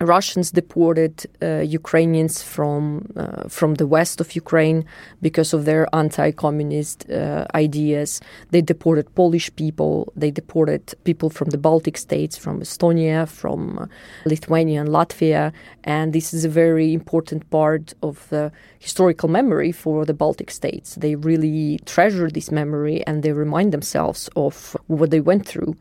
Russians 0.00 0.52
deported 0.52 1.26
uh, 1.42 1.60
Ukrainians 1.60 2.42
from 2.42 3.10
uh, 3.16 3.48
from 3.48 3.74
the 3.74 3.86
west 3.86 4.20
of 4.20 4.36
Ukraine 4.36 4.84
because 5.20 5.52
of 5.52 5.64
their 5.64 5.88
anti-communist 5.92 7.10
uh, 7.10 7.46
ideas. 7.54 8.20
They 8.50 8.62
deported 8.62 9.12
Polish 9.14 9.54
people. 9.56 10.12
They 10.14 10.30
deported 10.30 10.94
people 11.02 11.30
from 11.30 11.50
the 11.50 11.58
Baltic 11.58 11.96
states, 11.96 12.36
from 12.36 12.60
Estonia, 12.60 13.26
from 13.26 13.88
Lithuania 14.24 14.80
and 14.82 14.90
Latvia. 14.90 15.52
And 15.82 16.12
this 16.12 16.32
is 16.32 16.44
a 16.44 16.48
very 16.48 16.92
important 16.92 17.50
part 17.50 17.94
of 18.02 18.28
the 18.28 18.52
historical 18.78 19.28
memory 19.28 19.72
for 19.72 20.04
the 20.04 20.14
Baltic 20.14 20.50
states. 20.50 20.94
They 20.94 21.16
really 21.16 21.80
treasure 21.86 22.30
this 22.30 22.50
memory 22.52 23.04
and 23.06 23.22
they 23.22 23.32
remind 23.32 23.72
themselves 23.72 24.30
of 24.36 24.76
what 24.86 25.10
they 25.10 25.20
went 25.20 25.44
through 25.44 25.74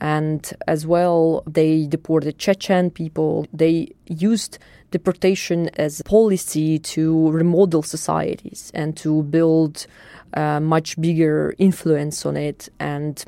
and 0.00 0.52
as 0.66 0.86
well 0.86 1.42
they 1.46 1.86
deported 1.86 2.38
Chechen 2.38 2.90
people. 2.90 3.46
They 3.52 3.92
used 4.06 4.58
deportation 4.90 5.68
as 5.76 6.00
a 6.00 6.04
policy 6.04 6.78
to 6.78 7.30
remodel 7.30 7.82
societies 7.82 8.70
and 8.74 8.96
to 8.96 9.22
build 9.24 9.86
a 10.34 10.60
much 10.60 11.00
bigger 11.00 11.54
influence 11.58 12.24
on 12.26 12.36
it 12.36 12.68
and 12.78 13.24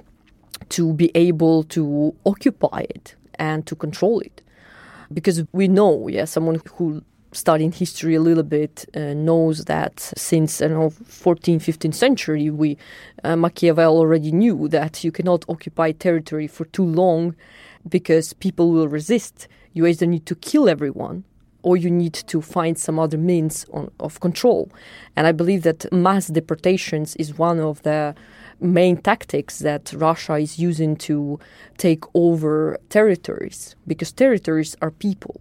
to 0.70 0.93
be 0.93 1.11
able 1.14 1.64
to 1.64 2.14
occupy 2.25 2.87
it 2.91 3.14
and 3.39 3.66
to 3.66 3.75
control 3.75 4.20
it. 4.20 4.43
Because 5.12 5.45
we 5.53 5.68
know, 5.68 6.09
yeah, 6.09 6.25
someone 6.25 6.62
who 6.75 7.03
studying 7.33 7.72
history 7.72 8.14
a 8.14 8.20
little 8.20 8.43
bit 8.43 8.85
uh, 8.95 9.14
knows 9.14 9.64
that 9.64 9.99
since 10.01 10.61
I 10.62 10.68
know 10.68 10.91
14th 10.91 11.62
15th 11.62 11.95
century 11.95 12.51
we 12.51 12.76
uh, 13.24 13.37
Machiavelli 13.37 13.97
already 13.97 14.33
knew 14.33 14.68
that 14.68 15.03
you 15.03 15.11
cannot 15.12 15.45
occupy 15.49 15.93
territory 15.93 16.47
for 16.47 16.64
too 16.66 16.85
long 16.85 17.35
because 17.89 18.33
people 18.33 18.70
will 18.70 18.89
resist 18.89 19.49
you 19.72 19.87
either 19.87 20.07
need 20.07 20.26
to 20.26 20.35
kill 20.35 20.68
everyone 20.68 21.24
or 21.62 21.76
you 21.76 21.91
need 21.91 22.14
to 22.14 22.41
find 22.43 22.76
some 22.78 22.99
other 22.99 23.18
means 23.18 23.64
on, 23.72 23.91
of 24.01 24.20
control. 24.20 24.68
And 25.16 25.26
I 25.26 25.33
believe 25.33 25.62
that 25.62 25.91
mass 25.93 26.26
deportations 26.26 27.14
is 27.16 27.39
one 27.39 27.61
of 27.61 27.83
the 27.83 28.14
main 28.61 28.97
tactics 28.97 29.61
that 29.61 29.93
Russia 29.93 30.35
is 30.35 30.59
using 30.59 30.97
to 30.97 31.39
take 31.78 32.05
over 32.14 32.78
territories 32.89 33.76
because 33.87 34.12
territories 34.12 34.76
are 34.83 34.91
people. 34.91 35.41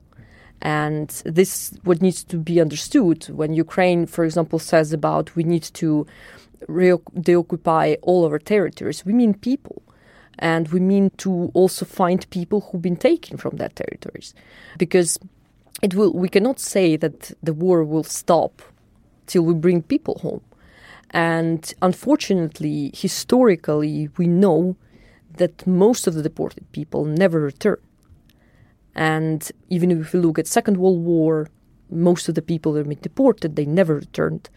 And 0.62 1.10
this 1.26 1.74
what 1.84 2.02
needs 2.02 2.24
to 2.26 2.38
be 2.38 2.62
understood 2.62 3.28
when 3.30 3.54
Ukraine, 3.54 4.06
for 4.06 4.24
example, 4.24 4.60
says 4.60 4.94
about 4.94 5.36
we 5.36 5.44
need 5.44 5.64
to 5.64 6.06
deoccupy 7.20 7.96
all 8.04 8.26
our 8.26 8.40
territories. 8.40 9.06
We 9.06 9.14
mean 9.14 9.34
people. 9.34 9.82
And 10.40 10.68
we 10.70 10.80
mean 10.80 11.12
to 11.18 11.52
also 11.54 11.86
find 11.86 12.30
people 12.30 12.62
who've 12.62 12.82
been 12.82 12.96
taken 12.96 13.38
from 13.38 13.58
that 13.58 13.76
territories. 13.76 14.34
Because 14.78 15.20
it 15.82 15.96
will 15.96 16.14
we 16.14 16.30
cannot 16.30 16.60
say 16.60 16.96
that 16.96 17.32
the 17.42 17.54
war 17.54 17.84
will 17.84 18.04
stop 18.04 18.62
till 19.26 19.44
we 19.44 19.54
bring 19.54 19.82
people 19.82 20.20
home. 20.20 20.42
And 21.12 21.74
unfortunately, 21.82 22.92
historically, 22.94 24.10
we 24.18 24.28
know 24.28 24.76
that 25.38 25.66
most 25.68 26.08
of 26.08 26.14
the 26.14 26.24
deported 26.24 26.72
people 26.72 27.06
never 27.06 27.40
return. 27.40 27.78
And 28.96 29.50
even 29.70 29.92
if 29.92 30.14
we 30.14 30.20
look 30.20 30.40
at 30.40 30.48
Second 30.48 30.78
World 30.78 31.04
War, 31.04 31.48
most 31.90 32.30
of 32.30 32.36
the 32.36 32.42
people 32.42 32.74
that 32.74 32.80
have 32.80 32.90
been 32.90 33.00
deported, 33.02 33.56
they 33.56 33.66
never 33.66 33.96
returned. 33.96 34.50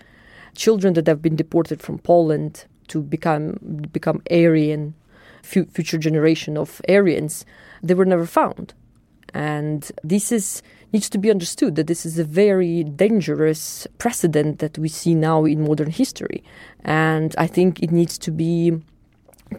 Children 0.54 0.94
that 0.94 1.06
have 1.06 1.22
been 1.22 1.36
deported 1.36 1.82
from 1.82 1.98
Poland 1.98 2.66
to 2.88 3.02
become 3.02 3.54
become 3.90 4.22
Aryan, 4.30 4.94
future 5.42 5.98
generation 5.98 6.56
of 6.56 6.80
Aryans, 6.88 7.44
they 7.82 7.94
were 7.94 8.04
never 8.04 8.26
found. 8.26 8.74
And 9.32 9.90
this 10.02 10.30
is 10.30 10.62
needs 10.92 11.10
to 11.10 11.18
be 11.18 11.30
understood 11.30 11.74
that 11.74 11.88
this 11.88 12.06
is 12.06 12.18
a 12.18 12.24
very 12.24 12.84
dangerous 12.84 13.86
precedent 13.98 14.60
that 14.60 14.78
we 14.78 14.88
see 14.88 15.14
now 15.14 15.44
in 15.44 15.66
modern 15.66 15.90
history. 15.90 16.44
And 16.84 17.34
I 17.36 17.48
think 17.48 17.82
it 17.82 17.90
needs 17.90 18.16
to 18.18 18.30
be 18.30 18.80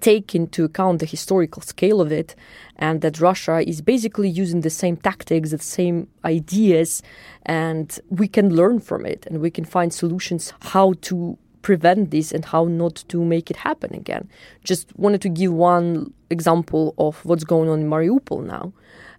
take 0.01 0.36
into 0.36 0.63
account 0.63 0.99
the 0.99 1.05
historical 1.05 1.61
scale 1.61 2.01
of 2.01 2.11
it 2.11 2.36
and 2.77 3.01
that 3.01 3.21
Russia 3.21 3.67
is 3.67 3.81
basically 3.81 4.29
using 4.29 4.61
the 4.61 4.69
same 4.69 4.97
tactics, 4.97 5.51
the 5.51 5.59
same 5.59 6.07
ideas, 6.23 7.01
and 7.45 7.99
we 8.09 8.27
can 8.27 8.55
learn 8.55 8.79
from 8.79 9.05
it 9.05 9.25
and 9.27 9.39
we 9.39 9.51
can 9.51 9.65
find 9.65 9.93
solutions 9.93 10.53
how 10.61 10.93
to 11.01 11.38
prevent 11.61 12.11
this 12.11 12.31
and 12.31 12.45
how 12.45 12.65
not 12.65 13.03
to 13.07 13.25
make 13.25 13.49
it 13.49 13.57
happen 13.57 13.93
again. 13.95 14.29
Just 14.63 14.95
wanted 14.97 15.21
to 15.21 15.29
give 15.29 15.51
one 15.51 16.13
example 16.29 16.93
of 16.97 17.25
what's 17.25 17.43
going 17.43 17.69
on 17.69 17.79
in 17.79 17.89
Mariupol 17.89 18.45
now. 18.45 18.71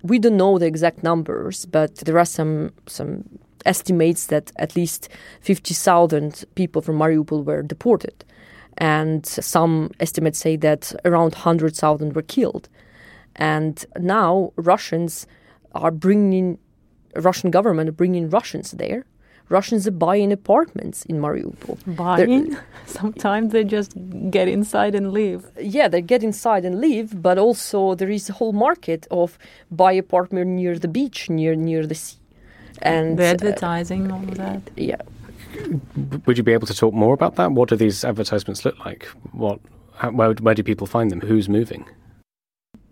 We 0.03 0.21
don't 0.21 0.37
know 0.37 0.59
the 0.59 0.67
exact 0.67 1.03
numbers, 1.03 1.67
but 1.67 1.97
there 1.97 2.19
are 2.19 2.25
some 2.25 2.73
some 2.87 3.25
estimates 3.65 4.27
that 4.27 4.53
at 4.57 4.77
least 4.77 5.09
50,000 5.41 6.45
people 6.55 6.81
from 6.83 6.99
Mariupol 6.99 7.45
were 7.45 7.63
deported. 7.63 8.25
And 8.79 9.25
some 9.25 9.91
estimates 10.01 10.39
say 10.39 10.57
that 10.57 10.93
around 11.05 11.33
100,000 11.33 12.15
were 12.15 12.23
killed. 12.23 12.69
And 13.37 13.85
now 13.99 14.53
Russians 14.57 15.27
are 15.75 15.91
bringing, 15.91 16.59
Russian 17.15 17.51
government 17.51 17.97
bringing 17.97 18.29
Russians 18.31 18.73
there. 18.73 19.05
Russians 19.49 19.87
are 19.87 19.93
buying 19.93 20.33
apartments 20.33 21.05
in 21.05 21.21
Mariupol. 21.21 21.79
Buying? 21.97 22.51
They're, 22.51 22.65
Sometimes 22.87 23.53
they 23.53 23.63
just 23.63 23.95
get 24.31 24.49
inside 24.49 24.95
and 24.95 25.13
leave. 25.13 25.47
Yeah, 25.61 25.87
they 25.89 26.03
get 26.03 26.25
inside 26.25 26.65
and 26.65 26.81
leave, 26.81 27.23
but 27.23 27.39
also 27.39 27.95
there 27.95 28.11
is 28.11 28.29
a 28.29 28.33
whole 28.33 28.53
market 28.53 29.07
of 29.11 29.39
buy 29.71 29.93
apartment 29.93 30.51
near 30.51 30.79
the 30.79 30.89
beach, 30.89 31.31
near 31.31 31.55
near 31.55 31.87
the 31.87 31.95
sea. 31.95 32.19
And 32.83 33.19
the 33.19 33.25
advertising, 33.25 34.11
uh, 34.11 34.17
all 34.17 34.29
of 34.29 34.37
that. 34.37 34.63
Yeah. 34.77 35.01
Would 36.27 36.39
you 36.39 36.45
be 36.45 36.53
able 36.53 36.67
to 36.67 36.75
talk 36.75 36.95
more 36.95 37.15
about 37.15 37.37
that? 37.37 37.53
What 37.53 37.69
do 37.69 37.77
these 37.77 38.05
advertisements 38.05 38.65
look 38.65 38.79
like? 38.85 39.05
What, 39.33 39.61
how, 39.95 40.11
where, 40.11 40.33
where 40.35 40.55
do 40.55 40.63
people 40.63 40.87
find 40.87 41.11
them? 41.11 41.21
Who's 41.21 41.49
moving? 41.49 41.87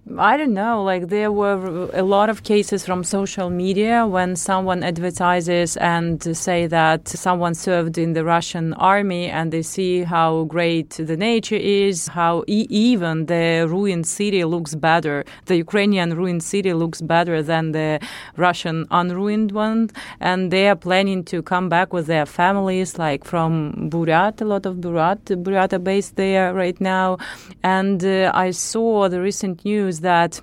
I 0.06 0.36
don't 0.36 0.52
know. 0.52 0.82
Like 0.82 1.08
there 1.08 1.32
were 1.32 1.88
a 1.94 2.02
lot 2.02 2.28
of 2.28 2.42
cases 2.42 2.84
from 2.84 3.04
social 3.04 3.48
media 3.48 4.06
when 4.06 4.36
someone 4.36 4.82
advertises 4.82 5.78
and 5.78 6.22
say 6.36 6.66
that 6.66 7.08
someone 7.08 7.54
served 7.54 7.96
in 7.96 8.12
the 8.12 8.22
Russian 8.22 8.74
army 8.74 9.28
and 9.28 9.50
they 9.50 9.62
see 9.62 10.02
how 10.02 10.44
great 10.44 10.90
the 10.90 11.16
nature 11.16 11.56
is, 11.56 12.08
how 12.08 12.44
e- 12.46 12.66
even 12.68 13.26
the 13.26 13.66
ruined 13.66 14.06
city 14.06 14.44
looks 14.44 14.74
better. 14.74 15.24
The 15.46 15.56
Ukrainian 15.56 16.14
ruined 16.14 16.42
city 16.42 16.74
looks 16.74 17.00
better 17.00 17.42
than 17.42 17.72
the 17.72 17.98
Russian 18.36 18.86
unruined 18.90 19.52
one, 19.52 19.88
and 20.20 20.50
they 20.50 20.68
are 20.68 20.76
planning 20.76 21.24
to 21.24 21.42
come 21.42 21.70
back 21.70 21.94
with 21.94 22.06
their 22.08 22.26
families, 22.26 22.98
like 22.98 23.24
from 23.24 23.88
Buryat. 23.90 24.42
A 24.42 24.44
lot 24.44 24.66
of 24.66 24.76
Buryat, 24.76 25.24
Buryat 25.42 25.72
are 25.72 25.78
based 25.78 26.16
there 26.16 26.52
right 26.52 26.78
now, 26.78 27.16
and 27.62 28.04
uh, 28.04 28.30
I 28.34 28.50
saw 28.50 29.08
the 29.08 29.22
recent 29.22 29.64
news 29.64 29.93
that 30.00 30.40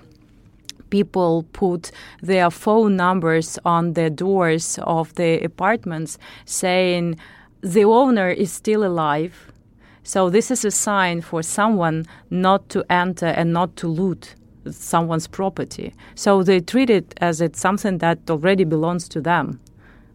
people 0.90 1.44
put 1.54 1.92
their 2.22 2.52
phone 2.52 2.96
numbers 2.96 3.58
on 3.66 3.94
the 3.94 4.10
doors 4.10 4.78
of 4.84 5.16
the 5.16 5.40
apartments 5.44 6.18
saying 6.46 7.18
the 7.62 7.84
owner 7.84 8.30
is 8.30 8.52
still 8.52 8.84
alive. 8.84 9.52
So 10.04 10.30
this 10.30 10.52
is 10.52 10.66
a 10.66 10.72
sign 10.72 11.22
for 11.22 11.42
someone 11.44 12.06
not 12.30 12.70
to 12.70 12.84
enter 12.92 13.28
and 13.28 13.54
not 13.54 13.76
to 13.78 13.88
loot 13.88 14.36
someone's 14.70 15.28
property. 15.28 15.94
So 16.16 16.44
they 16.44 16.60
treat 16.60 16.90
it 16.90 17.14
as 17.22 17.42
it's 17.42 17.60
something 17.60 18.00
that 18.00 18.20
already 18.30 18.64
belongs 18.64 19.08
to 19.10 19.22
them, 19.22 19.60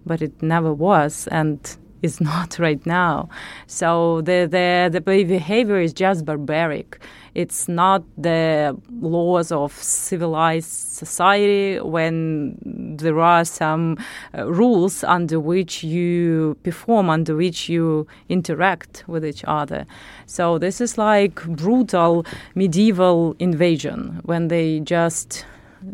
but 0.05 0.23
it 0.23 0.43
never 0.43 0.73
was 0.73 1.27
and 1.29 1.77
is 2.07 2.21
not 2.33 2.59
right 2.59 2.85
now. 2.87 3.29
So 3.67 4.23
the 4.23 4.39
the 4.57 4.69
the 4.95 5.01
behavior 5.01 5.79
is 5.87 5.93
just 5.93 6.25
barbaric. 6.25 6.89
It's 7.35 7.69
not 7.69 8.03
the 8.17 8.75
laws 8.91 9.53
of 9.53 9.71
civilized 9.73 10.71
society 11.03 11.79
when 11.81 12.57
there 12.99 13.21
are 13.21 13.45
some 13.45 13.99
uh, 13.99 14.51
rules 14.51 15.05
under 15.05 15.39
which 15.39 15.85
you 15.85 16.57
perform, 16.63 17.11
under 17.11 17.37
which 17.37 17.69
you 17.69 18.07
interact 18.31 19.05
with 19.07 19.23
each 19.23 19.45
other. 19.47 19.85
So 20.25 20.57
this 20.59 20.81
is 20.81 20.97
like 20.97 21.45
brutal 21.45 22.25
medieval 22.55 23.37
invasion 23.39 24.21
when 24.25 24.49
they 24.49 24.81
just 24.81 25.45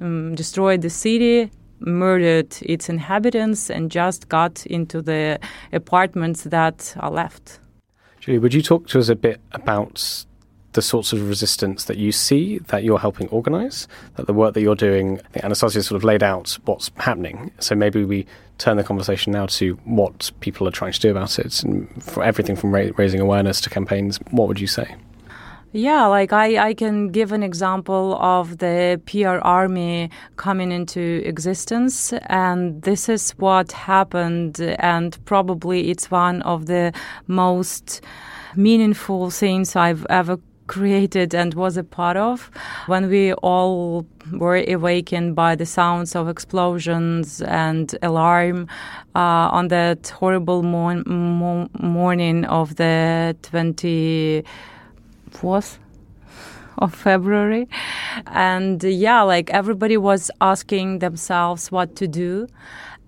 um, 0.00 0.36
destroyed 0.36 0.82
the 0.82 0.90
city 0.90 1.50
murdered 1.86 2.56
its 2.62 2.88
inhabitants 2.88 3.70
and 3.70 3.90
just 3.90 4.28
got 4.28 4.66
into 4.66 5.02
the 5.02 5.38
apartments 5.72 6.44
that 6.44 6.94
are 7.00 7.10
left. 7.10 7.60
Julia, 8.20 8.40
would 8.40 8.54
you 8.54 8.62
talk 8.62 8.86
to 8.88 8.98
us 8.98 9.08
a 9.08 9.16
bit 9.16 9.40
about 9.52 10.24
the 10.72 10.82
sorts 10.82 11.12
of 11.12 11.28
resistance 11.28 11.84
that 11.84 11.98
you 11.98 12.12
see 12.12 12.58
that 12.58 12.82
you're 12.84 12.98
helping 12.98 13.28
organise, 13.28 13.86
that 14.16 14.26
the 14.26 14.32
work 14.32 14.54
that 14.54 14.62
you're 14.62 14.74
doing, 14.74 15.20
Anastasiia 15.34 15.84
sort 15.84 15.96
of 15.96 16.04
laid 16.04 16.22
out 16.22 16.56
what's 16.64 16.90
happening. 16.96 17.50
So 17.58 17.74
maybe 17.74 18.04
we 18.04 18.26
turn 18.58 18.76
the 18.76 18.84
conversation 18.84 19.32
now 19.32 19.46
to 19.46 19.74
what 19.84 20.30
people 20.40 20.66
are 20.66 20.70
trying 20.70 20.92
to 20.92 21.00
do 21.00 21.10
about 21.10 21.38
it, 21.38 21.62
and 21.62 22.02
for 22.02 22.22
everything 22.22 22.56
from 22.56 22.72
ra- 22.72 22.90
raising 22.96 23.20
awareness 23.20 23.60
to 23.62 23.70
campaigns. 23.70 24.18
What 24.30 24.48
would 24.48 24.60
you 24.60 24.66
say? 24.66 24.94
Yeah, 25.74 26.04
like 26.08 26.34
I, 26.34 26.68
I 26.68 26.74
can 26.74 27.08
give 27.08 27.32
an 27.32 27.42
example 27.42 28.18
of 28.20 28.58
the 28.58 29.00
PR 29.06 29.40
army 29.40 30.10
coming 30.36 30.70
into 30.70 31.22
existence, 31.24 32.12
and 32.26 32.82
this 32.82 33.08
is 33.08 33.30
what 33.38 33.72
happened, 33.72 34.60
and 34.60 35.16
probably 35.24 35.90
it's 35.90 36.10
one 36.10 36.42
of 36.42 36.66
the 36.66 36.92
most 37.26 38.02
meaningful 38.54 39.30
things 39.30 39.74
I've 39.74 40.04
ever 40.10 40.38
created 40.66 41.34
and 41.34 41.54
was 41.54 41.78
a 41.78 41.84
part 41.84 42.18
of. 42.18 42.50
When 42.84 43.08
we 43.08 43.32
all 43.32 44.06
were 44.30 44.62
awakened 44.68 45.34
by 45.34 45.54
the 45.54 45.66
sounds 45.66 46.14
of 46.14 46.28
explosions 46.28 47.40
and 47.40 47.96
alarm 48.02 48.68
uh, 49.14 49.48
on 49.56 49.68
that 49.68 50.08
horrible 50.08 50.62
mor- 50.62 51.02
mo- 51.06 51.70
morning 51.80 52.44
of 52.44 52.76
the 52.76 53.34
20- 53.40 54.44
4th 55.42 55.78
of 56.78 56.94
February. 56.94 57.68
And 58.26 58.82
yeah, 58.82 59.22
like 59.22 59.50
everybody 59.50 59.96
was 59.96 60.30
asking 60.40 61.00
themselves 61.00 61.70
what 61.70 61.96
to 61.96 62.08
do 62.08 62.46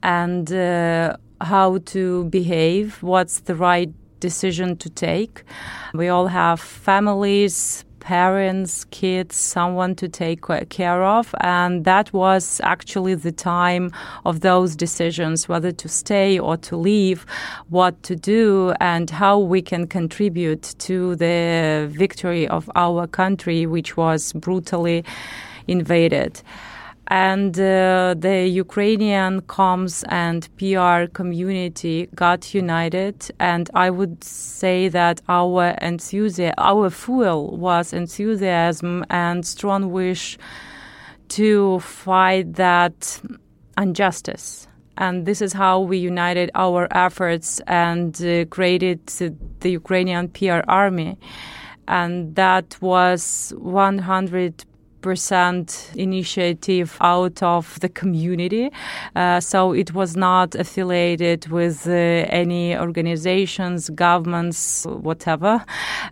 and 0.02 0.52
uh, 0.52 1.16
how 1.40 1.78
to 1.78 2.24
behave, 2.26 3.02
what's 3.02 3.40
the 3.40 3.54
right 3.54 3.92
decision 4.20 4.76
to 4.76 4.88
take. 4.90 5.44
We 5.92 6.08
all 6.08 6.28
have 6.28 6.60
families, 6.60 7.84
parents, 8.04 8.84
kids, 8.90 9.34
someone 9.34 9.94
to 9.94 10.08
take 10.08 10.42
care 10.68 11.02
of. 11.02 11.34
And 11.40 11.84
that 11.84 12.12
was 12.12 12.60
actually 12.62 13.14
the 13.14 13.32
time 13.32 13.90
of 14.26 14.40
those 14.40 14.76
decisions 14.76 15.48
whether 15.48 15.72
to 15.72 15.88
stay 15.88 16.38
or 16.38 16.58
to 16.58 16.76
leave, 16.76 17.24
what 17.70 18.02
to 18.02 18.14
do, 18.14 18.74
and 18.78 19.08
how 19.08 19.38
we 19.38 19.62
can 19.62 19.86
contribute 19.86 20.74
to 20.80 21.16
the 21.16 21.88
victory 21.90 22.46
of 22.46 22.70
our 22.74 23.06
country, 23.06 23.64
which 23.66 23.96
was 23.96 24.34
brutally 24.34 25.02
invaded. 25.66 26.42
And 27.08 27.58
uh, 27.58 28.14
the 28.16 28.48
Ukrainian 28.48 29.42
comms 29.42 30.04
and 30.08 30.48
PR 30.56 31.10
community 31.12 32.08
got 32.14 32.54
united. 32.54 33.30
And 33.38 33.68
I 33.74 33.90
would 33.90 34.24
say 34.24 34.88
that 34.88 35.20
our 35.28 35.76
enthusiasm, 35.82 36.54
our 36.56 36.88
fuel 36.90 37.56
was 37.56 37.92
enthusiasm 37.92 39.04
and 39.10 39.46
strong 39.46 39.92
wish 39.92 40.38
to 41.28 41.80
fight 41.80 42.54
that 42.54 43.20
injustice. 43.76 44.66
And 44.96 45.26
this 45.26 45.42
is 45.42 45.52
how 45.52 45.80
we 45.80 45.98
united 45.98 46.50
our 46.54 46.86
efforts 46.90 47.60
and 47.66 48.14
uh, 48.22 48.44
created 48.46 49.06
the 49.60 49.70
Ukrainian 49.70 50.28
PR 50.28 50.60
army. 50.68 51.18
And 51.88 52.34
that 52.36 52.78
was 52.80 53.52
100 53.58 54.64
percent 55.04 55.90
initiative 55.94 56.96
out 57.00 57.42
of 57.42 57.78
the 57.80 57.90
community. 57.90 58.70
Uh, 59.14 59.38
so 59.38 59.72
it 59.72 59.92
was 59.92 60.16
not 60.16 60.54
affiliated 60.54 61.46
with 61.48 61.86
uh, 61.86 61.90
any 61.90 62.74
organizations, 62.74 63.90
governments, 63.90 64.86
whatever. 65.08 65.62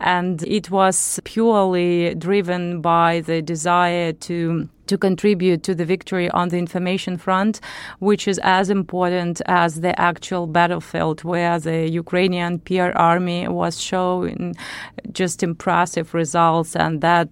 And 0.00 0.42
it 0.42 0.70
was 0.70 1.18
purely 1.24 2.14
driven 2.14 2.82
by 2.82 3.20
the 3.20 3.40
desire 3.40 4.12
to 4.28 4.68
to 4.88 4.98
contribute 4.98 5.62
to 5.62 5.74
the 5.74 5.86
victory 5.86 6.28
on 6.30 6.48
the 6.50 6.58
information 6.58 7.16
front, 7.16 7.60
which 8.00 8.28
is 8.28 8.38
as 8.42 8.68
important 8.68 9.40
as 9.46 9.80
the 9.80 9.98
actual 9.98 10.46
battlefield, 10.46 11.24
where 11.24 11.58
the 11.58 11.88
Ukrainian 11.88 12.58
PR 12.58 12.90
army 13.12 13.48
was 13.48 13.80
showing 13.80 14.54
just 15.12 15.42
impressive 15.42 16.12
results 16.12 16.76
and 16.76 17.00
that 17.00 17.30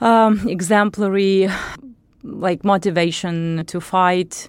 um, 0.00 0.48
exemplary 0.48 1.48
like 2.22 2.64
motivation 2.64 3.64
to 3.66 3.80
fight 3.80 4.48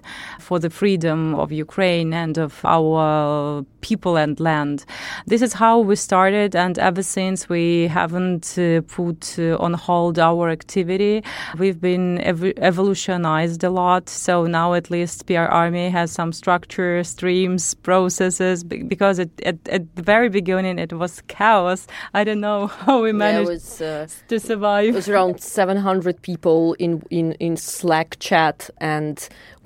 for 0.52 0.58
the 0.58 0.68
freedom 0.68 1.34
of 1.36 1.50
Ukraine 1.50 2.12
and 2.12 2.36
of 2.36 2.62
our 2.62 3.64
people 3.80 4.18
and 4.18 4.38
land. 4.38 4.84
This 5.26 5.40
is 5.40 5.54
how 5.54 5.78
we 5.78 5.96
started, 5.96 6.54
and 6.54 6.78
ever 6.78 7.02
since 7.02 7.48
we 7.48 7.86
haven't 7.88 8.58
uh, 8.58 8.82
put 8.82 9.38
uh, 9.38 9.56
on 9.64 9.72
hold 9.72 10.18
our 10.18 10.50
activity. 10.50 11.22
We've 11.56 11.80
been 11.80 12.20
ev- 12.20 12.58
evolutionized 12.58 13.64
a 13.64 13.70
lot, 13.70 14.10
so 14.10 14.44
now 14.44 14.74
at 14.74 14.90
least 14.90 15.26
PR 15.26 15.48
Army 15.62 15.88
has 15.88 16.12
some 16.12 16.32
structure, 16.32 17.02
streams, 17.02 17.72
processes. 17.72 18.62
Because 18.62 19.18
it, 19.18 19.30
at, 19.46 19.56
at 19.68 19.96
the 19.96 20.02
very 20.02 20.28
beginning 20.28 20.78
it 20.78 20.92
was 20.92 21.22
chaos. 21.28 21.86
I 22.12 22.24
don't 22.24 22.42
know 22.42 22.66
how 22.84 23.02
we 23.02 23.12
managed 23.12 23.48
yeah, 23.48 23.54
was, 23.54 23.80
uh, 23.80 24.06
to 24.28 24.38
survive. 24.38 24.90
It 24.90 24.94
was 24.94 25.08
around 25.08 25.40
700 25.40 26.20
people 26.20 26.74
in 26.78 27.02
in 27.08 27.32
in 27.46 27.56
Slack 27.56 28.18
chat, 28.20 28.68
and 28.78 29.16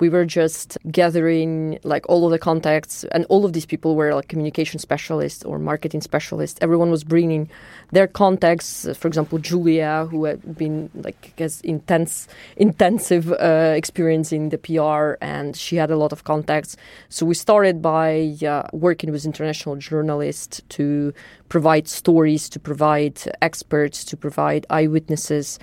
we 0.00 0.08
were 0.08 0.24
just 0.24 0.78
gathering 0.90 1.78
like 1.82 2.08
all 2.08 2.24
of 2.24 2.30
the 2.30 2.38
contacts, 2.38 3.04
and 3.12 3.24
all 3.28 3.44
of 3.44 3.52
these 3.52 3.66
people 3.66 3.96
were 3.96 4.14
like 4.14 4.28
communication 4.28 4.78
specialists 4.78 5.44
or 5.44 5.58
marketing 5.58 6.00
specialists. 6.00 6.58
Everyone 6.62 6.90
was 6.90 7.04
bringing 7.04 7.48
their 7.92 8.06
contacts. 8.06 8.88
For 8.96 9.08
example, 9.08 9.38
Julia, 9.38 10.06
who 10.10 10.24
had 10.24 10.56
been 10.56 10.90
like 10.94 11.38
has 11.38 11.60
intense, 11.62 12.28
intensive 12.56 13.32
uh, 13.32 13.72
experience 13.76 14.32
in 14.32 14.48
the 14.50 14.58
PR, 14.58 15.22
and 15.24 15.56
she 15.56 15.76
had 15.76 15.90
a 15.90 15.96
lot 15.96 16.12
of 16.12 16.24
contacts. 16.24 16.76
So 17.08 17.26
we 17.26 17.34
started 17.34 17.80
by 17.82 18.36
uh, 18.46 18.68
working 18.72 19.12
with 19.12 19.24
international 19.24 19.76
journalists 19.76 20.62
to 20.70 21.12
provide 21.48 21.88
stories, 21.88 22.48
to 22.48 22.58
provide 22.58 23.20
experts, 23.40 24.04
to 24.04 24.16
provide 24.16 24.66
eyewitnesses 24.70 25.58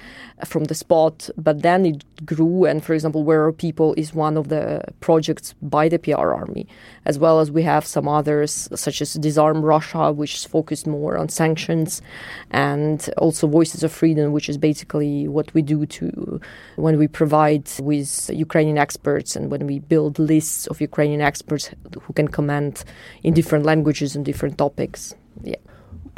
from 0.46 0.66
the 0.66 0.76
spot. 0.76 1.30
But 1.38 1.62
then 1.62 1.86
it 1.86 2.26
grew, 2.26 2.66
and 2.66 2.84
for 2.84 2.94
example, 2.94 3.24
Where 3.24 3.44
Are 3.46 3.52
People 3.52 3.94
is 3.98 4.14
one 4.14 4.38
of 4.38 4.48
the 4.50 4.84
projects 5.02 5.54
by 5.62 5.90
the 5.90 6.00
PR 6.00 6.34
Army, 6.34 6.68
as 7.06 7.20
well 7.20 7.40
as 7.40 7.52
we 7.52 7.64
have 7.64 7.86
some 7.86 8.08
others, 8.08 8.70
such 8.76 9.02
as 9.02 9.14
Disarm 9.14 9.64
Russia, 9.64 10.12
which 10.12 10.36
is 10.36 10.46
focused 10.46 10.88
more 10.88 11.18
on 11.18 11.30
sanctions, 11.30 12.02
and 12.52 13.10
also 13.18 13.48
Voices 13.48 13.84
of 13.84 13.92
Freedom, 13.92 14.32
which 14.32 14.50
is 14.50 14.58
basically 14.58 15.28
what 15.28 15.54
we 15.54 15.62
do 15.62 15.86
to 15.86 16.40
when 16.76 16.98
we 16.98 17.08
provide 17.08 17.70
with 17.80 18.30
Ukrainian 18.34 18.78
experts 18.78 19.36
and 19.36 19.50
when 19.52 19.66
we 19.66 19.80
build 19.80 20.20
lists 20.20 20.68
of 20.68 20.82
Ukrainian 20.82 21.22
experts 21.22 21.70
who 22.02 22.14
can 22.14 22.28
comment 22.28 22.84
in 23.24 23.34
different 23.34 23.66
languages 23.66 24.16
and 24.16 24.26
different 24.26 24.58
topics. 24.58 25.16
Yeah. 25.44 25.56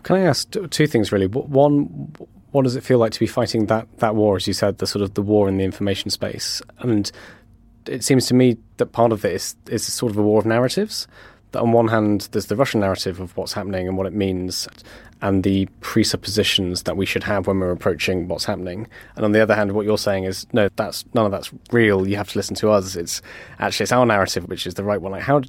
Can 0.03 0.17
I 0.17 0.21
ask 0.21 0.53
two 0.69 0.87
things 0.87 1.11
really? 1.11 1.27
One, 1.27 2.13
what 2.51 2.63
does 2.63 2.75
it 2.75 2.83
feel 2.83 2.99
like 2.99 3.11
to 3.11 3.19
be 3.19 3.27
fighting 3.27 3.65
that 3.65 3.87
that 3.99 4.15
war, 4.15 4.35
as 4.35 4.47
you 4.47 4.53
said, 4.53 4.77
the 4.77 4.87
sort 4.87 5.03
of 5.03 5.13
the 5.13 5.21
war 5.21 5.49
in 5.49 5.57
the 5.57 5.63
information 5.63 6.09
space? 6.09 6.61
And 6.79 7.11
it 7.87 8.03
seems 8.03 8.27
to 8.27 8.33
me 8.33 8.57
that 8.77 8.87
part 8.87 9.11
of 9.11 9.25
it 9.25 9.33
is 9.33 9.55
is 9.67 9.91
sort 9.91 10.11
of 10.11 10.17
a 10.17 10.21
war 10.21 10.39
of 10.39 10.45
narratives. 10.45 11.07
That 11.51 11.61
on 11.61 11.71
one 11.71 11.87
hand, 11.87 12.29
there's 12.31 12.47
the 12.47 12.55
Russian 12.55 12.81
narrative 12.81 13.19
of 13.19 13.35
what's 13.37 13.53
happening 13.53 13.87
and 13.87 13.97
what 13.97 14.07
it 14.07 14.13
means, 14.13 14.67
and 15.25 15.43
the 15.43 15.67
presuppositions 15.81 16.83
that 16.83 16.95
we 16.95 17.05
should 17.05 17.23
have 17.23 17.47
when 17.47 17.59
we're 17.59 17.71
approaching 17.71 18.27
what's 18.27 18.45
happening. 18.45 18.87
And 19.15 19.25
on 19.25 19.31
the 19.31 19.41
other 19.41 19.55
hand, 19.55 19.71
what 19.71 19.83
you're 19.83 19.97
saying 19.97 20.25
is 20.25 20.45
no, 20.53 20.69
that's 20.75 21.03
none 21.15 21.25
of 21.25 21.31
that's 21.31 21.51
real. 21.71 22.07
You 22.07 22.15
have 22.17 22.29
to 22.33 22.37
listen 22.37 22.55
to 22.57 22.69
us. 22.69 22.95
It's 22.95 23.23
actually 23.57 23.85
it's 23.85 23.91
our 23.91 24.05
narrative 24.05 24.47
which 24.47 24.67
is 24.67 24.75
the 24.75 24.83
right 24.83 25.01
one. 25.01 25.13
Like 25.13 25.23
how 25.23 25.41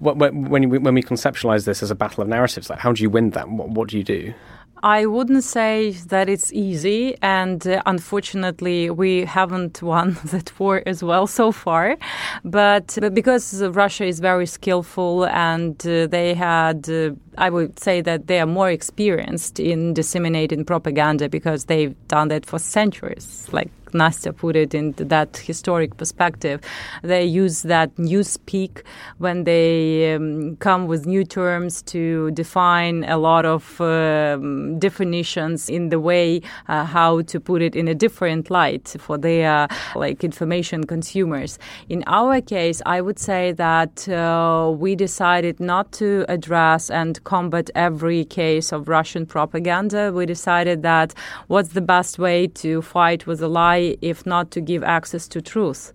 when 0.00 0.68
we, 0.68 0.78
when 0.78 0.94
we 0.94 1.02
conceptualize 1.02 1.64
this 1.64 1.80
as 1.80 1.92
a 1.92 1.94
battle 1.94 2.22
of 2.22 2.28
narratives, 2.28 2.68
like 2.68 2.80
how 2.80 2.92
do 2.92 3.04
you 3.04 3.10
win 3.10 3.30
that? 3.30 3.48
What, 3.48 3.68
what 3.70 3.88
do 3.88 3.96
you 3.96 4.04
do? 4.04 4.34
I 4.82 5.04
wouldn't 5.04 5.44
say 5.44 5.90
that 6.08 6.30
it's 6.30 6.52
easy, 6.52 7.16
and 7.20 7.66
uh, 7.66 7.82
unfortunately, 7.84 8.88
we 8.88 9.26
haven't 9.26 9.82
won 9.92 10.16
that 10.24 10.58
war 10.58 10.82
as 10.86 11.02
well 11.02 11.26
so 11.26 11.52
far. 11.52 11.96
But, 12.44 12.96
but 13.00 13.14
because 13.14 13.62
Russia 13.62 14.04
is 14.04 14.20
very 14.20 14.46
skillful 14.46 15.26
and 15.26 15.74
uh, 15.86 16.06
they 16.06 16.32
had, 16.32 16.88
uh, 16.88 17.10
I 17.40 17.48
would 17.48 17.78
say 17.78 18.02
that 18.02 18.26
they 18.26 18.38
are 18.38 18.46
more 18.46 18.70
experienced 18.70 19.58
in 19.58 19.94
disseminating 19.94 20.64
propaganda 20.64 21.28
because 21.28 21.64
they've 21.64 21.96
done 22.06 22.28
that 22.28 22.44
for 22.44 22.58
centuries, 22.58 23.48
like 23.50 23.70
Nastya 23.92 24.36
put 24.36 24.56
it 24.56 24.74
in 24.74 24.92
that 24.96 25.36
historic 25.36 25.96
perspective. 25.96 26.60
They 27.02 27.24
use 27.24 27.62
that 27.62 27.96
new 27.98 28.22
speak 28.22 28.84
when 29.18 29.44
they 29.44 30.14
um, 30.14 30.56
come 30.56 30.86
with 30.86 31.06
new 31.06 31.24
terms 31.24 31.82
to 31.82 32.30
define 32.32 33.04
a 33.04 33.18
lot 33.18 33.44
of 33.44 33.80
um, 33.80 34.78
definitions 34.78 35.68
in 35.68 35.88
the 35.88 36.00
way 36.00 36.42
uh, 36.68 36.84
how 36.84 37.22
to 37.22 37.40
put 37.40 37.62
it 37.62 37.74
in 37.74 37.88
a 37.88 37.94
different 37.94 38.50
light 38.50 38.94
for 38.98 39.18
their 39.18 39.68
like 39.94 40.24
information 40.24 40.84
consumers. 40.84 41.58
In 41.88 42.04
our 42.06 42.40
case, 42.40 42.82
I 42.86 43.00
would 43.00 43.18
say 43.18 43.52
that 43.52 44.08
uh, 44.08 44.72
we 44.74 44.94
decided 44.94 45.60
not 45.60 45.92
to 45.92 46.24
address 46.28 46.90
and 46.90 47.22
combat 47.30 47.70
every 47.76 48.24
case 48.24 48.72
of 48.76 48.88
Russian 48.88 49.24
propaganda. 49.24 50.02
We 50.12 50.26
decided 50.26 50.78
that 50.82 51.08
what's 51.52 51.72
the 51.78 51.86
best 51.94 52.18
way 52.18 52.38
to 52.62 52.82
fight 52.82 53.20
with 53.28 53.40
a 53.40 53.50
lie 53.60 53.96
if 54.12 54.18
not 54.26 54.50
to 54.54 54.60
give 54.60 54.82
access 54.82 55.28
to 55.28 55.38
truth. 55.52 55.92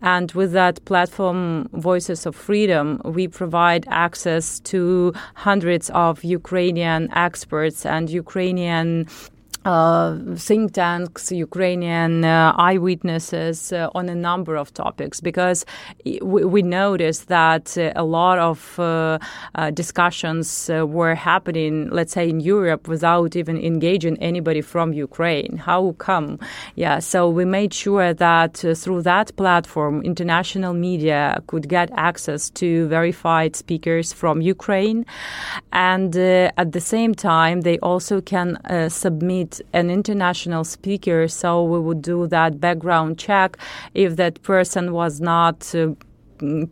And 0.00 0.32
with 0.32 0.52
that 0.52 0.76
platform, 0.90 1.68
Voices 1.72 2.24
of 2.24 2.34
Freedom, 2.34 2.86
we 3.04 3.28
provide 3.28 3.82
access 4.06 4.60
to 4.72 5.12
hundreds 5.34 5.90
of 6.06 6.24
Ukrainian 6.24 7.02
experts 7.26 7.84
and 7.84 8.08
Ukrainian 8.08 9.06
uh, 9.68 10.16
think 10.36 10.72
tanks, 10.72 11.30
Ukrainian 11.30 12.24
uh, 12.24 12.54
eyewitnesses 12.56 13.70
uh, 13.72 13.90
on 13.94 14.08
a 14.08 14.14
number 14.14 14.56
of 14.56 14.72
topics 14.72 15.20
because 15.20 15.66
we, 16.22 16.44
we 16.54 16.62
noticed 16.62 17.28
that 17.28 17.76
uh, 17.76 17.92
a 17.94 18.04
lot 18.04 18.38
of 18.38 18.78
uh, 18.78 19.18
uh, 19.54 19.70
discussions 19.70 20.70
were 20.70 21.14
happening, 21.14 21.90
let's 21.90 22.14
say, 22.14 22.30
in 22.30 22.40
Europe 22.40 22.88
without 22.88 23.36
even 23.36 23.58
engaging 23.58 24.16
anybody 24.22 24.62
from 24.62 24.94
Ukraine. 24.94 25.58
How 25.58 25.94
come? 25.98 26.38
Yeah, 26.74 26.98
so 27.00 27.28
we 27.28 27.44
made 27.44 27.74
sure 27.74 28.14
that 28.14 28.54
through 28.82 29.02
that 29.02 29.36
platform, 29.36 30.02
international 30.02 30.72
media 30.72 31.42
could 31.46 31.68
get 31.68 31.90
access 31.92 32.48
to 32.60 32.88
verified 32.88 33.54
speakers 33.54 34.14
from 34.14 34.40
Ukraine. 34.40 35.04
And 35.72 36.16
at 36.16 36.72
the 36.72 36.80
same 36.80 37.14
time, 37.14 37.60
they 37.60 37.78
also 37.78 38.20
can 38.20 38.58
submit 38.88 39.60
an 39.72 39.90
international 39.90 40.64
speaker, 40.64 41.28
so 41.28 41.62
we 41.62 41.78
would 41.78 42.02
do 42.02 42.26
that 42.28 42.60
background 42.60 43.18
check 43.18 43.58
if 43.94 44.16
that 44.16 44.42
person 44.42 44.92
was 44.92 45.20
not. 45.20 45.74
Uh, 45.74 45.94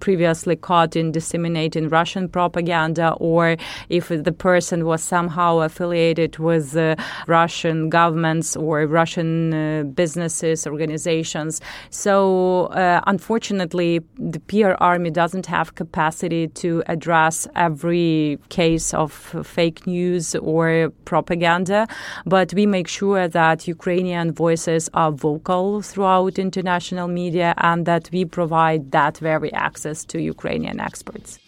previously 0.01 0.57
caught 0.57 0.97
in 0.97 1.13
disseminating 1.13 1.89
Russian 1.89 2.29
propaganda 2.29 3.13
or 3.19 3.57
if 3.89 4.09
the 4.09 4.33
person 4.33 4.85
was 4.85 5.03
somehow 5.03 5.59
affiliated 5.61 6.39
with 6.39 6.77
uh, 6.77 6.97
Russian 7.27 7.89
governments 7.89 8.57
or 8.57 8.87
Russian 8.87 9.55
uh, 9.55 9.83
businesses, 9.85 10.67
organizations. 10.67 11.61
So, 11.91 12.67
uh, 12.67 13.01
unfortunately, 13.07 14.01
the 14.19 14.41
PR 14.41 14.75
army 14.79 15.11
doesn't 15.11 15.47
have 15.47 15.75
capacity 15.75 16.49
to 16.49 16.83
address 16.87 17.47
every 17.55 18.39
case 18.49 18.95
of 18.95 19.13
fake 19.45 19.87
news 19.87 20.35
or 20.37 20.91
propaganda, 21.05 21.87
but 22.25 22.53
we 22.55 22.67
make 22.67 22.89
sure 22.89 23.29
that 23.29 23.67
Ukrainian 23.69 24.33
voices 24.33 24.89
are 24.95 25.13
vocal 25.13 25.83
throughout 25.83 26.39
international 26.39 27.09
media 27.09 27.55
and 27.59 27.87
that 27.87 28.09
we 28.13 28.25
provide 28.25 28.93
that 28.93 29.19
very 29.19 29.53
access 29.57 30.05
to 30.07 30.21
Ukrainian 30.21 30.81
experts. 30.81 31.39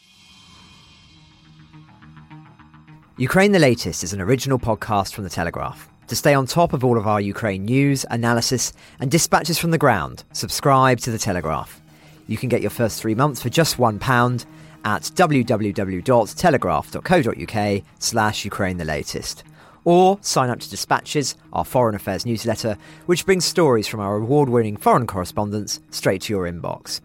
Ukraine 3.17 3.53
the 3.53 3.59
Latest 3.59 4.05
is 4.05 4.13
an 4.13 4.21
original 4.21 4.59
podcast 4.59 5.13
from 5.13 5.25
The 5.25 5.31
Telegraph. 5.31 5.89
To 6.07 6.17
stay 6.17 6.35
on 6.35 6.47
top 6.47 6.73
of 6.73 6.85
all 6.85 6.97
of 6.97 7.07
our 7.07 7.21
Ukraine 7.21 7.65
news, 7.65 8.07
analysis, 8.11 8.73
and 9.01 9.11
dispatches 9.11 9.59
from 9.59 9.73
the 9.73 9.79
ground, 9.79 10.25
subscribe 10.33 11.01
to 11.01 11.11
The 11.11 11.19
Telegraph. 11.19 11.83
You 12.29 12.37
can 12.37 12.49
get 12.49 12.61
your 12.61 12.71
first 12.71 13.01
three 13.01 13.17
months 13.17 13.43
for 13.43 13.49
just 13.49 13.77
£1 13.77 14.47
at 14.85 15.03
www.telegraph.co.uk 15.03 17.83
slash 17.99 18.45
Ukraine 18.45 18.77
the 18.77 18.85
Latest. 18.85 19.43
Or 19.85 20.19
sign 20.21 20.51
up 20.51 20.61
to 20.61 20.71
Dispatches, 20.71 21.37
our 21.53 21.65
foreign 21.65 21.95
affairs 21.95 22.25
newsletter, 22.25 22.79
which 23.07 23.27
brings 23.27 23.45
stories 23.45 23.89
from 23.89 24.01
our 24.01 24.17
award 24.17 24.49
winning 24.49 24.77
foreign 24.77 25.07
correspondents 25.07 25.81
straight 25.91 26.23
to 26.23 26.33
your 26.33 26.51
inbox. 26.51 27.01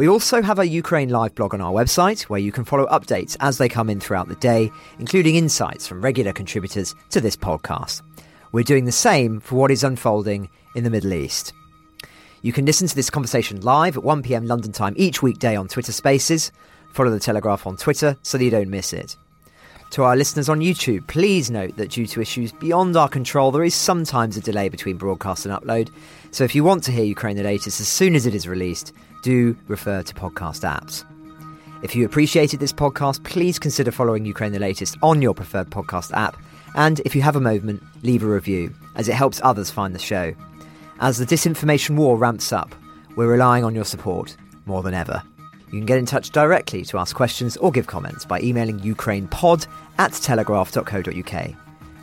We 0.00 0.08
also 0.08 0.40
have 0.40 0.58
a 0.58 0.66
Ukraine 0.66 1.10
Live 1.10 1.34
blog 1.34 1.52
on 1.52 1.60
our 1.60 1.72
website 1.72 2.22
where 2.22 2.40
you 2.40 2.52
can 2.52 2.64
follow 2.64 2.86
updates 2.86 3.36
as 3.40 3.58
they 3.58 3.68
come 3.68 3.90
in 3.90 4.00
throughout 4.00 4.28
the 4.28 4.34
day, 4.36 4.72
including 4.98 5.36
insights 5.36 5.86
from 5.86 6.00
regular 6.00 6.32
contributors 6.32 6.94
to 7.10 7.20
this 7.20 7.36
podcast. 7.36 8.00
We're 8.50 8.64
doing 8.64 8.86
the 8.86 8.92
same 8.92 9.40
for 9.40 9.56
what 9.56 9.70
is 9.70 9.84
unfolding 9.84 10.48
in 10.74 10.84
the 10.84 10.90
Middle 10.90 11.12
East. 11.12 11.52
You 12.40 12.50
can 12.50 12.64
listen 12.64 12.88
to 12.88 12.96
this 12.96 13.10
conversation 13.10 13.60
live 13.60 13.98
at 13.98 14.02
1pm 14.02 14.46
London 14.48 14.72
time 14.72 14.94
each 14.96 15.22
weekday 15.22 15.54
on 15.54 15.68
Twitter 15.68 15.92
Spaces. 15.92 16.50
Follow 16.94 17.10
The 17.10 17.20
Telegraph 17.20 17.66
on 17.66 17.76
Twitter 17.76 18.16
so 18.22 18.38
that 18.38 18.44
you 18.44 18.50
don't 18.50 18.70
miss 18.70 18.94
it. 18.94 19.18
To 19.90 20.04
our 20.04 20.16
listeners 20.16 20.48
on 20.48 20.60
YouTube, 20.60 21.06
please 21.08 21.50
note 21.50 21.76
that 21.76 21.90
due 21.90 22.06
to 22.06 22.22
issues 22.22 22.52
beyond 22.52 22.96
our 22.96 23.08
control, 23.08 23.50
there 23.50 23.64
is 23.64 23.74
sometimes 23.74 24.38
a 24.38 24.40
delay 24.40 24.70
between 24.70 24.96
broadcast 24.96 25.44
and 25.44 25.54
upload. 25.54 25.90
So 26.30 26.42
if 26.42 26.54
you 26.54 26.64
want 26.64 26.84
to 26.84 26.92
hear 26.92 27.04
Ukraine 27.04 27.36
the 27.36 27.42
latest 27.42 27.82
as 27.82 27.88
soon 27.88 28.14
as 28.14 28.24
it 28.24 28.34
is 28.34 28.48
released, 28.48 28.94
do 29.22 29.56
refer 29.68 30.02
to 30.02 30.14
podcast 30.14 30.62
apps. 30.62 31.04
If 31.82 31.96
you 31.96 32.04
appreciated 32.04 32.60
this 32.60 32.72
podcast, 32.72 33.24
please 33.24 33.58
consider 33.58 33.90
following 33.90 34.24
Ukraine 34.24 34.52
the 34.52 34.58
latest 34.58 34.96
on 35.02 35.22
your 35.22 35.34
preferred 35.34 35.70
podcast 35.70 36.12
app. 36.12 36.36
And 36.76 37.00
if 37.00 37.16
you 37.16 37.22
have 37.22 37.36
a 37.36 37.40
moment, 37.40 37.82
leave 38.02 38.22
a 38.22 38.26
review, 38.26 38.74
as 38.96 39.08
it 39.08 39.14
helps 39.14 39.40
others 39.42 39.70
find 39.70 39.94
the 39.94 39.98
show. 39.98 40.34
As 41.00 41.16
the 41.16 41.24
disinformation 41.24 41.96
war 41.96 42.18
ramps 42.18 42.52
up, 42.52 42.74
we're 43.16 43.32
relying 43.32 43.64
on 43.64 43.74
your 43.74 43.84
support 43.84 44.36
more 44.66 44.82
than 44.82 44.94
ever. 44.94 45.22
You 45.66 45.78
can 45.78 45.86
get 45.86 45.98
in 45.98 46.06
touch 46.06 46.30
directly 46.30 46.84
to 46.86 46.98
ask 46.98 47.16
questions 47.16 47.56
or 47.56 47.70
give 47.70 47.86
comments 47.86 48.24
by 48.24 48.40
emailing 48.40 48.80
ukrainepod 48.80 49.66
at 49.98 50.12
telegraph.co.uk. 50.12 51.50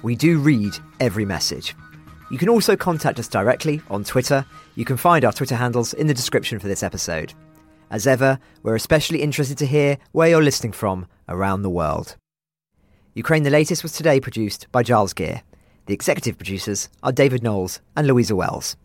We 0.04 0.16
do 0.16 0.40
read 0.40 0.74
every 1.00 1.26
message. 1.26 1.76
You 2.30 2.38
can 2.38 2.50
also 2.50 2.76
contact 2.76 3.20
us 3.20 3.28
directly 3.28 3.82
on 3.90 4.04
Twitter. 4.04 4.46
You 4.76 4.84
can 4.84 4.98
find 4.98 5.24
our 5.24 5.32
Twitter 5.32 5.56
handles 5.56 5.94
in 5.94 6.08
the 6.08 6.14
description 6.14 6.60
for 6.60 6.68
this 6.68 6.84
episode. 6.84 7.34
As 7.90 8.06
ever, 8.06 8.38
we're 8.64 8.76
especially 8.76 9.22
interested 9.22 9.58
to 9.60 9.66
hear 9.66 9.98
where 10.12 10.28
you're 10.28 10.44
listening 10.44 10.74
from 10.74 11.08
around 11.30 11.62
the 11.62 11.70
world. 11.70 12.18
Ukraine 13.14 13.44
the 13.44 13.50
Latest 13.50 13.82
was 13.82 13.94
today 13.94 14.20
produced 14.20 14.68
by 14.72 14.84
Giles 14.84 15.14
Gear. 15.14 15.42
The 15.86 15.94
executive 15.94 16.38
producers 16.38 16.90
are 17.02 17.14
David 17.14 17.44
Knowles 17.44 17.80
and 17.96 18.06
Louisa 18.06 18.36
Wells. 18.36 18.76